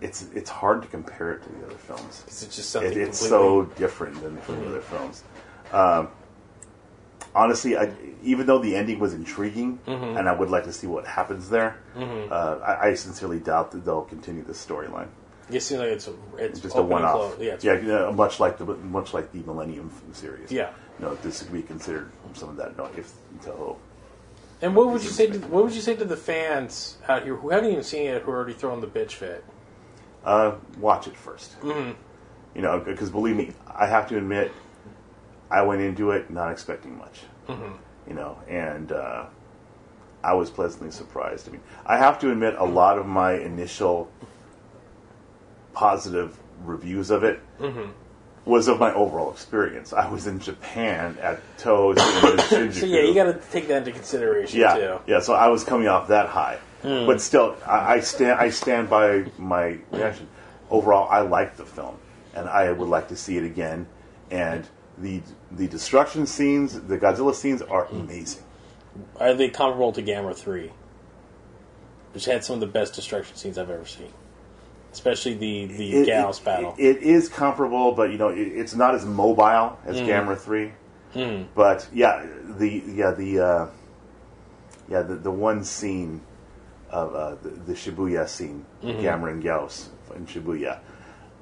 It's 0.00 0.26
it's 0.34 0.50
hard 0.50 0.82
to 0.82 0.88
compare 0.88 1.32
it 1.32 1.42
to 1.42 1.48
the 1.48 1.66
other 1.66 1.74
films. 1.76 2.24
Is 2.28 2.42
it 2.44 2.50
just 2.50 2.70
something 2.70 2.92
It, 2.92 2.96
it's 2.98 3.18
so 3.18 3.64
different 3.76 4.20
than 4.22 4.36
from 4.38 4.60
the 4.60 4.68
other 4.68 4.80
films. 4.80 5.24
Um, 5.72 6.08
honestly, 7.34 7.76
I, 7.76 7.92
even 8.22 8.46
though 8.46 8.58
the 8.58 8.76
ending 8.76 8.98
was 8.98 9.14
intriguing, 9.14 9.78
Mm-hmm. 9.86 10.16
and 10.16 10.28
I 10.28 10.32
would 10.32 10.50
like 10.50 10.64
to 10.64 10.72
see 10.72 10.86
what 10.86 11.06
happens 11.06 11.50
there, 11.50 11.78
uh, 11.96 12.58
I, 12.64 12.88
I 12.88 12.94
sincerely 12.94 13.40
doubt 13.40 13.72
that 13.72 13.84
they'll 13.84 14.02
continue 14.02 14.42
this 14.44 14.64
storyline. 14.64 15.08
It 15.50 15.60
seems 15.62 15.80
like 15.80 15.90
it's 15.90 16.08
a, 16.08 16.12
it's 16.36 16.58
It's 16.58 16.60
just 16.60 16.76
a 16.76 16.82
one-off. 16.82 17.36
Yeah, 17.40 17.54
it's, 17.54 17.64
yeah, 17.64 17.80
yeah, 17.80 18.10
much 18.10 18.38
like 18.38 18.58
the 18.58 18.66
much 18.66 19.14
like 19.14 19.32
the 19.32 19.38
Millennium 19.40 19.90
series. 20.12 20.52
Yeah. 20.52 20.70
you 20.98 21.06
know, 21.06 21.14
this 21.16 21.42
could 21.42 21.52
be 21.52 21.62
considered 21.62 22.10
some 22.34 22.50
of 22.50 22.56
that. 22.56 22.76
No, 22.76 22.84
if 22.96 23.10
Toho. 23.42 23.76
And 24.60 24.76
what 24.76 24.88
would 24.90 25.02
you 25.02 25.08
say? 25.08 25.26
To, 25.28 25.38
what 25.48 25.64
would 25.64 25.72
you 25.74 25.80
say 25.80 25.96
to 25.96 26.04
the 26.04 26.16
fans 26.16 26.98
out 27.08 27.22
here 27.22 27.34
who 27.36 27.48
haven't 27.50 27.70
even 27.70 27.82
seen 27.84 28.08
it, 28.08 28.22
who 28.22 28.30
are 28.30 28.36
already 28.36 28.52
throwing 28.54 28.80
the 28.80 28.86
bitch 28.88 29.12
fit? 29.12 29.42
Uh, 30.28 30.54
watch 30.78 31.06
it 31.06 31.14
1st 31.14 31.48
Mm-hmm. 31.62 31.90
You 32.54 32.62
know, 32.62 32.80
because 32.80 33.08
believe 33.10 33.36
me, 33.36 33.52
I 33.66 33.86
have 33.86 34.08
to 34.08 34.16
admit, 34.18 34.52
I 35.50 35.62
went 35.62 35.80
into 35.80 36.10
it 36.10 36.28
not 36.30 36.50
expecting 36.52 36.98
much. 36.98 37.20
Mm-hmm. 37.48 37.74
You 38.08 38.14
know, 38.14 38.38
and 38.48 38.92
uh, 38.92 39.26
I 40.22 40.34
was 40.34 40.50
pleasantly 40.50 40.90
surprised. 40.90 41.48
I 41.48 41.52
mean, 41.52 41.62
I 41.86 41.96
have 41.98 42.18
to 42.20 42.30
admit, 42.30 42.56
a 42.58 42.64
lot 42.64 42.98
of 42.98 43.06
my 43.06 43.32
initial 43.34 44.10
positive 45.72 46.36
reviews 46.64 47.10
of 47.10 47.24
it 47.24 47.40
Mm-hmm. 47.60 47.90
was 48.44 48.68
of 48.68 48.78
my 48.80 48.92
overall 48.94 49.30
experience. 49.32 49.92
I 49.92 50.08
was 50.10 50.26
in 50.26 50.38
Japan 50.40 51.16
at 51.20 51.40
Toho 51.58 51.98
Cinema 51.98 52.30
in 52.32 52.38
Shinjuku. 52.38 52.80
So 52.80 52.86
yeah, 52.86 53.00
you 53.02 53.14
got 53.14 53.24
to 53.24 53.34
take 53.52 53.68
that 53.68 53.78
into 53.78 53.92
consideration 53.92 54.60
yeah, 54.60 54.74
too. 54.76 54.98
yeah. 55.06 55.20
So 55.20 55.34
I 55.34 55.48
was 55.48 55.64
coming 55.64 55.88
off 55.88 56.08
that 56.08 56.28
high, 56.28 56.58
Hmm. 56.82 57.06
but 57.06 57.20
still, 57.20 57.56
I, 57.66 57.94
I 57.94 58.00
stand. 58.00 58.38
I 58.38 58.50
stand 58.50 58.88
by 58.88 59.24
my 59.36 59.78
reaction. 59.90 60.28
Overall, 60.70 61.08
I 61.10 61.20
like 61.22 61.56
the 61.56 61.64
film, 61.64 61.96
and 62.34 62.48
I 62.48 62.70
would 62.70 62.88
like 62.88 63.08
to 63.08 63.16
see 63.16 63.36
it 63.36 63.44
again. 63.44 63.86
And 64.30 64.66
the 64.96 65.22
the 65.50 65.66
destruction 65.66 66.26
scenes, 66.26 66.80
the 66.80 66.98
Godzilla 66.98 67.34
scenes, 67.34 67.62
are 67.62 67.86
Hmm. 67.86 68.00
amazing. 68.00 68.42
Are 69.18 69.34
they 69.34 69.48
comparable 69.48 69.92
to 69.92 70.02
Gamera 70.02 70.34
Three, 70.36 70.70
which 72.12 72.24
had 72.26 72.44
some 72.44 72.54
of 72.54 72.60
the 72.60 72.66
best 72.66 72.94
destruction 72.94 73.36
scenes 73.36 73.58
I've 73.58 73.70
ever 73.70 73.84
seen, 73.86 74.12
especially 74.92 75.34
the 75.34 75.66
the 75.66 75.92
It- 75.96 76.08
Gyaos 76.08 76.38
it- 76.40 76.44
battle. 76.44 76.74
it 76.78 76.98
is 76.98 77.28
comparable, 77.28 77.92
but 77.92 78.10
you 78.12 78.18
know, 78.18 78.28
it, 78.28 78.38
it's 78.40 78.74
not 78.74 78.94
as 78.94 79.04
mobile 79.04 79.78
as 79.84 79.98
Hmm. 79.98 80.06
Gamera 80.06 80.38
Three. 80.38 80.72
But 81.56 81.88
yeah, 81.92 82.24
the 82.58 82.82
yeah 82.86 83.10
the 83.10 83.40
uh, 83.40 83.66
yeah 84.88 85.02
the 85.02 85.16
the 85.16 85.30
one 85.32 85.64
scene 85.64 86.20
of 86.90 87.14
uh, 87.14 87.34
the, 87.42 87.50
the 87.50 87.72
Shibuya 87.74 88.28
scene, 88.28 88.64
Mm-hmm. 88.82 89.00
Gamera 89.04 89.32
and 89.32 89.42
Gyaos 89.42 89.88
in 90.14 90.26
Shibuya, 90.26 90.78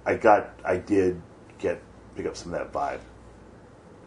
I 0.04 0.14
got 0.16 0.50
I 0.64 0.76
did 0.78 1.20
get 1.58 1.80
pick 2.16 2.26
up 2.26 2.36
some 2.36 2.52
of 2.54 2.58
that 2.58 2.72
vibe, 2.72 3.00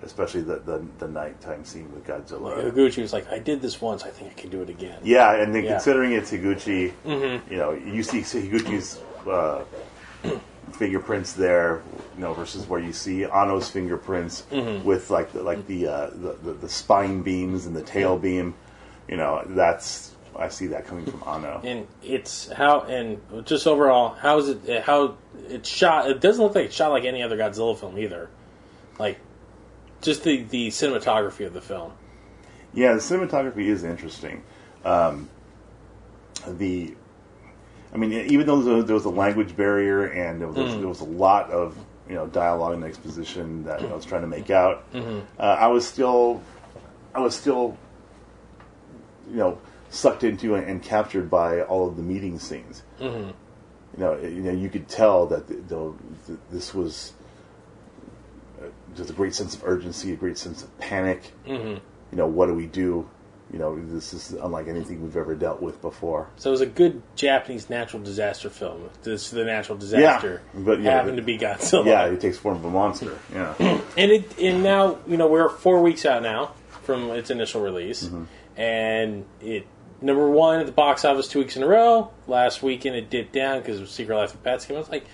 especially 0.01 0.41
the 0.41 0.57
the, 0.59 0.85
the 0.99 1.07
nighttime 1.07 1.63
scene 1.65 1.91
with 1.93 2.05
Godzilla. 2.05 2.71
Higuchi 2.71 3.01
was 3.01 3.13
like, 3.13 3.29
"I 3.31 3.39
did 3.39 3.61
this 3.61 3.79
once. 3.81 4.03
I 4.03 4.09
think 4.09 4.31
I 4.31 4.33
can 4.33 4.49
do 4.49 4.61
it 4.61 4.69
again." 4.69 4.99
Yeah, 5.03 5.33
and 5.35 5.53
then 5.53 5.63
Yeah. 5.63 5.71
considering 5.73 6.13
it's 6.13 6.31
Higuchi, 6.31 6.93
Mm-hmm. 7.05 7.51
you 7.51 7.57
know, 7.59 7.71
you 7.73 8.03
see 8.03 8.19
Higuchi's 8.21 8.99
uh, 9.27 9.63
fingerprints 10.73 11.33
there, 11.33 11.81
you 12.15 12.21
know, 12.21 12.33
versus 12.33 12.67
where 12.67 12.79
you 12.79 12.93
see 12.93 13.23
Anno's 13.25 13.69
fingerprints 13.69 14.43
Mm-hmm. 14.51 14.85
with 14.85 15.09
like 15.09 15.31
the, 15.33 15.43
like 15.43 15.65
the, 15.67 15.87
uh, 15.87 16.09
the, 16.11 16.33
the 16.43 16.53
the 16.53 16.69
spine 16.69 17.21
beams 17.21 17.65
and 17.65 17.75
the 17.75 17.81
tail 17.83 18.17
beam. 18.17 18.55
You 19.07 19.17
know, 19.17 19.43
that's 19.47 20.15
I 20.37 20.49
see 20.49 20.67
that 20.67 20.85
coming 20.87 21.05
from 21.05 21.21
Anno. 21.27 21.61
And 21.63 21.87
it's 22.03 22.49
how 22.51 22.81
and 22.81 23.19
just 23.45 23.67
overall, 23.67 24.09
how 24.15 24.37
is 24.39 24.49
it? 24.49 24.83
How 24.83 25.17
it's 25.49 25.67
shot? 25.69 26.09
It 26.09 26.21
doesn't 26.21 26.43
look 26.43 26.55
like 26.55 26.65
it's 26.65 26.75
shot 26.75 26.91
like 26.91 27.03
any 27.05 27.21
other 27.23 27.37
Godzilla 27.37 27.77
film 27.77 27.97
either. 27.97 28.29
Like, 28.97 29.19
just 30.01 30.23
the 30.23 30.43
the 30.43 30.69
cinematography 30.69 31.45
of 31.45 31.53
the 31.53 31.61
film. 31.61 31.91
Yeah, 32.73 32.93
the 32.93 32.99
cinematography 32.99 33.65
is 33.65 33.83
interesting. 33.83 34.43
Um, 34.85 35.27
the, 36.47 36.93
I 37.93 37.97
mean, 37.97 38.13
even 38.13 38.45
though 38.45 38.61
there 38.61 38.75
was 38.75 38.83
a- 38.83 38.87
there 38.87 38.93
was 38.95 39.05
a 39.05 39.09
language 39.09 39.55
barrier 39.57 40.05
and 40.05 40.39
there 40.39 40.47
was, 40.47 40.77
there 40.77 40.87
was 40.87 41.01
a 41.01 41.05
lot 41.05 41.49
of 41.51 41.75
you 42.07 42.15
know 42.15 42.27
dialogue 42.27 42.73
and 42.75 42.83
exposition 42.83 43.63
that 43.65 43.81
I 43.81 43.93
was 43.93 44.05
trying 44.05 44.21
to 44.21 44.27
make 44.27 44.49
out, 44.49 44.83
uh, 44.95 45.41
I 45.41 45.67
was 45.67 45.87
still, 45.87 46.41
I 47.13 47.19
was 47.19 47.35
still, 47.35 47.77
you 49.29 49.37
know, 49.37 49.57
sucked 49.89 50.23
into 50.23 50.55
and, 50.55 50.81
captured 50.83 51.29
by 51.29 51.61
all 51.61 51.87
of 51.87 51.95
the 51.95 52.03
meeting 52.03 52.39
scenes. 52.39 52.83
You 52.99 53.33
know, 53.97 54.17
you 54.19 54.41
know, 54.41 54.51
you 54.51 54.69
could 54.69 54.87
tell 54.87 55.25
that 55.27 55.47
the, 55.47 55.55
the, 56.27 56.37
this 56.51 56.73
was 56.73 57.13
uh, 58.61 58.65
just 58.95 59.09
a 59.09 59.13
great 59.13 59.33
sense 59.35 59.55
of 59.55 59.63
urgency, 59.65 60.13
a 60.13 60.15
great 60.15 60.37
sense 60.37 60.63
of 60.63 60.77
panic 60.79 61.33
you 62.11 62.17
know, 62.17 62.27
what 62.27 62.47
do 62.47 62.53
we 62.55 62.65
do? 62.65 63.07
You 63.53 63.57
know, 63.59 63.79
this 63.85 64.13
is 64.13 64.31
unlike 64.33 64.67
anything 64.67 65.01
we've 65.03 65.17
ever 65.17 65.33
dealt 65.35 65.59
with 65.61 65.81
before. 65.81 66.27
So 66.37 66.49
it 66.49 66.51
was 66.51 66.61
a 66.61 66.65
good 66.67 67.01
Japanese 67.15 67.67
natural 67.69 68.01
disaster 68.03 68.49
film. 68.49 68.89
This 69.03 69.31
the 69.31 69.43
natural 69.43 69.77
disaster 69.77 70.41
yeah, 70.53 70.59
but, 70.63 70.81
yeah, 70.81 70.91
happened 70.91 71.13
but- 71.17 71.21
to 71.21 71.21
be 71.23 71.37
Godzilla. 71.39 71.85
Yeah, 71.85 72.05
it 72.05 72.21
takes 72.21 72.37
form 72.37 72.57
of 72.57 72.65
a 72.65 72.69
monster. 72.69 73.17
Yeah, 73.33 73.53
and 73.97 74.11
it 74.11 74.39
and 74.39 74.61
now 74.63 74.99
you 75.07 75.17
know 75.17 75.27
we're 75.27 75.49
four 75.49 75.81
weeks 75.81 76.05
out 76.05 76.21
now 76.23 76.53
from 76.83 77.09
its 77.11 77.29
initial 77.31 77.61
release, 77.61 78.05
Mm-hmm. 78.05 78.23
and 78.61 79.25
it 79.41 79.65
number 80.01 80.29
one 80.29 80.59
at 80.59 80.65
the 80.65 80.71
box 80.71 81.05
office 81.05 81.27
two 81.27 81.39
weeks 81.39 81.55
in 81.55 81.63
a 81.63 81.67
row. 81.67 82.11
Last 82.27 82.61
weekend 82.63 82.95
it 82.95 83.09
dipped 83.09 83.33
down 83.33 83.59
because 83.59 83.79
of 83.79 83.89
Secret 83.89 84.15
Life 84.15 84.33
of 84.33 84.43
Pets 84.43 84.65
came 84.65 84.77
out. 84.77 84.81
It's 84.81 84.89
like, 84.89 85.05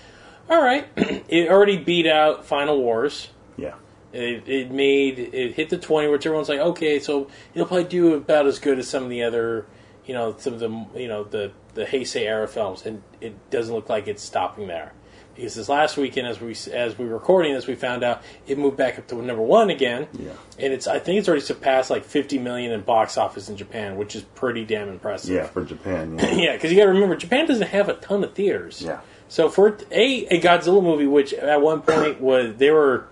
all 0.48 0.62
right, 0.62 0.86
it 0.96 1.50
already 1.50 1.76
beat 1.76 2.06
out 2.06 2.44
Final 2.44 2.80
Wars. 2.80 3.28
yeah, 3.56 3.74
It, 4.12 4.48
it 4.48 4.70
made 4.70 5.18
it 5.18 5.54
hit 5.54 5.70
the 5.70 5.78
twenty, 5.78 6.08
which 6.08 6.26
everyone's 6.26 6.48
like, 6.48 6.60
okay, 6.60 7.00
so 7.00 7.28
it'll 7.54 7.66
probably 7.66 7.84
do 7.84 8.14
about 8.14 8.46
as 8.46 8.58
good 8.58 8.78
as 8.78 8.88
some 8.88 9.02
of 9.04 9.10
the 9.10 9.22
other, 9.22 9.66
you 10.04 10.14
know, 10.14 10.36
some 10.38 10.54
of 10.54 10.60
the 10.60 10.86
you 10.94 11.08
know 11.08 11.24
the 11.24 11.52
the 11.74 11.84
Heisei 11.84 12.22
era 12.22 12.46
films, 12.48 12.86
and 12.86 13.02
it 13.20 13.50
doesn't 13.50 13.74
look 13.74 13.88
like 13.88 14.06
it's 14.08 14.22
stopping 14.22 14.66
there. 14.68 14.92
Because 15.36 15.54
this 15.54 15.68
last 15.68 15.96
weekend, 15.96 16.26
as 16.26 16.40
we 16.40 16.56
as 16.72 16.98
we 16.98 17.04
were 17.06 17.12
recording 17.14 17.52
this, 17.54 17.66
we 17.66 17.74
found 17.74 18.02
out 18.02 18.22
it 18.46 18.58
moved 18.58 18.76
back 18.76 18.98
up 18.98 19.06
to 19.08 19.14
number 19.16 19.42
one 19.42 19.68
again, 19.70 20.08
Yeah. 20.18 20.30
and 20.58 20.72
it's 20.72 20.86
I 20.86 20.98
think 20.98 21.18
it's 21.18 21.28
already 21.28 21.42
surpassed 21.44 21.90
like 21.90 22.04
fifty 22.04 22.38
million 22.38 22.72
in 22.72 22.80
box 22.80 23.16
office 23.18 23.48
in 23.48 23.56
Japan, 23.56 23.96
which 23.96 24.16
is 24.16 24.22
pretty 24.22 24.64
damn 24.64 24.88
impressive. 24.88 25.34
yeah. 25.34 25.44
For 25.46 25.64
Japan, 25.64 26.18
yeah, 26.18 26.30
Yeah, 26.34 26.52
because 26.54 26.72
you 26.72 26.78
got 26.78 26.84
to 26.86 26.92
remember, 26.92 27.16
Japan 27.16 27.46
doesn't 27.46 27.68
have 27.68 27.88
a 27.88 27.94
ton 27.94 28.24
of 28.24 28.34
theaters. 28.34 28.80
Yeah. 28.82 29.00
So 29.28 29.48
for 29.50 29.76
a 29.90 30.26
a 30.26 30.40
Godzilla 30.40 30.82
movie, 30.82 31.06
which 31.06 31.32
at 31.34 31.60
one 31.60 31.82
point 31.82 32.20
was 32.20 32.56
they 32.56 32.70
were 32.70 33.06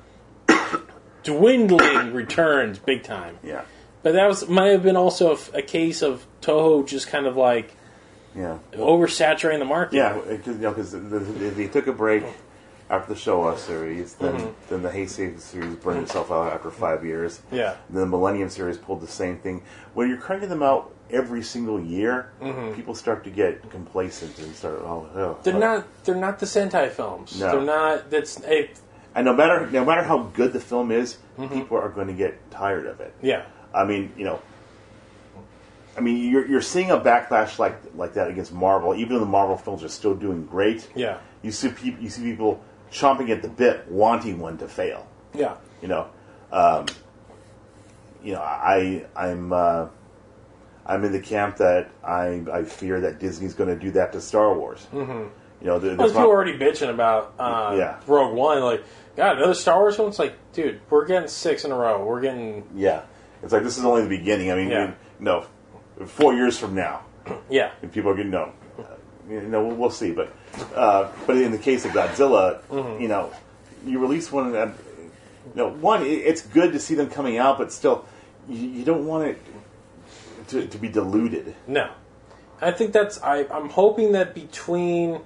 dwindling 1.22 2.12
returns 2.12 2.78
big 2.78 3.02
time, 3.02 3.38
yeah, 3.42 3.62
but 4.02 4.12
that 4.12 4.26
was 4.28 4.48
might 4.48 4.68
have 4.68 4.82
been 4.82 4.96
also 4.96 5.36
a, 5.36 5.58
a 5.58 5.62
case 5.62 6.02
of 6.02 6.26
Toho 6.42 6.86
just 6.86 7.08
kind 7.08 7.26
of 7.26 7.36
like 7.36 7.74
yeah, 8.36 8.58
oversaturating 8.72 9.58
the 9.58 9.64
market. 9.64 9.96
yeah. 9.96 10.18
Because 10.28 10.56
you 10.56 10.62
know, 10.62 10.72
'cause 10.72 10.92
the- 10.92 10.98
the- 10.98 11.18
they 11.50 11.66
took 11.68 11.86
a 11.86 11.92
break 11.92 12.24
after 12.90 13.14
the 13.14 13.18
Showa 13.18 13.56
series. 13.56 14.14
Then, 14.14 14.34
mm-hmm. 14.36 14.50
then 14.68 14.82
the 14.82 14.90
Heisei 14.90 15.38
series 15.40 15.76
burned 15.76 16.02
itself 16.02 16.30
out 16.30 16.52
after 16.52 16.70
five 16.70 17.04
years. 17.04 17.40
Yeah. 17.50 17.76
Then 17.88 18.00
the 18.02 18.06
Millennium 18.06 18.50
series 18.50 18.76
pulled 18.78 19.00
the 19.00 19.06
same 19.06 19.38
thing. 19.38 19.62
When 19.94 20.08
you're 20.08 20.18
cranking 20.18 20.48
them 20.50 20.62
out 20.62 20.90
every 21.10 21.42
single 21.42 21.80
year, 21.80 22.30
mm-hmm. 22.42 22.74
people 22.74 22.94
start 22.94 23.24
to 23.24 23.30
get 23.30 23.70
complacent 23.70 24.38
and 24.38 24.54
start. 24.54 24.80
Oh, 24.82 25.08
oh, 25.14 25.18
oh. 25.18 25.38
They're 25.42 25.54
oh. 25.56 25.58
not. 25.58 26.04
They're 26.04 26.14
not 26.14 26.38
the 26.38 26.46
Sentai 26.46 26.90
films. 26.90 27.38
No. 27.40 27.52
They're 27.52 27.62
not. 27.62 28.10
That's 28.10 28.42
a, 28.44 28.70
And 29.14 29.24
no 29.24 29.32
matter 29.34 29.66
no 29.70 29.84
matter 29.84 30.02
how 30.02 30.24
good 30.34 30.52
the 30.52 30.60
film 30.60 30.90
is, 30.90 31.18
mm-hmm. 31.38 31.54
people 31.54 31.78
are 31.78 31.88
going 31.88 32.08
to 32.08 32.12
get 32.14 32.50
tired 32.50 32.86
of 32.86 33.00
it. 33.00 33.14
yeah. 33.22 33.44
I 33.74 33.84
mean, 33.84 34.12
you 34.16 34.24
know, 34.24 34.40
I 35.96 36.00
mean, 36.00 36.30
you're 36.30 36.46
you're 36.46 36.60
seeing 36.62 36.90
a 36.90 36.98
backlash 36.98 37.58
like 37.58 37.76
like 37.94 38.14
that 38.14 38.28
against 38.28 38.52
Marvel. 38.52 38.94
Even 38.94 39.14
though 39.14 39.20
the 39.20 39.26
Marvel 39.30 39.56
films 39.56 39.84
are 39.84 39.88
still 39.88 40.14
doing 40.14 40.44
great, 40.46 40.88
Yeah. 40.94 41.18
you 41.42 41.50
see 41.52 41.68
people 41.68 42.02
you 42.02 42.10
see 42.10 42.22
people 42.22 42.62
chomping 42.90 43.30
at 43.30 43.42
the 43.42 43.48
bit, 43.48 43.86
wanting 43.88 44.38
one 44.38 44.58
to 44.58 44.68
fail. 44.68 45.06
Yeah. 45.34 45.54
You 45.82 45.88
know, 45.88 46.06
um, 46.52 46.86
you 48.22 48.32
know, 48.32 48.40
I 48.40 49.04
I'm 49.14 49.52
uh, 49.52 49.86
I'm 50.86 51.04
in 51.04 51.12
the 51.12 51.20
camp 51.20 51.58
that 51.58 51.90
I 52.02 52.42
I 52.52 52.64
fear 52.64 53.00
that 53.02 53.18
Disney's 53.18 53.54
going 53.54 53.70
to 53.70 53.76
do 53.78 53.90
that 53.92 54.12
to 54.12 54.20
Star 54.20 54.54
Wars. 54.54 54.86
Mm-hmm. 54.92 55.28
You 55.60 55.70
know, 55.70 55.78
there- 55.78 55.96
Well, 55.96 56.08
people 56.08 56.20
not- 56.22 56.28
are 56.28 56.32
already 56.34 56.58
bitching 56.58 56.90
about 56.90 57.34
uh, 57.38 57.74
Yeah. 57.78 57.96
Rogue 58.06 58.34
One. 58.36 58.60
Like, 58.62 58.84
God, 59.16 59.36
another 59.38 59.54
Star 59.54 59.78
Wars 59.78 59.96
film. 59.96 60.08
It's 60.08 60.18
like, 60.18 60.34
dude, 60.52 60.80
we're 60.90 61.06
getting 61.06 61.28
six 61.28 61.64
in 61.64 61.70
a 61.72 61.74
row. 61.76 62.04
We're 62.04 62.20
getting, 62.20 62.64
yeah, 62.74 63.02
it's 63.42 63.52
like 63.52 63.62
this 63.62 63.78
is 63.78 63.84
only 63.84 64.02
the 64.02 64.08
beginning. 64.08 64.50
I 64.50 64.56
mean, 64.56 64.68
Yeah. 64.70 64.92
no, 65.20 65.46
four 66.06 66.34
years 66.34 66.58
from 66.58 66.74
now, 66.74 67.04
yeah, 67.50 67.72
and 67.82 67.92
people 67.92 68.10
are 68.10 68.14
going 68.14 68.30
to 68.30 68.36
know. 68.36 68.52
You 69.28 69.40
know, 69.40 69.66
we'll, 69.66 69.76
we'll 69.76 69.90
see. 69.90 70.12
But 70.12 70.34
uh, 70.74 71.10
but 71.26 71.36
in 71.38 71.52
the 71.52 71.58
case 71.58 71.84
of 71.84 71.92
Godzilla, 71.92 72.60
Mm-hmm. 72.64 73.00
you 73.02 73.08
know, 73.08 73.32
you 73.86 73.98
release 73.98 74.30
one, 74.30 74.54
and 74.54 74.74
you 75.46 75.56
know, 75.56 75.68
one 75.68 76.02
it, 76.02 76.08
it's 76.08 76.42
good 76.42 76.72
to 76.72 76.78
see 76.78 76.94
them 76.94 77.08
coming 77.08 77.38
out, 77.38 77.56
but 77.58 77.72
still, 77.72 78.04
you, 78.48 78.58
you 78.68 78.84
don't 78.84 79.06
want 79.06 79.28
it 79.28 79.38
to, 80.48 80.66
to 80.66 80.78
be 80.78 80.88
diluted. 80.88 81.54
no. 81.66 81.90
I 82.60 82.70
think 82.70 82.92
that's. 82.92 83.20
I, 83.20 83.46
I'm 83.50 83.68
hoping 83.68 84.12
that 84.12 84.34
between 84.34 85.20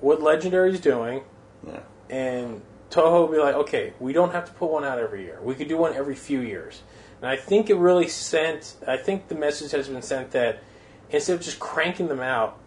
what 0.00 0.20
Legendary's 0.20 0.80
doing 0.80 1.22
Yeah, 1.66 1.80
and 2.08 2.62
Toho 2.90 3.22
will 3.26 3.28
be 3.28 3.38
like, 3.38 3.54
okay, 3.56 3.92
we 3.98 4.12
don't 4.12 4.30
have 4.32 4.44
to 4.46 4.52
put 4.52 4.70
one 4.70 4.84
out 4.84 4.98
every 4.98 5.24
year. 5.24 5.40
We 5.42 5.54
could 5.56 5.68
do 5.68 5.76
one 5.76 5.94
every 5.94 6.14
few 6.14 6.40
years. 6.40 6.82
And 7.20 7.30
I 7.30 7.36
think 7.36 7.70
it 7.70 7.76
really 7.76 8.08
sent. 8.08 8.74
I 8.86 8.96
think 8.96 9.28
the 9.28 9.34
message 9.34 9.72
has 9.72 9.88
been 9.88 10.02
sent 10.02 10.30
that 10.32 10.62
instead 11.10 11.34
of 11.34 11.42
just 11.42 11.58
cranking 11.58 12.08
them 12.08 12.20
out, 12.20 12.58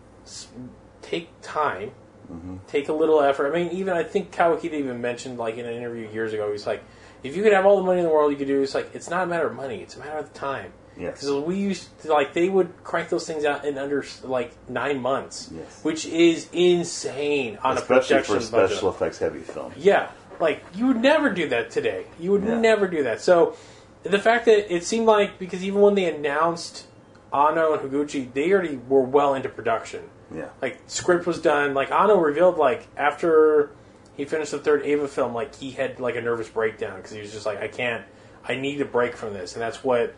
take 1.01 1.29
time, 1.41 1.91
mm-hmm. 2.31 2.57
take 2.67 2.89
a 2.89 2.93
little 2.93 3.21
effort. 3.21 3.51
I 3.53 3.57
mean, 3.57 3.71
even 3.71 3.93
I 3.93 4.03
think 4.03 4.31
Kawakita 4.35 4.73
even 4.73 4.99
mentioned 5.01 5.37
like 5.37 5.57
in 5.57 5.65
an 5.65 5.73
interview 5.73 6.09
years 6.09 6.33
ago, 6.33 6.51
he's 6.51 6.67
like, 6.67 6.83
if 7.23 7.35
you 7.35 7.43
could 7.43 7.53
have 7.53 7.65
all 7.65 7.77
the 7.77 7.83
money 7.83 7.99
in 7.99 8.05
the 8.05 8.11
world, 8.11 8.31
you 8.31 8.37
could 8.37 8.47
do. 8.47 8.61
It's 8.61 8.75
like 8.75 8.93
it's 8.93 9.09
not 9.09 9.23
a 9.23 9.27
matter 9.27 9.47
of 9.47 9.55
money; 9.55 9.81
it's 9.81 9.95
a 9.95 9.99
matter 9.99 10.17
of 10.17 10.33
time. 10.33 10.73
Yes. 10.97 11.21
Because 11.21 11.43
we 11.45 11.57
used 11.57 12.01
to, 12.01 12.11
like 12.11 12.33
they 12.33 12.49
would 12.49 12.83
crank 12.83 13.09
those 13.09 13.25
things 13.25 13.45
out 13.45 13.63
in 13.63 13.77
under 13.77 14.03
like 14.23 14.51
nine 14.67 14.99
months, 15.01 15.49
Yes. 15.55 15.83
which 15.83 16.05
is 16.05 16.49
insane 16.51 17.57
on 17.63 17.77
a 17.77 17.79
especially 17.79 18.15
production 18.15 18.33
for 18.35 18.39
a 18.39 18.41
special 18.41 18.91
budget. 18.91 19.01
effects 19.01 19.19
heavy 19.19 19.39
film. 19.39 19.71
Yeah, 19.77 20.11
like 20.39 20.63
you 20.75 20.87
would 20.87 21.01
never 21.01 21.29
do 21.29 21.47
that 21.49 21.71
today. 21.71 22.07
You 22.19 22.31
would 22.31 22.43
Yeah. 22.43 22.59
never 22.59 22.87
do 22.87 23.03
that. 23.03 23.21
So 23.21 23.55
the 24.03 24.19
fact 24.19 24.45
that 24.45 24.73
it 24.73 24.83
seemed 24.83 25.05
like 25.05 25.37
because 25.39 25.63
even 25.63 25.81
when 25.81 25.95
they 25.95 26.13
announced 26.13 26.87
Anno 27.33 27.73
and 27.73 27.81
Higuchi, 27.81 28.33
they 28.33 28.51
already 28.51 28.77
were 28.77 29.01
well 29.01 29.33
into 29.33 29.49
production. 29.49 30.03
Yeah, 30.33 30.49
Like 30.61 30.79
script 30.87 31.27
was 31.27 31.41
done. 31.41 31.73
Like 31.73 31.91
Anno 31.91 32.17
revealed, 32.17 32.57
like 32.57 32.87
after 32.95 33.71
he 34.15 34.25
finished 34.25 34.51
the 34.51 34.59
third 34.59 34.85
Eva 34.85 35.07
film, 35.07 35.33
like 35.33 35.55
he 35.55 35.71
had 35.71 35.99
like 35.99 36.15
a 36.15 36.21
nervous 36.21 36.49
breakdown 36.49 36.97
because 36.97 37.11
he 37.11 37.19
was 37.19 37.31
just 37.31 37.45
like, 37.45 37.59
I 37.59 37.67
can't, 37.67 38.05
I 38.47 38.55
need 38.55 38.79
a 38.81 38.85
break 38.85 39.15
from 39.15 39.33
this, 39.33 39.53
and 39.53 39.61
that's 39.61 39.83
what 39.83 40.15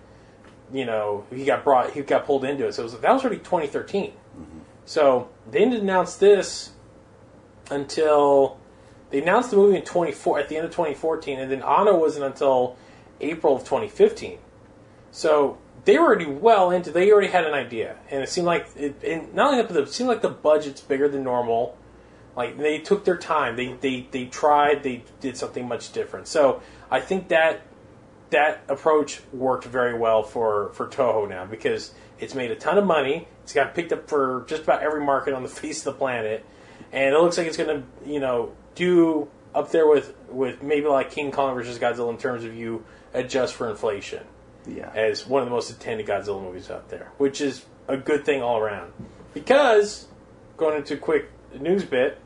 you 0.72 0.86
know 0.86 1.26
he 1.32 1.46
got 1.46 1.64
brought, 1.64 1.92
he 1.92 2.02
got 2.02 2.26
pulled 2.26 2.46
into 2.46 2.68
it. 2.68 2.74
So 2.74 2.84
it 2.84 2.86
was, 2.86 3.00
that 3.00 3.12
was 3.12 3.24
already 3.24 3.40
2013. 3.40 4.12
Mm-hmm. 4.12 4.60
So 4.86 5.30
they 5.50 5.60
didn't 5.60 5.82
announce 5.82 6.16
this 6.18 6.72
until 7.72 8.60
they 9.10 9.22
announced 9.22 9.52
the 9.52 9.58
movie 9.58 9.78
in 9.78 9.84
24 9.84 10.40
at 10.40 10.50
the 10.50 10.58
end 10.58 10.66
of 10.66 10.72
2014, 10.72 11.40
and 11.40 11.52
then 11.52 11.64
Anno 11.64 11.98
wasn't 11.98 12.26
until 12.26 12.78
April 13.24 13.56
of 13.56 13.64
2015. 13.64 14.38
So 15.12 15.58
they 15.86 15.98
were 15.98 16.06
already 16.06 16.26
well 16.26 16.72
into. 16.72 16.92
They 16.92 17.12
already 17.12 17.28
had 17.28 17.46
an 17.46 17.54
idea, 17.54 17.98
and 18.10 18.24
it 18.24 18.30
seemed 18.30 18.48
like 18.48 18.68
it. 18.76 19.04
And 19.04 19.34
not 19.34 19.52
only 19.52 19.62
that, 19.62 19.74
but 19.74 19.78
it 19.78 19.90
seemed 19.90 20.10
like 20.10 20.22
the 20.22 20.30
budget's 20.30 20.82
bigger 20.82 21.08
than 21.08 21.24
normal. 21.24 21.78
Like 22.36 22.58
they 22.58 22.80
took 22.80 23.06
their 23.06 23.18
time. 23.18 23.56
They 23.56 23.74
they 23.74 24.08
they 24.10 24.26
tried. 24.26 24.84
They 24.84 25.04
did 25.20 25.38
something 25.38 25.68
much 25.68 25.92
different. 25.92 26.28
So 26.28 26.62
I 26.90 27.00
think 27.00 27.28
that 27.30 27.62
that 28.30 28.64
approach 28.68 29.22
worked 29.32 29.66
very 29.66 29.98
well 29.98 30.24
for 30.24 30.72
for 30.74 30.88
Toho 30.88 31.30
now 31.30 31.46
because 31.46 31.94
it's 32.20 32.34
made 32.34 32.52
a 32.52 32.56
ton 32.56 32.78
of 32.78 32.86
money. 32.86 33.28
It's 33.44 33.54
got 33.54 33.76
picked 33.76 33.92
up 33.92 34.10
for 34.10 34.46
just 34.48 34.64
about 34.64 34.82
every 34.82 35.04
market 35.04 35.34
on 35.34 35.44
the 35.44 35.50
face 35.62 35.80
of 35.80 35.94
the 35.94 36.00
planet, 36.00 36.46
and 36.92 37.14
it 37.14 37.20
looks 37.20 37.38
like 37.38 37.48
it's 37.48 37.58
going 37.58 37.84
to 37.84 38.10
you 38.10 38.20
know 38.20 38.54
do 38.76 39.28
up 39.54 39.72
there 39.72 39.88
with 39.88 40.16
with 40.30 40.64
maybe 40.64 40.88
like 40.88 41.12
King 41.12 41.32
Kong 41.32 41.54
versus 41.56 41.78
Godzilla 41.78 42.10
in 42.10 42.18
terms 42.18 42.44
of 42.44 42.56
you 42.56 42.84
adjust 43.14 43.54
for 43.56 43.70
inflation 43.70 44.24
yeah. 44.68 44.92
as 44.96 45.28
one 45.28 45.42
of 45.42 45.48
the 45.48 45.54
most 45.54 45.70
attended 45.70 46.08
Godzilla 46.08 46.42
movies 46.42 46.70
out 46.70 46.90
there, 46.90 47.12
which 47.18 47.42
is 47.42 47.66
a 47.88 47.98
good 47.98 48.26
thing 48.26 48.42
all 48.42 48.58
around. 48.58 48.94
Because 49.34 50.08
going 50.58 50.78
into 50.78 50.94
a 50.96 50.98
quick 50.98 51.30
news 51.60 51.84
bit, 51.84 52.18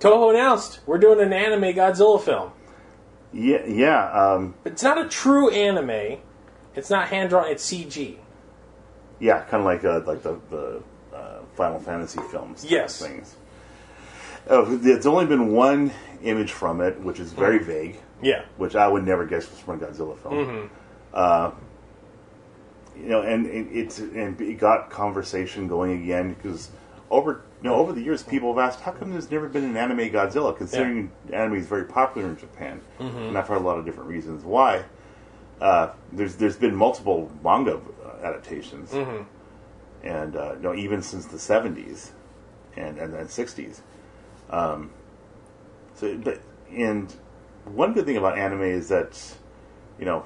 Toho 0.00 0.30
announced 0.30 0.80
we're 0.86 0.98
doing 0.98 1.20
an 1.20 1.32
anime 1.32 1.74
Godzilla 1.74 2.20
film. 2.22 2.52
Yeah, 3.32 3.64
yeah. 3.66 4.10
Um, 4.10 4.54
It's 4.64 4.82
not 4.82 4.98
a 4.98 5.08
true 5.08 5.50
anime. 5.50 6.18
It's 6.74 6.88
not 6.90 7.08
hand 7.08 7.30
drawn. 7.30 7.48
It's 7.50 7.68
CG. 7.70 8.16
yeah, 9.20 9.42
kind 9.42 9.60
of 9.60 9.64
like 9.64 9.84
uh, 9.84 10.00
like 10.06 10.22
the 10.22 10.38
the 10.50 10.82
uh, 11.14 11.40
Final 11.54 11.80
Fantasy 11.80 12.20
films. 12.30 12.64
Yes. 12.64 13.00
things. 13.02 13.36
Uh, 14.48 14.64
there's 14.68 15.04
only 15.04 15.26
been 15.26 15.52
one 15.52 15.90
image 16.22 16.52
from 16.52 16.80
it, 16.80 16.98
which 17.00 17.20
is 17.20 17.32
very 17.32 17.58
vague, 17.58 17.98
Yeah. 18.22 18.44
which 18.56 18.74
I 18.76 18.88
would 18.88 19.04
never 19.04 19.26
guess 19.26 19.48
was 19.50 19.60
from 19.60 19.82
a 19.82 19.86
Godzilla 19.86 20.18
film. 20.18 20.70
Uh, 21.14 21.50
you 22.96 23.08
know, 23.08 23.22
and 23.22 23.46
it, 23.46 23.68
it's 23.72 23.98
and 23.98 24.40
it 24.40 24.58
got 24.58 24.90
conversation 24.90 25.68
going 25.68 26.02
again 26.02 26.34
because 26.34 26.70
over 27.10 27.42
you 27.62 27.68
know 27.68 27.76
over 27.76 27.92
the 27.92 28.02
years 28.02 28.22
people 28.22 28.54
have 28.54 28.58
asked 28.68 28.80
how 28.80 28.92
come 28.92 29.10
there's 29.12 29.30
never 29.30 29.48
been 29.48 29.64
an 29.64 29.76
anime 29.76 30.10
Godzilla 30.10 30.56
considering 30.56 31.10
anime 31.32 31.56
is 31.56 31.66
very 31.66 31.84
popular 31.84 32.28
in 32.28 32.36
Japan 32.36 32.80
and 33.28 33.38
I've 33.38 33.46
heard 33.46 33.58
a 33.58 33.64
lot 33.64 33.78
of 33.78 33.84
different 33.84 34.08
reasons 34.10 34.44
why. 34.44 34.84
Uh, 35.60 35.90
there's 36.12 36.36
there's 36.36 36.56
been 36.56 36.74
multiple 36.74 37.30
manga 37.42 37.80
adaptations, 38.22 38.92
and 40.04 40.36
uh, 40.36 40.54
you 40.56 40.62
know 40.62 40.74
even 40.74 41.02
since 41.02 41.26
the 41.26 41.36
70s 41.36 42.10
and 42.76 42.98
and, 42.98 43.14
and 43.14 43.28
60s. 43.28 43.80
Um, 44.50 44.90
so, 45.94 46.16
but 46.18 46.40
and 46.70 47.12
one 47.74 47.92
good 47.92 48.06
thing 48.06 48.16
about 48.16 48.38
anime 48.38 48.62
is 48.62 48.88
that 48.88 49.20
you 49.98 50.04
know 50.04 50.24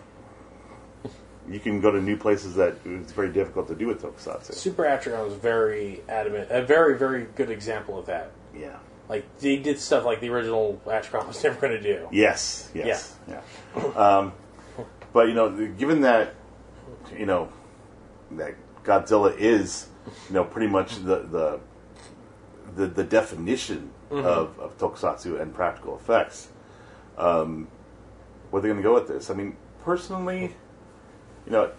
you 1.49 1.61
can 1.61 1.81
go 1.81 1.91
to 1.91 2.01
new 2.01 2.17
places 2.17 2.55
that 2.55 2.77
it's 2.85 3.13
very 3.13 3.33
difficult 3.33 3.69
to 3.69 3.75
do 3.75 3.87
with 3.87 4.03
tokusatsu. 4.03 4.55
Super 4.55 4.85
Atragon 4.85 5.25
was 5.25 5.35
very 5.35 6.03
adamant. 6.09 6.51
A 6.51 6.63
very, 6.63 6.97
very 6.97 7.27
good 7.35 7.51
example 7.51 7.99
of 7.99 8.07
that. 8.07 8.31
Yeah. 8.57 8.79
Like, 9.09 9.25
they 9.41 9.57
did 9.57 9.79
stuff 9.79 10.05
like 10.05 10.21
the 10.21 10.29
original 10.31 10.81
Atragon 10.87 11.29
was 11.29 11.43
never 11.45 11.61
going 11.61 11.73
to 11.73 11.83
do. 11.83 12.09
Yes. 12.13 12.71
Yes. 12.75 13.17
Yeah. 13.29 13.41
um, 13.97 14.33
but 15.13 15.29
you 15.29 15.35
know, 15.35 15.51
given 15.67 16.03
that 16.03 16.35
you 17.19 17.27
know 17.27 17.51
that 18.33 18.55
Godzilla 18.85 19.37
is 19.37 19.89
you 20.29 20.35
know 20.35 20.45
pretty 20.45 20.69
much 20.69 20.97
the 20.97 21.19
the 21.19 21.61
the, 22.75 22.87
the 22.87 23.05
definition 23.05 23.91
of, 24.11 24.59
of 24.59 24.79
tokusatsu 24.79 25.41
and 25.41 25.55
practical 25.55 25.97
effects. 25.97 26.49
Um, 27.19 27.69
where 28.51 28.61
they're 28.61 28.75
they 28.75 28.81
going 28.81 28.83
to 28.83 28.89
go 28.89 28.95
with 28.95 29.09
this? 29.09 29.31
I 29.31 29.35
mean, 29.35 29.57
personally, 29.85 30.55
you 31.47 31.53
know, 31.53 31.73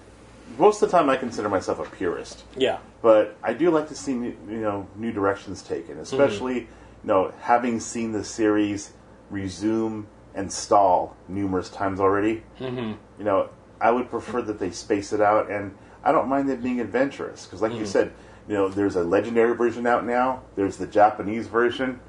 most 0.57 0.81
of 0.81 0.89
the 0.89 0.97
time 0.97 1.09
I 1.09 1.17
consider 1.17 1.49
myself 1.49 1.79
a 1.79 1.89
purist. 1.95 2.43
Yeah. 2.57 2.79
but 3.01 3.37
I 3.43 3.53
do 3.53 3.69
like 3.69 3.87
to 3.89 3.95
see 3.95 4.13
new, 4.13 4.35
you 4.47 4.59
know 4.59 4.87
new 4.95 5.11
directions 5.11 5.61
taken, 5.61 5.99
especially 5.99 6.55
you 6.55 6.67
know 7.03 7.33
having 7.41 7.79
seen 7.79 8.11
the 8.11 8.23
series 8.23 8.93
resume 9.29 10.07
and 10.35 10.51
stall 10.51 11.15
numerous 11.27 11.69
times 11.69 11.99
already. 11.99 12.43
Mm-hmm. 12.59 12.93
You 13.19 13.25
know, 13.25 13.49
I 13.79 13.91
would 13.91 14.09
prefer 14.09 14.41
that 14.41 14.59
they 14.59 14.71
space 14.71 15.13
it 15.13 15.21
out, 15.21 15.49
and 15.51 15.75
I 16.03 16.11
don't 16.11 16.27
mind 16.27 16.49
them 16.49 16.61
being 16.61 16.79
adventurous 16.79 17.45
because, 17.45 17.61
like 17.61 17.73
you 17.73 17.85
said, 17.85 18.13
you 18.47 18.55
know, 18.55 18.67
there's 18.67 18.95
a 18.95 19.03
legendary 19.03 19.55
version 19.55 19.85
out 19.87 20.05
now. 20.05 20.41
There's 20.55 20.77
the 20.77 20.87
Japanese 20.87 21.47
version. 21.47 21.99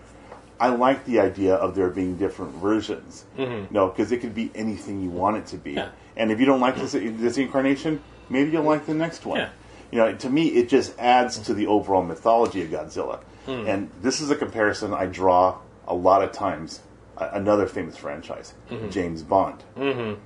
I 0.60 0.68
like 0.68 1.04
the 1.04 1.20
idea 1.20 1.54
of 1.54 1.74
there 1.74 1.90
being 1.90 2.16
different 2.16 2.54
versions. 2.54 3.24
Mm-hmm. 3.36 3.74
No, 3.74 3.88
because 3.88 4.12
it 4.12 4.18
could 4.18 4.34
be 4.34 4.50
anything 4.54 5.02
you 5.02 5.10
want 5.10 5.36
it 5.36 5.46
to 5.46 5.56
be. 5.56 5.72
Yeah. 5.72 5.90
And 6.16 6.30
if 6.30 6.38
you 6.38 6.46
don't 6.46 6.60
like 6.60 6.76
this, 6.76 6.92
this 6.92 7.38
incarnation, 7.38 8.00
maybe 8.28 8.50
you'll 8.50 8.62
like 8.62 8.86
the 8.86 8.94
next 8.94 9.26
one. 9.26 9.40
Yeah. 9.40 9.50
You 9.90 9.98
know, 9.98 10.14
to 10.14 10.30
me, 10.30 10.48
it 10.48 10.68
just 10.68 10.98
adds 10.98 11.38
to 11.40 11.54
the 11.54 11.66
overall 11.66 12.02
mythology 12.02 12.62
of 12.62 12.70
Godzilla. 12.70 13.20
And 13.46 13.90
this 14.00 14.20
is 14.20 14.30
a 14.30 14.36
comparison 14.36 14.94
I 14.94 15.06
draw 15.06 15.58
a 15.86 15.94
lot 15.94 16.22
of 16.22 16.32
times. 16.32 16.80
Another 17.16 17.66
famous 17.66 17.96
franchise, 17.96 18.54
James 18.90 19.22
Bond. 19.22 19.62
Mm-hmm. 19.76 20.20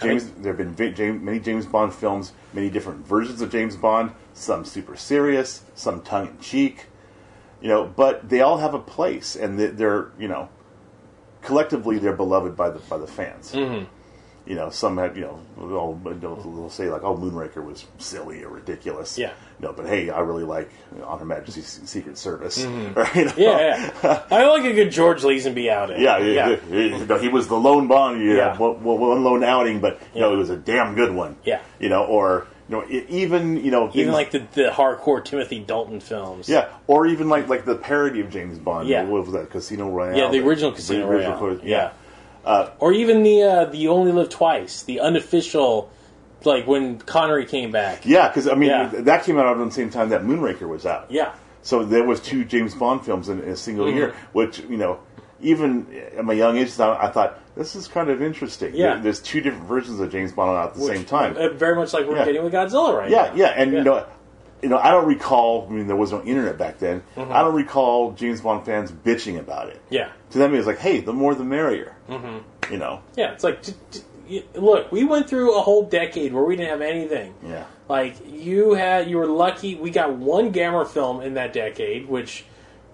James, 0.00 0.30
there 0.38 0.54
have 0.54 0.76
been 0.76 0.94
James, 0.94 1.22
many 1.22 1.40
James 1.40 1.66
Bond 1.66 1.92
films, 1.92 2.32
many 2.54 2.70
different 2.70 3.06
versions 3.06 3.42
of 3.42 3.50
James 3.50 3.76
Bond. 3.76 4.12
Some 4.32 4.64
super 4.64 4.96
serious, 4.96 5.62
some 5.74 6.00
tongue 6.02 6.28
in 6.28 6.38
cheek. 6.38 6.86
You 7.60 7.68
know, 7.68 7.84
but 7.84 8.28
they 8.28 8.40
all 8.42 8.58
have 8.58 8.74
a 8.74 8.78
place, 8.78 9.34
and 9.36 9.58
they- 9.58 9.66
they're 9.68 10.08
you 10.18 10.28
know, 10.28 10.48
collectively 11.42 11.98
they're 11.98 12.12
beloved 12.16 12.56
by 12.56 12.70
the 12.70 12.78
by 12.80 12.98
the 12.98 13.06
fans. 13.06 13.54
You 14.48 14.54
know, 14.54 14.70
some 14.70 14.96
have 14.98 15.16
you 15.16 15.24
know, 15.24 15.40
they'll, 15.58 15.94
they'll, 16.14 16.36
they'll 16.36 16.70
say 16.70 16.88
like, 16.88 17.02
"Oh, 17.02 17.16
Moonraker 17.16 17.64
was 17.64 17.84
silly 17.98 18.44
or 18.44 18.48
ridiculous." 18.50 19.18
Yeah. 19.18 19.32
No, 19.58 19.72
but 19.72 19.86
hey, 19.86 20.08
I 20.08 20.20
really 20.20 20.44
like 20.44 20.70
you 20.94 21.00
know, 21.00 21.06
On 21.08 21.18
Her 21.18 21.24
Majesty's 21.24 21.80
Secret 21.84 22.16
Service. 22.16 22.64
Right? 22.94 23.16
You 23.16 23.24
know? 23.24 23.30
Mm-hmm. 23.32 23.40
Yeah, 23.40 23.90
yeah. 24.04 24.22
I 24.30 24.46
like 24.46 24.62
a 24.64 24.72
good 24.72 24.92
George 24.92 25.22
Lazenby 25.22 25.68
outing. 25.68 26.00
Yeah, 26.00 26.18
yeah, 26.18 26.58
yeah. 26.70 27.04
Know, 27.06 27.18
he 27.18 27.26
was 27.26 27.48
the 27.48 27.56
lone 27.56 27.88
Bond. 27.88 28.22
You 28.22 28.36
Yeah. 28.36 28.52
yeah, 28.52 28.56
one, 28.56 28.84
one 28.84 29.24
lone 29.24 29.42
outing, 29.42 29.80
but 29.80 29.98
you 30.14 30.20
know, 30.20 30.32
it 30.32 30.36
was 30.36 30.50
a 30.50 30.56
damn 30.56 30.94
good 30.94 31.12
one. 31.12 31.34
Yeah. 31.44 31.60
you 31.80 31.88
know, 31.88 32.04
or 32.04 32.46
you 32.68 32.76
know, 32.76 32.84
e- 32.88 33.04
even 33.08 33.64
you 33.64 33.70
know, 33.70 33.84
Even 33.88 33.92
things- 33.92 34.12
like 34.12 34.30
the, 34.32 34.42
the 34.54 34.70
hardcore 34.70 35.24
Timothy 35.24 35.60
Dalton 35.60 36.00
films. 36.00 36.48
yeah, 36.48 36.68
or 36.86 37.06
even 37.06 37.28
like 37.28 37.48
like 37.48 37.64
the 37.64 37.76
parody 37.76 38.20
of 38.20 38.30
James 38.30 38.58
Bond. 38.58 38.88
Yeah. 38.88 39.04
what 39.04 39.24
was 39.24 39.32
that? 39.34 39.50
Casino 39.50 39.88
Royale. 39.90 40.16
Yeah, 40.16 40.30
the 40.30 40.38
The 40.40 40.46
original 40.46 40.72
Casino 40.72 41.08
original 41.08 41.38
Royale. 41.40 41.58
co- 41.58 41.64
yeah. 41.64 42.70
or 42.78 42.92
even 42.92 43.22
the 43.22 43.42
uh, 43.42 43.64
the 43.66 43.76
You 43.78 43.90
Only 43.90 44.12
Live 44.12 44.28
Twice, 44.30 44.82
the 44.82 45.00
unofficial, 45.00 45.90
like 46.44 46.66
when 46.66 46.98
Connery 46.98 47.46
came 47.46 47.70
back. 47.70 48.04
yeah, 48.06 48.28
because 48.28 48.48
I 48.48 48.54
mean 48.54 48.70
Yeah. 48.70 48.88
that 48.92 49.24
came 49.24 49.38
out 49.38 49.46
around 49.46 49.68
the 49.68 49.74
same 49.74 49.90
time 49.90 50.08
that 50.10 50.22
Moonraker 50.22 50.68
was 50.68 50.86
out. 50.86 51.10
Yeah. 51.10 51.32
So 51.62 51.84
there 51.84 52.04
was 52.04 52.20
two 52.20 52.44
James 52.44 52.74
Bond 52.76 53.04
films 53.04 53.28
in, 53.28 53.40
in 53.42 53.48
a 53.50 53.56
single 53.56 53.86
Mm-hmm. 53.86 53.96
year, 53.96 54.14
which 54.32 54.60
you 54.60 54.76
know, 54.76 55.00
even 55.40 55.86
at 56.16 56.24
my 56.24 56.32
young 56.32 56.56
age, 56.56 56.78
I 56.80 57.08
thought 57.08 57.38
this 57.56 57.76
is 57.76 57.88
kind 57.88 58.08
of 58.10 58.22
interesting. 58.22 58.74
Yeah. 58.74 58.94
There- 58.94 59.02
there's 59.04 59.20
two 59.20 59.40
different 59.40 59.64
versions 59.66 60.00
of 60.00 60.10
James 60.10 60.32
Bond 60.32 60.50
out 60.56 60.68
at 60.68 60.74
the 60.74 60.82
Which- 60.84 60.96
same 60.96 61.04
time. 61.04 61.36
uh, 61.36 61.50
very 61.50 61.74
much 61.76 61.92
like 61.92 62.06
we're 62.08 62.16
Yeah. 62.16 62.24
getting 62.24 62.44
with 62.44 62.52
Godzilla 62.52 62.96
right 62.96 63.10
Yeah, 63.10 63.26
now. 63.26 63.32
yeah, 63.34 63.54
and 63.56 63.72
you 63.72 63.82
know, 63.84 64.04
you 64.62 64.68
know, 64.70 64.78
I 64.78 64.90
don't 64.90 65.06
recall. 65.06 65.66
I 65.68 65.72
mean, 65.72 65.86
there 65.86 65.96
was 65.96 66.12
no 66.12 66.22
internet 66.22 66.56
back 66.58 66.78
then. 66.78 67.02
I 67.16 67.42
don't 67.42 67.54
recall 67.54 68.12
James 68.12 68.40
Bond 68.40 68.64
fans 68.64 68.90
bitching 68.90 69.38
about 69.38 69.68
it. 69.68 69.76
Mm-hmm. 69.86 69.94
Yeah. 69.94 70.08
To 70.30 70.38
them, 70.38 70.54
it 70.54 70.56
was 70.58 70.66
like, 70.66 70.78
"Hey, 70.78 71.00
the 71.00 71.12
more 71.12 71.34
the 71.34 71.44
merrier." 71.44 71.94
Mm-hmm. 72.10 72.72
You 72.72 72.78
know. 72.78 73.00
Yeah, 73.16 73.32
it's 73.32 73.44
like, 73.44 73.62
j- 73.62 73.72
y- 74.28 74.42
look, 74.54 74.90
we 74.90 75.04
went 75.04 75.28
through 75.28 75.56
a 75.56 75.60
whole 75.60 75.84
decade 75.84 76.32
where 76.32 76.42
we 76.42 76.56
didn't 76.56 76.70
have 76.70 76.80
anything. 76.80 77.34
Yeah. 77.46 77.64
Like 77.88 78.14
you 78.28 78.72
had, 78.74 79.08
you 79.08 79.18
were 79.18 79.26
lucky. 79.26 79.76
We 79.76 79.90
got 79.90 80.14
one 80.14 80.52
Gamera 80.52 80.86
film 80.88 81.20
in 81.20 81.34
that 81.34 81.52
decade, 81.52 82.08
which 82.08 82.44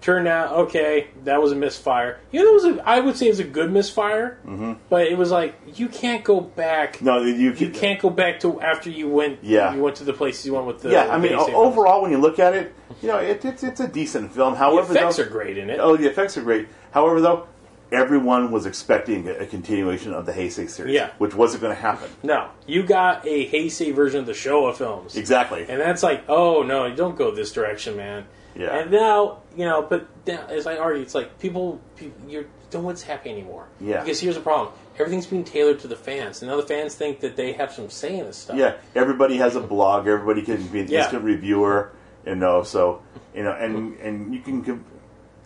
turned 0.03 0.27
out 0.27 0.51
okay. 0.53 1.07
That 1.23 1.41
was 1.41 1.51
a 1.51 1.55
misfire. 1.55 2.19
You 2.31 2.43
know, 2.43 2.49
it 2.49 2.53
was 2.53 2.65
a, 2.65 2.87
I 2.87 2.99
would 2.99 3.15
say 3.15 3.27
it 3.27 3.29
was 3.29 3.39
a 3.39 3.45
good 3.45 3.71
misfire, 3.71 4.37
mm-hmm. 4.45 4.73
but 4.89 5.07
it 5.07 5.17
was 5.17 5.31
like 5.31 5.55
you 5.75 5.87
can't 5.87 6.23
go 6.23 6.41
back. 6.41 7.01
No, 7.01 7.21
you 7.23 7.33
You 7.33 7.53
can, 7.53 7.71
can't 7.71 8.01
go 8.01 8.09
back 8.09 8.41
to 8.41 8.61
after 8.61 8.89
you 8.89 9.09
went. 9.09 9.39
Yeah. 9.43 9.73
you 9.73 9.81
went 9.81 9.95
to 9.97 10.03
the 10.03 10.13
places 10.13 10.45
you 10.45 10.53
went 10.53 10.67
with 10.67 10.81
the. 10.81 10.91
Yeah, 10.91 11.07
I 11.07 11.17
mean, 11.17 11.33
overall, 11.33 12.01
when 12.01 12.11
you 12.11 12.17
look 12.17 12.37
at 12.37 12.53
it, 12.53 12.75
you 13.01 13.07
know, 13.07 13.17
it, 13.17 13.43
it's 13.45 13.63
it's 13.63 13.79
a 13.79 13.87
decent 13.87 14.33
film. 14.33 14.53
the 14.53 14.59
However, 14.59 14.91
effects 14.93 15.17
though, 15.17 15.23
are 15.23 15.27
great 15.27 15.57
in 15.57 15.69
it. 15.69 15.79
Oh, 15.79 15.95
the 15.95 16.07
effects 16.07 16.37
are 16.37 16.43
great. 16.43 16.67
However, 16.91 17.21
though, 17.21 17.47
everyone 17.93 18.51
was 18.51 18.65
expecting 18.65 19.27
a, 19.29 19.45
continuation 19.45 20.13
of 20.13 20.25
the 20.25 20.33
Heisei 20.33 20.69
series, 20.69 20.93
Yeah. 20.93 21.11
which 21.17 21.33
wasn't 21.33 21.61
going 21.61 21.75
to 21.75 21.81
happen. 21.81 22.09
No, 22.23 22.49
you 22.67 22.83
got 22.83 23.25
a 23.25 23.49
Heisei 23.49 23.93
version 23.93 24.19
of 24.19 24.25
the 24.25 24.33
Showa 24.33 24.75
films. 24.75 25.15
Exactly. 25.15 25.65
And 25.69 25.79
that's 25.79 26.03
like, 26.03 26.23
oh 26.27 26.63
no, 26.63 26.87
you 26.87 26.95
don't 26.95 27.15
go 27.15 27.31
this 27.31 27.51
direction, 27.51 27.95
man. 27.95 28.25
Yeah. 28.55 28.77
And 28.77 28.91
now, 28.91 29.39
you 29.55 29.65
know, 29.65 29.81
but 29.81 30.07
now, 30.27 30.45
as 30.47 30.67
I 30.67 30.77
argue, 30.77 31.01
it's 31.01 31.15
like 31.15 31.39
people, 31.39 31.79
people 31.95 32.29
you're 32.29 32.45
don't 32.69 32.83
what's 32.83 33.03
happy 33.03 33.29
anymore. 33.29 33.67
Yeah. 33.79 34.01
Because 34.01 34.19
here's 34.19 34.35
the 34.35 34.41
problem: 34.41 34.73
everything's 34.97 35.27
being 35.27 35.43
tailored 35.43 35.79
to 35.79 35.87
the 35.87 35.95
fans, 35.95 36.41
and 36.41 36.49
now 36.51 36.57
the 36.57 36.63
fans 36.67 36.95
think 36.95 37.19
that 37.21 37.35
they 37.35 37.53
have 37.53 37.71
some 37.71 37.89
say 37.89 38.17
in 38.19 38.25
this 38.25 38.37
stuff. 38.37 38.57
Yeah, 38.57 38.75
everybody 38.95 39.37
has 39.37 39.55
a 39.55 39.61
blog. 39.61 40.07
Everybody 40.07 40.41
can 40.43 40.65
be 40.67 40.81
an 40.81 40.87
Yeah. 40.87 41.01
instant 41.03 41.23
reviewer. 41.23 41.91
You 42.25 42.35
know, 42.35 42.63
so 42.63 43.01
you 43.35 43.43
know, 43.43 43.51
and 43.51 43.97
and 43.99 44.33
you 44.33 44.41
can. 44.41 44.63
Com- 44.63 44.85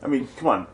I 0.03 0.07
mean, 0.07 0.27
come 0.37 0.47
on. 0.49 0.67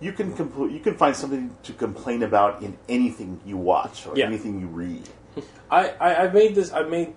You 0.00 0.12
can 0.12 0.32
compl- 0.34 0.72
you 0.72 0.80
can 0.80 0.96
find 0.96 1.14
something 1.14 1.56
to 1.62 1.72
complain 1.72 2.24
about 2.24 2.62
in 2.62 2.76
anything 2.88 3.40
you 3.46 3.56
watch 3.56 4.06
or 4.08 4.16
Yeah. 4.16 4.26
anything 4.26 4.60
you 4.60 4.66
read. 4.66 5.08
I, 5.70 5.90
I 5.90 6.22
I've 6.24 6.34
made 6.34 6.56
this. 6.56 6.72
I've 6.72 6.90
made 6.90 7.14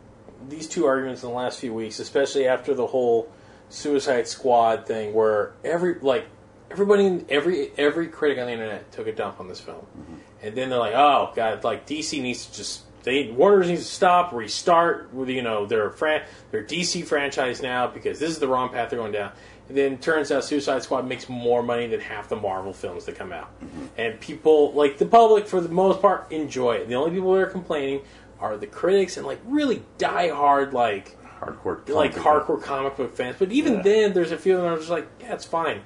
these 0.47 0.67
two 0.67 0.85
arguments 0.85 1.23
in 1.23 1.29
the 1.29 1.35
last 1.35 1.59
few 1.59 1.73
weeks, 1.73 1.99
especially 1.99 2.47
after 2.47 2.75
the 2.75 2.85
whole 2.85 3.29
Suicide 3.73 4.27
Squad 4.27 4.85
thing, 4.85 5.13
where 5.13 5.53
every 5.63 5.95
like 5.99 6.27
everybody, 6.69 7.25
every 7.27 7.71
every 7.75 8.07
critic 8.07 8.37
on 8.37 8.45
the 8.45 8.53
internet 8.53 8.91
took 8.91 9.07
a 9.07 9.11
dump 9.11 9.39
on 9.39 9.47
this 9.47 9.59
film, 9.59 9.85
mm-hmm. 9.97 10.15
and 10.43 10.55
then 10.55 10.69
they're 10.69 10.77
like, 10.77 10.93
"Oh 10.93 11.31
God, 11.35 11.63
like 11.63 11.87
DC 11.87 12.21
needs 12.21 12.45
to 12.45 12.55
just 12.55 12.83
they 13.03 13.31
Warner 13.31 13.65
needs 13.65 13.81
to 13.81 13.91
stop, 13.91 14.31
restart 14.31 15.11
with 15.11 15.27
you 15.29 15.41
know 15.41 15.65
their 15.65 15.89
fran- 15.89 16.23
their 16.51 16.63
DC 16.63 17.05
franchise 17.05 17.63
now 17.63 17.87
because 17.87 18.19
this 18.19 18.29
is 18.29 18.37
the 18.37 18.47
wrong 18.47 18.69
path 18.69 18.91
they're 18.91 18.99
going 18.99 19.11
down." 19.11 19.31
And 19.69 19.77
then 19.77 19.97
turns 19.97 20.31
out 20.31 20.43
Suicide 20.43 20.83
Squad 20.83 21.07
makes 21.07 21.27
more 21.27 21.63
money 21.63 21.87
than 21.87 21.99
half 21.99 22.29
the 22.29 22.35
Marvel 22.35 22.73
films 22.73 23.05
that 23.05 23.15
come 23.15 23.31
out, 23.31 23.59
mm-hmm. 23.59 23.85
and 23.97 24.19
people 24.19 24.71
like 24.73 24.99
the 24.99 25.07
public 25.07 25.47
for 25.47 25.61
the 25.61 25.69
most 25.69 25.99
part 25.99 26.31
enjoy 26.31 26.75
it. 26.75 26.87
The 26.87 26.95
only 26.95 27.09
people 27.09 27.33
that 27.33 27.41
are 27.41 27.47
complaining 27.47 28.01
are 28.39 28.55
the 28.55 28.67
critics 28.67 29.17
and 29.17 29.25
like 29.25 29.39
really 29.45 29.81
diehard 29.97 30.73
like 30.73 31.17
Hardcore, 31.47 31.89
like 31.89 32.15
book. 32.15 32.23
hardcore 32.23 32.61
comic 32.61 32.95
book 32.97 33.15
fans. 33.15 33.35
But 33.39 33.51
even 33.51 33.75
Yeah. 33.75 33.81
then, 33.81 34.13
there's 34.13 34.31
a 34.31 34.37
few 34.37 34.55
of 34.57 34.61
them 34.63 34.73
are 34.73 34.77
just 34.77 34.89
like, 34.89 35.07
yeah, 35.21 35.33
it's 35.33 35.45
fine. 35.45 35.81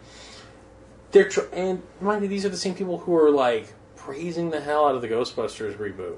They're 1.11 1.29
tr- 1.29 1.41
and 1.53 1.81
mind 2.01 2.23
you, 2.23 2.27
these 2.27 2.45
are 2.45 2.49
the 2.49 2.57
same 2.57 2.75
people 2.75 2.97
who 2.99 3.15
are 3.15 3.31
like 3.31 3.73
praising 3.95 4.49
the 4.49 4.59
hell 4.59 4.85
out 4.87 4.95
of 4.95 5.01
the 5.01 5.07
Ghostbusters 5.07 5.75
reboot. 5.75 6.17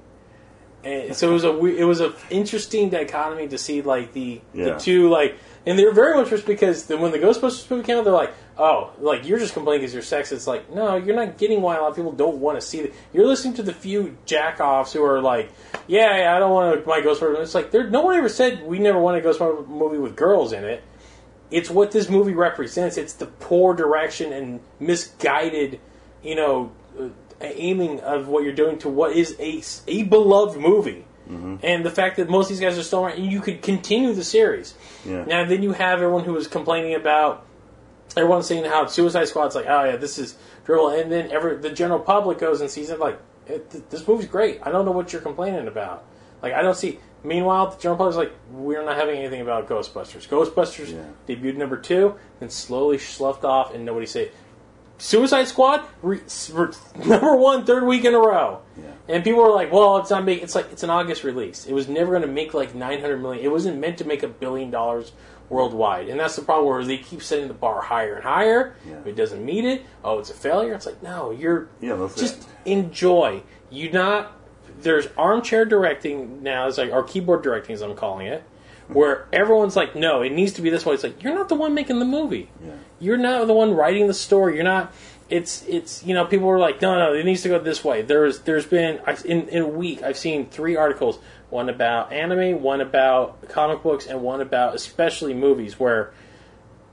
And 0.84 1.14
so 1.16 1.30
it 1.30 1.34
was 1.34 1.44
a 1.44 1.66
it 1.66 1.84
was 1.84 2.00
a 2.00 2.14
interesting 2.30 2.90
dichotomy 2.90 3.50
to 3.50 3.58
see 3.58 3.82
like 3.82 4.14
the 4.14 4.42
Yeah. 4.54 4.66
the 4.76 4.80
two 4.80 5.10
like 5.10 5.36
and 5.66 5.78
they're 5.78 5.92
very 5.94 6.16
much 6.16 6.46
because 6.46 6.86
then 6.86 7.02
when 7.02 7.12
the 7.12 7.20
Ghostbusters 7.20 7.70
movie 7.70 7.84
came 7.84 7.98
out 7.98 8.06
they're 8.06 8.14
like 8.14 8.34
oh 8.60 8.92
like 9.00 9.28
you're 9.28 9.40
just 9.40 9.54
complaining 9.54 9.82
because 9.82 9.94
you're 9.94 10.04
sex 10.04 10.32
it's 10.32 10.46
like 10.46 10.70
no 10.74 10.96
you're 10.96 11.16
not 11.16 11.38
getting 11.38 11.62
why 11.62 11.76
a 11.76 11.82
lot 11.82 11.90
of 11.90 11.96
people 11.96 12.12
don't 12.12 12.38
want 12.38 12.60
to 12.60 12.66
see 12.66 12.80
it 12.80 12.94
you're 13.14 13.26
listening 13.26 13.56
to 13.56 13.64
the 13.64 13.74
few 13.74 14.16
jackoffs 14.28 14.92
who 14.92 15.04
are 15.04 15.22
like 15.22 15.52
yeah, 15.88 16.18
yeah 16.18 16.36
I 16.36 16.40
don't 16.40 16.52
want 16.52 16.86
my 16.86 17.02
Ghostbusters 17.02 17.40
it's 17.40 17.56
like 17.56 17.72
there 17.72 17.90
no 17.90 18.02
one 18.02 18.16
ever 18.16 18.30
said 18.30 18.64
we 18.64 18.78
never 18.78 19.00
want 19.00 19.18
a 19.18 19.22
Ghostbusters 19.28 19.68
movie 19.68 19.98
with 19.98 20.16
girls 20.16 20.54
in 20.54 20.64
it 20.64 20.84
it's 21.52 21.70
what 21.70 21.92
this 21.92 22.10
movie 22.10 22.34
represents. 22.34 22.98
It's 22.98 23.14
the 23.14 23.26
poor 23.26 23.74
direction 23.74 24.32
and 24.34 24.60
misguided, 24.80 25.80
you 26.24 26.36
know, 26.36 26.72
uh, 27.00 27.10
aiming 27.42 28.02
of 28.02 28.28
what 28.28 28.44
you're 28.44 28.54
doing 28.54 28.78
to 28.80 28.90
what 28.90 29.16
is 29.16 29.36
a, 29.40 29.64
a 29.88 30.04
beloved 30.04 30.60
movie. 30.60 31.06
And 31.62 31.86
the 31.86 31.92
fact 31.92 32.18
that 32.18 32.28
most 32.28 32.46
of 32.46 32.50
these 32.50 32.60
guys 32.60 32.76
are 32.78 32.84
still 32.84 33.06
around, 33.06 33.24
you 33.24 33.40
could 33.40 33.62
continue 33.62 34.14
the 34.14 34.24
series. 34.24 34.74
Yeah. 35.06 35.26
Now, 35.26 35.46
then 35.46 35.62
you 35.62 35.74
have 35.74 36.00
everyone 36.00 36.24
who 36.24 36.34
was 36.34 36.48
complaining 36.48 36.96
about, 36.96 37.46
everyone's 38.18 38.48
seeing 38.48 38.64
how 38.66 38.86
Suicide 38.88 39.28
Squad's 39.28 39.56
like, 39.56 39.66
oh 39.68 39.84
yeah, 39.86 39.96
this 39.96 40.18
is 40.20 40.36
dribble, 40.66 40.90
and 40.90 41.12
then 41.12 41.32
every, 41.32 41.58
the 41.58 41.70
general 41.72 42.00
public 42.00 42.40
goes 42.40 42.62
and 42.62 42.70
sees 42.70 42.90
it 42.90 43.00
like, 43.00 43.20
it, 43.48 43.70
th- 43.72 43.84
this 43.90 44.08
movie's 44.08 44.28
great. 44.28 44.60
I 44.64 44.72
don't 44.72 44.86
know 44.86 44.92
what 44.92 45.12
you're 45.12 45.22
complaining 45.22 45.68
about. 45.68 46.06
Like, 46.42 46.54
I 46.54 46.62
don't 46.62 46.76
see. 46.78 47.00
Meanwhile, 47.24 47.72
the 47.72 47.78
general 47.82 47.98
public's 47.98 48.16
like, 48.18 48.32
we're 48.52 48.84
not 48.86 48.96
having 48.96 49.18
anything 49.18 49.42
about 49.42 49.68
Ghostbusters. 49.68 50.28
Ghostbusters 50.28 50.92
Yeah. 50.94 51.04
debuted 51.28 51.58
number 51.58 51.76
two, 51.78 52.16
then 52.40 52.50
slowly 52.50 52.98
sloughed 52.98 53.44
off, 53.44 53.74
and 53.74 53.84
nobody 53.86 54.06
said. 54.06 54.32
Suicide 55.02 55.48
Squad, 55.48 55.82
re, 56.02 56.20
re, 56.52 56.68
number 57.06 57.36
one, 57.36 57.66
third 57.66 57.86
week 57.86 58.04
in 58.04 58.14
a 58.14 58.20
row. 58.20 58.60
Yeah. 58.78 58.84
And 59.08 59.24
people 59.24 59.42
were 59.42 59.50
like, 59.52 59.72
"Well, 59.72 59.98
it's 59.98 60.10
not 60.10 60.26
make. 60.26 60.44
It's 60.44 60.56
like 60.56 60.72
it's 60.74 60.84
an 60.84 60.90
August 60.90 61.24
release. 61.24 61.66
It 61.66 61.74
was 61.74 61.88
never 61.88 62.12
going 62.12 62.22
to 62.24 62.28
make 62.28 62.54
like 62.54 62.76
nine 62.76 63.00
hundred 63.00 63.22
million. 63.22 63.44
It 63.44 63.48
wasn't 63.50 63.80
meant 63.80 63.98
to 64.00 64.06
make 64.06 64.24
a 64.24 64.28
billion 64.28 64.72
dollars 64.72 65.14
worldwide. 65.50 66.10
And 66.10 66.20
that's 66.20 66.36
the 66.36 66.42
problem 66.42 66.68
where 66.68 66.84
they 66.84 66.98
keep 66.98 67.22
setting 67.22 67.48
the 67.48 67.54
bar 67.54 67.82
higher 67.82 68.16
and 68.16 68.24
higher. 68.24 68.76
Yeah. 68.88 69.00
If 69.00 69.08
it 69.08 69.16
doesn't 69.16 69.44
meet 69.44 69.66
it, 69.66 69.84
oh, 70.04 70.20
it's 70.20 70.30
a 70.30 70.34
failure. 70.34 70.74
It's 70.74 70.86
like 70.86 71.02
no, 71.04 71.32
you're 71.32 71.68
Yeah, 71.82 72.08
just 72.16 72.42
it. 72.42 72.48
enjoy. 72.72 73.44
You 73.70 73.92
not 73.92 74.36
there's 74.82 75.08
armchair 75.18 75.66
directing 75.66 76.42
now. 76.44 76.68
It's 76.68 76.78
like 76.78 76.92
or 76.92 77.04
keyboard 77.04 77.42
directing, 77.44 77.74
as 77.74 77.82
I'm 77.82 77.96
calling 77.96 78.28
it. 78.28 78.44
Hmm. 78.88 78.94
Where 78.94 79.28
everyone's 79.34 79.76
like, 79.76 79.96
no, 79.96 80.22
it 80.22 80.32
needs 80.32 80.54
to 80.54 80.62
be 80.62 80.70
this 80.70 80.86
way. 80.86 80.94
It's 80.94 81.04
like 81.04 81.22
you're 81.24 81.36
not 81.36 81.50
the 81.50 81.56
one 81.56 81.74
making 81.74 82.00
the 82.00 82.06
movie. 82.06 82.50
Yeah. 82.64 82.72
You're 83.00 83.18
not 83.18 83.48
the 83.48 83.54
one 83.54 83.74
writing 83.74 84.08
the 84.08 84.14
story. 84.14 84.56
You're 84.56 84.64
not. 84.64 84.94
It's 85.30 85.64
it's 85.68 86.04
you 86.04 86.16
know 86.16 86.26
people 86.26 86.48
were 86.48 86.58
like 86.58 86.82
no 86.82 86.98
no 86.98 87.14
it 87.14 87.24
needs 87.24 87.44
to 87.44 87.50
go 87.50 87.60
this 87.60 87.84
way. 87.84 88.02
There's 88.02 88.40
there's 88.40 88.66
been 88.66 89.00
I've, 89.06 89.24
in 89.26 89.48
in 89.50 89.62
a 89.64 89.68
week 89.68 90.02
I've 90.02 90.18
seen 90.18 90.48
three 90.50 90.76
articles 90.76 91.20
one 91.50 91.70
about 91.70 92.14
anime 92.14 92.62
one 92.62 92.82
about 92.82 93.48
comic 93.50 93.82
books 93.82 94.06
and 94.06 94.22
one 94.22 94.42
about 94.42 94.76
especially 94.76 95.34
movies 95.34 95.80
where 95.80 96.14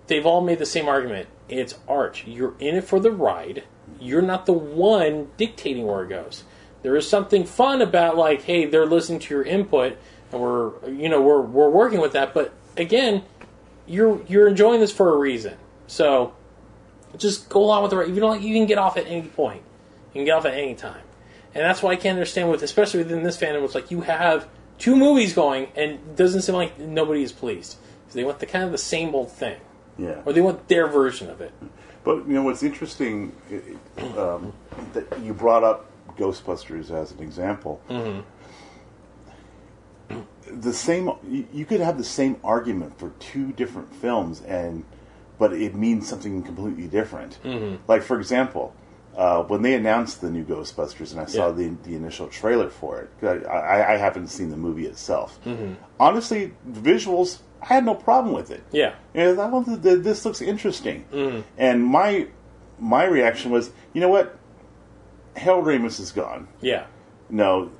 they've 0.06 0.26
all 0.26 0.40
made 0.40 0.58
the 0.58 0.66
same 0.66 0.88
argument. 0.88 1.28
It's 1.48 1.74
art. 1.88 2.24
You're 2.26 2.54
in 2.58 2.76
it 2.76 2.84
for 2.84 2.98
the 2.98 3.10
ride. 3.10 3.64
You're 4.00 4.22
not 4.22 4.46
the 4.46 4.52
one 4.52 5.28
dictating 5.36 5.86
where 5.86 6.04
it 6.04 6.08
goes. 6.08 6.44
There 6.82 6.96
is 6.96 7.08
something 7.08 7.44
fun 7.44 7.82
about 7.82 8.16
like, 8.16 8.42
hey, 8.42 8.66
they're 8.66 8.86
listening 8.86 9.18
to 9.20 9.34
your 9.34 9.42
input, 9.42 9.96
and 10.32 10.40
we're 10.40 10.88
you 10.88 11.08
know 11.08 11.20
we're 11.20 11.40
we're 11.40 11.70
working 11.70 12.00
with 12.00 12.12
that. 12.12 12.34
But 12.34 12.52
again, 12.76 13.24
you're 13.86 14.22
you're 14.26 14.48
enjoying 14.48 14.80
this 14.80 14.92
for 14.92 15.12
a 15.14 15.16
reason. 15.16 15.56
So 15.86 16.34
just 17.16 17.48
go 17.48 17.64
along 17.64 17.82
with 17.82 17.90
the 17.90 17.98
ride. 17.98 18.08
You 18.08 18.20
don't 18.20 18.42
you 18.42 18.54
can 18.54 18.66
get 18.66 18.78
off 18.78 18.96
at 18.96 19.06
any 19.06 19.22
point. 19.28 19.62
You 20.12 20.20
can 20.20 20.24
get 20.24 20.32
off 20.32 20.46
at 20.46 20.54
any 20.54 20.74
time, 20.74 21.02
and 21.56 21.64
that's 21.64 21.82
why 21.82 21.92
I 21.92 21.96
can't 21.96 22.16
understand 22.18 22.50
with 22.50 22.62
especially 22.62 22.98
within 23.02 23.22
this 23.22 23.38
fandom. 23.38 23.64
It's 23.64 23.74
like 23.74 23.90
you 23.90 24.02
have 24.02 24.46
two 24.78 24.94
movies 24.94 25.32
going, 25.32 25.68
and 25.74 25.92
it 25.92 26.16
doesn't 26.16 26.42
seem 26.42 26.54
like 26.54 26.78
nobody 26.78 27.22
is 27.22 27.32
pleased. 27.32 27.76
So 28.08 28.14
they 28.18 28.24
want 28.24 28.38
the 28.40 28.46
kind 28.46 28.62
of 28.64 28.70
the 28.72 28.78
same 28.78 29.14
old 29.14 29.32
thing 29.32 29.58
Yeah. 29.98 30.20
or 30.26 30.32
they 30.34 30.40
want 30.42 30.68
their 30.68 30.86
version 30.86 31.30
of 31.30 31.40
it. 31.40 31.52
But 32.04 32.28
you 32.28 32.34
know 32.34 32.42
what's 32.42 32.62
interesting 32.62 33.32
um, 34.18 34.52
that 34.92 35.06
you 35.22 35.32
brought 35.32 35.64
up 35.64 35.86
Ghostbusters 36.18 36.90
as 36.90 37.10
an 37.12 37.20
example. 37.20 37.80
The 40.48 40.72
same, 40.72 41.10
you- 41.28 41.48
you 41.52 41.64
could 41.64 41.80
have 41.80 41.98
the 41.98 42.04
same 42.04 42.36
argument 42.44 42.98
for 42.98 43.10
two 43.18 43.52
different 43.52 43.92
films, 43.94 44.42
and 44.42 44.84
but 45.38 45.52
it 45.52 45.74
means 45.74 46.08
something 46.08 46.42
completely 46.42 46.86
different. 46.86 47.38
Like 47.88 48.02
for 48.02 48.18
example, 48.18 48.72
uh, 49.16 49.42
when 49.44 49.62
they 49.62 49.74
announced 49.74 50.20
the 50.20 50.30
new 50.30 50.44
Ghostbusters, 50.44 51.12
and 51.12 51.20
I 51.20 51.24
saw 51.24 51.46
Yeah. 51.46 51.52
the 51.52 51.68
the 51.84 51.96
initial 51.96 52.28
trailer 52.28 52.68
for 52.68 53.00
it, 53.00 53.46
I, 53.48 53.94
I, 53.94 53.96
haven't 53.96 54.28
seen 54.28 54.50
the 54.50 54.58
movie 54.58 54.86
itself. 54.86 55.38
Mm-hmm. 55.46 55.72
Honestly, 55.98 56.52
the 56.66 56.80
visuals, 56.80 57.38
I 57.62 57.66
had 57.66 57.86
no 57.86 57.94
problem 57.94 58.34
with 58.34 58.50
it. 58.50 58.62
Yeah. 58.72 58.94
And 59.14 59.40
I 59.40 59.50
thought 59.50 59.82
this 59.82 60.24
looks 60.26 60.42
interesting. 60.42 61.06
Mm-hmm. 61.12 61.40
And 61.56 61.84
my 61.84 62.28
my 62.78 63.04
reaction 63.04 63.50
was, 63.50 63.70
you 63.94 64.02
know 64.02 64.10
what? 64.10 64.36
Harold 65.34 65.64
Ramis 65.64 65.98
is 65.98 66.12
gone. 66.12 66.46
Yeah. 66.60 66.84
No, 67.30 67.70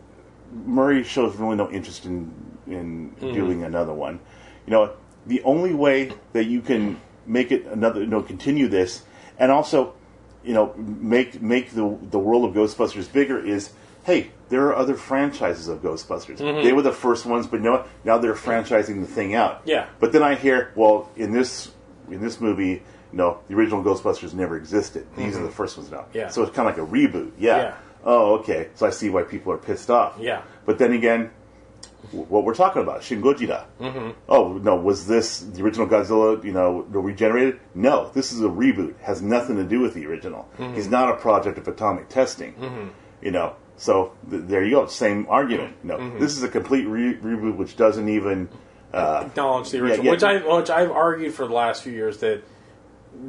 Murray 0.65 1.05
shows 1.05 1.37
really 1.37 1.57
no 1.57 1.71
interest 1.71 2.07
in 2.07 2.33
in 2.67 3.11
mm-hmm. 3.11 3.35
doing 3.35 3.63
another 3.63 3.93
one. 3.93 4.21
You 4.67 4.71
know, 4.73 4.93
the 5.27 5.43
only 5.43 5.75
way 5.75 6.13
that 6.33 6.45
you 6.45 6.63
can 6.63 6.99
make 7.27 7.53
it 7.53 7.67
another, 7.67 8.01
you 8.01 8.07
know, 8.07 8.23
continue 8.23 8.69
this, 8.69 9.03
and 9.39 9.53
also, 9.53 9.95
you 10.47 10.55
know, 10.55 10.73
make 10.77 11.43
make 11.43 11.71
the 11.71 11.99
the 12.11 12.19
world 12.19 12.45
of 12.45 12.55
Ghostbusters 12.55 13.13
bigger 13.13 13.45
is, 13.45 13.73
hey, 14.05 14.31
there 14.49 14.69
are 14.69 14.77
other 14.77 14.95
franchises 14.95 15.67
of 15.67 15.83
Ghostbusters. 15.83 16.39
Mm-hmm. 16.39 16.65
They 16.65 16.73
were 16.73 16.83
the 16.83 16.93
first 16.93 17.27
ones, 17.27 17.47
but 17.49 17.61
what? 17.61 17.89
Now 18.05 18.19
they're 18.19 18.35
franchising 18.35 19.01
the 19.01 19.09
thing 19.09 19.35
out. 19.35 19.63
Yeah. 19.65 19.89
But 19.99 20.13
then 20.13 20.23
I 20.23 20.37
hear, 20.37 20.73
well, 20.77 21.11
in 21.17 21.33
this 21.33 21.73
in 22.09 22.21
this 22.21 22.41
movie, 22.41 22.85
no, 23.13 23.41
the 23.49 23.55
original 23.55 23.83
Ghostbusters 23.83 24.35
never 24.35 24.57
existed. 24.57 25.07
These 25.17 25.35
are 25.37 25.41
the 25.41 25.49
mm-hmm. 25.49 25.57
first 25.57 25.77
ones 25.77 25.91
now. 25.91 26.07
Yeah. 26.15 26.29
So 26.29 26.43
it's 26.45 26.55
kind 26.55 26.69
of 26.69 26.79
like 26.79 26.89
a 26.89 26.91
reboot. 26.91 27.33
Yeah. 27.39 27.57
Yeah. 27.57 27.75
Oh, 28.05 28.37
okay. 28.37 28.69
So 28.77 28.87
I 28.87 28.91
see 28.91 29.11
why 29.11 29.25
people 29.25 29.53
are 29.53 29.59
pissed 29.59 29.91
off. 29.91 30.17
Yeah. 30.21 30.43
But 30.65 30.79
then 30.79 30.93
again, 30.93 31.31
what 32.13 32.45
we're 32.45 32.55
talking 32.55 32.83
about, 32.83 33.03
Shin 33.03 33.23
Gojira. 33.23 33.65
Mm-hmm. 33.81 34.11
Oh 34.29 34.55
no, 34.55 34.77
was 34.77 35.07
this 35.07 35.41
the 35.41 35.63
original 35.63 35.87
Godzilla? 35.87 36.43
You 36.45 36.53
know, 36.53 36.81
regenerated? 36.89 37.61
No, 37.75 38.11
this 38.15 38.33
is 38.33 38.41
a 38.43 38.49
reboot. 38.49 38.99
Has 39.01 39.23
nothing 39.23 39.57
to 39.57 39.65
do 39.65 39.81
with 39.81 39.95
the 39.95 40.07
original. 40.07 40.49
He's 40.75 40.89
not 40.89 41.11
a 41.11 41.17
project 41.17 41.59
of 41.59 41.69
atomic 41.69 42.09
testing. 42.09 42.93
You 43.21 43.31
know, 43.31 43.57
so 43.77 44.13
th- 44.31 44.43
there 44.47 44.65
you 44.65 44.73
go. 44.73 44.87
Same 44.87 45.27
argument. 45.29 45.77
No, 45.85 46.19
this 46.19 46.37
is 46.37 46.43
a 46.43 46.49
complete 46.49 46.85
re- 46.87 47.17
reboot, 47.17 47.57
which 47.57 47.77
doesn't 47.77 48.09
even. 48.09 48.49
Uh, 48.93 49.25
acknowledge 49.27 49.71
the 49.71 49.79
original, 49.83 50.05
yeah. 50.07 50.11
which 50.13 50.23
I 50.23 50.57
which 50.57 50.71
I've 50.71 50.91
argued 50.91 51.35
for 51.35 51.47
the 51.47 51.53
last 51.53 51.83
few 51.83 51.93
years 51.93 52.19
that 52.19 52.43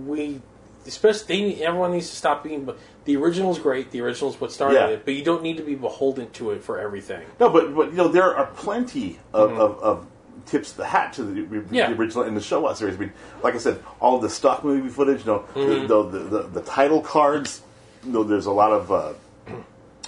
we, 0.06 0.42
especially 0.88 1.54
they, 1.56 1.66
everyone 1.66 1.92
needs 1.92 2.10
to 2.10 2.16
stop 2.16 2.44
being. 2.44 2.66
But 2.66 2.80
the 3.06 3.16
original's 3.18 3.60
great. 3.60 3.92
The 3.92 4.02
original's 4.02 4.40
what 4.42 4.52
started 4.52 4.76
Yeah. 4.76 4.88
it, 4.88 5.06
but 5.06 5.14
you 5.14 5.24
don't 5.24 5.44
need 5.44 5.58
to 5.58 5.64
be 5.64 5.76
beholden 5.76 6.30
to 6.32 6.52
it 6.52 6.64
for 6.64 6.80
everything. 6.80 7.26
No, 7.40 7.50
but 7.50 7.76
but 7.76 7.92
you 7.92 7.98
know 7.98 8.08
there 8.08 8.36
are 8.36 8.48
plenty 8.48 9.20
of, 9.34 9.52
of, 9.52 9.80
of 9.84 10.08
tips 10.46 10.72
the 10.74 10.86
hat 10.86 11.14
to 11.14 11.24
the, 11.24 11.42
the 11.42 11.76
Yeah. 11.76 11.92
original 11.92 12.24
in 12.24 12.34
the 12.34 12.40
Showa 12.42 12.76
series. 12.76 12.96
I 12.96 13.00
mean, 13.00 13.14
like 13.44 13.54
I 13.56 13.58
said, 13.58 13.84
all 14.00 14.20
the 14.20 14.30
stock 14.30 14.64
movie 14.64 14.90
footage, 14.90 15.20
you 15.22 15.26
know, 15.28 15.40
Mm-hmm. 15.54 15.88
the, 15.88 16.04
the, 16.04 16.20
the 16.20 16.42
the 16.48 16.62
title 16.62 17.02
cards. 17.02 17.62
You 18.06 18.12
know, 18.14 18.24
there's 18.24 18.46
a 18.46 18.52
lot 18.52 18.72
of 18.72 18.92
uh, 18.92 19.14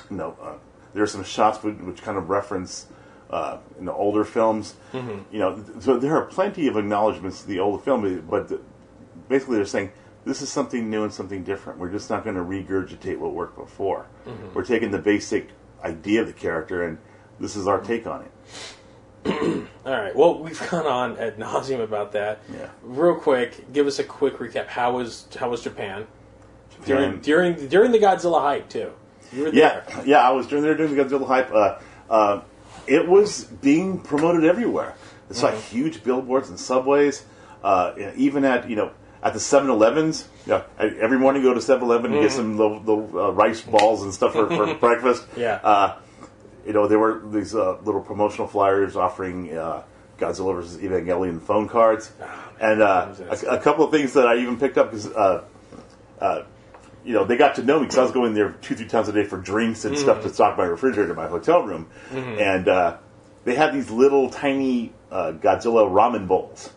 you 0.10 0.18
know 0.18 0.36
uh, 0.42 0.54
there 0.94 1.04
are 1.04 1.08
some 1.08 1.24
shots 1.24 1.62
which, 1.64 1.76
which 1.78 2.02
kind 2.02 2.18
of 2.18 2.30
reference. 2.30 2.88
Uh, 3.32 3.60
in 3.78 3.86
the 3.86 3.94
older 3.94 4.24
films, 4.26 4.74
Mm-hmm. 4.92 5.20
you 5.32 5.38
know, 5.38 5.64
so 5.82 6.00
there 6.00 6.16
are 6.18 6.26
plenty 6.26 6.68
of 6.68 6.76
acknowledgments 6.78 7.42
to 7.44 7.48
the 7.48 7.60
old 7.60 7.84
film, 7.84 8.24
but 8.28 8.48
the, 8.50 8.60
basically 9.28 9.58
they're 9.58 9.68
saying 9.68 9.92
this 10.30 10.42
is 10.42 10.50
something 10.50 10.90
new 10.90 11.04
and 11.04 11.12
something 11.14 11.44
different. 11.44 11.80
We're 11.80 11.92
just 11.92 12.10
not 12.10 12.24
going 12.24 12.36
to 12.36 12.42
regurgitate 12.44 13.18
what 13.18 13.34
worked 13.34 13.58
before. 13.58 14.06
Mm-hmm. 14.26 14.54
We're 14.54 14.64
taking 14.66 14.92
the 14.92 15.00
basic 15.00 15.50
idea 15.84 16.22
of 16.22 16.28
the 16.28 16.34
character, 16.34 16.84
and 16.84 16.98
this 17.40 17.56
is 17.56 17.68
our 17.68 17.80
take 17.82 18.06
on 18.08 18.24
it. 18.24 18.32
All 19.86 19.92
right. 19.94 20.16
Well, 20.16 20.40
we've 20.40 20.60
gone 20.72 20.86
on 20.86 21.18
ad 21.18 21.38
nauseum 21.38 21.82
about 21.82 22.14
that. 22.14 22.40
Yeah. 22.54 22.70
Real 22.84 23.16
quick, 23.16 23.72
give 23.74 23.88
us 23.88 24.00
a 24.00 24.04
quick 24.04 24.36
recap. 24.38 24.68
How 24.68 24.94
was 24.94 25.28
how 25.38 25.50
was 25.50 25.62
Japan 25.64 26.08
during 26.86 27.22
Japan- 27.22 27.22
during 27.22 27.68
during 27.68 27.92
the 27.92 28.00
Godzilla 28.00 28.42
hype 28.42 28.70
too? 28.70 28.92
You 29.34 29.44
were 29.44 29.50
Yeah, 29.50 29.82
there. 29.82 30.04
yeah. 30.06 30.28
I 30.28 30.32
was 30.32 30.48
during 30.48 30.64
there 30.64 30.76
doing 30.76 30.96
the 30.96 31.04
Godzilla 31.04 31.28
hype. 31.28 31.52
Uh, 31.54 31.80
uh, 32.10 32.42
it 32.88 33.08
was 33.08 33.44
being 33.44 34.00
promoted 34.00 34.44
everywhere. 34.46 34.96
It's 35.30 35.44
like 35.44 35.60
huge 35.60 36.04
billboards 36.04 36.50
and 36.50 36.60
subways. 36.60 37.24
Uh, 37.64 37.94
even 38.16 38.46
at 38.46 38.70
you 38.70 38.76
know 38.76 38.92
at 39.22 39.34
the 39.34 39.40
7-Elevens. 39.40 40.28
Yeah, 40.46 40.64
every 40.80 41.20
morning 41.20 41.44
go 41.44 41.54
to 41.54 41.60
7-Eleven 41.60 42.14
and 42.14 42.22
get 42.22 42.32
some 42.32 42.58
the, 42.58 42.80
the 42.80 42.96
uh, 42.96 43.32
rice 43.32 43.62
balls 43.62 44.04
and 44.04 44.14
stuff 44.14 44.34
for, 44.34 44.48
for 44.48 44.74
breakfast. 44.80 45.26
Yeah. 45.36 45.56
Uh, 45.56 46.00
you 46.66 46.74
know, 46.74 46.88
there 46.88 47.00
were 47.00 47.22
these 47.32 47.56
uh, 47.56 47.78
little 47.82 48.02
promotional 48.02 48.48
flyers 48.48 48.96
offering 48.96 49.56
uh, 49.58 49.84
Godzilla 50.18 50.56
vs. 50.56 50.78
Evangelion 50.82 51.42
phone 51.42 51.68
cards, 51.68 52.12
and 52.60 52.82
uh, 52.82 53.14
a, 53.30 53.56
a 53.56 53.60
couple 53.60 53.86
of 53.86 53.92
things 53.92 54.14
that 54.14 54.28
I 54.28 54.38
even 54.38 54.58
picked 54.58 54.78
up 54.78 54.92
because. 54.92 55.08
Uh, 55.08 55.44
uh, 56.20 56.44
you 57.06 57.14
know, 57.14 57.24
they 57.24 57.38
got 57.38 57.56
to 57.56 57.64
know 57.64 57.80
me 57.80 57.86
because 57.86 57.98
I 57.98 58.04
was 58.04 58.12
going 58.12 58.34
there 58.34 58.52
two, 58.62 58.76
three 58.76 58.86
times 58.86 59.08
a 59.08 59.14
day 59.14 59.24
for 59.24 59.38
drinks 59.38 59.86
and 59.86 59.98
stuff 59.98 60.22
to 60.24 60.30
stock 60.30 60.58
my 60.58 60.66
refrigerator 60.66 61.12
in 61.12 61.16
my 61.16 61.28
hotel 61.28 61.64
room. 61.64 61.88
And 62.12 62.68
uh, 62.68 62.98
they 63.46 63.56
had 63.56 63.74
these 63.74 63.90
little 63.90 64.30
tiny 64.30 64.94
uh, 65.12 65.34
Godzilla 65.34 65.90
ramen 65.90 66.28
bowls 66.28 66.72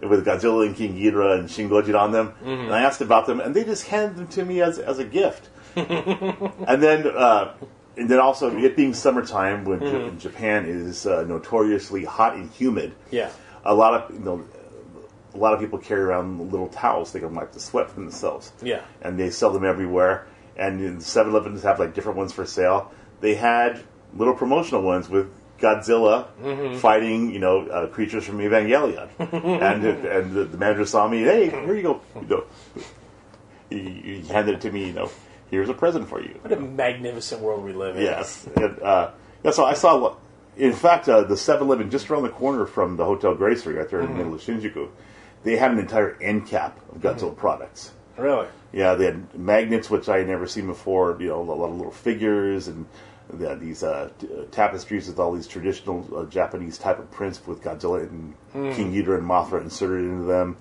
with 0.00 0.24
Godzilla 0.24 0.66
and 0.66 0.76
King 0.76 0.94
Ghidorah 0.94 1.38
and 1.40 1.50
Shin 1.50 1.68
Gojira 1.68 2.00
on 2.00 2.12
them. 2.12 2.34
And 2.44 2.74
I 2.74 2.82
asked 2.82 3.00
about 3.00 3.26
them, 3.26 3.40
and 3.40 3.54
they 3.54 3.64
just 3.64 3.86
handed 3.86 4.16
them 4.16 4.28
to 4.28 4.44
me 4.44 4.60
as, 4.60 4.78
as 4.78 4.98
a 4.98 5.04
gift. 5.04 5.48
and 5.76 6.82
then, 6.82 7.06
uh, 7.06 7.54
and 7.96 8.08
then 8.08 8.18
also 8.20 8.56
it 8.56 8.76
being 8.76 8.94
summertime, 8.94 9.64
when 9.64 9.80
J- 9.80 10.16
Japan 10.18 10.66
is 10.66 11.06
uh, 11.06 11.24
notoriously 11.24 12.04
hot 12.04 12.34
and 12.34 12.50
humid. 12.50 12.94
Yeah. 13.10 13.30
A 13.64 13.74
lot 13.74 13.94
of 13.94 14.14
you 14.14 14.20
know, 14.20 14.44
a 15.34 15.38
lot 15.38 15.52
of 15.54 15.60
people 15.60 15.78
carry 15.78 16.00
around 16.00 16.50
little 16.50 16.68
towels 16.68 17.12
they 17.12 17.20
can 17.20 17.34
wipe 17.34 17.52
the 17.52 17.60
sweat 17.60 17.90
from 17.90 18.04
themselves. 18.04 18.52
Yeah. 18.62 18.82
And 19.02 19.18
they 19.18 19.30
sell 19.30 19.52
them 19.52 19.64
everywhere. 19.64 20.26
And 20.56 20.80
in 20.80 20.98
7-Elevens 20.98 21.62
have 21.62 21.78
like 21.78 21.94
different 21.94 22.18
ones 22.18 22.32
for 22.32 22.44
sale. 22.44 22.90
They 23.20 23.34
had 23.34 23.80
little 24.14 24.34
promotional 24.34 24.82
ones 24.82 25.08
with 25.08 25.30
Godzilla 25.58 26.78
fighting, 26.78 27.32
you 27.32 27.38
know, 27.38 27.66
uh, 27.66 27.86
creatures 27.88 28.24
from 28.24 28.38
Evangelion. 28.38 29.08
and 29.18 29.84
and 29.84 30.32
the, 30.32 30.44
the 30.44 30.56
manager 30.56 30.86
saw 30.86 31.08
me. 31.08 31.22
Hey, 31.22 31.50
here 31.50 31.74
you 31.74 31.82
go. 31.82 32.00
You 32.14 32.26
know, 32.28 32.44
he, 33.70 33.78
he 34.22 34.28
handed 34.28 34.56
it 34.56 34.60
to 34.62 34.72
me. 34.72 34.86
You 34.86 34.92
know, 34.92 35.10
here's 35.50 35.68
a 35.68 35.74
present 35.74 36.08
for 36.08 36.22
you. 36.22 36.38
What 36.42 36.52
a 36.52 36.60
magnificent 36.60 37.40
world 37.40 37.64
we 37.64 37.72
live 37.72 37.96
in. 37.96 38.02
Yes. 38.02 38.46
And, 38.56 38.80
uh, 38.80 39.10
yeah, 39.44 39.50
so 39.50 39.64
I 39.64 39.74
saw, 39.74 40.16
in 40.56 40.72
fact, 40.72 41.08
uh, 41.08 41.22
the 41.22 41.36
7 41.36 41.66
Eleven 41.66 41.90
just 41.90 42.10
around 42.10 42.22
the 42.24 42.30
corner 42.30 42.66
from 42.66 42.96
the 42.96 43.04
Hotel 43.04 43.34
Gracery, 43.36 43.76
right 43.76 43.88
there 43.88 44.00
in 44.00 44.08
the 44.08 44.14
middle 44.14 44.34
of 44.34 44.40
Shinjuku, 44.40 44.88
they 45.44 45.56
had 45.56 45.70
an 45.70 45.78
entire 45.78 46.16
end 46.20 46.46
cap 46.46 46.78
of 46.92 47.00
Godzilla 47.00 47.36
products. 47.36 47.92
Really. 48.16 48.48
Yeah, 48.72 48.94
they 48.94 49.06
had 49.06 49.34
magnets, 49.38 49.88
which 49.88 50.08
I 50.08 50.18
had 50.18 50.26
never 50.26 50.46
seen 50.46 50.66
before, 50.66 51.16
you 51.20 51.28
know, 51.28 51.40
a 51.40 51.42
lot 51.42 51.66
of 51.66 51.76
little 51.76 51.92
figures, 51.92 52.68
and 52.68 52.86
had 53.40 53.60
these 53.60 53.82
uh, 53.82 54.10
t- 54.18 54.26
uh, 54.26 54.44
tapestries 54.50 55.06
with 55.06 55.18
all 55.18 55.32
these 55.32 55.46
traditional 55.46 56.06
uh, 56.16 56.24
Japanese 56.24 56.78
type 56.78 56.98
of 56.98 57.10
prints 57.10 57.46
with 57.46 57.62
Godzilla 57.62 58.02
and 58.08 58.34
King 58.74 58.92
Ghidorah 58.94 59.18
and 59.18 59.28
Mothra 59.28 59.60
inserted 59.60 60.06
into 60.06 60.24
them. 60.24 60.56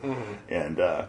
And 0.49 0.79
uh, 0.79 1.05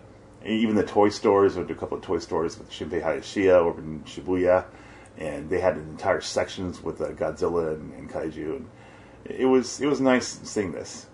even 0.47 0.77
the 0.77 0.85
toy 0.85 1.09
stores, 1.09 1.57
went 1.57 1.69
to 1.69 1.75
a 1.75 1.77
couple 1.77 1.99
of 1.99 2.05
toy 2.05 2.19
stores 2.21 2.57
with 2.59 2.71
Shinpei 2.71 3.03
Hayashiya 3.03 3.51
over 3.51 3.81
in 3.81 4.03
Shibuya, 4.05 4.65
and 5.19 5.51
they 5.51 5.61
had 5.61 5.77
entire 5.77 6.21
sections 6.21 6.81
with 6.83 7.01
uh, 7.01 7.09
Godzilla 7.09 7.75
and, 7.75 7.93
and 7.95 8.09
Kaiju. 8.09 8.57
And 8.57 8.69
it 9.25 9.47
was 9.47 9.81
it 9.81 9.87
was 9.87 10.01
nice 10.01 10.27
seeing 10.45 10.71
this. 10.73 11.08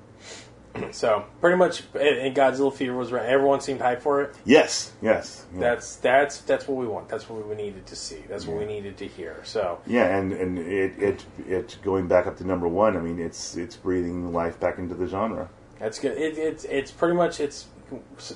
So 0.90 1.24
pretty 1.40 1.56
much, 1.56 1.82
and 1.94 2.34
Godzilla 2.36 2.72
fever 2.72 2.96
was 2.96 3.12
right. 3.12 3.26
Everyone 3.26 3.60
seemed 3.60 3.80
hyped 3.80 4.00
for 4.02 4.22
it. 4.22 4.34
Yes, 4.44 4.92
yes. 5.02 5.46
yeah. 5.54 5.60
That's 5.60 5.96
that's 5.96 6.38
that's 6.38 6.66
what 6.68 6.76
we 6.78 6.86
want. 6.86 7.08
That's 7.08 7.28
what 7.28 7.46
we 7.46 7.54
needed 7.54 7.86
to 7.86 7.96
see. 7.96 8.22
That's 8.28 8.46
what 8.46 8.58
we 8.58 8.64
needed 8.64 8.96
to 8.98 9.06
hear. 9.06 9.40
So 9.44 9.80
Yeah, 9.86 10.16
and 10.16 10.32
and 10.32 10.58
it, 10.58 10.98
it 11.00 11.24
it 11.48 11.78
going 11.82 12.06
back 12.08 12.26
up 12.26 12.36
to 12.38 12.46
number 12.46 12.66
one. 12.68 12.96
I 12.96 13.00
mean, 13.00 13.18
it's 13.20 13.56
it's 13.56 13.76
breathing 13.76 14.32
life 14.32 14.58
back 14.60 14.78
into 14.78 14.94
the 14.94 15.06
genre. 15.06 15.48
that's 15.78 15.98
good. 15.98 16.16
It, 16.18 16.38
it's 16.38 16.64
it's 16.64 16.90
pretty 16.90 17.14
much 17.14 17.38
it's 17.40 17.66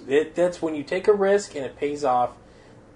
it, 0.06 0.34
that's 0.34 0.60
when 0.62 0.74
you 0.74 0.82
take 0.84 1.08
a 1.08 1.12
risk 1.12 1.54
and 1.56 1.64
it 1.64 1.76
pays 1.76 2.04
off. 2.04 2.30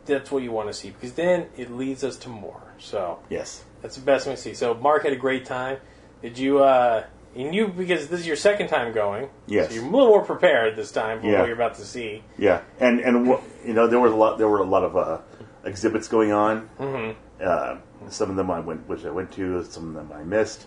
That's 0.06 0.30
what 0.32 0.42
you 0.42 0.50
want 0.52 0.68
to 0.68 0.74
see 0.74 0.90
because 0.90 1.12
then 1.14 1.46
it 1.56 1.70
leads 1.70 2.02
us 2.04 2.16
to 2.18 2.28
more. 2.28 2.62
So 2.78 3.20
Yes. 3.28 3.64
that's 3.80 3.94
the 3.96 4.02
best 4.02 4.24
to 4.26 4.36
see. 4.36 4.54
So 4.54 4.74
Mark 4.74 5.04
had 5.04 5.12
a 5.12 5.16
great 5.16 5.44
time. 5.44 5.78
Did 6.20 6.38
you? 6.38 6.58
uh 6.62 7.04
And 7.34 7.54
you 7.54 7.68
because 7.68 8.08
this 8.08 8.20
is 8.20 8.26
your 8.26 8.36
second 8.36 8.68
time 8.68 8.92
going. 8.92 9.30
Yes. 9.46 9.68
So 9.68 9.76
you're 9.76 9.84
a 9.84 9.88
little 9.88 10.08
more 10.08 10.24
prepared 10.24 10.76
this 10.76 10.92
time 10.92 11.20
for 11.20 11.26
Yeah. 11.26 11.38
what 11.40 11.46
you're 11.46 11.56
about 11.56 11.74
to 11.76 11.84
see. 11.84 12.22
Yeah, 12.38 12.60
and 12.78 13.00
and 13.00 13.26
you 13.64 13.72
know, 13.72 13.86
there 13.86 14.00
was 14.00 14.12
a 14.12 14.16
lot. 14.16 14.38
There 14.38 14.48
were 14.48 14.58
a 14.58 14.64
lot 14.64 14.84
of 14.84 14.96
uh, 14.96 15.18
exhibits 15.64 16.08
going 16.08 16.32
on. 16.32 16.68
Mm-hmm. 16.78 17.18
Uh, 17.42 17.76
some 18.10 18.30
of 18.30 18.36
them 18.36 18.50
I 18.50 18.60
went, 18.60 18.86
which 18.88 19.04
I 19.04 19.10
went 19.10 19.32
to. 19.32 19.64
Some 19.64 19.88
of 19.88 19.94
them 19.94 20.12
I 20.16 20.22
missed. 20.24 20.66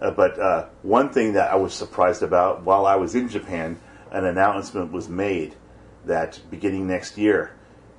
Uh, 0.00 0.10
but 0.10 0.38
uh, 0.38 0.66
one 0.82 1.08
thing 1.10 1.32
that 1.34 1.50
I 1.50 1.56
was 1.56 1.72
surprised 1.74 2.22
about 2.22 2.62
while 2.62 2.86
I 2.86 2.96
was 2.96 3.14
in 3.14 3.28
Japan, 3.28 3.78
an 4.10 4.24
announcement 4.24 4.92
was 4.92 5.08
made 5.08 5.54
that 6.04 6.40
beginning 6.50 6.86
next 6.86 7.16
year, 7.16 7.52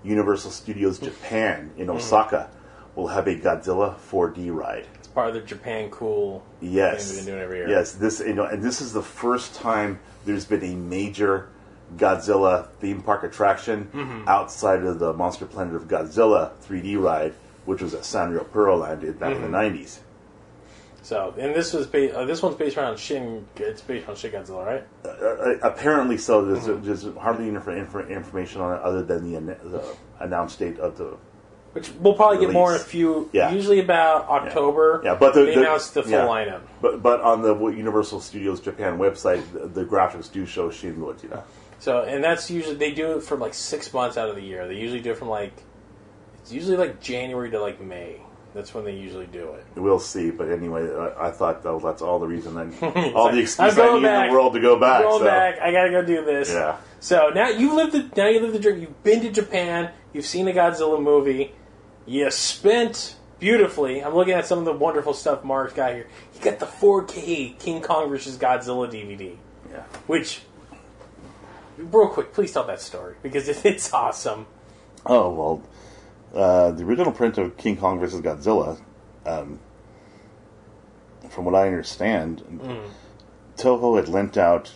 Universal 0.04 0.52
Studios 0.52 1.00
Japan 1.00 1.72
in 1.78 1.90
Osaka 1.90 2.50
will 2.96 3.08
have 3.08 3.28
a 3.28 3.36
Godzilla 3.36 3.96
4D 3.98 4.54
ride. 4.54 4.86
Part 5.16 5.30
of 5.30 5.34
the 5.34 5.42
Japan 5.42 5.90
Cool. 5.90 6.44
Yes, 6.62 7.08
thing 7.08 7.16
we've 7.16 7.26
been 7.26 7.34
doing 7.36 7.44
every 7.44 7.58
year. 7.60 7.70
yes. 7.70 7.94
This 7.94 8.20
you 8.20 8.34
know, 8.34 8.44
and 8.46 8.62
this 8.62 8.82
is 8.82 8.92
the 8.94 9.02
first 9.02 9.56
time 9.56 10.00
there's 10.26 10.46
been 10.46 10.64
a 10.64 10.76
major 10.76 11.48
Godzilla 11.98 12.68
theme 12.82 13.02
park 13.02 13.24
attraction 13.24 13.86
Mm-hmm. 13.94 14.28
outside 14.28 14.84
of 14.84 15.00
the 15.00 15.14
Monster 15.14 15.46
Planet 15.46 15.76
of 15.76 15.88
Godzilla 15.88 16.52
3D 16.68 17.02
ride, 17.02 17.34
which 17.66 17.82
was 17.82 17.94
at 17.94 18.02
Sanrio 18.02 18.44
Puroland 18.46 19.04
in- 19.04 19.14
back 19.14 19.34
Mm-hmm. 19.36 19.46
in 19.46 19.52
the 19.52 19.58
90s. 19.58 20.00
So, 21.04 21.36
and 21.38 21.54
this 21.56 21.72
was 21.72 21.86
based. 21.86 22.16
Uh, 22.16 22.26
this 22.26 22.42
one's 22.42 22.56
based 22.56 22.78
around 22.78 22.98
Shin. 22.98 23.46
It's 23.58 23.82
based 23.82 24.10
on 24.10 24.16
Shin 24.16 24.32
Godzilla, 24.32 24.66
right? 24.66 24.84
Uh, 25.06 25.10
uh, 25.10 25.58
apparently, 25.62 26.18
so 26.18 26.44
there's, 26.44 26.64
Mm-hmm. 26.66 26.84
there's 26.86 27.06
hardly 27.22 27.46
any 27.48 27.56
inf- 27.56 27.68
inf- 27.68 28.10
information 28.10 28.60
on 28.62 28.76
it 28.76 28.82
other 28.82 29.04
than 29.04 29.32
the, 29.32 29.38
an- 29.38 29.46
the 29.72 29.96
announced 30.20 30.58
date 30.60 30.80
of 30.80 30.98
the 30.98 31.16
Which 31.76 31.92
we'll 32.00 32.14
probably 32.14 32.40
get 32.40 32.54
more 32.54 32.74
in 32.74 32.80
a 32.80 32.84
few. 32.84 33.30
Yeah. 33.34 33.52
Usually 33.52 33.82
about 33.82 34.30
October. 34.30 35.02
Yeah, 35.04 35.16
but 35.16 35.34
the, 35.34 35.44
they 35.44 35.56
the, 35.56 35.60
announced 35.60 35.94
the 35.94 36.04
full 36.04 36.12
yeah. 36.14 36.26
lineup. 36.26 36.62
But 36.82 37.04
but 37.04 37.20
on 37.20 37.42
the 37.42 37.54
Universal 37.54 38.22
Studios 38.22 38.62
Japan 38.62 38.98
website, 38.98 39.44
the, 39.52 39.68
the 39.68 39.84
graphics 39.84 40.32
do 40.32 40.46
show 40.46 40.72
Shin 40.72 40.96
Godzilla. 40.96 41.44
So, 41.80 42.04
and 42.04 42.24
that's 42.24 42.50
usually 42.50 42.76
they 42.76 42.94
do 42.94 43.18
it 43.18 43.24
for 43.24 43.36
like 43.36 43.54
six 43.54 43.94
months 43.94 44.16
out 44.16 44.30
of 44.30 44.38
the 44.38 44.42
year. 44.42 44.70
They 44.70 44.76
usually 44.76 45.02
do 45.02 45.12
it 45.12 45.18
from 45.18 45.28
like 45.28 45.52
it's 46.40 46.54
usually 46.54 46.78
like 46.78 47.02
January 47.02 47.52
to 47.52 47.60
like 47.60 47.82
May. 47.82 48.22
That's 48.54 48.74
when 48.74 48.86
they 48.86 48.94
usually 48.94 49.26
do 49.26 49.52
it. 49.52 49.66
We'll 49.76 50.00
see. 50.00 50.32
But 50.32 50.50
anyway, 50.50 50.90
I, 50.90 51.28
I 51.28 51.32
thought 51.32 51.62
that 51.64 51.74
was, 51.74 51.84
that's 51.84 52.02
all 52.02 52.20
the 52.20 52.28
reason, 52.28 52.56
then 52.56 52.74
all 53.14 53.26
the 53.26 53.32
I'm 53.32 53.40
excuse 53.40 53.78
I 53.78 53.96
need 53.96 54.04
back. 54.04 54.28
in 54.28 54.30
the 54.30 54.34
world 54.34 54.54
to 54.54 54.62
go 54.62 54.80
back. 54.80 55.02
I'm 55.02 55.10
going 55.10 55.20
so. 55.20 55.26
back. 55.26 55.60
I 55.60 55.74
gotta 55.74 55.92
go 55.92 56.06
do 56.06 56.24
this. 56.24 56.54
Yeah. 56.54 56.78
So 57.02 57.32
now 57.36 57.50
you 57.50 57.76
live 57.76 57.92
the 57.92 58.10
now 58.16 58.30
you 58.30 58.40
live 58.40 58.54
the 58.54 58.60
dream. 58.60 58.80
You've 58.80 59.04
been 59.04 59.20
to 59.24 59.32
Japan. 59.32 59.92
You've 60.14 60.26
seen 60.26 60.48
a 60.48 60.54
Godzilla 60.54 61.04
movie. 61.04 61.54
You 62.06 62.30
spent 62.32 63.16
beautifully. 63.40 64.04
I'm 64.04 64.14
looking 64.16 64.34
at 64.34 64.46
some 64.46 64.60
of 64.60 64.66
the 64.66 64.74
wonderful 64.74 65.14
stuff 65.14 65.44
Mark's 65.44 65.74
got 65.74 65.94
here. 65.94 66.08
You 66.36 66.42
got 66.42 66.60
the 66.60 66.66
4K 66.66 67.58
King 67.60 67.82
Kong 67.82 68.10
vs. 68.10 68.38
Godzilla 68.38 68.90
DVD, 68.90 69.36
Yeah. 69.72 69.84
which 70.08 70.42
real 71.78 72.08
quick, 72.10 72.34
please 72.34 72.52
tell 72.54 72.64
that 72.66 72.82
story 72.82 73.16
because 73.22 73.48
it, 73.50 73.62
it's 73.66 73.92
awesome. 73.94 74.46
Oh 75.06 75.30
well, 75.30 75.64
uh, 76.34 76.72
the 76.72 76.84
original 76.84 77.12
print 77.12 77.38
of 77.38 77.58
King 77.58 77.78
Kong 77.78 78.00
vs. 78.00 78.22
Godzilla, 78.22 78.80
um, 79.26 79.60
from 81.30 81.46
what 81.46 81.56
I 81.56 81.68
understand, 81.68 82.44
Toho 83.58 83.96
had 83.98 84.08
lent 84.10 84.38
out. 84.38 84.72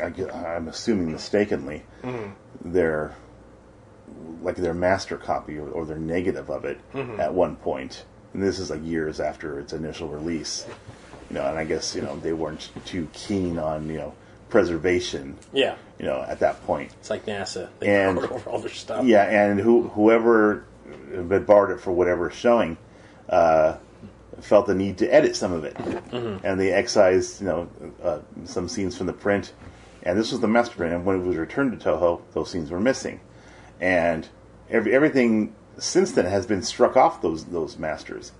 I, 0.00 0.06
I'm 0.54 0.68
assuming 0.68 1.10
mistakenly, 1.12 1.84
their 2.64 3.14
like 4.42 4.56
their 4.56 4.74
master 4.74 5.16
copy 5.16 5.58
or, 5.58 5.68
or 5.68 5.84
their 5.84 5.98
negative 5.98 6.50
of 6.50 6.64
it 6.64 6.78
at 6.94 7.32
one 7.34 7.56
point, 7.56 8.04
and 8.34 8.42
this 8.42 8.58
is 8.58 8.70
like 8.70 8.84
years 8.84 9.20
after 9.20 9.58
its 9.60 9.72
initial 9.72 10.08
release. 10.08 10.66
You 11.30 11.34
know, 11.36 11.46
and 11.46 11.58
I 11.58 11.64
guess 11.64 11.94
you 11.94 12.02
know 12.02 12.16
they 12.18 12.32
weren't 12.32 12.70
too 12.84 13.08
keen 13.12 13.58
on 13.58 13.88
you 13.88 13.98
know 13.98 14.14
preservation. 14.48 15.38
Yeah, 15.52 15.76
You 15.98 16.06
know, 16.06 16.22
at 16.26 16.40
that 16.40 16.60
point. 16.66 16.90
it's 16.98 17.08
like 17.08 17.24
NASA. 17.26 17.68
They 17.78 17.88
And- 18.04 18.18
over 18.18 18.50
all 18.50 18.58
their 18.58 18.68
stuff. 18.68 19.04
Yeah, 19.06 19.22
and 19.24 19.60
who, 19.60 19.88
whoever 19.90 20.64
had 21.30 21.46
borrowed 21.46 21.70
it 21.70 21.80
for 21.80 21.92
whatever 21.92 22.30
showing 22.30 22.76
uh, 23.28 23.76
felt 24.40 24.66
the 24.66 24.74
need 24.74 24.98
to 24.98 25.06
edit 25.06 25.36
some 25.36 25.52
of 25.52 25.62
it, 25.64 25.76
and 26.12 26.58
they 26.58 26.72
excised, 26.72 27.40
you 27.40 27.46
know, 27.46 27.68
uh, 28.02 28.18
some 28.44 28.68
scenes 28.68 28.96
from 28.96 29.06
the 29.06 29.12
print. 29.12 29.52
And 30.02 30.18
this 30.18 30.32
was 30.32 30.40
the 30.40 30.48
master 30.48 30.74
print. 30.76 30.94
And 30.94 31.04
when 31.04 31.20
it 31.20 31.24
was 31.26 31.36
returned 31.36 31.78
to 31.78 31.88
Toho, 31.90 32.22
those 32.32 32.50
scenes 32.50 32.70
were 32.72 32.80
missing, 32.80 33.20
and 33.80 34.28
every, 34.68 34.92
everything 34.94 35.54
since 35.78 36.12
then 36.12 36.26
has 36.26 36.46
been 36.46 36.62
struck 36.62 36.96
off 36.96 37.22
those 37.22 37.46
those 37.46 37.78
masters. 37.78 38.32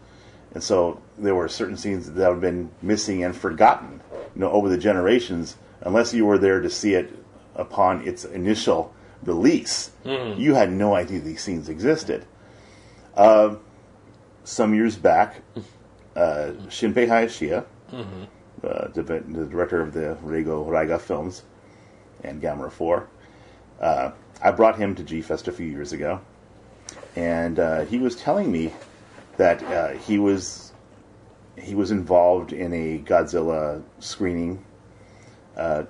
And 0.52 0.62
so 0.62 1.00
there 1.16 1.34
were 1.34 1.48
certain 1.48 1.76
scenes 1.76 2.10
that 2.10 2.22
have 2.24 2.40
been 2.40 2.70
missing 2.82 3.22
and 3.22 3.36
forgotten, 3.36 4.00
you 4.34 4.40
know, 4.40 4.50
over 4.50 4.68
the 4.68 4.78
generations, 4.78 5.56
unless 5.80 6.12
you 6.12 6.26
were 6.26 6.38
there 6.38 6.60
to 6.60 6.68
see 6.68 6.94
it 6.94 7.14
upon 7.54 8.06
its 8.06 8.24
initial 8.24 8.92
release. 9.22 9.90
You 10.38 10.54
had 10.54 10.72
no 10.72 10.94
idea 10.94 11.20
these 11.20 11.42
scenes 11.42 11.68
existed. 11.68 12.24
Uh, 13.14 13.56
some 14.42 14.74
years 14.74 14.96
back, 14.96 15.42
uh, 16.16 16.52
Shinpei 16.66 17.06
Hayashiya, 17.06 17.64
uh, 17.92 18.88
the, 18.88 19.02
the 19.02 19.46
director 19.46 19.80
of 19.80 19.92
the 19.92 20.16
Reigo 20.24 20.66
Raiga 20.66 21.00
films 21.00 21.42
and 22.24 22.42
Gamera 22.42 22.72
4, 22.72 23.08
uh, 23.80 24.10
I 24.42 24.50
brought 24.50 24.78
him 24.78 24.94
to 24.96 25.02
G 25.02 25.20
Fest 25.20 25.48
a 25.48 25.52
few 25.52 25.66
years 25.66 25.92
ago, 25.92 26.20
and 27.16 27.58
uh, 27.58 27.84
he 27.84 27.98
was 27.98 28.16
telling 28.16 28.50
me 28.50 28.72
that 29.36 29.62
uh, 29.62 29.88
he 29.98 30.18
was 30.18 30.72
he 31.58 31.74
was 31.74 31.90
involved 31.90 32.52
in 32.52 32.72
a 32.72 32.98
Godzilla 32.98 33.82
screening. 33.98 34.64
Uh, 35.56 35.84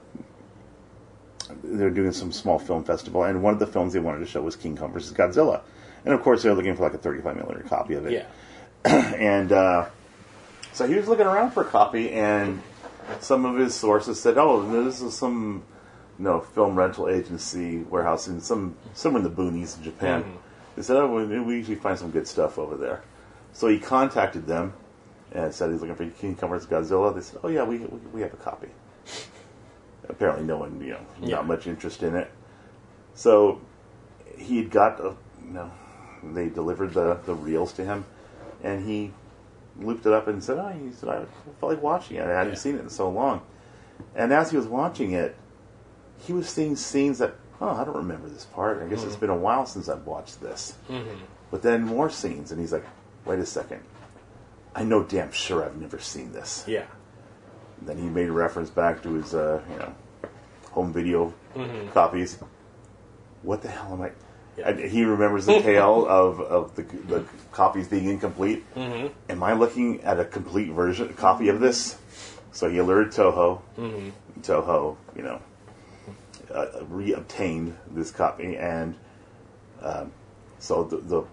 they're 1.63 1.91
doing 1.91 2.13
some 2.13 2.33
small 2.33 2.59
film 2.59 2.85
festival, 2.85 3.25
and 3.25 3.43
one 3.43 3.53
of 3.53 3.61
the 3.61 3.67
films 3.67 3.93
they 3.93 4.01
wanted 4.01 4.21
to 4.21 4.27
show 4.27 4.41
was 4.43 4.57
King 4.57 4.77
Kong 4.77 4.93
versus 4.93 5.13
Godzilla, 5.13 5.61
and 6.05 6.15
of 6.15 6.23
course 6.23 6.43
they're 6.43 6.55
looking 6.55 6.75
for 6.77 6.83
like 6.83 6.95
a 6.95 6.99
35 6.99 7.37
millimeter 7.37 7.65
copy 7.69 7.95
of 7.95 8.07
it. 8.07 8.13
Yeah. 8.13 8.27
and 9.15 9.53
uh, 9.53 9.87
so 10.73 10.87
he 10.87 10.95
was 10.95 11.09
looking 11.09 11.27
around 11.27 11.51
for 11.51 11.63
a 11.63 11.67
copy, 11.67 12.11
and 12.13 12.63
some 13.21 13.45
of 13.45 13.57
his 13.57 13.75
sources 13.75 14.21
said, 14.21 14.39
"Oh, 14.39 14.85
this 14.85 15.01
is 15.01 15.17
some, 15.17 15.65
you 16.21 16.25
know, 16.27 16.41
film 16.41 16.77
rental 16.77 17.09
agency 17.09 17.79
warehouse 17.79 18.29
in 18.29 18.43
some 18.43 18.77
somewhere 18.93 19.23
in 19.23 19.25
the 19.25 19.35
boonies 19.35 19.79
in 19.79 19.85
Japan." 19.85 20.23
Mm-hmm. 20.23 20.37
They 20.77 20.83
said, 20.83 20.97
"Oh, 20.99 21.09
we, 21.27 21.41
we 21.41 21.57
usually 21.57 21.77
find 21.77 21.99
some 21.99 22.11
good 22.11 22.29
stuff 22.29 22.59
over 22.59 22.77
there." 22.77 23.03
So 23.55 23.69
he 23.69 23.79
contacted 23.79 24.47
them 24.47 24.75
and 25.33 25.53
said 25.55 25.71
he's 25.71 25.81
looking 25.81 25.97
for 25.97 26.07
King 26.21 26.37
Kong 26.37 26.51
vs. 26.51 26.69
Godzilla. 26.69 27.15
They 27.15 27.23
said, 27.23 27.41
"Oh 27.43 27.49
yeah, 27.49 27.65
we 27.65 27.79
we, 27.79 27.99
we 28.13 28.21
have 28.21 28.35
a 28.35 28.37
copy." 28.37 28.69
Apparently, 30.11 30.45
no 30.45 30.59
one, 30.59 30.79
you 30.81 30.91
know, 30.93 31.01
Yeah. 31.23 31.37
not 31.37 31.47
much 31.47 31.67
interest 31.67 32.03
in 32.03 32.15
it. 32.17 32.31
So 33.15 33.61
he 34.37 34.59
had 34.59 34.71
got, 34.71 35.01
a, 35.01 35.15
you 35.45 35.53
know, 35.53 35.71
they 36.35 36.49
delivered 36.49 36.95
the, 36.95 37.15
the 37.27 37.35
reels 37.35 37.73
to 37.75 37.85
him, 37.85 38.05
and 38.63 38.85
he 38.85 39.13
looped 39.79 40.05
it 40.07 40.13
up 40.13 40.27
and 40.29 40.43
said, 40.43 40.59
"Oh, 40.59 40.69
he 40.69 40.93
said 40.93 41.09
I 41.09 41.25
felt 41.61 41.73
like 41.73 41.83
watching 41.83 42.17
it. 42.19 42.27
I 42.27 42.31
hadn't 42.31 42.55
Yeah. 42.55 42.59
seen 42.59 42.75
it 42.77 42.81
in 42.81 42.91
so 42.91 43.09
long." 43.09 43.41
And 44.15 44.33
as 44.33 44.51
he 44.51 44.57
was 44.57 44.67
watching 44.67 45.13
it, 45.13 45.37
he 46.27 46.33
was 46.33 46.49
seeing 46.49 46.77
scenes 46.77 47.19
that, 47.19 47.35
oh, 47.61 47.71
I 47.71 47.85
don't 47.85 47.97
remember 47.97 48.29
this 48.29 48.45
part. 48.45 48.83
I 48.83 48.87
guess 48.87 49.03
it's 49.03 49.13
mm-hmm. 49.13 49.21
been 49.21 49.31
a 49.31 49.37
while 49.37 49.67
since 49.67 49.89
I've 49.89 50.07
watched 50.07 50.41
this. 50.41 50.75
Mm-hmm. 50.89 51.25
But 51.51 51.63
then 51.63 51.83
more 51.83 52.11
scenes, 52.11 52.53
and 52.53 52.61
he's 52.61 52.73
like, 52.73 52.85
"Wait 53.25 53.39
a 53.39 53.47
second, 53.47 53.81
I 54.75 54.85
know 54.85 55.03
damn 55.03 55.33
sure 55.33 55.65
I've 55.65 55.77
never 55.77 55.99
seen 55.99 56.33
this." 56.33 56.65
Yeah. 56.67 56.87
Then 57.83 57.99
he 57.99 58.09
made 58.09 58.29
a 58.29 58.33
reference 58.33 58.71
back 58.71 59.03
to 59.03 59.15
his, 59.15 59.35
uh, 59.35 59.63
you 59.71 59.79
know, 59.79 59.93
home 60.71 60.93
video 60.93 61.35
mm-hmm. 61.55 61.89
copies. 61.89 62.39
What 63.43 63.63
the 63.63 63.69
hell 63.69 63.95
am 63.95 64.03
I? 64.03 64.13
Yeah. 64.57 64.69
And 64.69 64.79
he 64.79 65.05
remembers 65.05 65.47
the 65.47 65.61
tale 65.61 66.07
of, 66.09 66.41
of 66.41 66.77
the, 66.77 66.83
the 66.83 67.25
copies 67.53 67.89
being 67.89 68.09
incomplete. 68.09 68.65
Am 68.77 69.43
I 69.43 69.55
looking 69.55 70.03
at 70.03 70.21
a 70.21 70.25
complete 70.25 70.71
version 70.71 71.09
a 71.09 71.15
copy 71.15 71.49
of 71.49 71.59
this? 71.61 71.97
So 72.53 72.69
he 72.69 72.79
alerted 72.79 73.13
Toho. 73.13 73.63
Toho, 74.43 74.97
you 75.17 75.23
know, 75.23 75.41
uh, 76.53 76.85
re-obtained 76.89 77.77
this 77.91 78.11
copy, 78.11 78.57
and 78.57 78.97
um, 79.83 80.13
so 80.59 80.85
the, 80.85 80.97
the 80.99 81.25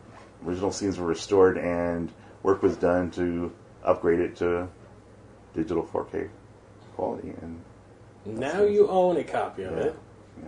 original 0.45 0.71
scenes 0.71 0.97
were 0.97 1.07
restored, 1.07 1.57
and 1.57 2.11
work 2.43 2.61
was 2.61 2.75
done 2.77 3.11
to 3.11 3.51
upgrade 3.83 4.19
it 4.19 4.35
to 4.37 4.67
digital 5.53 5.83
4K 5.83 6.29
quality. 6.95 7.33
And 7.41 7.61
Now 8.25 8.63
you 8.63 8.87
own 8.87 9.17
a 9.17 9.23
copy 9.23 9.63
of 9.63 9.71
Yeah. 9.77 9.83
it, 9.85 9.95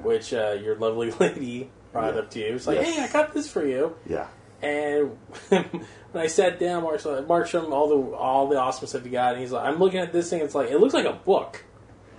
which 0.03 0.33
uh, 0.33 0.57
your 0.61 0.75
lovely 0.75 1.11
lady 1.19 1.71
brought 1.91 2.13
Yeah. 2.13 2.21
up 2.21 2.29
to 2.31 2.39
you. 2.39 2.55
It's 2.55 2.67
like, 2.67 2.77
Yes. 2.77 2.95
hey, 2.95 3.03
I 3.03 3.07
got 3.11 3.33
this 3.33 3.49
for 3.49 3.65
you. 3.65 3.95
yeah, 4.07 4.27
And 4.61 5.17
when 5.49 5.63
I 6.23 6.27
sat 6.27 6.59
down, 6.59 6.83
Mark 6.83 7.47
showed 7.47 7.65
him 7.65 7.73
all 7.73 7.87
the 7.89 8.15
all 8.15 8.47
the 8.47 8.57
awesome 8.57 8.87
stuff 8.87 9.03
he 9.03 9.09
got, 9.09 9.33
and 9.33 9.41
he's 9.41 9.51
like, 9.51 9.65
I'm 9.65 9.79
looking 9.79 9.99
at 9.99 10.11
this 10.13 10.29
thing. 10.29 10.41
It's 10.41 10.55
like 10.55 10.69
it 10.69 10.79
looks 10.79 10.93
like 10.93 11.05
a 11.05 11.13
book, 11.13 11.63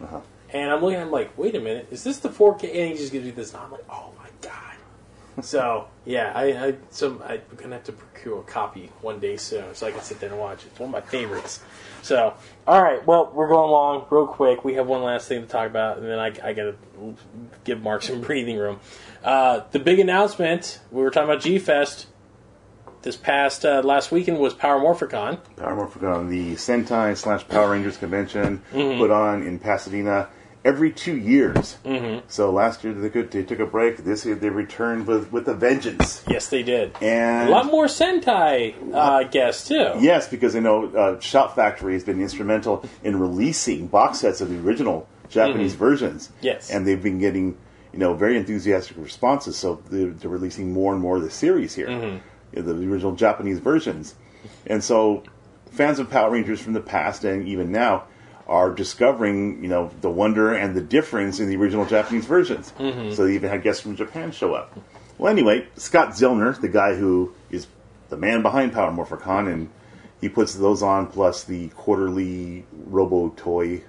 uh-huh. 0.03 0.21
And 0.53 0.71
I'm 0.71 0.81
looking 0.83 0.97
at 0.97 1.03
him 1.07 1.11
like, 1.13 1.37
wait 1.39 1.55
a 1.55 1.61
minute, 1.61 1.89
is 1.91 2.03
this 2.05 2.19
the 2.19 2.29
4K? 2.29 2.65
And 2.75 2.93
he 2.93 2.97
just 2.97 3.13
gives 3.13 3.25
me 3.25 3.31
this. 3.31 3.53
And 3.55 3.63
I'm 3.63 3.71
like, 3.71 3.85
oh 3.91 4.11
my 4.19 4.29
god. 4.41 5.45
so 5.45 5.87
yeah, 6.05 6.33
I, 6.35 6.45
I 6.69 6.75
so 6.91 7.21
I'm 7.27 7.41
gonna 7.57 7.77
have 7.77 7.85
to 7.85 7.93
procure 7.93 8.41
a 8.41 8.43
copy 8.43 8.91
one 9.01 9.21
day 9.21 9.37
soon, 9.37 9.75
so 9.75 9.87
I 9.87 9.93
can 9.93 10.03
sit 10.03 10.21
there 10.21 10.31
and 10.31 10.39
watch 10.39 10.65
it. 10.65 10.69
It's 10.69 10.81
one 10.81 10.89
of 10.89 10.93
my 10.93 11.01
favorites. 11.01 11.61
So 12.03 12.35
all 12.67 12.83
right, 12.83 13.05
well 13.07 13.31
we're 13.35 13.49
going 13.49 13.69
along 13.69 14.07
real 14.11 14.27
quick. 14.27 14.65
We 14.65 14.75
have 14.75 14.87
one 14.87 15.03
last 15.03 15.29
thing 15.29 15.43
to 15.43 15.47
talk 15.47 15.67
about, 15.69 15.99
and 15.99 16.07
then 16.07 16.19
I, 16.19 16.27
I 16.43 16.53
gotta 16.53 16.75
give 17.65 17.83
Mark 17.83 18.03
some 18.03 18.21
breathing 18.23 18.57
room. 18.57 18.81
Uh, 19.23 19.61
the 19.71 19.79
big 19.79 19.99
announcement 20.01 20.81
we 20.91 21.03
were 21.03 21.11
talking 21.11 21.31
about 21.31 21.43
G 21.43 21.59
Fest 21.59 22.07
this 23.03 23.17
past 23.17 23.65
uh, 23.65 23.81
last 23.83 24.13
weekend 24.13 24.39
was 24.39 24.53
Power 24.53 24.79
Morphicon. 24.81 25.39
Power 25.57 25.75
Morphicon, 25.87 26.29
the 26.29 26.53
Sentai 26.55 27.17
slash 27.17 27.47
Power 27.49 27.71
Rangers 27.71 27.97
convention 27.97 28.63
Mm-hmm. 28.73 28.99
put 29.01 29.11
on 29.11 29.43
in 29.43 29.59
Pasadena, 29.59 30.29
every 30.65 30.93
two 30.93 31.17
years. 31.17 31.77
Mm-hmm. 31.85 32.27
So 32.29 32.51
last 32.51 32.85
year 32.85 32.93
they, 32.93 33.09
could, 33.11 33.31
they 33.31 33.43
took 33.43 33.61
a 33.61 33.67
break. 33.67 33.99
This 33.99 34.25
year 34.27 34.35
they 34.35 34.51
returned 34.51 35.07
with 35.07 35.33
with 35.33 35.49
a 35.49 35.55
vengeance. 35.55 36.23
Yes, 36.29 36.49
they 36.49 36.63
did. 36.63 36.93
And 37.01 37.49
a 37.49 37.53
lot 37.53 37.67
more 37.67 37.87
Sentai 37.87 38.75
uh, 38.95 39.25
guests 39.25 39.69
too. 39.69 39.93
Yes, 40.01 40.29
because 40.29 40.55
I 40.57 40.61
know 40.61 40.87
uh, 40.87 41.21
Shout 41.21 41.55
Factory 41.55 41.95
has 41.95 42.05
been 42.05 42.21
instrumental 42.21 42.85
in 43.03 43.19
releasing 43.19 43.87
box 43.87 44.21
sets 44.21 44.41
of 44.41 44.49
the 44.51 44.59
original 44.59 45.09
Japanese 45.29 45.75
versions. 45.75 46.29
Mm-hmm. 46.29 46.47
Yes. 46.47 46.71
and 46.71 46.87
they've 46.87 47.03
been 47.03 47.19
getting 47.19 47.57
you 47.93 47.99
know 47.99 48.15
very 48.15 48.37
enthusiastic 48.37 48.97
responses. 48.99 49.57
So 49.57 49.83
they're, 49.91 50.11
they're 50.11 50.31
releasing 50.31 50.73
more 50.73 50.93
and 50.93 51.01
more 51.03 51.17
of 51.17 51.23
the 51.23 51.31
series 51.31 51.75
here, 51.75 51.89
Mm-hmm. 51.89 52.57
you 52.57 52.63
know, 52.63 52.73
the 52.73 52.89
original 52.91 53.15
Japanese 53.15 53.59
versions, 53.61 54.15
and 54.67 54.83
so 54.85 55.23
fans 55.71 55.99
of 56.01 56.11
Power 56.11 56.31
Rangers 56.33 56.61
from 56.61 56.73
the 56.73 56.81
past 56.81 57.25
and 57.25 57.47
even 57.47 57.71
now 57.71 58.05
are 58.51 58.71
discovering 58.75 59.63
you 59.63 59.69
know 59.71 59.91
the 60.03 60.11
wonder 60.11 60.53
and 60.53 60.75
the 60.77 60.81
difference 60.83 61.39
in 61.41 61.49
the 61.49 61.57
original 61.57 61.87
Japanese 61.87 62.27
versions. 62.27 62.73
Mm-hmm. 62.79 63.13
So 63.15 63.25
they 63.25 63.35
even 63.37 63.49
had 63.49 63.63
guests 63.63 63.81
from 63.81 63.97
Japan 63.97 64.33
show 64.33 64.53
up. 64.55 64.77
Well, 65.17 65.31
anyway, 65.33 65.67
Scott 65.77 66.11
Zillner, 66.11 66.61
the 66.61 66.69
guy 66.69 66.95
who 66.95 67.33
is 67.51 67.67
the 68.09 68.17
man 68.17 68.43
behind 68.43 68.73
Power 68.73 68.91
Morphicon, 68.91 69.53
and 69.53 69.71
he 70.21 70.29
puts 70.29 70.55
those 70.55 70.83
on 70.83 71.07
plus 71.07 71.45
the 71.45 71.69
quarterly 71.71 72.67
Robo 72.87 73.29
Toy 73.31 73.83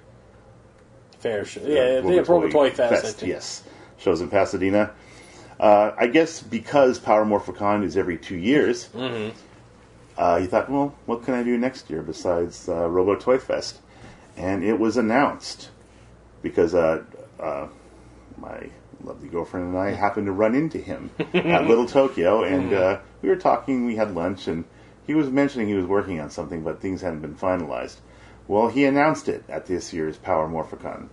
Fair 1.18 1.44
share. 1.44 1.68
Yeah, 1.68 2.00
the 2.00 2.22
Robo 2.22 2.48
Toy 2.48 2.70
Fest. 2.70 3.18
Think. 3.18 3.28
yes, 3.30 3.64
shows 3.98 4.20
in 4.20 4.28
Pasadena. 4.28 4.92
Uh, 5.60 5.92
I 5.96 6.06
guess 6.08 6.42
because 6.42 6.98
Power 6.98 7.24
Morphicon 7.24 7.84
is 7.84 7.96
every 7.96 8.16
two 8.18 8.36
years, 8.36 8.88
Mm-hmm. 8.94 9.36
uh, 10.16 10.38
he 10.40 10.46
thought, 10.46 10.68
well, 10.70 10.94
what 11.06 11.22
can 11.24 11.34
I 11.34 11.42
do 11.44 11.56
next 11.56 11.88
year 11.90 12.02
besides 12.02 12.68
uh, 12.68 12.88
Robo 12.88 13.14
Toy 13.16 13.38
Fest? 13.38 13.78
And 14.36 14.64
it 14.64 14.78
was 14.78 14.96
announced 14.96 15.70
because 16.42 16.74
uh, 16.74 17.02
uh, 17.38 17.68
my 18.36 18.70
lovely 19.04 19.28
girlfriend 19.28 19.68
and 19.68 19.78
I 19.78 19.90
happened 19.92 20.26
to 20.26 20.32
run 20.32 20.54
into 20.54 20.78
him 20.78 21.10
at 21.34 21.66
Little 21.66 21.86
Tokyo, 21.86 22.42
and 22.42 22.72
uh, 22.72 23.00
we 23.20 23.28
were 23.28 23.36
talking. 23.36 23.86
We 23.86 23.96
had 23.96 24.14
lunch, 24.14 24.48
and 24.48 24.64
he 25.06 25.14
was 25.14 25.28
mentioning 25.30 25.68
he 25.68 25.74
was 25.74 25.86
working 25.86 26.20
on 26.20 26.30
something, 26.30 26.62
but 26.62 26.80
things 26.80 27.00
hadn't 27.02 27.20
been 27.20 27.34
finalized. 27.36 27.96
Well, 28.48 28.68
he 28.68 28.84
announced 28.84 29.28
it 29.28 29.44
at 29.48 29.66
this 29.66 29.92
year's 29.92 30.16
Power 30.16 30.48
Morphicon. 30.48 31.08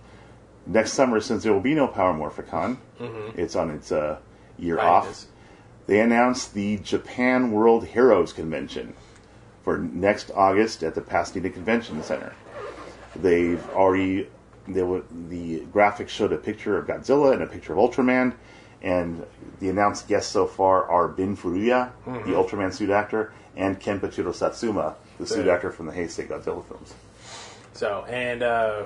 Next 0.66 0.92
summer, 0.92 1.20
since 1.20 1.42
there 1.42 1.52
will 1.52 1.60
be 1.60 1.74
no 1.74 1.86
Power 1.86 2.12
Morphicon, 2.12 2.76
it's 3.36 3.56
on 3.56 3.70
its 3.70 3.92
uh, 3.92 4.18
year 4.58 4.76
Right, 4.76 4.86
off. 4.86 5.24
They 5.86 6.00
announced 6.00 6.54
the 6.54 6.76
Japan 6.78 7.50
World 7.50 7.86
Heroes 7.86 8.32
Convention 8.32 8.94
for 9.62 9.78
next 9.78 10.30
August 10.34 10.82
at 10.82 10.94
the 10.94 11.00
Pasadena 11.00 11.50
Convention 11.50 12.02
Center. 12.02 12.34
They've 13.16 13.64
already 13.70 14.28
they 14.68 14.82
were, 14.82 15.02
the 15.28 15.60
graphics 15.72 16.08
showed 16.10 16.32
a 16.32 16.36
picture 16.36 16.76
of 16.78 16.86
Godzilla 16.86 17.32
and 17.32 17.42
a 17.42 17.46
picture 17.46 17.72
of 17.72 17.78
Ultraman, 17.78 18.34
and 18.82 19.24
the 19.58 19.68
announced 19.68 20.06
guests 20.06 20.30
so 20.30 20.46
far 20.46 20.88
are 20.88 21.08
Bin 21.08 21.36
Furuya, 21.36 21.90
the 22.04 22.32
Ultraman 22.32 22.72
suit 22.72 22.90
actor, 22.90 23.32
and 23.56 23.80
Kenpachiro 23.80 24.32
Satsuma, 24.34 24.94
the 25.18 25.26
suit 25.26 25.46
Yeah. 25.46 25.54
actor 25.54 25.70
from 25.72 25.86
the 25.86 25.92
Heisei 25.92 26.28
Godzilla 26.28 26.64
films. 26.64 26.94
So, 27.72 28.04
and 28.08 28.42
uh, 28.42 28.84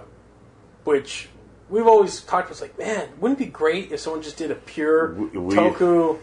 which 0.85 1.29
we've 1.69 1.87
always 1.87 2.21
talked 2.23 2.49
about, 2.51 2.61
like, 2.63 2.79
man, 2.79 3.09
wouldn't 3.21 3.39
it 3.41 3.45
be 3.45 3.51
great 3.51 3.93
if 3.93 4.01
someone 4.01 4.23
just 4.23 4.37
did 4.39 4.51
a 4.51 4.55
pure 4.55 5.13
we- 5.15 5.55
Toku, 5.55 6.19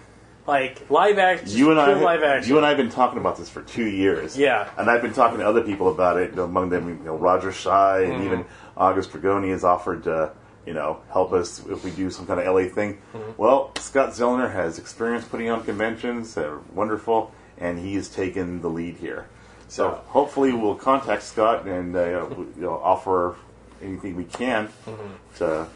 like 0.48 0.90
live 0.90 1.18
action, 1.20 1.50
you 1.50 1.72
and 1.72 1.80
I, 1.80 1.94
live 1.94 2.24
action. 2.24 2.50
you 2.50 2.58
and 2.58 2.66
I 2.66 2.70
have 2.70 2.78
been 2.78 2.90
talking 2.90 3.20
about 3.20 3.38
this 3.38 3.50
for 3.50 3.62
two 3.62 3.86
years. 3.86 4.38
Yeah. 4.38 4.70
and 4.78 4.90
I've 4.90 5.02
been 5.02 5.14
talking 5.14 5.40
to 5.40 5.48
other 5.48 5.62
people 5.62 5.90
about 5.92 6.18
it. 6.18 6.38
Among 6.38 6.70
them, 6.70 6.88
you 6.90 6.96
know, 7.06 7.16
Roger 7.16 7.52
Shai 7.52 8.02
Mm-hmm. 8.02 8.12
and 8.14 8.24
even 8.24 8.46
August 8.76 9.12
Ragone 9.12 9.50
has 9.52 9.64
offered 9.64 10.04
to, 10.06 10.32
you 10.66 10.74
know, 10.74 11.02
help 11.12 11.32
us 11.34 11.64
if 11.68 11.84
we 11.84 11.92
do 11.92 12.10
some 12.10 12.26
kind 12.26 12.40
of 12.40 12.46
LA 12.54 12.68
thing. 12.74 13.00
Mm-hmm. 13.14 13.32
Well, 13.38 13.72
Scott 13.78 14.10
Zillner 14.10 14.52
has 14.52 14.80
experience 14.80 15.26
putting 15.26 15.50
on 15.50 15.64
conventions. 15.64 16.34
They're 16.34 16.58
wonderful, 16.74 17.32
and 17.58 17.78
he 17.80 17.96
has 17.96 18.10
taken 18.10 18.62
the 18.62 18.70
lead 18.70 18.98
here. 18.98 19.28
So 19.68 19.92
So- 19.92 20.02
hopefully, 20.08 20.54
we'll 20.54 20.76
contact 20.76 21.24
Scott 21.24 21.66
and 21.68 21.96
uh, 21.96 22.06
you 22.06 22.52
know, 22.58 22.74
offer 22.84 23.36
anything 23.82 24.16
we 24.16 24.26
can 24.26 24.68
Mm-hmm. 24.88 25.36
to 25.38 25.68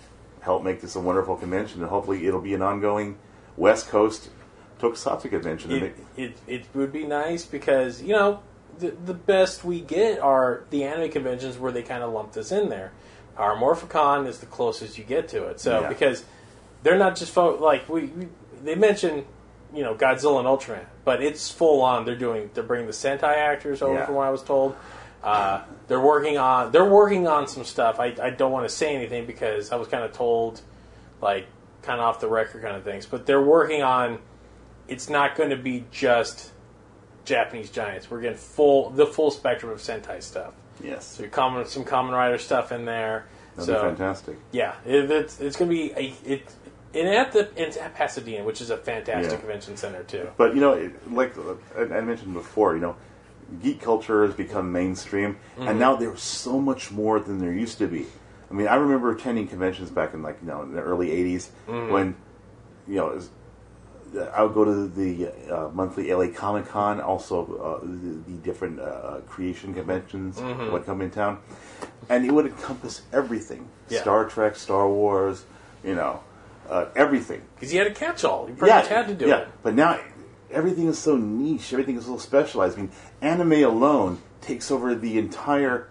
help 0.41 0.63
make 0.63 0.79
this 0.81 0.95
a 0.95 0.99
wonderful 0.99 1.35
convention, 1.35 1.81
and 1.81 1.89
hopefully, 1.89 2.27
it'll 2.27 2.41
be 2.41 2.53
an 2.53 2.61
ongoing 2.61 3.17
West 3.57 3.87
Coast 3.89 4.29
tokusatsu 4.91 5.29
convention. 5.29 5.71
And 5.71 5.83
it, 5.83 5.95
it, 6.17 6.37
it 6.47 6.65
would 6.73 6.91
be 6.91 7.05
nice 7.05 7.45
because 7.45 8.01
you 8.01 8.13
know 8.13 8.41
the 8.79 8.91
the 8.91 9.13
best 9.13 9.63
we 9.63 9.81
get 9.81 10.19
are 10.19 10.63
the 10.69 10.83
anime 10.83 11.09
conventions 11.11 11.57
where 11.57 11.71
they 11.71 11.83
kind 11.83 12.03
of 12.03 12.11
lump 12.13 12.33
this 12.33 12.51
in 12.51 12.69
there. 12.69 12.91
Power 13.35 13.55
Morphicon 13.57 14.27
is 14.27 14.39
the 14.39 14.45
closest 14.45 14.97
you 14.97 15.03
get 15.03 15.27
to 15.29 15.45
it. 15.45 15.59
So 15.59 15.81
Yeah. 15.81 15.89
because 15.89 16.23
they're 16.83 16.97
not 16.97 17.15
just 17.15 17.31
fo- 17.33 17.57
like 17.57 17.87
we, 17.89 18.05
we 18.05 18.27
they 18.63 18.75
mention 18.75 19.25
you 19.73 19.83
know 19.83 19.93
Godzilla 19.95 20.39
and 20.39 20.47
Ultraman, 20.47 20.85
but 21.03 21.21
it's 21.21 21.51
full 21.51 21.81
on. 21.81 22.05
They're 22.05 22.15
doing 22.15 22.49
they're 22.53 22.63
bringing 22.63 22.87
the 22.87 22.93
Sentai 22.93 23.35
actors 23.37 23.81
over 23.81 23.95
Yeah. 23.95 24.05
from 24.05 24.15
what 24.15 24.27
I 24.27 24.29
was 24.29 24.43
told. 24.43 24.75
Uh, 25.23 25.63
they're 25.87 25.99
working 25.99 26.37
on 26.37 26.71
they're 26.71 26.85
working 26.89 27.27
on 27.27 27.47
some 27.47 27.63
stuff. 27.65 27.99
I, 27.99 28.15
I 28.21 28.29
don't 28.29 28.51
want 28.51 28.69
to 28.69 28.73
say 28.73 28.95
anything 28.95 29.25
because 29.25 29.71
I 29.71 29.75
was 29.75 29.87
kind 29.87 30.03
of 30.03 30.13
told 30.13 30.61
like 31.21 31.47
kind 31.81 31.99
of 31.99 32.05
off 32.05 32.19
the 32.19 32.27
record 32.27 32.61
kind 32.61 32.75
of 32.75 32.83
things, 32.83 33.05
but 33.05 33.25
they're 33.25 33.41
working 33.41 33.81
on 33.83 34.19
it's 34.87 35.09
not 35.09 35.35
going 35.35 35.49
to 35.49 35.57
be 35.57 35.85
just 35.91 36.51
Japanese 37.25 37.69
giants. 37.69 38.09
We're 38.09 38.21
getting 38.21 38.37
full 38.37 38.89
the 38.91 39.05
full 39.05 39.31
spectrum 39.31 39.71
of 39.71 39.79
Sentai 39.79 40.21
stuff. 40.21 40.53
yes, 40.83 41.05
So 41.05 41.23
Kamen 41.25 41.65
some 41.67 41.83
Kamen 41.85 42.11
Rider 42.11 42.37
stuff 42.37 42.71
in 42.71 42.85
there. 42.85 43.25
that'd 43.55 43.65
so 43.65 43.81
be 43.81 43.87
fantastic. 43.95 44.37
yeah, 44.51 44.75
it, 44.85 45.09
it's 45.09 45.39
it's 45.39 45.55
going 45.57 45.69
to 45.71 45.75
be 45.75 45.91
a 45.93 46.13
it. 46.25 46.51
And 46.93 47.09
at 47.09 47.33
the 47.33 47.49
it's 47.61 47.75
at 47.77 47.93
Pasadena, 47.93 48.43
which 48.45 48.61
is 48.61 48.69
a 48.69 48.77
fantastic 48.77 49.31
Yeah. 49.33 49.37
convention 49.39 49.75
center 49.75 50.03
too. 50.03 50.29
But 50.37 50.55
you 50.55 50.61
know, 50.61 50.73
it, 50.73 51.11
like 51.11 51.35
I 51.77 51.81
I 51.81 52.01
mentioned 52.01 52.33
before, 52.33 52.73
you 52.75 52.79
know, 52.81 52.95
geek 53.61 53.81
culture 53.81 54.25
has 54.25 54.33
become 54.33 54.71
mainstream, 54.71 55.37
Mm-hmm. 55.57 55.67
and 55.67 55.79
now 55.79 55.95
there's 55.97 56.21
so 56.21 56.59
much 56.61 56.91
more 56.91 57.19
than 57.19 57.39
there 57.39 57.51
used 57.51 57.79
to 57.79 57.87
be. 57.87 58.05
I 58.49 58.53
mean, 58.53 58.67
I 58.67 58.75
remember 58.75 59.11
attending 59.11 59.47
conventions 59.47 59.89
back 59.89 60.13
in 60.13 60.21
like 60.23 60.37
you 60.41 60.47
know 60.47 60.61
in 60.61 60.73
the 60.73 60.81
early 60.81 61.09
'80s 61.09 61.49
Mm-hmm. 61.67 61.91
when 61.91 62.15
you 62.87 62.95
know. 62.95 63.19
It 64.14 64.18
was, 64.18 64.27
I 64.34 64.44
would 64.44 64.53
go 64.53 64.65
to 64.65 64.88
the 64.88 65.27
uh, 65.52 65.69
monthly 65.73 66.14
LA 66.14 66.27
Comic 66.27 66.68
Con, 66.68 67.02
also 67.02 67.80
uh, 67.82 67.86
the, 67.86 68.32
the 68.32 68.38
different 68.44 68.80
uh, 68.80 69.19
creation 69.27 69.73
conventions 69.73 70.38
Mm-hmm. 70.38 70.72
would 70.72 70.86
come 70.86 71.02
in 71.02 71.11
town, 71.11 71.40
and 72.10 72.26
it 72.26 72.32
would 72.32 72.45
encompass 72.45 73.02
everything: 73.14 73.68
Yeah. 73.90 74.02
Star 74.02 74.26
Trek, 74.26 74.56
Star 74.56 74.88
Wars, 74.90 75.45
you 75.84 75.95
know, 75.95 76.22
uh, 76.69 76.86
everything. 76.95 77.41
Because 77.56 77.73
you 77.73 77.80
had 77.80 77.88
a 77.88 77.94
catch-all, 77.94 78.48
you 78.49 78.56
pretty 78.56 78.73
much 78.73 78.88
had 78.88 79.07
to 79.07 79.14
do 79.14 79.27
yeah. 79.27 79.40
it. 79.40 79.48
But 79.64 79.76
now 79.76 79.99
everything 80.52 80.88
is 80.88 80.98
so 80.99 81.15
niche. 81.18 81.73
Everything 81.73 81.98
is 81.98 82.06
so 82.06 82.18
specialized. 82.18 82.77
I 82.77 82.82
mean, 82.82 82.91
anime 83.22 83.64
alone 83.64 84.22
takes 84.41 84.72
over 84.72 84.95
the 84.95 85.18
entire 85.18 85.90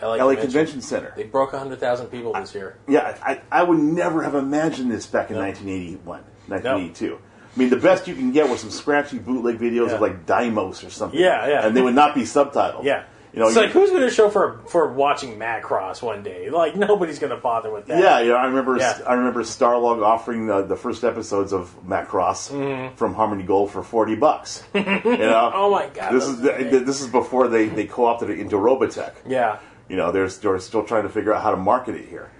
LA, 0.00 0.14
LA 0.16 0.34
Convention 0.36 0.80
Center. 0.80 1.12
They 1.16 1.24
broke 1.24 1.52
hundred 1.52 1.80
thousand 1.80 2.06
people 2.06 2.32
this 2.32 2.54
year. 2.54 2.78
Yeah, 2.88 3.16
I, 3.22 3.40
I 3.50 3.62
would 3.62 3.78
never 3.78 4.22
have 4.22 4.34
imagined 4.34 4.90
this 4.90 5.06
back 5.06 5.30
in 5.30 5.36
1981, 5.36 6.22
1982. 6.48 7.18
I 7.54 7.58
mean, 7.58 7.68
the 7.70 7.76
best 7.76 8.08
you 8.08 8.14
can 8.14 8.32
get 8.32 8.48
was 8.48 8.60
some 8.60 8.70
scratchy 8.70 9.18
bootleg 9.18 9.58
videos 9.58 9.88
Yeah. 9.88 9.94
of 9.96 10.00
like 10.00 10.24
Daimos 10.26 10.86
or 10.86 10.90
something. 10.90 11.18
Yeah, 11.20 11.46
yeah. 11.48 11.66
And 11.66 11.76
they 11.76 11.82
would 11.82 11.94
not 11.94 12.14
be 12.14 12.22
subtitled. 12.22 12.84
Yeah. 12.84 13.04
You 13.34 13.40
know, 13.40 13.46
it's 13.46 13.56
you- 13.56 13.62
like 13.62 13.70
who's 13.70 13.88
going 13.90 14.02
to 14.02 14.10
show 14.10 14.28
for 14.28 14.60
for 14.66 14.92
watching 14.92 15.38
Macross 15.38 16.02
one 16.02 16.22
day? 16.22 16.50
Like 16.50 16.76
nobody's 16.76 17.18
going 17.18 17.30
to 17.30 17.36
bother 17.38 17.70
with 17.70 17.86
that. 17.86 17.98
Yeah, 17.98 18.20
yeah. 18.20 18.32
I 18.34 18.44
remember. 18.46 18.76
Yeah. 18.76 18.98
I 19.06 19.14
remember 19.14 19.42
Starlog 19.42 20.02
offering 20.04 20.46
the, 20.46 20.62
the 20.62 20.76
first 20.76 21.02
episodes 21.02 21.52
of 21.54 21.74
Macross 21.86 22.48
from 22.96 23.14
Harmony 23.14 23.42
Gold 23.44 23.70
for 23.70 23.82
forty 23.82 24.16
bucks. 24.16 24.62
you 24.74 24.80
know. 24.82 24.86
Mm-hmm. 24.86 25.56
Oh 25.56 25.70
my 25.70 25.86
God, 25.88 26.12
This 26.12 26.26
is 26.26 26.40
the, 26.42 26.82
this 26.84 27.00
is 27.00 27.06
before 27.08 27.48
they, 27.48 27.68
they 27.68 27.86
co-opted 27.86 28.28
it 28.30 28.38
into 28.38 28.56
Robotech. 28.56 29.12
Yeah. 29.26 29.58
You 29.88 29.96
know, 29.96 30.12
they're, 30.12 30.28
they're 30.28 30.58
still 30.58 30.84
trying 30.84 31.02
to 31.04 31.08
figure 31.08 31.32
out 31.34 31.42
how 31.42 31.50
to 31.52 31.56
market 31.56 31.94
it 31.96 32.08
here, 32.08 32.30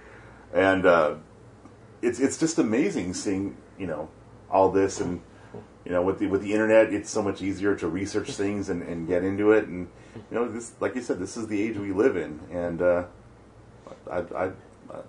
and 0.53 0.85
uh, 0.85 1.15
it's 2.03 2.19
it's 2.19 2.37
just 2.39 2.57
amazing 2.59 3.13
seeing 3.15 3.57
you 3.79 3.87
know 3.87 4.09
all 4.53 4.71
this 4.71 5.01
and 5.01 5.19
you 5.83 5.91
know 5.91 6.01
with 6.01 6.19
the 6.19 6.27
with 6.27 6.41
the 6.41 6.53
internet 6.53 6.93
it's 6.93 7.09
so 7.09 7.21
much 7.21 7.41
easier 7.41 7.75
to 7.75 7.87
research 7.89 8.31
things 8.31 8.69
and, 8.69 8.81
and 8.83 9.07
get 9.07 9.23
into 9.23 9.51
it 9.51 9.65
and 9.67 9.89
you 10.15 10.35
know 10.37 10.47
this 10.47 10.71
like 10.79 10.95
you 10.95 11.01
said 11.01 11.19
this 11.19 11.35
is 11.35 11.47
the 11.47 11.61
age 11.61 11.75
we 11.75 11.91
live 11.91 12.15
in 12.15 12.39
and 12.51 12.81
uh, 12.81 13.03
I, 14.09 14.17
I, 14.19 14.43
I 14.45 14.51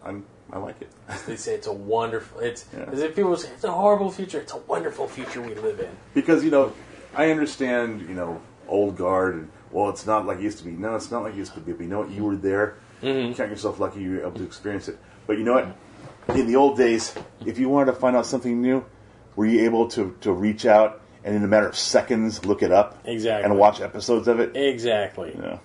I'm 0.05 0.25
I 0.53 0.59
like 0.59 0.81
it. 0.83 0.91
They 1.27 1.37
say 1.37 1.55
it's 1.55 1.67
a 1.67 1.73
wonderful. 1.73 2.39
It's 2.41 2.67
Yeah. 2.77 2.85
as 2.93 3.01
if 3.01 3.17
people 3.17 3.35
say 3.37 3.49
it's 3.55 3.65
a 3.65 3.73
horrible 3.73 4.11
future. 4.11 4.39
It's 4.39 4.53
a 4.53 4.59
wonderful 4.59 5.09
future 5.09 5.41
we 5.41 5.55
live 5.55 5.81
in. 5.81 5.89
because 6.13 6.45
you 6.45 6.51
know 6.51 6.73
I 7.15 7.31
understand 7.31 8.03
you 8.03 8.15
know 8.15 8.41
old 8.69 8.97
guard 8.97 9.35
and 9.35 9.51
well 9.73 9.89
it's 9.91 10.07
not 10.07 10.27
like 10.27 10.39
it 10.39 10.43
used 10.43 10.59
to 10.59 10.65
be 10.65 10.71
no 10.73 10.95
it's 10.97 11.11
not 11.11 11.23
like 11.23 11.35
it 11.35 11.39
used 11.39 11.55
to 11.55 11.61
be 11.61 11.73
but 11.73 11.83
you 11.83 11.89
know 11.89 12.01
what 12.01 12.11
you 12.11 12.25
were 12.25 12.37
there 12.37 12.77
you 13.03 13.35
count 13.37 13.51
yourself 13.51 13.79
lucky 13.81 14.01
you 14.01 14.13
were 14.13 14.21
able 14.21 14.33
to 14.33 14.45
experience 14.45 14.89
it 14.89 14.97
but 15.27 15.37
you 15.37 15.45
know 15.45 15.55
what 15.55 16.37
in 16.39 16.47
the 16.47 16.57
old 16.57 16.77
days 16.79 17.15
if 17.45 17.59
you 17.59 17.69
wanted 17.69 17.87
to 17.93 17.99
find 17.99 18.17
out 18.17 18.25
something 18.25 18.63
new 18.63 18.83
were 19.37 19.47
you 19.47 19.65
able 19.65 19.89
to, 19.89 20.17
to 20.23 20.33
reach 20.33 20.67
out 20.67 21.01
and 21.25 21.35
in 21.35 21.43
a 21.43 21.47
matter 21.49 21.67
of 21.69 21.77
seconds 21.77 22.45
look 22.45 22.63
it 22.63 22.71
up 22.73 22.99
Exactly. 23.05 23.45
and 23.51 23.59
watch 23.59 23.81
episodes 23.81 24.29
of 24.29 24.41
it 24.41 24.57
Exactly. 24.57 25.35
know 25.35 25.61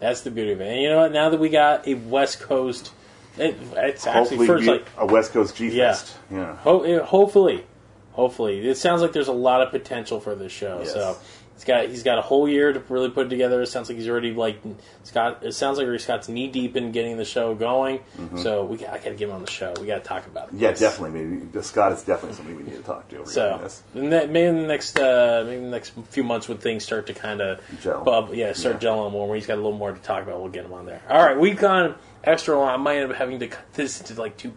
That's 0.00 0.22
the 0.22 0.30
beauty 0.30 0.52
of 0.52 0.60
it. 0.60 0.68
And 0.72 0.80
you 0.82 0.88
know 0.88 0.98
what? 0.98 1.12
Now 1.12 1.28
that 1.30 1.40
we 1.40 1.48
got 1.48 1.86
a 1.86 1.94
West 1.94 2.40
Coast 2.40 2.92
It, 3.38 3.56
it's 3.76 4.06
actually 4.06 4.46
first 4.46 4.66
like 4.66 4.86
a 4.98 5.06
West 5.06 5.32
Coast 5.32 5.56
G 5.56 5.68
Yeah. 5.70 5.92
Fest. 5.92 6.16
Yeah. 6.30 6.56
Ho- 6.56 6.82
eh, 6.82 6.98
hopefully, 7.00 7.64
hopefully, 8.12 8.68
it 8.68 8.76
sounds 8.76 9.00
like 9.02 9.12
there's 9.12 9.28
a 9.28 9.32
lot 9.32 9.62
of 9.62 9.70
potential 9.70 10.20
for 10.20 10.34
this 10.34 10.52
show. 10.52 10.80
Yes. 10.80 10.92
So 10.92 11.16
he's 11.62 11.66
got 11.68 11.88
he's 11.88 12.02
got 12.02 12.18
a 12.18 12.22
whole 12.22 12.48
year 12.48 12.72
to 12.72 12.80
really 12.88 13.08
put 13.08 13.26
it 13.26 13.30
together. 13.30 13.62
It 13.62 13.66
sounds 13.66 13.88
like 13.88 13.96
he's 13.98 14.08
already 14.08 14.32
like 14.32 14.60
Scott. 15.04 15.38
It 15.42 15.52
sounds 15.52 15.78
like 15.78 16.00
Scott's 16.00 16.28
knee 16.28 16.48
deep 16.48 16.76
in 16.76 16.90
getting 16.90 17.16
the 17.16 17.24
show 17.24 17.54
going. 17.54 18.00
So 18.36 18.64
we 18.64 18.78
got, 18.78 18.90
I 18.90 18.96
got 18.98 19.04
to 19.04 19.10
get 19.14 19.28
him 19.28 19.34
on 19.34 19.44
the 19.44 19.50
show. 19.50 19.72
We 19.80 19.86
got 19.86 20.02
to 20.02 20.08
talk 20.08 20.26
about 20.26 20.48
it. 20.48 20.54
Mm-hmm. 20.54 20.62
Yeah, 20.64 20.72
definitely. 20.72 21.20
Maybe 21.24 21.62
Scott 21.62 21.92
is 21.92 22.02
definitely 22.02 22.36
somebody 22.36 22.56
we 22.56 22.64
need 22.64 22.76
to 22.76 22.82
talk 22.82 23.08
to. 23.10 23.26
So 23.26 23.68
that, 23.94 24.30
maybe 24.30 24.46
in 24.46 24.62
the 24.62 24.66
next 24.66 24.98
uh, 24.98 25.44
maybe 25.46 25.58
in 25.58 25.64
the 25.64 25.70
next 25.70 25.92
few 26.10 26.24
months 26.24 26.48
when 26.48 26.58
things 26.58 26.84
start 26.84 27.06
to 27.06 27.14
kind 27.14 27.40
of 27.40 27.60
bub, 28.04 28.34
yeah, 28.34 28.52
start 28.54 28.82
Yeah. 28.82 28.88
gelling 28.90 29.12
more. 29.12 29.28
Where 29.28 29.36
he's 29.36 29.46
got 29.46 29.54
a 29.54 29.62
little 29.62 29.78
more 29.78 29.92
to 29.92 30.00
talk 30.00 30.22
about, 30.24 30.40
we'll 30.40 30.50
get 30.50 30.64
him 30.64 30.72
on 30.72 30.86
there. 30.86 31.02
All 31.08 31.24
right, 31.24 31.38
we've 31.38 31.58
gone 31.58 31.94
extra 32.24 32.56
long. 32.58 32.68
I 32.68 32.76
might 32.76 32.96
end 32.98 33.10
up 33.12 33.16
having 33.16 33.38
to 33.40 33.46
cut 33.48 33.72
this 33.74 34.00
into 34.00 34.20
like 34.20 34.36
two 34.36 34.52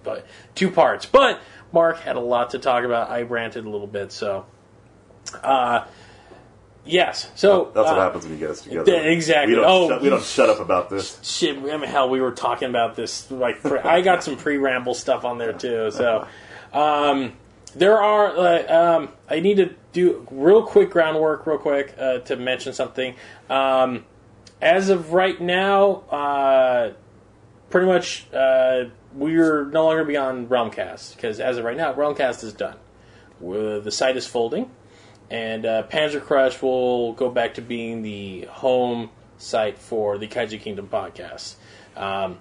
two 0.55 0.71
parts, 0.71 1.05
but 1.05 1.39
Mark 1.71 1.99
had 1.99 2.15
a 2.15 2.19
lot 2.21 2.51
to 2.51 2.59
talk 2.59 2.83
about. 2.83 3.09
I 3.11 3.21
ranted 3.23 3.65
a 3.65 3.69
little 3.69 3.87
bit, 3.87 4.11
so 4.11 4.45
uh, 5.43 5.85
yes. 6.85 7.29
So 7.35 7.71
That's 7.73 7.85
what 7.87 7.97
uh, 7.97 8.01
happens 8.01 8.23
when 8.25 8.33
you 8.33 8.39
get 8.39 8.49
us 8.51 8.61
together. 8.61 8.85
th- 8.85 9.05
exactly. 9.05 9.55
We 9.55 9.61
don't, 9.61 9.69
Oh, 9.69 9.89
shut, 9.89 10.01
we 10.01 10.09
don't 10.09 10.23
shut 10.23 10.49
up 10.49 10.59
about 10.59 10.89
this. 10.89 11.19
shit. 11.23 11.57
I 11.57 11.61
mean, 11.61 11.81
hell, 11.83 12.09
we 12.09 12.21
were 12.21 12.31
talking 12.31 12.69
about 12.69 12.95
this. 12.95 13.29
Like, 13.31 13.61
pre- 13.61 13.79
I 13.79 14.01
got 14.01 14.23
some 14.23 14.37
pre-ramble 14.37 14.93
stuff 14.93 15.25
on 15.25 15.37
there 15.37 15.53
too. 15.53 15.91
So, 15.91 16.27
um, 16.73 17.33
there 17.75 18.01
are. 18.01 18.37
Uh, 18.37 18.73
um, 18.97 19.09
I 19.29 19.39
need 19.41 19.57
to 19.57 19.73
do 19.93 20.25
real 20.31 20.63
quick 20.63 20.91
groundwork, 20.91 21.45
real 21.47 21.57
quick, 21.57 21.93
uh, 21.99 22.19
to 22.19 22.35
mention 22.35 22.73
something. 22.73 23.15
Um, 23.49 24.05
as 24.61 24.89
of 24.89 25.11
right 25.13 25.39
now, 25.39 26.03
uh, 26.09 26.93
pretty 27.69 27.87
much, 27.87 28.25
uh, 28.33 28.85
we're 29.13 29.65
no 29.65 29.85
longer 29.85 30.03
beyond 30.05 30.49
Realmcast 30.49 31.15
because 31.15 31.39
as 31.39 31.57
of 31.57 31.65
right 31.65 31.75
now, 31.77 31.93
Realmcast 31.93 32.43
is 32.43 32.53
done. 32.53 32.75
the 33.41 33.91
site 33.91 34.15
is 34.17 34.25
folding, 34.25 34.69
and 35.29 35.65
uh, 35.65 35.83
Panzer 35.83 36.21
Crush 36.21 36.61
will 36.61 37.13
go 37.13 37.29
back 37.29 37.55
to 37.55 37.61
being 37.61 38.01
the 38.01 38.41
home 38.49 39.09
site 39.37 39.77
for 39.77 40.17
the 40.17 40.27
Kaiju 40.27 40.59
Kingdom 40.61 40.87
podcast. 40.87 41.55
Um, 41.95 42.39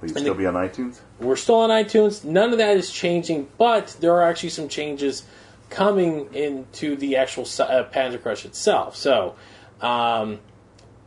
Will 0.00 0.08
you 0.08 0.14
still 0.16 0.34
the- 0.34 0.38
be 0.38 0.46
on 0.46 0.54
iTunes? 0.54 1.00
we're 1.20 1.36
still 1.36 1.56
on 1.56 1.70
iTunes. 1.70 2.24
None 2.24 2.52
of 2.52 2.58
that 2.58 2.76
is 2.76 2.90
changing, 2.90 3.48
but 3.58 3.96
there 4.00 4.12
are 4.14 4.22
actually 4.22 4.48
some 4.50 4.68
changes 4.68 5.24
coming 5.70 6.32
into 6.34 6.96
the 6.96 7.16
actual 7.16 7.44
uh, 7.44 7.84
Panzer 7.90 8.20
Crush 8.20 8.44
itself. 8.44 8.96
So, 8.96 9.36
um, 9.80 10.40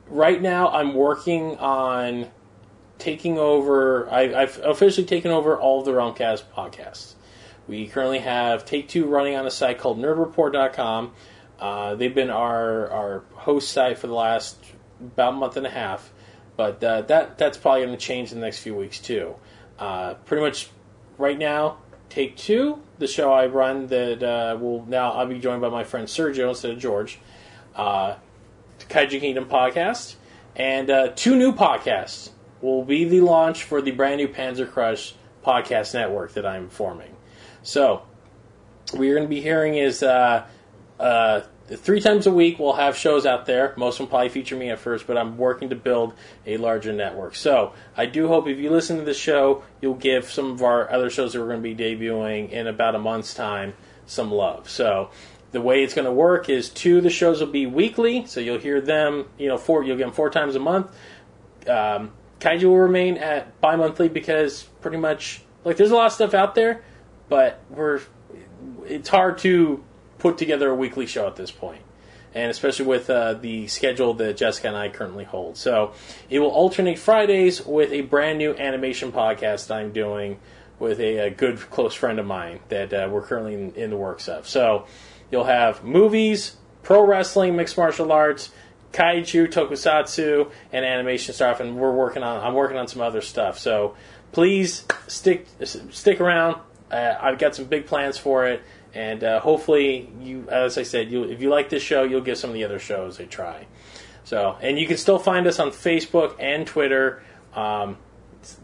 right 0.07 0.41
now 0.41 0.69
I'm 0.69 0.93
working 0.93 1.57
on 1.57 2.27
taking 2.97 3.37
over. 3.37 4.09
I, 4.09 4.33
I've 4.43 4.59
officially 4.63 5.05
taken 5.05 5.31
over 5.31 5.57
all 5.59 5.79
of 5.79 5.85
the 5.85 5.91
Realmcast 5.91 6.43
podcasts. 6.55 7.14
We 7.67 7.87
currently 7.87 8.19
have 8.19 8.65
Take 8.65 8.87
Two 8.87 9.05
running 9.05 9.35
on 9.35 9.45
a 9.45 9.51
site 9.51 9.79
called 9.79 9.99
NerdReport.com. 9.99 11.13
Uh, 11.59 11.95
they've 11.95 12.13
been 12.13 12.29
our 12.29 12.89
our 12.89 13.23
host 13.33 13.71
site 13.71 13.97
for 13.97 14.07
the 14.07 14.13
last 14.13 14.57
about 14.99 15.33
a 15.33 15.37
month 15.37 15.57
and 15.57 15.65
a 15.65 15.69
half, 15.69 16.11
but 16.57 16.83
uh, 16.83 17.01
that 17.01 17.37
that's 17.37 17.57
probably 17.57 17.85
going 17.85 17.97
to 17.97 18.03
change 18.03 18.31
in 18.31 18.39
the 18.39 18.45
next 18.45 18.59
few 18.59 18.75
weeks 18.75 18.99
too. 18.99 19.35
Uh, 19.79 20.13
pretty 20.25 20.43
much 20.43 20.69
right 21.17 21.37
now, 21.37 21.77
Take 22.09 22.37
Two, 22.37 22.81
the 22.99 23.07
show 23.07 23.31
I 23.31 23.47
run, 23.47 23.87
that 23.87 24.21
uh, 24.21 24.57
will 24.59 24.85
now 24.85 25.13
I'll 25.13 25.25
be 25.25 25.39
joined 25.39 25.61
by 25.61 25.69
my 25.69 25.83
friend 25.83 26.07
Sergio 26.07 26.49
instead 26.49 26.71
of 26.71 26.79
George. 26.79 27.19
Uh, 27.75 28.15
Kaiju 28.79 29.19
Kingdom 29.19 29.45
podcast, 29.45 30.15
and 30.55 30.89
uh, 30.89 31.07
two 31.15 31.35
new 31.35 31.53
podcasts 31.53 32.29
will 32.61 32.83
be 32.83 33.05
the 33.05 33.21
launch 33.21 33.63
for 33.63 33.81
the 33.81 33.91
brand 33.91 34.17
new 34.17 34.27
Panzer 34.27 34.69
Crush 34.69 35.15
podcast 35.43 35.93
network 35.93 36.33
that 36.33 36.45
I'm 36.45 36.69
forming. 36.69 37.14
So, 37.65 38.03
what 38.91 39.01
you're 39.01 39.15
going 39.15 39.27
to 39.27 39.35
be 39.35 39.41
hearing 39.41 39.75
is 39.75 40.03
uh, 40.03 40.45
uh, 40.99 41.41
three 41.67 41.99
times 41.99 42.27
a 42.27 42.31
week 42.31 42.59
we'll 42.59 42.73
have 42.73 42.95
shows 42.95 43.25
out 43.25 43.47
there. 43.47 43.73
Most 43.75 43.95
of 43.95 44.05
them 44.05 44.07
probably 44.09 44.29
feature 44.29 44.55
me 44.55 44.69
at 44.69 44.77
first, 44.77 45.07
but 45.07 45.17
I'm 45.17 45.35
working 45.35 45.69
to 45.71 45.75
build 45.75 46.13
a 46.45 46.57
larger 46.57 46.93
network. 46.93 47.33
So, 47.35 47.73
I 47.97 48.05
do 48.05 48.27
hope 48.27 48.47
if 48.47 48.59
you 48.59 48.69
listen 48.69 48.97
to 48.97 49.03
the 49.03 49.15
show, 49.15 49.63
you'll 49.81 49.95
give 49.95 50.29
some 50.29 50.51
of 50.51 50.61
our 50.61 50.91
other 50.91 51.09
shows 51.09 51.33
that 51.33 51.39
we're 51.39 51.47
going 51.47 51.63
to 51.63 51.75
be 51.75 51.75
debuting 51.75 52.51
in 52.51 52.67
about 52.67 52.93
a 52.93 52.99
month's 52.99 53.33
time 53.33 53.73
some 54.05 54.31
love. 54.31 54.69
So, 54.69 55.09
the 55.51 55.61
way 55.61 55.83
it's 55.83 55.95
going 55.95 56.05
to 56.05 56.13
work 56.13 56.49
is 56.49 56.69
two 56.69 56.97
of 56.97 57.03
the 57.03 57.09
shows 57.09 57.39
will 57.39 57.47
be 57.47 57.65
weekly, 57.65 58.27
so 58.27 58.41
you'll 58.41 58.59
hear 58.59 58.79
them. 58.79 59.25
You 59.39 59.47
know, 59.47 59.57
four 59.57 59.83
you'll 59.83 59.97
get 59.97 60.03
them 60.03 60.13
four 60.13 60.29
times 60.29 60.55
a 60.55 60.59
month. 60.59 60.91
Um, 61.67 62.11
Kaiju 62.39 62.65
will 62.65 62.77
remain 62.77 63.17
at 63.17 63.59
bi-monthly 63.59 64.09
because 64.09 64.63
pretty 64.81 64.97
much 64.97 65.41
like 65.63 65.77
there's 65.77 65.89
a 65.89 65.95
lot 65.95 66.05
of 66.05 66.11
stuff 66.11 66.35
out 66.35 66.53
there, 66.53 66.83
but 67.29 67.61
we're 67.69 68.01
it's 68.85 69.09
hard 69.09 69.37
to 69.39 69.83
put 70.17 70.37
together 70.37 70.69
a 70.69 70.75
weekly 70.75 71.05
show 71.05 71.27
at 71.27 71.35
this 71.35 71.51
point, 71.51 71.81
and 72.33 72.49
especially 72.49 72.85
with 72.85 73.09
uh, 73.09 73.33
the 73.33 73.67
schedule 73.67 74.13
that 74.15 74.37
Jessica 74.37 74.67
and 74.67 74.77
I 74.77 74.89
currently 74.89 75.23
hold. 75.23 75.57
So 75.57 75.93
it 76.29 76.39
will 76.39 76.49
alternate 76.49 76.97
Fridays 76.97 77.65
with 77.65 77.91
a 77.91 78.01
brand 78.01 78.37
new 78.37 78.53
animation 78.55 79.11
podcast 79.11 79.73
I'm 79.73 79.91
doing 79.91 80.39
with 80.79 80.99
a, 80.99 81.17
a 81.17 81.29
good 81.29 81.59
close 81.69 81.93
friend 81.93 82.19
of 82.19 82.25
mine 82.25 82.59
that 82.69 82.93
uh, 82.93 83.07
we're 83.11 83.21
currently 83.21 83.53
in, 83.53 83.73
in 83.75 83.89
the 83.89 83.97
works 83.97 84.27
of. 84.27 84.47
So 84.47 84.85
you'll 85.31 85.45
have 85.45 85.83
movies, 85.83 86.57
pro 86.83 87.05
wrestling, 87.05 87.55
mixed 87.55 87.77
martial 87.77 88.11
arts, 88.11 88.51
kaiju, 88.91 89.51
tokusatsu, 89.51 90.51
and 90.71 90.85
animation 90.85 91.33
stuff. 91.33 91.59
And 91.59 91.77
we're 91.77 91.93
working 91.93 92.23
on 92.23 92.43
I'm 92.43 92.53
working 92.53 92.77
on 92.77 92.87
some 92.87 93.01
other 93.01 93.21
stuff. 93.21 93.59
So 93.59 93.95
please 94.31 94.85
stick 95.07 95.47
stick 95.63 96.19
around. 96.19 96.59
Uh, 96.91 97.15
I've 97.19 97.39
got 97.39 97.55
some 97.55 97.65
big 97.65 97.87
plans 97.87 98.17
for 98.17 98.45
it, 98.47 98.61
and 98.93 99.23
uh, 99.23 99.39
hopefully 99.39 100.09
you, 100.21 100.47
as 100.49 100.77
I 100.77 100.83
said, 100.83 101.11
you 101.11 101.23
if 101.23 101.41
you 101.41 101.49
like 101.49 101.69
this 101.69 101.83
show, 101.83 102.03
you'll 102.03 102.21
give 102.21 102.37
some 102.37 102.49
of 102.49 102.53
the 102.53 102.63
other 102.63 102.79
shows 102.79 103.19
a 103.19 103.25
try. 103.25 103.67
So, 104.23 104.57
and 104.61 104.79
you 104.79 104.87
can 104.87 104.97
still 104.97 105.19
find 105.19 105.45
us 105.47 105.59
on 105.59 105.69
Facebook 105.69 106.35
and 106.39 106.65
Twitter. 106.65 107.23
Um, 107.53 107.97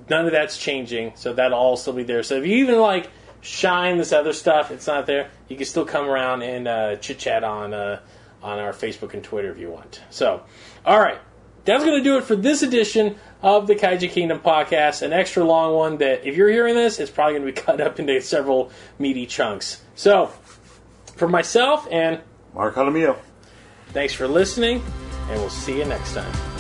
none 0.10 0.26
of 0.26 0.32
that's 0.32 0.58
changing, 0.58 1.14
so 1.16 1.34
that'll 1.34 1.58
all 1.58 1.78
still 1.78 1.94
be 1.94 2.04
there. 2.04 2.24
So 2.24 2.36
if 2.36 2.46
you 2.46 2.58
even 2.58 2.80
like 2.80 3.10
shine 3.42 3.98
this 3.98 4.12
other 4.12 4.34
stuff, 4.34 4.72
it's 4.72 4.88
not 4.88 5.06
there. 5.06 5.30
You 5.48 5.56
can 5.56 5.66
still 5.66 5.86
come 5.86 6.08
around 6.08 6.44
and 6.44 6.68
uh, 6.68 6.96
chit 6.98 7.20
chat 7.20 7.44
on 7.44 7.74
uh, 7.74 8.02
on 8.44 8.60
our 8.60 8.72
Facebook 8.72 9.14
and 9.14 9.24
Twitter 9.24 9.52
if 9.52 9.60
you 9.60 9.70
want. 9.70 10.02
So, 10.10 10.44
all 10.86 11.00
right, 11.00 11.20
that's 11.66 11.84
going 11.84 11.98
to 11.98 12.04
do 12.04 12.18
it 12.18 12.24
for 12.24 12.36
this 12.36 12.64
edition 12.64 13.18
of 13.42 13.68
the 13.68 13.76
Kaiju 13.76 14.10
Kingdom 14.10 14.40
podcast. 14.40 15.02
An 15.02 15.14
extra 15.14 15.44
long 15.44 15.74
one 15.74 15.98
that, 15.98 16.26
if 16.28 16.36
you're 16.36 16.50
hearing 16.50 16.76
this, 16.76 17.00
it's 17.00 17.12
probably 17.12 17.40
going 17.40 17.46
to 17.48 17.54
be 17.54 17.62
cut 17.66 17.82
up 17.82 18.00
into 18.00 18.20
several 18.22 18.72
meaty 19.00 19.26
chunks. 19.26 19.82
So, 19.96 20.32
for 21.16 21.28
myself 21.28 21.88
and 21.92 22.20
Mark 22.54 22.76
Jaramillo. 22.76 23.18
thanks 23.90 24.14
for 24.14 24.28
listening, 24.28 24.84
and 25.30 25.40
we'll 25.40 25.50
see 25.50 25.78
you 25.78 25.86
next 25.86 26.14
time. 26.14 26.51